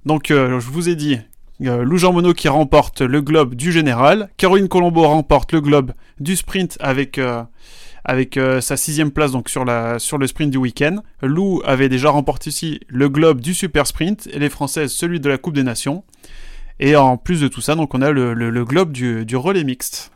Donc 0.06 0.32
euh, 0.32 0.60
je 0.60 0.70
vous 0.70 0.88
ai 0.90 0.96
dit, 0.96 1.18
euh, 1.66 1.84
Lou 1.84 1.98
Jean 1.98 2.14
Monod 2.14 2.34
qui 2.36 2.48
remporte 2.48 3.02
le 3.02 3.22
globe 3.22 3.54
du 3.56 3.72
général, 3.72 4.30
Caroline 4.38 4.70
Colombo 4.70 5.04
remporte 5.04 5.52
le 5.52 5.62
globe 5.62 5.92
du 6.20 6.36
sprint 6.38 6.78
avec 6.80 7.18
euh, 7.18 7.44
avec 8.06 8.38
euh, 8.38 8.62
sa 8.62 8.78
sixième 8.78 9.12
place 9.12 9.32
donc 9.32 9.50
sur 9.50 9.66
la 9.66 10.00
sur 10.00 10.18
le 10.18 10.28
sprint 10.28 10.52
du 10.52 10.58
week-end. 10.58 10.98
Lou 11.22 11.62
avait 11.66 11.90
déjà 11.90 12.10
remporté 12.10 12.50
aussi 12.50 12.80
le 12.88 13.10
globe 13.10 13.42
du 13.42 13.54
super 13.54 13.88
sprint 13.88 14.28
et 14.32 14.40
les 14.40 14.50
Françaises 14.50 14.92
celui 14.92 15.20
de 15.20 15.30
la 15.30 15.38
Coupe 15.38 15.56
des 15.56 15.64
Nations. 15.64 16.04
Et 16.80 16.96
en 16.96 17.18
plus 17.18 17.42
de 17.42 17.48
tout 17.50 17.62
ça, 17.62 17.76
donc 17.76 17.94
on 17.94 18.02
a 18.02 18.12
le, 18.12 18.34
le- 18.34 18.50
le 18.50 18.66
globe 18.66 18.92
du, 18.92 19.26
du 19.26 19.36
relais 19.36 19.64
mixte. 19.66 20.12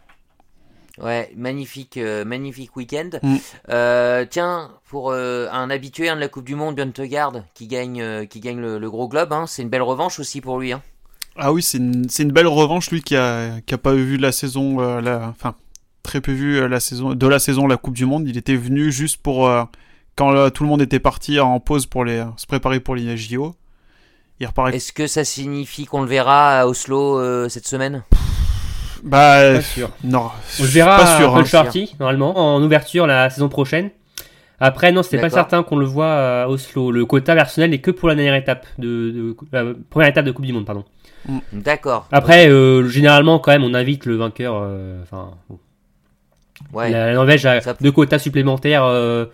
Ouais, 1.01 1.31
magnifique, 1.35 1.97
euh, 1.97 2.23
magnifique 2.23 2.75
week-end. 2.75 3.09
Mm. 3.21 3.35
Euh, 3.69 4.25
tiens, 4.29 4.69
pour 4.87 5.11
euh, 5.11 5.47
un 5.51 5.69
habitué 5.71 6.07
hein, 6.07 6.15
de 6.15 6.21
la 6.21 6.27
Coupe 6.27 6.45
du 6.45 6.53
Monde, 6.55 6.75
Bjørntegard, 6.75 7.33
qui 7.55 7.65
gagne, 7.67 8.27
qui 8.27 8.39
gagne 8.39 8.59
le, 8.61 8.77
le 8.77 8.89
gros 8.91 9.07
globe, 9.07 9.33
hein, 9.33 9.45
c'est 9.47 9.63
une 9.63 9.69
belle 9.69 9.81
revanche 9.81 10.19
aussi 10.19 10.39
pour 10.39 10.59
lui. 10.59 10.71
Hein. 10.71 10.81
Ah 11.35 11.51
oui, 11.51 11.63
c'est 11.63 11.79
une, 11.79 12.31
belle 12.31 12.45
revanche, 12.47 12.91
lui 12.91 13.01
qui 13.01 13.15
a, 13.15 13.59
qui 13.65 13.73
a 13.73 13.79
pas 13.79 13.93
vu 13.93 14.17
la 14.17 14.31
saison, 14.31 14.79
la, 14.99 15.29
enfin, 15.29 15.55
très 16.03 16.21
peu 16.21 16.31
vu 16.31 16.57
euh, 16.59 16.67
la 16.67 16.79
saison, 16.79 17.13
de 17.15 17.27
la 17.27 17.39
saison 17.39 17.67
la 17.67 17.77
Coupe 17.77 17.95
du 17.95 18.05
Monde. 18.05 18.27
Il 18.27 18.37
était 18.37 18.55
venu 18.55 18.91
juste 18.91 19.21
pour, 19.21 19.47
euh, 19.47 19.63
quand 20.15 20.35
euh, 20.35 20.49
tout 20.49 20.63
le 20.63 20.69
monde 20.69 20.81
était 20.81 20.99
parti 20.99 21.39
en 21.39 21.59
pause 21.59 21.85
pour 21.85 22.05
les, 22.05 22.23
se 22.37 22.45
préparer 22.45 22.79
pour 22.79 22.95
les 22.95 23.17
JO. 23.17 23.55
Il 24.39 24.47
repart 24.47 24.73
Est-ce 24.73 24.91
que 24.93 25.07
ça 25.07 25.23
signifie 25.23 25.85
qu'on 25.85 26.01
le 26.01 26.07
verra 26.07 26.59
à 26.61 26.65
Oslo 26.67 27.19
euh, 27.19 27.49
cette 27.49 27.67
semaine? 27.67 28.03
Bah, 29.03 29.53
Pas 29.55 29.61
sûr. 29.61 29.89
non, 30.03 30.29
On 30.59 30.63
le 30.63 30.69
verra 30.69 30.97
pas 30.97 31.17
sûr. 31.17 31.33
à 31.35 31.37
hein. 31.37 31.41
Uncharted, 31.41 31.89
normalement, 31.99 32.55
en 32.55 32.61
ouverture 32.63 33.05
la 33.07 33.29
saison 33.29 33.49
prochaine. 33.49 33.89
Après, 34.59 34.91
non, 34.93 35.03
c'est 35.03 35.17
pas 35.17 35.29
certain 35.29 35.61
qu'on 35.63 35.75
le 35.75 35.85
voit 35.85 36.43
à 36.43 36.47
Oslo. 36.47 36.89
Le 36.91 37.05
quota 37.05 37.35
personnel 37.35 37.71
n'est 37.71 37.81
que 37.81 37.91
pour 37.91 38.07
la 38.07 38.15
dernière 38.15 38.35
étape 38.35 38.65
de, 38.77 39.11
de- 39.11 39.35
la 39.51 39.65
première 39.89 40.07
étape 40.09 40.23
de 40.25 40.31
Coupe 40.31 40.45
du 40.45 40.53
Monde, 40.53 40.65
pardon. 40.65 40.85
D'accord. 41.51 42.07
Après, 42.13 42.47
euh, 42.49 42.87
généralement, 42.87 43.39
quand 43.39 43.51
même, 43.51 43.63
on 43.65 43.73
invite 43.73 44.05
le 44.05 44.15
vainqueur. 44.15 44.55
euh, 44.61 45.01
Enfin, 45.03 45.31
bon. 45.49 45.59
Ouais. 46.71 46.89
la, 46.91 47.13
Norvège 47.13 47.45
a 47.45 47.61
Ça- 47.61 47.75
deux 47.79 47.91
quotas 47.91 48.19
supplémentaires 48.19 48.83
euh, 48.85 49.25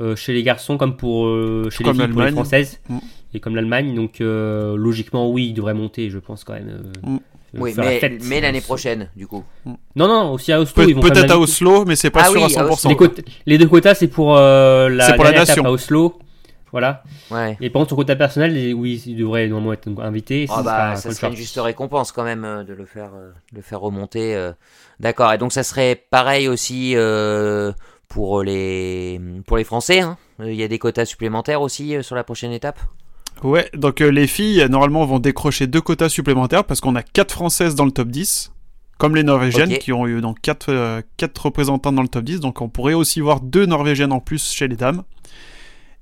euh, 0.00 0.14
chez 0.16 0.32
les 0.32 0.42
garçons 0.42 0.76
comme 0.78 0.96
pour 0.96 1.26
euh, 1.26 1.68
chez 1.70 1.82
Comme 1.84 1.98
les 1.98 2.04
filles 2.04 2.12
pour 2.12 2.22
les 2.22 2.32
françaises 2.32 2.80
Mm. 2.88 2.98
et 3.34 3.40
comme 3.40 3.56
l'Allemagne. 3.56 3.94
Donc, 3.94 4.20
euh, 4.20 4.76
logiquement, 4.76 5.30
oui, 5.30 5.48
il 5.48 5.54
devrait 5.54 5.74
monter, 5.74 6.10
je 6.10 6.18
pense 6.18 6.44
quand 6.44 6.54
même. 6.54 6.68
euh, 6.68 7.10
Mm. 7.10 7.18
Oui, 7.58 7.72
la 7.74 7.84
mais, 8.28 8.40
l'année 8.42 8.60
prochaine, 8.60 9.08
du 9.16 9.26
coup. 9.26 9.42
Non, 9.64 10.08
non, 10.08 10.32
aussi 10.32 10.52
à 10.52 10.60
Oslo. 10.60 10.86
Même 10.86 11.00
peut-être 11.00 11.30
à. 11.30 11.38
Oslo, 11.38 11.86
mais 11.86 11.96
c'est 11.96 12.10
pas 12.10 12.24
Ah 12.24 12.28
sûr 12.28 12.42
oui, 12.44 12.54
à 12.54 12.60
à 12.60 12.64
100%. 12.68 12.92
Oslo. 12.94 13.14
Les, 13.46 13.56
deux 13.56 13.66
quotas, 13.68 13.94
c'est 13.94 14.08
pour 14.08 14.36
euh, 14.36 14.90
la 14.90 15.14
pour 15.14 15.24
la 15.24 15.32
nation. 15.32 15.64
à 15.64 15.70
Oslo. 15.70 16.18
Voilà. 16.76 17.02
Ouais. 17.30 17.56
Et 17.62 17.70
par 17.70 17.80
contre, 17.80 17.90
son 17.90 17.96
quota 17.96 18.16
personnel, 18.16 18.74
oui, 18.74 19.02
il 19.06 19.16
devrait 19.16 19.48
normalement 19.48 19.72
être 19.72 19.88
invité. 20.02 20.44
Ah 20.50 20.62
bah, 20.62 20.94
ça 20.96 21.10
serait 21.10 21.28
une 21.28 21.34
juste 21.36 21.58
récompense 21.58 22.12
quand 22.12 22.22
même 22.22 22.44
euh, 22.44 22.64
de 22.64 22.74
le 22.74 22.84
faire, 22.84 23.12
euh, 23.14 23.30
de 23.52 23.56
le 23.56 23.62
faire 23.62 23.80
remonter. 23.80 24.34
euh. 24.36 24.52
D'accord. 25.00 25.32
Et 25.32 25.38
donc 25.38 25.54
ça 25.54 25.62
serait 25.62 25.94
pareil 26.10 26.48
aussi 26.48 26.92
euh, 26.96 27.72
pour 28.08 28.42
les 28.42 29.18
pour 29.46 29.56
les 29.56 29.64
Français. 29.64 30.00
hein. 30.00 30.18
Il 30.40 30.52
y 30.54 30.62
a 30.62 30.68
des 30.68 30.78
quotas 30.78 31.06
supplémentaires 31.06 31.62
aussi 31.62 31.96
euh, 31.96 32.02
sur 32.02 32.14
la 32.14 32.24
prochaine 32.24 32.52
étape? 32.52 32.78
Ouais, 33.42 33.70
donc 33.72 34.02
euh, 34.02 34.10
les 34.10 34.26
filles, 34.26 34.66
normalement, 34.68 35.06
vont 35.06 35.18
décrocher 35.18 35.66
deux 35.66 35.80
quotas 35.80 36.10
supplémentaires 36.10 36.64
parce 36.64 36.82
qu'on 36.82 36.94
a 36.94 37.02
quatre 37.02 37.32
Françaises 37.32 37.74
dans 37.74 37.86
le 37.86 37.90
top 37.90 38.08
10, 38.08 38.52
comme 38.98 39.16
les 39.16 39.22
Norvégiennes 39.22 39.78
qui 39.78 39.94
ont 39.94 40.06
eu 40.06 40.20
donc 40.20 40.40
quatre, 40.42 40.68
euh, 40.70 41.00
quatre 41.16 41.46
représentants 41.46 41.92
dans 41.92 42.02
le 42.02 42.08
top 42.08 42.24
10. 42.24 42.40
Donc 42.40 42.60
on 42.60 42.68
pourrait 42.68 42.92
aussi 42.94 43.20
voir 43.22 43.40
deux 43.40 43.64
Norvégiennes 43.64 44.12
en 44.12 44.20
plus 44.20 44.52
chez 44.52 44.68
les 44.68 44.76
dames. 44.76 45.04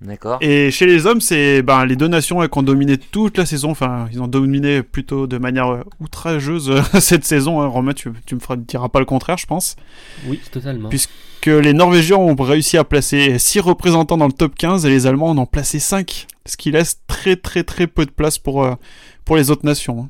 D'accord. 0.00 0.38
Et 0.42 0.70
chez 0.70 0.84
les 0.86 1.06
hommes, 1.06 1.20
c'est 1.20 1.62
ben, 1.62 1.86
les 1.86 1.96
deux 1.96 2.08
nations 2.08 2.46
qui 2.46 2.58
ont 2.58 2.62
dominé 2.62 2.98
toute 2.98 3.38
la 3.38 3.46
saison. 3.46 3.70
Enfin, 3.70 4.06
ils 4.12 4.20
ont 4.20 4.26
dominé 4.26 4.82
plutôt 4.82 5.26
de 5.26 5.38
manière 5.38 5.68
euh, 5.72 5.82
outrageuse 6.00 6.82
cette 7.00 7.24
saison. 7.24 7.60
hein. 7.62 7.66
Romain, 7.68 7.92
tu, 7.94 8.10
tu 8.26 8.34
me 8.34 8.40
feras, 8.40 8.56
diras 8.56 8.88
pas 8.88 8.98
le 8.98 9.06
contraire, 9.06 9.38
je 9.38 9.46
pense. 9.46 9.76
Oui, 10.26 10.40
totalement. 10.52 10.88
Puis- 10.90 11.06
Que 11.40 11.50
les 11.50 11.72
Norvégiens 11.72 12.16
ont 12.16 12.34
réussi 12.34 12.76
à 12.76 12.84
placer 12.84 13.38
6 13.38 13.60
représentants 13.60 14.16
dans 14.18 14.26
le 14.26 14.32
top 14.32 14.54
15 14.56 14.84
et 14.84 14.90
les 14.90 15.06
Allemands 15.06 15.30
en 15.30 15.38
ont 15.38 15.46
placé 15.46 15.78
5. 15.78 16.26
Ce 16.46 16.56
qui 16.58 16.70
laisse 16.70 17.00
très 17.06 17.36
très 17.36 17.64
très 17.64 17.86
peu 17.86 18.04
de 18.04 18.10
place 18.10 18.38
pour, 18.38 18.64
euh, 18.64 18.74
pour 19.24 19.36
les 19.36 19.50
autres 19.50 19.64
nations. 19.64 20.00
hein. 20.04 20.08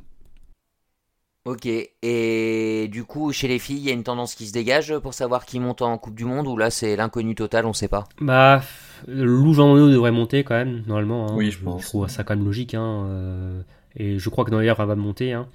Ok. 1.44 1.68
Et 2.02 2.88
du 2.90 3.04
coup, 3.04 3.30
chez 3.32 3.48
les 3.48 3.58
filles, 3.58 3.76
il 3.76 3.84
y 3.84 3.90
a 3.90 3.92
une 3.92 4.02
tendance 4.02 4.34
qui 4.34 4.46
se 4.46 4.52
dégage 4.52 4.96
pour 4.98 5.12
savoir 5.12 5.44
qui 5.44 5.60
monte 5.60 5.82
en 5.82 5.98
Coupe 5.98 6.14
du 6.14 6.24
Monde 6.24 6.46
ou 6.48 6.56
là 6.56 6.70
c'est 6.70 6.96
l'inconnu 6.96 7.34
total, 7.34 7.66
on 7.66 7.74
sait 7.74 7.86
pas? 7.88 8.04
Bah, 8.20 8.62
Lou 9.08 9.52
Jean 9.54 9.68
Monod 9.68 9.92
devrait 9.92 10.10
monter 10.12 10.44
quand 10.44 10.54
même, 10.54 10.82
normalement. 10.86 11.28
hein. 11.30 11.34
Oui, 11.36 11.50
je 11.50 11.58
pense. 11.58 11.82
trouve 11.84 12.08
ça 12.08 12.24
quand 12.24 12.34
même 12.36 12.44
logique. 12.44 12.74
Hein, 12.74 13.04
euh, 13.08 13.60
et 13.96 14.18
je 14.18 14.28
crois 14.28 14.44
que 14.44 14.50
dans 14.50 14.58
l'air, 14.60 14.76
elle 14.78 14.86
va 14.86 14.94
monter. 14.96 15.32
Hein. 15.32 15.46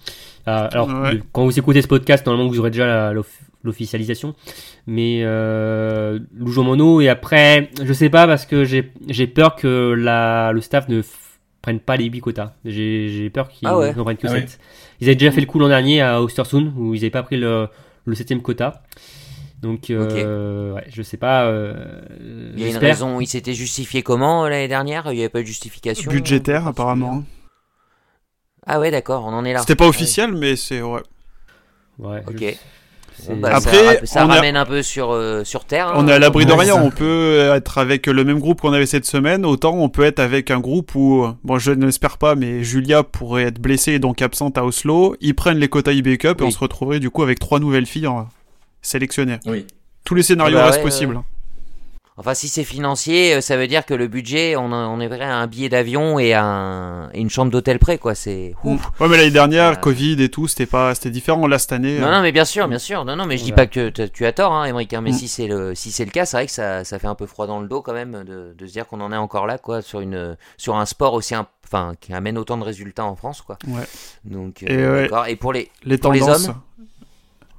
Ah, 0.45 0.65
alors, 0.71 0.87
Ouais. 0.87 1.13
le- 1.15 1.21
quand 1.31 1.43
vous 1.45 1.57
écoutez 1.59 1.81
ce 1.81 1.87
podcast, 1.87 2.25
normalement, 2.25 2.49
vous 2.49 2.59
aurez 2.59 2.69
déjà 2.71 3.11
l'officialisation. 3.63 4.35
Mais 4.87 5.21
euh, 5.23 6.19
Lou 6.37 6.51
Jean 6.51 6.63
Monod, 6.63 7.01
et 7.01 7.09
après, 7.09 7.69
je 7.83 7.91
sais 7.93 8.09
pas, 8.09 8.27
parce 8.27 8.45
que 8.45 8.63
j'ai 8.63 9.27
peur 9.27 9.55
que 9.55 9.93
la, 9.97 10.51
le 10.53 10.61
staff 10.61 10.87
ne 10.87 11.01
f- 11.01 11.07
prenne 11.61 11.79
pas 11.79 11.97
les 11.97 12.05
8 12.05 12.19
quotas. 12.21 12.53
J'ai 12.65 13.29
peur 13.29 13.49
qu'ils 13.49 13.67
Ah 13.67 13.77
ouais. 13.77 13.93
n'en 13.93 14.03
prennent 14.03 14.17
que 14.17 14.27
Ah 14.27 14.31
ouais. 14.33 14.39
7. 14.41 14.59
Ils 15.01 15.07
avaient 15.07 15.15
déjà 15.15 15.31
fait 15.31 15.41
le 15.41 15.47
coup 15.47 15.59
l'an 15.59 15.67
dernier 15.67 16.01
à 16.01 16.21
Ostersund, 16.21 16.71
où 16.77 16.93
ils 16.93 16.99
n'avaient 16.99 17.09
pas 17.09 17.23
pris 17.23 17.37
le, 17.37 17.67
le 18.05 18.15
7 18.15 18.41
quota. 18.41 18.83
Donc, 19.61 19.89
euh, 19.89 20.73
ouais, 20.73 20.85
je 20.89 21.01
sais 21.01 21.17
pas. 21.17 21.45
euh, 21.45 21.73
Il 22.55 22.61
y 22.61 22.65
a 22.65 22.69
une 22.69 22.77
raison. 22.77 23.19
Il 23.19 23.27
s'était 23.27 23.53
justifié 23.53 24.03
comment 24.03 24.45
euh, 24.45 24.49
l'année 24.49 24.67
dernière? 24.69 25.03
Il 25.11 25.15
n'y 25.15 25.19
avait 25.21 25.29
pas 25.29 25.41
de 25.41 25.45
justification? 25.47 26.09
Budgétaire, 26.11 26.65
apparemment. 26.67 27.23
Ah 28.65 28.79
ouais, 28.79 28.91
d'accord. 28.91 29.25
On 29.25 29.33
en 29.33 29.43
est 29.45 29.53
là. 29.53 29.59
C'était 29.59 29.75
pas 29.75 29.85
Ouais. 29.85 29.89
officiel, 29.89 30.33
mais 30.33 30.55
c'est. 30.55 30.81
Ouais. 30.81 31.01
Ouais, 31.97 32.23
Ok. 32.27 32.57
Bon, 33.27 33.35
bah, 33.35 33.49
Après, 33.53 33.97
ça, 33.97 34.05
ça 34.05 34.25
on 34.25 34.29
a- 34.29 34.35
ramène 34.35 34.55
un 34.55 34.65
peu 34.65 34.81
sur, 34.81 35.11
euh, 35.11 35.43
sur 35.43 35.65
Terre. 35.65 35.91
On 35.93 35.99
hein. 35.99 36.07
est 36.07 36.13
à 36.13 36.19
l'abri 36.19 36.45
de 36.45 36.53
rien, 36.53 36.75
on 36.81 36.89
peut 36.89 37.51
être 37.53 37.77
avec 37.77 38.07
le 38.07 38.23
même 38.23 38.39
groupe 38.39 38.61
qu'on 38.61 38.71
avait 38.71 38.85
cette 38.85 39.03
semaine, 39.03 39.45
autant 39.45 39.73
on 39.75 39.89
peut 39.89 40.03
être 40.05 40.19
avec 40.19 40.51
un 40.51 40.61
groupe 40.61 40.95
où, 40.95 41.27
bon 41.43 41.59
je 41.59 41.71
ne 41.71 41.85
l'espère 41.85 42.17
pas, 42.17 42.35
mais 42.35 42.63
Julia 42.63 43.03
pourrait 43.03 43.43
être 43.43 43.59
blessée 43.59 43.91
et 43.91 43.99
donc 43.99 44.21
absente 44.21 44.57
à 44.57 44.63
Oslo, 44.63 45.17
ils 45.19 45.35
prennent 45.35 45.57
les 45.57 45.67
quotas 45.67 45.91
IB 45.91 46.17
Cup 46.17 46.39
et 46.39 46.43
on 46.45 46.51
se 46.51 46.59
retrouverait 46.59 47.01
du 47.01 47.09
coup 47.09 47.21
avec 47.21 47.39
trois 47.39 47.59
nouvelles 47.59 47.87
filles 47.87 48.07
en- 48.07 48.29
sélectionnées. 48.81 49.39
Oui. 49.45 49.65
Tous 50.05 50.15
les 50.15 50.23
scénarios 50.23 50.57
Ah 50.57 50.61
bah 50.61 50.65
restent 50.67 50.77
ouais, 50.79 50.83
possibles. 50.83 51.21
Enfin, 52.17 52.33
si 52.33 52.49
c'est 52.49 52.65
financier, 52.65 53.35
euh, 53.35 53.39
ça 53.41 53.55
veut 53.55 53.67
dire 53.67 53.85
que 53.85 53.93
le 53.93 54.07
budget, 54.07 54.57
on, 54.57 54.73
a- 54.73 54.87
on 54.87 54.99
est 54.99 55.07
vrai 55.07 55.21
à 55.21 55.37
un 55.37 55.47
billet 55.47 55.69
d'avion 55.69 56.19
et, 56.19 56.33
à 56.33 56.43
un- 56.43 57.09
et 57.13 57.21
une 57.21 57.29
chambre 57.29 57.49
d'hôtel 57.49 57.79
près, 57.79 57.97
quoi. 57.97 58.13
C'est 58.13 58.55
ouf. 58.65 58.89
Ouais 58.99 59.07
mais 59.07 59.15
l'année 59.15 59.31
dernière, 59.31 59.69
Euh. 59.71 59.75
Covid 59.75 60.21
et 60.21 60.27
tout, 60.27 60.45
c'était 60.49 60.65
pas, 60.65 60.93
c'était 60.95 61.11
différent. 61.11 61.47
Là 61.47 61.57
cette 61.59 61.71
année, 61.71 61.97
Non, 61.97 62.07
euh, 62.07 62.11
non, 62.15 62.21
mais 62.21 62.33
bien 62.33 62.43
sûr, 62.43 62.67
bien 62.67 62.77
sûr. 62.77 63.05
Non, 63.05 63.15
non, 63.15 63.25
mais 63.25 63.37
je 63.37 63.45
dis 63.45 63.51
Ouais. 63.51 63.55
pas 63.55 63.67
que 63.67 63.87
tu 63.89 64.25
as 64.25 64.33
tort, 64.33 64.51
hein, 64.51 64.65
Émeric, 64.65 64.93
hein, 64.93 64.99
mais 64.99 65.11
Mm. 65.11 65.13
si 65.13 65.27
c'est 65.29 65.47
le, 65.47 65.75
si 65.75 65.91
c'est 65.93 66.03
le 66.03 66.11
cas, 66.11 66.25
c'est 66.25 66.35
vrai 66.35 66.45
que 66.45 66.51
ça, 66.51 66.83
ça 66.83 66.99
fait 66.99 67.07
un 67.07 67.15
peu 67.15 67.25
froid 67.25 67.47
dans 67.47 67.61
le 67.61 67.69
dos 67.69 67.81
quand 67.81 67.93
même 67.93 68.25
de, 68.25 68.53
de 68.57 68.67
se 68.67 68.71
dire 68.73 68.85
qu'on 68.85 68.99
en 68.99 69.13
est 69.13 69.17
encore 69.17 69.47
là, 69.47 69.57
quoi, 69.57 69.81
sur 69.81 70.01
une, 70.01 70.35
sur 70.57 70.75
un 70.75 70.85
sport 70.85 71.13
aussi, 71.13 71.35
enfin, 71.65 71.93
qui 72.01 72.11
amène 72.11 72.37
autant 72.37 72.57
de 72.57 72.65
résultats 72.65 73.05
en 73.05 73.15
France, 73.15 73.41
quoi. 73.41 73.57
Ouais. 73.65 73.87
Donc, 74.25 74.63
Et 74.63 74.71
euh, 74.75 74.93
ouais. 74.93 75.01
d'accord. 75.03 75.25
Et 75.27 75.37
pour 75.37 75.53
les, 75.53 75.69
les 75.85 75.97
pour 75.97 76.11
les 76.11 76.21
hommes? 76.23 76.53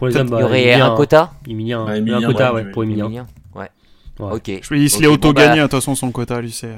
Pour 0.01 0.07
les 0.09 0.15
Peut-être 0.15 0.23
hommes, 0.23 0.29
il 0.29 0.31
bah, 0.31 0.41
y 0.41 0.45
aurait 0.45 0.63
Emilien, 0.63 0.93
un 0.93 0.97
quota. 0.97 1.33
Emilien, 1.47 1.81
un 1.83 1.95
Emilien, 1.95 2.27
quota, 2.27 2.55
ouais, 2.55 2.65
ouais, 2.65 2.71
pour 2.71 2.85
Emilien. 2.85 3.05
Emilien 3.05 3.27
Ouais. 3.55 3.69
Ouais. 4.19 4.33
Ok. 4.33 4.51
Je- 4.63 4.75
il 4.75 4.89
se 4.89 4.97
Ok, 4.97 5.03
l'est 5.03 5.09
bon, 5.09 5.13
auto-gagné, 5.15 5.49
bah, 5.57 5.57
de 5.57 5.63
toute 5.65 5.73
façon, 5.73 5.95
son 5.95 6.11
quota, 6.11 6.41
lui, 6.41 6.53
c'est... 6.53 6.75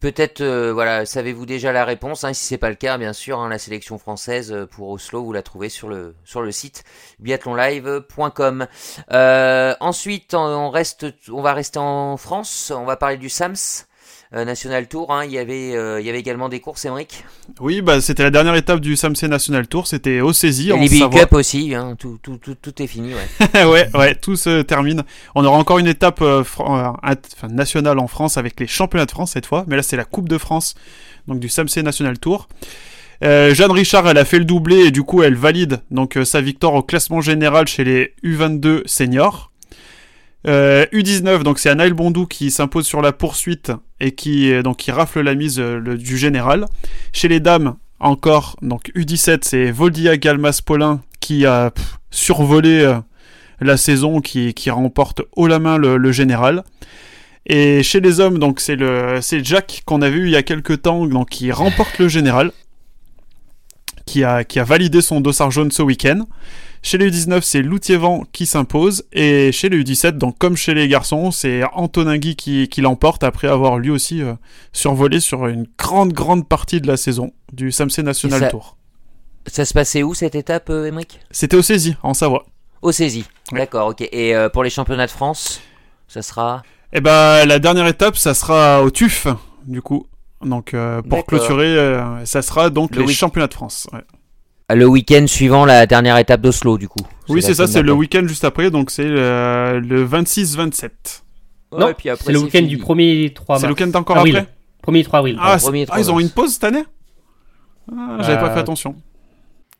Peut-être, 0.00 0.40
euh, 0.40 0.72
voilà, 0.72 1.04
savez-vous 1.04 1.44
déjà 1.44 1.70
la 1.70 1.84
réponse 1.84 2.24
hein, 2.24 2.32
Si 2.32 2.44
c'est 2.46 2.56
pas 2.58 2.70
le 2.70 2.76
cas, 2.76 2.96
bien 2.96 3.12
sûr, 3.12 3.40
hein, 3.40 3.50
la 3.50 3.58
sélection 3.58 3.98
française 3.98 4.52
euh, 4.52 4.64
pour 4.66 4.88
Oslo, 4.88 5.22
vous 5.22 5.34
la 5.34 5.42
trouvez 5.42 5.68
sur 5.68 5.90
le 5.90 6.14
sur 6.24 6.40
le 6.40 6.50
site 6.50 6.82
biathlonlive.com. 7.20 8.66
Euh, 9.12 9.74
ensuite, 9.80 10.32
on, 10.34 10.38
on 10.40 10.70
reste, 10.70 11.06
on 11.30 11.42
va 11.42 11.52
rester 11.54 11.78
en 11.78 12.16
France. 12.16 12.72
On 12.74 12.84
va 12.84 12.96
parler 12.96 13.16
du 13.18 13.28
SAMS 13.28 13.86
euh, 14.34 14.44
National 14.44 14.86
Tour. 14.88 15.12
hein. 15.12 15.24
Il 15.24 15.30
y 15.32 15.38
avait, 15.38 15.74
euh, 15.74 16.00
il 16.00 16.06
y 16.06 16.08
avait 16.08 16.18
également 16.20 16.48
des 16.48 16.60
courses, 16.60 16.84
Emmerich. 16.84 17.24
Oui, 17.60 17.82
bah 17.82 18.00
c'était 18.00 18.22
la 18.22 18.30
dernière 18.30 18.54
étape 18.54 18.80
du 18.80 18.96
Samsey 18.96 19.28
National 19.28 19.66
Tour, 19.68 19.86
c'était 19.86 20.20
au 20.20 20.32
Saisie, 20.32 20.70
Et 20.70 20.78
les 20.78 20.88
Big. 20.88 21.10
Cup 21.10 21.32
aussi. 21.32 21.74
Hein. 21.74 21.96
Tout, 21.98 22.18
tout, 22.22 22.36
tout, 22.38 22.54
tout 22.54 22.82
est 22.82 22.86
fini. 22.86 23.12
Ouais. 23.14 23.64
ouais, 23.64 23.88
ouais, 23.94 24.14
tout 24.14 24.36
se 24.36 24.62
termine. 24.62 25.02
On 25.34 25.44
aura 25.44 25.56
encore 25.58 25.78
une 25.78 25.86
étape 25.86 26.20
euh, 26.22 26.40
enfin, 26.40 26.96
nationale 27.50 27.98
en 27.98 28.06
France 28.06 28.36
avec 28.36 28.58
les 28.60 28.66
championnats 28.66 29.06
de 29.06 29.10
France 29.10 29.32
cette 29.32 29.46
fois, 29.46 29.64
mais 29.68 29.76
là 29.76 29.82
c'est 29.82 29.96
la 29.96 30.04
Coupe 30.04 30.28
de 30.28 30.38
France, 30.38 30.74
donc 31.28 31.40
du 31.40 31.48
Samsey 31.48 31.82
National 31.82 32.18
Tour. 32.18 32.48
Euh, 33.22 33.54
Jeanne 33.54 33.70
Richard, 33.70 34.06
elle 34.08 34.18
a 34.18 34.24
fait 34.24 34.38
le 34.38 34.44
doublé 34.44 34.86
et 34.86 34.90
du 34.90 35.02
coup 35.02 35.22
elle 35.22 35.36
valide 35.36 35.80
donc 35.90 36.16
euh, 36.16 36.24
sa 36.24 36.40
victoire 36.40 36.74
au 36.74 36.82
classement 36.82 37.20
général 37.20 37.66
chez 37.68 37.84
les 37.84 38.12
U22 38.24 38.82
seniors. 38.86 39.52
Euh, 40.46 40.84
U19, 40.92 41.42
donc 41.42 41.58
c'est 41.58 41.70
Anaël 41.70 41.94
Bondou 41.94 42.26
qui 42.26 42.50
s'impose 42.50 42.86
sur 42.86 43.00
la 43.00 43.12
poursuite 43.12 43.72
et 44.00 44.12
qui 44.12 44.52
euh, 44.52 44.62
donc 44.62 44.76
qui 44.76 44.90
rafle 44.90 45.20
la 45.20 45.34
mise 45.34 45.58
euh, 45.58 45.96
du 45.96 46.18
général. 46.18 46.66
Chez 47.12 47.28
les 47.28 47.40
dames, 47.40 47.76
encore 47.98 48.56
donc 48.60 48.90
U17, 48.94 49.38
c'est 49.42 49.70
Voldia 49.70 50.16
Galmas 50.16 50.60
Paulin 50.64 51.00
qui 51.20 51.46
a 51.46 51.72
survolé 52.10 52.80
euh, 52.80 52.98
la 53.60 53.78
saison, 53.78 54.20
qui, 54.20 54.52
qui 54.52 54.68
remporte 54.70 55.22
haut 55.36 55.46
la 55.46 55.58
main 55.58 55.78
le, 55.78 55.96
le 55.96 56.12
général. 56.12 56.64
Et 57.46 57.82
chez 57.82 58.00
les 58.00 58.20
hommes, 58.20 58.38
donc 58.38 58.60
c'est 58.60 58.76
le 58.76 59.18
c'est 59.22 59.44
Jack 59.44 59.82
qu'on 59.86 60.02
a 60.02 60.10
vu 60.10 60.26
il 60.26 60.30
y 60.30 60.36
a 60.36 60.42
quelques 60.42 60.82
temps, 60.82 61.06
donc 61.06 61.30
qui 61.30 61.52
remporte 61.52 61.98
le 61.98 62.08
général, 62.08 62.52
qui 64.06 64.24
a 64.24 64.44
qui 64.44 64.60
a 64.60 64.64
validé 64.64 65.00
son 65.00 65.20
dossard 65.20 65.50
jaune 65.50 65.70
ce 65.70 65.82
week-end. 65.82 66.26
Chez 66.86 66.98
les 66.98 67.10
U19, 67.10 67.40
c'est 67.40 67.62
Loutievan 67.62 68.24
qui 68.30 68.44
s'impose. 68.44 69.04
Et 69.12 69.52
chez 69.52 69.70
les 69.70 69.82
U17, 69.82 70.18
donc 70.18 70.36
comme 70.38 70.54
chez 70.54 70.74
les 70.74 70.86
garçons, 70.86 71.30
c'est 71.30 71.62
Antonin 71.72 72.18
Guy 72.18 72.36
qui, 72.36 72.68
qui 72.68 72.82
l'emporte 72.82 73.24
après 73.24 73.48
avoir 73.48 73.78
lui 73.78 73.88
aussi 73.90 74.20
euh, 74.22 74.34
survolé 74.74 75.18
sur 75.18 75.46
une 75.46 75.66
grande, 75.78 76.12
grande 76.12 76.46
partie 76.46 76.82
de 76.82 76.86
la 76.86 76.98
saison 76.98 77.32
du 77.54 77.72
Samsey 77.72 78.02
National 78.02 78.38
ça- 78.40 78.48
Tour. 78.50 78.76
Ça 79.46 79.64
se 79.64 79.72
passait 79.72 80.02
où 80.02 80.12
cette 80.12 80.34
étape, 80.34 80.68
euh, 80.68 80.84
Emmerich 80.86 81.20
C'était 81.30 81.56
au 81.56 81.62
Saisie, 81.62 81.96
en 82.02 82.12
Savoie. 82.12 82.44
Au 82.82 82.92
saisie. 82.92 83.24
Ouais. 83.50 83.60
D'accord. 83.60 83.88
Ok. 83.88 84.02
Et 84.12 84.36
euh, 84.36 84.50
pour 84.50 84.62
les 84.62 84.68
championnats 84.70 85.06
de 85.06 85.10
France, 85.10 85.62
ça 86.06 86.20
sera? 86.20 86.62
Et 86.92 87.00
ben 87.00 87.46
la 87.46 87.58
dernière 87.58 87.86
étape, 87.86 88.16
ça 88.18 88.34
sera 88.34 88.82
au 88.82 88.90
TUF, 88.90 89.26
du 89.66 89.80
coup. 89.80 90.06
Donc 90.44 90.76
pour 91.08 91.24
clôturer, 91.24 91.98
ça 92.26 92.42
sera 92.42 92.68
donc 92.68 92.94
Le 92.94 93.00
les 93.00 93.06
week- 93.08 93.16
championnats 93.16 93.46
de 93.48 93.54
France. 93.54 93.86
ouais. 93.94 94.00
Le 94.72 94.86
week-end 94.86 95.26
suivant 95.26 95.64
la 95.66 95.86
dernière 95.86 96.16
étape 96.16 96.40
d'Oslo, 96.40 96.78
du 96.78 96.88
coup. 96.88 97.00
Oui, 97.28 97.42
c'est 97.42 97.54
ça, 97.54 97.66
c'est 97.66 97.82
le 97.82 97.92
week-end 97.92 98.26
juste 98.26 98.44
après, 98.44 98.70
donc 98.70 98.90
c'est 98.90 99.04
euh, 99.06 99.78
le 99.80 100.06
26-27. 100.06 100.90
Non, 101.72 101.86
Ouais, 101.86 101.94
puis 101.94 102.08
après, 102.08 102.26
c'est 102.26 102.32
le 102.32 102.38
week-end 102.38 102.62
du 102.62 102.78
1er 102.78 103.32
3 103.34 103.58
C'est 103.58 103.66
le 103.66 103.68
mars. 103.74 103.80
week-end 103.80 103.98
encore 103.98 104.18
Avril. 104.18 104.36
après 104.36 104.92
1er 104.92 105.04
3 105.04 105.18
avril. 105.18 105.36
ah, 105.40 105.56
ah, 105.90 106.00
ils 106.00 106.10
ont 106.10 106.20
une 106.20 106.30
pause 106.30 106.52
cette 106.54 106.64
année 106.64 106.84
ah, 107.92 108.18
J'avais 108.20 108.38
pas 108.38 108.50
Euh, 108.50 108.54
fait 108.54 108.60
attention. 108.60 108.96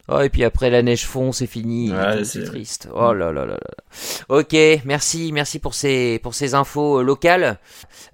Oh, 0.08 0.20
et 0.20 0.28
puis 0.28 0.44
après 0.44 0.68
la 0.68 0.82
neige 0.82 1.06
fond, 1.06 1.32
c'est 1.32 1.46
fini. 1.46 1.90
Ouais, 1.90 2.24
c'est 2.24 2.44
triste. 2.44 2.88
Oh 2.94 3.14
là 3.14 3.32
là 3.32 3.46
là 3.46 3.46
là. 3.46 3.52
là. 3.56 3.84
Ok, 4.28 4.54
merci, 4.84 5.30
merci 5.32 5.58
pour 5.58 5.72
ces 5.74 6.18
pour 6.22 6.34
ces 6.34 6.54
infos 6.54 6.98
euh, 6.98 7.02
locales. 7.02 7.58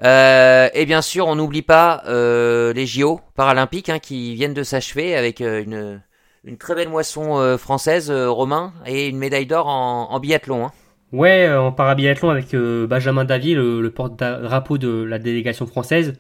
Euh, 0.05 0.69
et 0.73 0.87
bien 0.87 1.03
sûr, 1.03 1.27
on 1.27 1.35
n'oublie 1.35 1.63
pas 1.63 2.03
euh, 2.07 2.73
les 2.75 2.87
JO 2.87 3.21
paralympiques 3.35 3.89
hein, 3.89 3.99
qui 3.99 4.35
viennent 4.37 4.55
de 4.55 4.63
s'achever 4.63 5.17
avec 5.17 5.41
euh, 5.41 5.65
une 5.65 6.01
une 6.45 6.57
très 6.57 6.75
belle 6.75 6.89
moisson 6.89 7.39
euh, 7.39 7.59
française, 7.59 8.11
euh, 8.11 8.31
Romain, 8.31 8.73
et 8.87 9.09
une 9.09 9.19
médaille 9.19 9.47
d'or 9.47 9.67
en, 9.67 10.19
biathlon. 10.21 10.67
Hein. 10.67 10.73
Ouais, 11.13 11.47
euh, 11.47 11.61
en 11.61 11.73
parabiathlon 11.73 12.31
avec 12.31 12.55
Benjamin 12.55 13.25
Davier, 13.25 13.55
le, 13.55 13.91
porte-drapeau 13.91 14.79
de 14.79 15.03
la 15.03 15.19
délégation 15.19 15.67
française, 15.67 16.15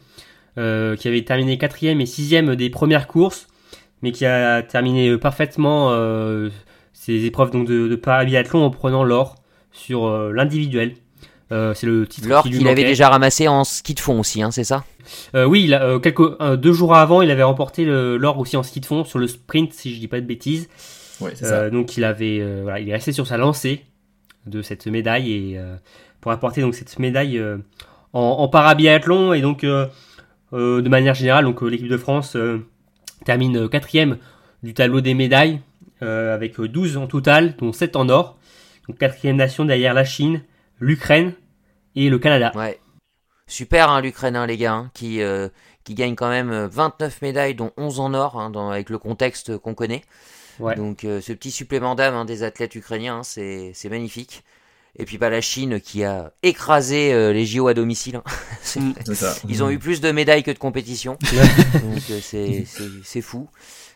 qui 0.56 1.08
avait 1.08 1.24
terminé 1.24 1.56
quatrième 1.56 2.00
et 2.00 2.06
sixième 2.06 2.54
des 2.54 2.68
premières 2.70 3.06
courses, 3.06 3.46
mais 4.02 4.12
qui 4.12 4.26
a 4.26 4.62
terminé 4.62 5.16
parfaitement 5.16 5.90
euh, 5.92 6.50
ses 6.92 7.24
épreuves 7.24 7.50
donc 7.50 7.66
de, 7.66 7.88
de 7.88 7.96
parabiathlon 7.96 8.62
en 8.62 8.70
prenant 8.70 9.04
l'or 9.04 9.36
sur 9.72 10.10
l'individuel. 10.32 10.94
Euh, 11.52 11.74
c'est 11.74 11.86
le 11.86 12.06
titre 12.06 12.28
L'or 12.28 12.44
qu'il 12.44 12.66
avait 12.68 12.84
déjà 12.84 13.08
ramassé 13.08 13.48
en 13.48 13.64
ski 13.64 13.94
de 13.94 14.00
fond 14.00 14.20
aussi, 14.20 14.40
hein, 14.42 14.50
c'est 14.52 14.64
ça 14.64 14.84
Euh, 15.34 15.44
oui, 15.46 15.64
il 15.64 15.74
a, 15.74 15.82
euh, 15.82 15.98
quelques, 15.98 16.20
euh, 16.40 16.56
deux 16.56 16.72
jours 16.72 16.94
avant, 16.94 17.22
il 17.22 17.30
avait 17.30 17.42
remporté 17.42 17.84
l'or 17.84 18.38
aussi 18.38 18.56
en 18.56 18.62
ski 18.62 18.80
de 18.80 18.86
fond 18.86 19.04
sur 19.04 19.18
le 19.18 19.26
sprint, 19.26 19.72
si 19.72 19.92
je 19.94 19.98
dis 19.98 20.06
pas 20.08 20.20
de 20.20 20.26
bêtises. 20.26 20.68
Ouais, 21.20 21.32
c'est 21.34 21.46
ça. 21.46 21.68
Donc 21.70 21.96
il 21.96 22.04
avait, 22.04 22.38
euh, 22.40 22.60
voilà, 22.62 22.78
il 22.80 22.88
est 22.88 22.92
resté 22.92 23.12
sur 23.12 23.26
sa 23.26 23.36
lancée 23.36 23.84
de 24.46 24.62
cette 24.62 24.86
médaille 24.86 25.32
et 25.32 25.58
euh, 25.58 25.74
pour 26.20 26.32
apporter 26.32 26.60
donc 26.62 26.74
cette 26.74 26.98
médaille 26.98 27.38
euh, 27.38 27.58
en, 28.12 28.20
en 28.20 28.48
parabiathlon 28.48 29.32
et 29.34 29.40
donc 29.40 29.64
euh, 29.64 29.86
euh, 30.52 30.80
de 30.80 30.88
manière 30.88 31.14
générale, 31.14 31.44
donc 31.44 31.60
l'équipe 31.62 31.88
de 31.88 31.96
France 31.98 32.36
euh, 32.36 32.64
termine 33.24 33.68
quatrième 33.68 34.16
du 34.62 34.72
tableau 34.72 35.00
des 35.00 35.14
médailles 35.14 35.60
euh, 36.02 36.32
avec 36.34 36.58
euh, 36.60 36.68
12 36.68 36.96
en 36.96 37.06
total, 37.06 37.54
dont 37.58 37.72
7 37.72 37.96
en 37.96 38.08
or. 38.08 38.38
Donc 38.88 38.98
quatrième 38.98 39.36
nation 39.36 39.64
derrière 39.64 39.92
la 39.94 40.04
Chine, 40.04 40.42
l'Ukraine 40.78 41.34
et 41.96 42.08
le 42.08 42.18
Canada. 42.18 42.52
Ouais. 42.54 42.78
Super, 43.46 43.90
hein, 43.90 44.00
l'Ukraine, 44.00 44.36
hein, 44.36 44.46
les 44.46 44.56
gars, 44.56 44.74
hein, 44.74 44.90
qui, 44.94 45.20
euh, 45.22 45.48
qui 45.84 45.94
gagne 45.94 46.14
quand 46.14 46.28
même 46.28 46.50
euh, 46.50 46.68
29 46.68 47.20
médailles, 47.22 47.54
dont 47.54 47.72
11 47.76 47.98
en 48.00 48.14
or, 48.14 48.38
hein, 48.40 48.50
dans- 48.50 48.70
avec 48.70 48.90
le 48.90 48.98
contexte 48.98 49.56
qu'on 49.58 49.74
connaît. 49.74 50.02
Ouais. 50.60 50.74
Donc 50.76 51.04
euh, 51.04 51.20
ce 51.20 51.32
petit 51.32 51.50
supplément 51.50 51.94
d'âme 51.94 52.14
hein, 52.14 52.24
des 52.24 52.42
athlètes 52.42 52.74
ukrainiens, 52.74 53.18
hein, 53.18 53.22
c'est 53.22 53.72
c'est 53.74 53.88
magnifique. 53.88 54.44
Et 54.98 55.04
puis 55.04 55.18
bah, 55.18 55.30
la 55.30 55.40
Chine 55.40 55.80
qui 55.80 56.04
a 56.04 56.32
écrasé 56.42 57.12
euh, 57.14 57.32
les 57.32 57.46
JO 57.46 57.66
à 57.68 57.74
domicile. 57.74 58.16
hein. 58.16 58.24
C'est- 58.62 58.80
Mm. 58.80 58.94
C'est 59.06 59.14
ça. 59.14 59.34
Ils 59.48 59.62
ont 59.64 59.70
eu 59.70 59.78
plus 59.78 60.00
de 60.00 60.12
médailles 60.12 60.42
que 60.42 60.50
de 60.50 60.58
compétition. 60.58 61.16
Donc 61.32 62.02
euh, 62.10 62.18
c'est 62.20 62.64
c'est- 62.66 62.82
c'est 63.04 63.22
fou. 63.22 63.48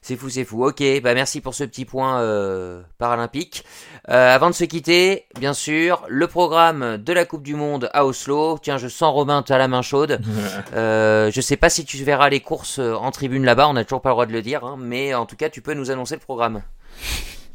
C'est 0.07 0.16
fou, 0.16 0.28
c'est 0.28 0.44
fou. 0.44 0.66
Ok, 0.66 0.82
bah 1.02 1.14
merci 1.14 1.40
pour 1.40 1.55
ce 1.55 1.64
petit 1.64 1.86
point 1.86 2.20
euh, 2.20 2.82
paralympique. 2.98 3.64
Euh, 4.11 4.34
avant 4.34 4.50
de 4.50 4.55
se 4.55 4.64
quitter, 4.64 5.24
bien 5.40 5.55
sûr, 5.55 6.02
le 6.09 6.26
programme 6.26 6.98
de 6.98 7.12
la 7.14 7.24
Coupe 7.24 7.42
du 7.42 7.55
Monde 7.55 7.88
à 7.94 8.05
Oslo. 8.05 8.59
Tiens, 8.61 8.76
je 8.76 8.86
sens 8.86 9.14
Robin, 9.14 9.40
t'as 9.40 9.57
la 9.57 9.66
main 9.66 9.80
chaude. 9.80 10.20
Euh, 10.74 11.30
je 11.32 11.40
sais 11.40 11.57
pas 11.57 11.70
si 11.70 11.84
tu 11.84 11.96
verras 12.05 12.28
les 12.28 12.40
courses 12.40 12.80
euh, 12.80 12.94
en 12.94 13.11
tribune 13.12 13.44
là-bas, 13.44 13.68
on 13.68 13.74
n'a 13.74 13.84
toujours 13.84 14.02
pas 14.02 14.11
le 14.11 14.14
droit 14.14 14.26
de 14.26 14.32
le 14.32 14.42
dire, 14.42 14.64
hein, 14.64 14.76
mais 14.78 15.14
en 15.14 15.24
tout 15.24 15.36
cas, 15.36 15.48
tu 15.48 15.62
peux 15.62 15.72
nous 15.72 15.90
annoncer 15.90 16.14
le 16.16 16.20
programme. 16.20 16.62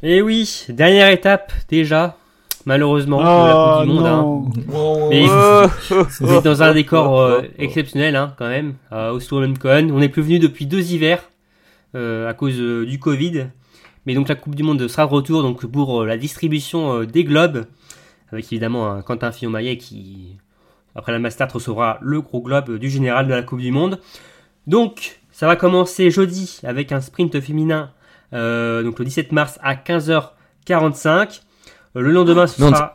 Et 0.02 0.22
oui, 0.22 0.64
dernière 0.70 1.08
étape 1.10 1.52
déjà, 1.68 2.16
malheureusement, 2.64 3.18
pour 3.18 3.26
la 3.26 3.54
Oh 3.54 3.78
Coupe 3.78 3.88
du 3.88 3.94
Monde. 3.94 4.06
hein. 4.06 4.24
Oh, 4.74 5.08
Mais 5.10 5.26
Oh, 5.28 5.66
vous 6.20 6.32
êtes 6.32 6.44
dans 6.44 6.62
un 6.62 6.72
décor 6.72 7.20
euh, 7.20 7.42
exceptionnel 7.58 8.16
hein, 8.16 8.34
quand 8.38 8.48
même, 8.48 8.74
à 8.90 9.12
Oslo 9.12 9.46
Cohen. 9.60 9.90
On 9.92 9.98
n'est 9.98 10.08
plus 10.08 10.22
venu 10.22 10.38
depuis 10.40 10.66
deux 10.66 10.92
hivers 10.92 11.22
à 11.94 12.34
cause 12.34 12.58
euh, 12.58 12.86
du 12.86 12.98
Covid. 12.98 13.48
Mais 14.06 14.14
donc 14.14 14.28
la 14.28 14.34
Coupe 14.34 14.54
du 14.54 14.62
Monde 14.62 14.86
sera 14.88 15.06
de 15.06 15.12
retour 15.12 15.42
donc 15.42 15.66
pour 15.66 16.02
euh, 16.02 16.06
la 16.06 16.16
distribution 16.16 17.00
euh, 17.00 17.06
des 17.06 17.24
globes, 17.24 17.66
avec 18.32 18.46
évidemment 18.46 18.90
un 18.90 19.02
Quentin 19.02 19.30
Fillon-Maillet 19.30 19.76
qui, 19.76 20.38
après 20.94 21.12
la 21.12 21.18
Mastart, 21.18 21.52
recevra 21.52 21.98
le 22.00 22.20
gros 22.20 22.40
globe 22.40 22.78
du 22.78 22.88
général 22.88 23.26
de 23.26 23.34
la 23.34 23.42
Coupe 23.42 23.60
du 23.60 23.70
Monde. 23.70 24.00
Donc 24.66 25.20
ça 25.32 25.46
va 25.46 25.56
commencer 25.56 26.10
jeudi 26.10 26.60
avec 26.64 26.92
un 26.92 27.00
sprint 27.00 27.40
féminin, 27.40 27.92
euh, 28.32 28.82
donc 28.82 28.98
le 28.98 29.04
17 29.04 29.32
mars 29.32 29.58
à 29.62 29.74
15h45. 29.74 31.42
Euh, 31.96 32.00
le 32.00 32.10
lendemain, 32.12 32.46
ce 32.46 32.58
sera... 32.58 32.94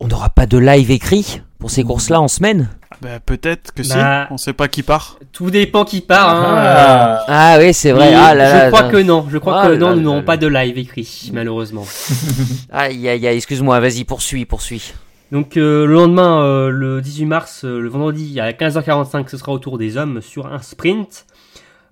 On 0.00 0.08
n'aura 0.08 0.30
pas 0.30 0.46
de 0.46 0.58
live 0.58 0.90
écrit 0.90 1.42
pour 1.58 1.70
ces 1.70 1.84
courses-là 1.84 2.20
en 2.20 2.28
semaine? 2.28 2.68
Bah, 3.00 3.20
peut-être 3.24 3.72
que 3.72 3.82
Bah. 3.88 4.26
si. 4.28 4.32
On 4.34 4.36
sait 4.36 4.52
pas 4.52 4.68
qui 4.68 4.82
part. 4.82 5.18
Tout 5.32 5.50
dépend 5.50 5.84
qui 5.84 6.00
part. 6.00 6.28
Hein, 6.36 6.54
Ah. 6.58 7.24
Ah 7.28 7.56
oui, 7.60 7.72
c'est 7.72 7.92
vrai. 7.92 8.12
Ah 8.14 8.34
là 8.34 8.50
je 8.50 8.56
là. 8.64 8.66
crois 8.68 8.82
là. 8.82 8.88
que 8.90 8.96
non. 8.98 9.26
Je 9.30 9.38
crois 9.38 9.60
Ah 9.62 9.66
que 9.66 9.72
là 9.72 9.78
non, 9.78 9.88
là 9.90 9.94
nous 9.96 10.02
n'aurons 10.02 10.22
pas 10.22 10.36
de 10.36 10.46
live 10.46 10.76
écrit, 10.78 11.30
malheureusement. 11.32 11.86
Aïe, 12.72 13.08
aïe, 13.08 13.26
aïe, 13.26 13.36
excuse-moi, 13.36 13.78
vas-y, 13.80 14.04
poursuis, 14.04 14.44
poursuis. 14.44 14.92
Donc 15.30 15.56
euh, 15.56 15.86
le 15.86 15.94
lendemain, 15.94 16.42
euh, 16.42 16.68
le 16.68 17.00
18 17.00 17.24
mars, 17.24 17.64
euh, 17.64 17.78
le 17.80 17.88
vendredi 17.88 18.38
à 18.38 18.52
15h45, 18.52 19.28
ce 19.30 19.36
sera 19.38 19.52
au 19.52 19.58
tour 19.58 19.78
des 19.78 19.96
hommes 19.96 20.20
sur 20.20 20.46
un 20.46 20.58
sprint. 20.58 21.24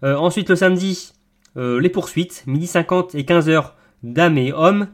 Euh, 0.05 0.15
ensuite 0.17 0.51
le 0.51 0.57
samedi, 0.57 1.13
euh, 1.57 1.81
les 1.81 1.89
poursuites, 1.89 2.43
midi 2.47 2.67
50 2.67 3.15
et 3.15 3.23
15h, 3.23 3.73
dames 4.03 4.37
et 4.39 4.53
hommes. 4.53 4.89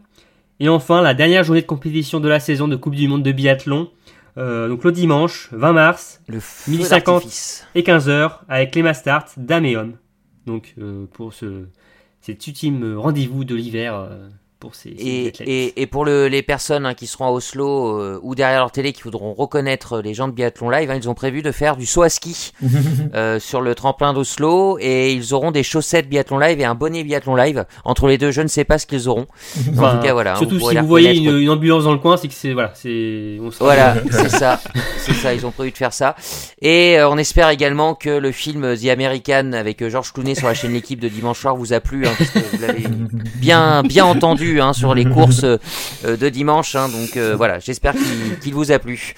Et 0.60 0.68
enfin 0.68 1.02
la 1.02 1.12
dernière 1.12 1.42
journée 1.44 1.60
de 1.62 1.66
compétition 1.66 2.20
de 2.20 2.28
la 2.28 2.38
saison 2.40 2.68
de 2.68 2.76
Coupe 2.76 2.94
du 2.94 3.08
Monde 3.08 3.22
de 3.24 3.32
biathlon. 3.32 3.88
Euh, 4.38 4.68
donc 4.68 4.84
le 4.84 4.92
dimanche 4.92 5.48
20 5.52 5.72
mars 5.72 6.20
Le 6.28 6.40
feu 6.40 6.70
Midi 6.70 6.84
50. 6.84 7.14
d'artifice. 7.14 7.66
et 7.74 7.82
15h 7.82 8.40
avec 8.48 8.74
les 8.74 8.82
Mastart, 8.82 9.26
dames 9.36 9.64
et 9.64 9.76
hommes. 9.76 9.96
Donc 10.46 10.74
euh, 10.78 11.06
pour 11.12 11.32
ce 11.32 11.66
cet 12.20 12.46
ultime 12.46 12.96
rendez-vous 12.96 13.44
de 13.44 13.54
l'hiver 13.54 13.94
euh, 13.94 14.28
pour 14.58 14.74
ces, 14.74 14.94
ces 14.98 15.04
Et, 15.06 15.28
athlètes. 15.28 15.48
et, 15.48 15.82
et 15.82 15.86
pour 15.86 16.04
le- 16.04 16.28
les 16.28 16.42
personnes 16.42 16.86
hein, 16.86 16.94
qui 16.94 17.06
seront 17.06 17.26
à 17.26 17.30
Oslo 17.30 17.98
euh, 18.00 18.18
ou 18.22 18.34
derrière 18.34 18.60
leur 18.60 18.70
télé 18.72 18.92
qui 18.92 19.02
voudront 19.02 19.34
reconnaître 19.34 20.00
les 20.00 20.14
gens 20.14 20.28
de 20.28 20.32
Biathlon 20.32 20.70
Live, 20.70 20.90
hein, 20.90 20.96
ils 21.00 21.08
ont 21.08 21.14
prévu 21.14 21.42
de 21.42 21.52
faire 21.52 21.76
du 21.76 21.84
saut 21.86 22.02
à 22.02 22.08
ski 22.08 22.52
euh, 23.14 23.38
sur 23.38 23.60
le 23.60 23.74
tremplin 23.74 24.12
d'Oslo 24.14 24.78
et 24.80 25.12
ils 25.12 25.34
auront 25.34 25.50
des 25.50 25.62
chaussettes 25.62 26.08
Biathlon 26.08 26.38
Live 26.38 26.60
et 26.60 26.64
un 26.64 26.74
bonnet 26.74 27.04
Biathlon 27.04 27.36
Live. 27.36 27.64
Entre 27.84 28.06
les 28.08 28.18
deux, 28.18 28.30
je 28.30 28.40
ne 28.42 28.48
sais 28.48 28.64
pas 28.64 28.78
ce 28.78 28.86
qu'ils 28.86 29.08
auront. 29.08 29.26
en 29.68 29.72
Enfin, 29.72 29.96
tout 29.96 30.02
cas, 30.06 30.12
voilà. 30.12 30.36
Surtout 30.36 30.58
si 30.58 30.76
vous 30.76 30.86
voyez 30.86 31.14
une, 31.16 31.50
ambulance 31.50 31.84
dans 31.84 31.92
le 31.92 31.98
coin, 31.98 32.16
c'est 32.16 32.28
que 32.28 32.34
c'est 32.34 32.52
voilà, 32.52 32.72
c'est 32.74 33.38
Voilà, 33.60 33.96
c'est 34.10 34.28
ça, 34.30 34.60
c'est 34.98 35.14
ça. 35.14 35.34
Ils 35.34 35.44
ont 35.46 35.50
prévu 35.50 35.70
de 35.70 35.76
faire 35.76 35.92
ça. 35.92 36.16
Et 36.62 36.98
euh, 36.98 37.08
on 37.08 37.18
espère 37.18 37.50
également 37.50 37.94
que 37.94 38.10
le 38.10 38.32
film 38.32 38.76
The 38.76 38.86
American 38.88 39.52
avec 39.52 39.82
euh, 39.82 39.90
Georges 39.90 40.12
Clooney 40.12 40.34
sur 40.34 40.46
la 40.48 40.54
chaîne 40.54 40.72
L'équipe 40.72 41.00
de 41.00 41.08
dimanche 41.08 41.40
soir 41.40 41.56
vous 41.56 41.72
a 41.72 41.80
plu, 41.80 42.06
hein, 42.06 42.12
parce 42.18 42.30
que 42.30 42.38
vous 42.38 42.60
l'avez 42.60 42.84
bien 43.36 43.82
bien 43.82 44.04
entendu 44.04 44.45
hein, 44.60 44.72
sur 44.72 44.94
les 44.94 45.04
courses 45.16 45.44
euh, 45.44 45.58
de 46.04 46.28
dimanche. 46.28 46.74
hein. 46.74 46.88
donc 46.88 47.16
euh, 47.16 47.34
voilà, 47.36 47.58
j'espère 47.58 47.94
qu'il 48.42 48.54
vous 48.54 48.70
a 48.72 48.78
plu. 48.78 49.14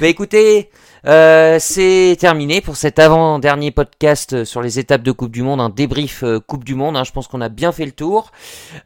Bah 0.00 0.06
écoutez. 0.08 0.70
euh, 1.06 1.56
c'est 1.60 2.16
terminé 2.20 2.60
pour 2.60 2.76
cet 2.76 2.98
avant-dernier 2.98 3.70
podcast 3.72 4.44
sur 4.44 4.62
les 4.62 4.78
étapes 4.78 5.02
de 5.02 5.12
Coupe 5.12 5.32
du 5.32 5.42
Monde, 5.42 5.60
un 5.60 5.68
débrief 5.68 6.22
euh, 6.22 6.38
Coupe 6.40 6.64
du 6.64 6.74
Monde. 6.74 6.96
hein. 6.96 7.04
je 7.04 7.10
pense 7.12 7.26
qu'on 7.28 7.40
a 7.40 7.48
bien 7.48 7.72
fait 7.72 7.84
le 7.86 7.92
tour. 7.92 8.30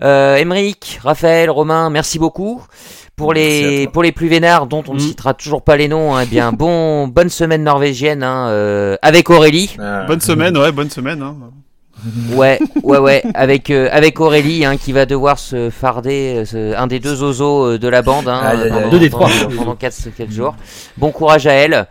Euh, 0.02 0.36
Émeric, 0.36 0.98
Raphaël, 1.02 1.50
Romain, 1.50 1.90
merci 1.90 2.18
beaucoup. 2.18 2.62
Pour 3.16 3.32
Merci 3.32 3.62
les 3.62 3.88
pour 3.88 4.02
les 4.02 4.12
plus 4.12 4.28
vénards 4.28 4.66
dont 4.66 4.84
on 4.88 4.92
ne 4.94 4.98
Mm. 4.98 5.08
citera 5.08 5.32
toujours 5.34 5.62
pas 5.62 5.76
les 5.78 5.88
noms, 5.88 6.14
hein, 6.14 6.20
eh 6.24 6.26
bien 6.26 6.52
bon 6.52 7.08
bonne 7.08 7.30
semaine 7.30 7.64
norvégienne 7.64 8.22
hein, 8.22 8.48
euh, 8.48 8.96
avec 9.00 9.30
Aurélie. 9.30 9.74
Ah. 9.78 10.04
Bonne 10.06 10.20
semaine, 10.20 10.56
ouais, 10.58 10.70
bonne 10.70 10.90
semaine. 10.90 11.24
Ouais, 12.34 12.58
ouais, 12.82 12.98
ouais, 12.98 13.22
avec 13.34 13.70
euh, 13.70 13.88
avec 13.90 14.20
Aurélie 14.20 14.64
hein, 14.64 14.76
qui 14.76 14.92
va 14.92 15.06
devoir 15.06 15.38
se 15.38 15.70
farder 15.70 16.34
euh, 16.36 16.44
ce- 16.44 16.74
un 16.76 16.86
des 16.86 17.00
deux 17.00 17.22
oiseaux 17.22 17.64
euh, 17.72 17.78
de 17.78 17.88
la 17.88 18.02
bande 18.02 18.28
hein, 18.28 18.42
pendant, 18.68 18.88
Deux 18.90 18.98
des 18.98 19.10
trois. 19.10 19.28
pendant, 19.28 19.56
pendant 19.56 19.74
quatre, 19.76 19.96
quatre 20.16 20.30
jours. 20.32 20.54
Bon 20.96 21.10
courage 21.10 21.46
à 21.46 21.52
elle. 21.52 21.86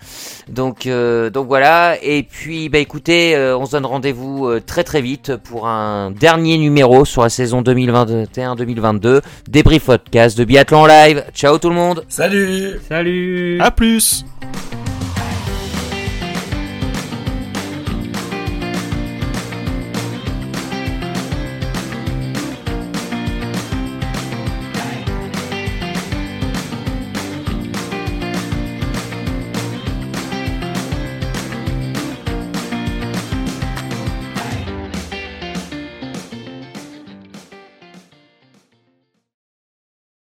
Donc 0.47 0.85
euh, 0.85 1.29
donc 1.29 1.47
voilà. 1.47 1.95
Et 2.03 2.23
puis 2.23 2.69
bah 2.69 2.77
écoutez, 2.79 3.35
euh, 3.35 3.57
on 3.57 3.65
se 3.65 3.71
donne 3.71 3.85
rendez-vous 3.85 4.47
euh, 4.47 4.61
très 4.65 4.83
très 4.83 5.01
vite 5.01 5.35
pour 5.37 5.67
un 5.67 6.11
dernier 6.11 6.57
numéro 6.57 7.03
sur 7.05 7.23
la 7.23 7.29
saison 7.29 7.61
2021-2022 7.61 9.21
débrief 9.49 9.85
podcast 9.85 10.37
de 10.37 10.43
biathlon 10.43 10.85
live. 10.85 11.23
Ciao 11.33 11.57
tout 11.57 11.69
le 11.69 11.75
monde. 11.75 12.03
Salut 12.09 12.79
Salut. 12.87 13.57
À 13.59 13.71
plus 13.71 14.23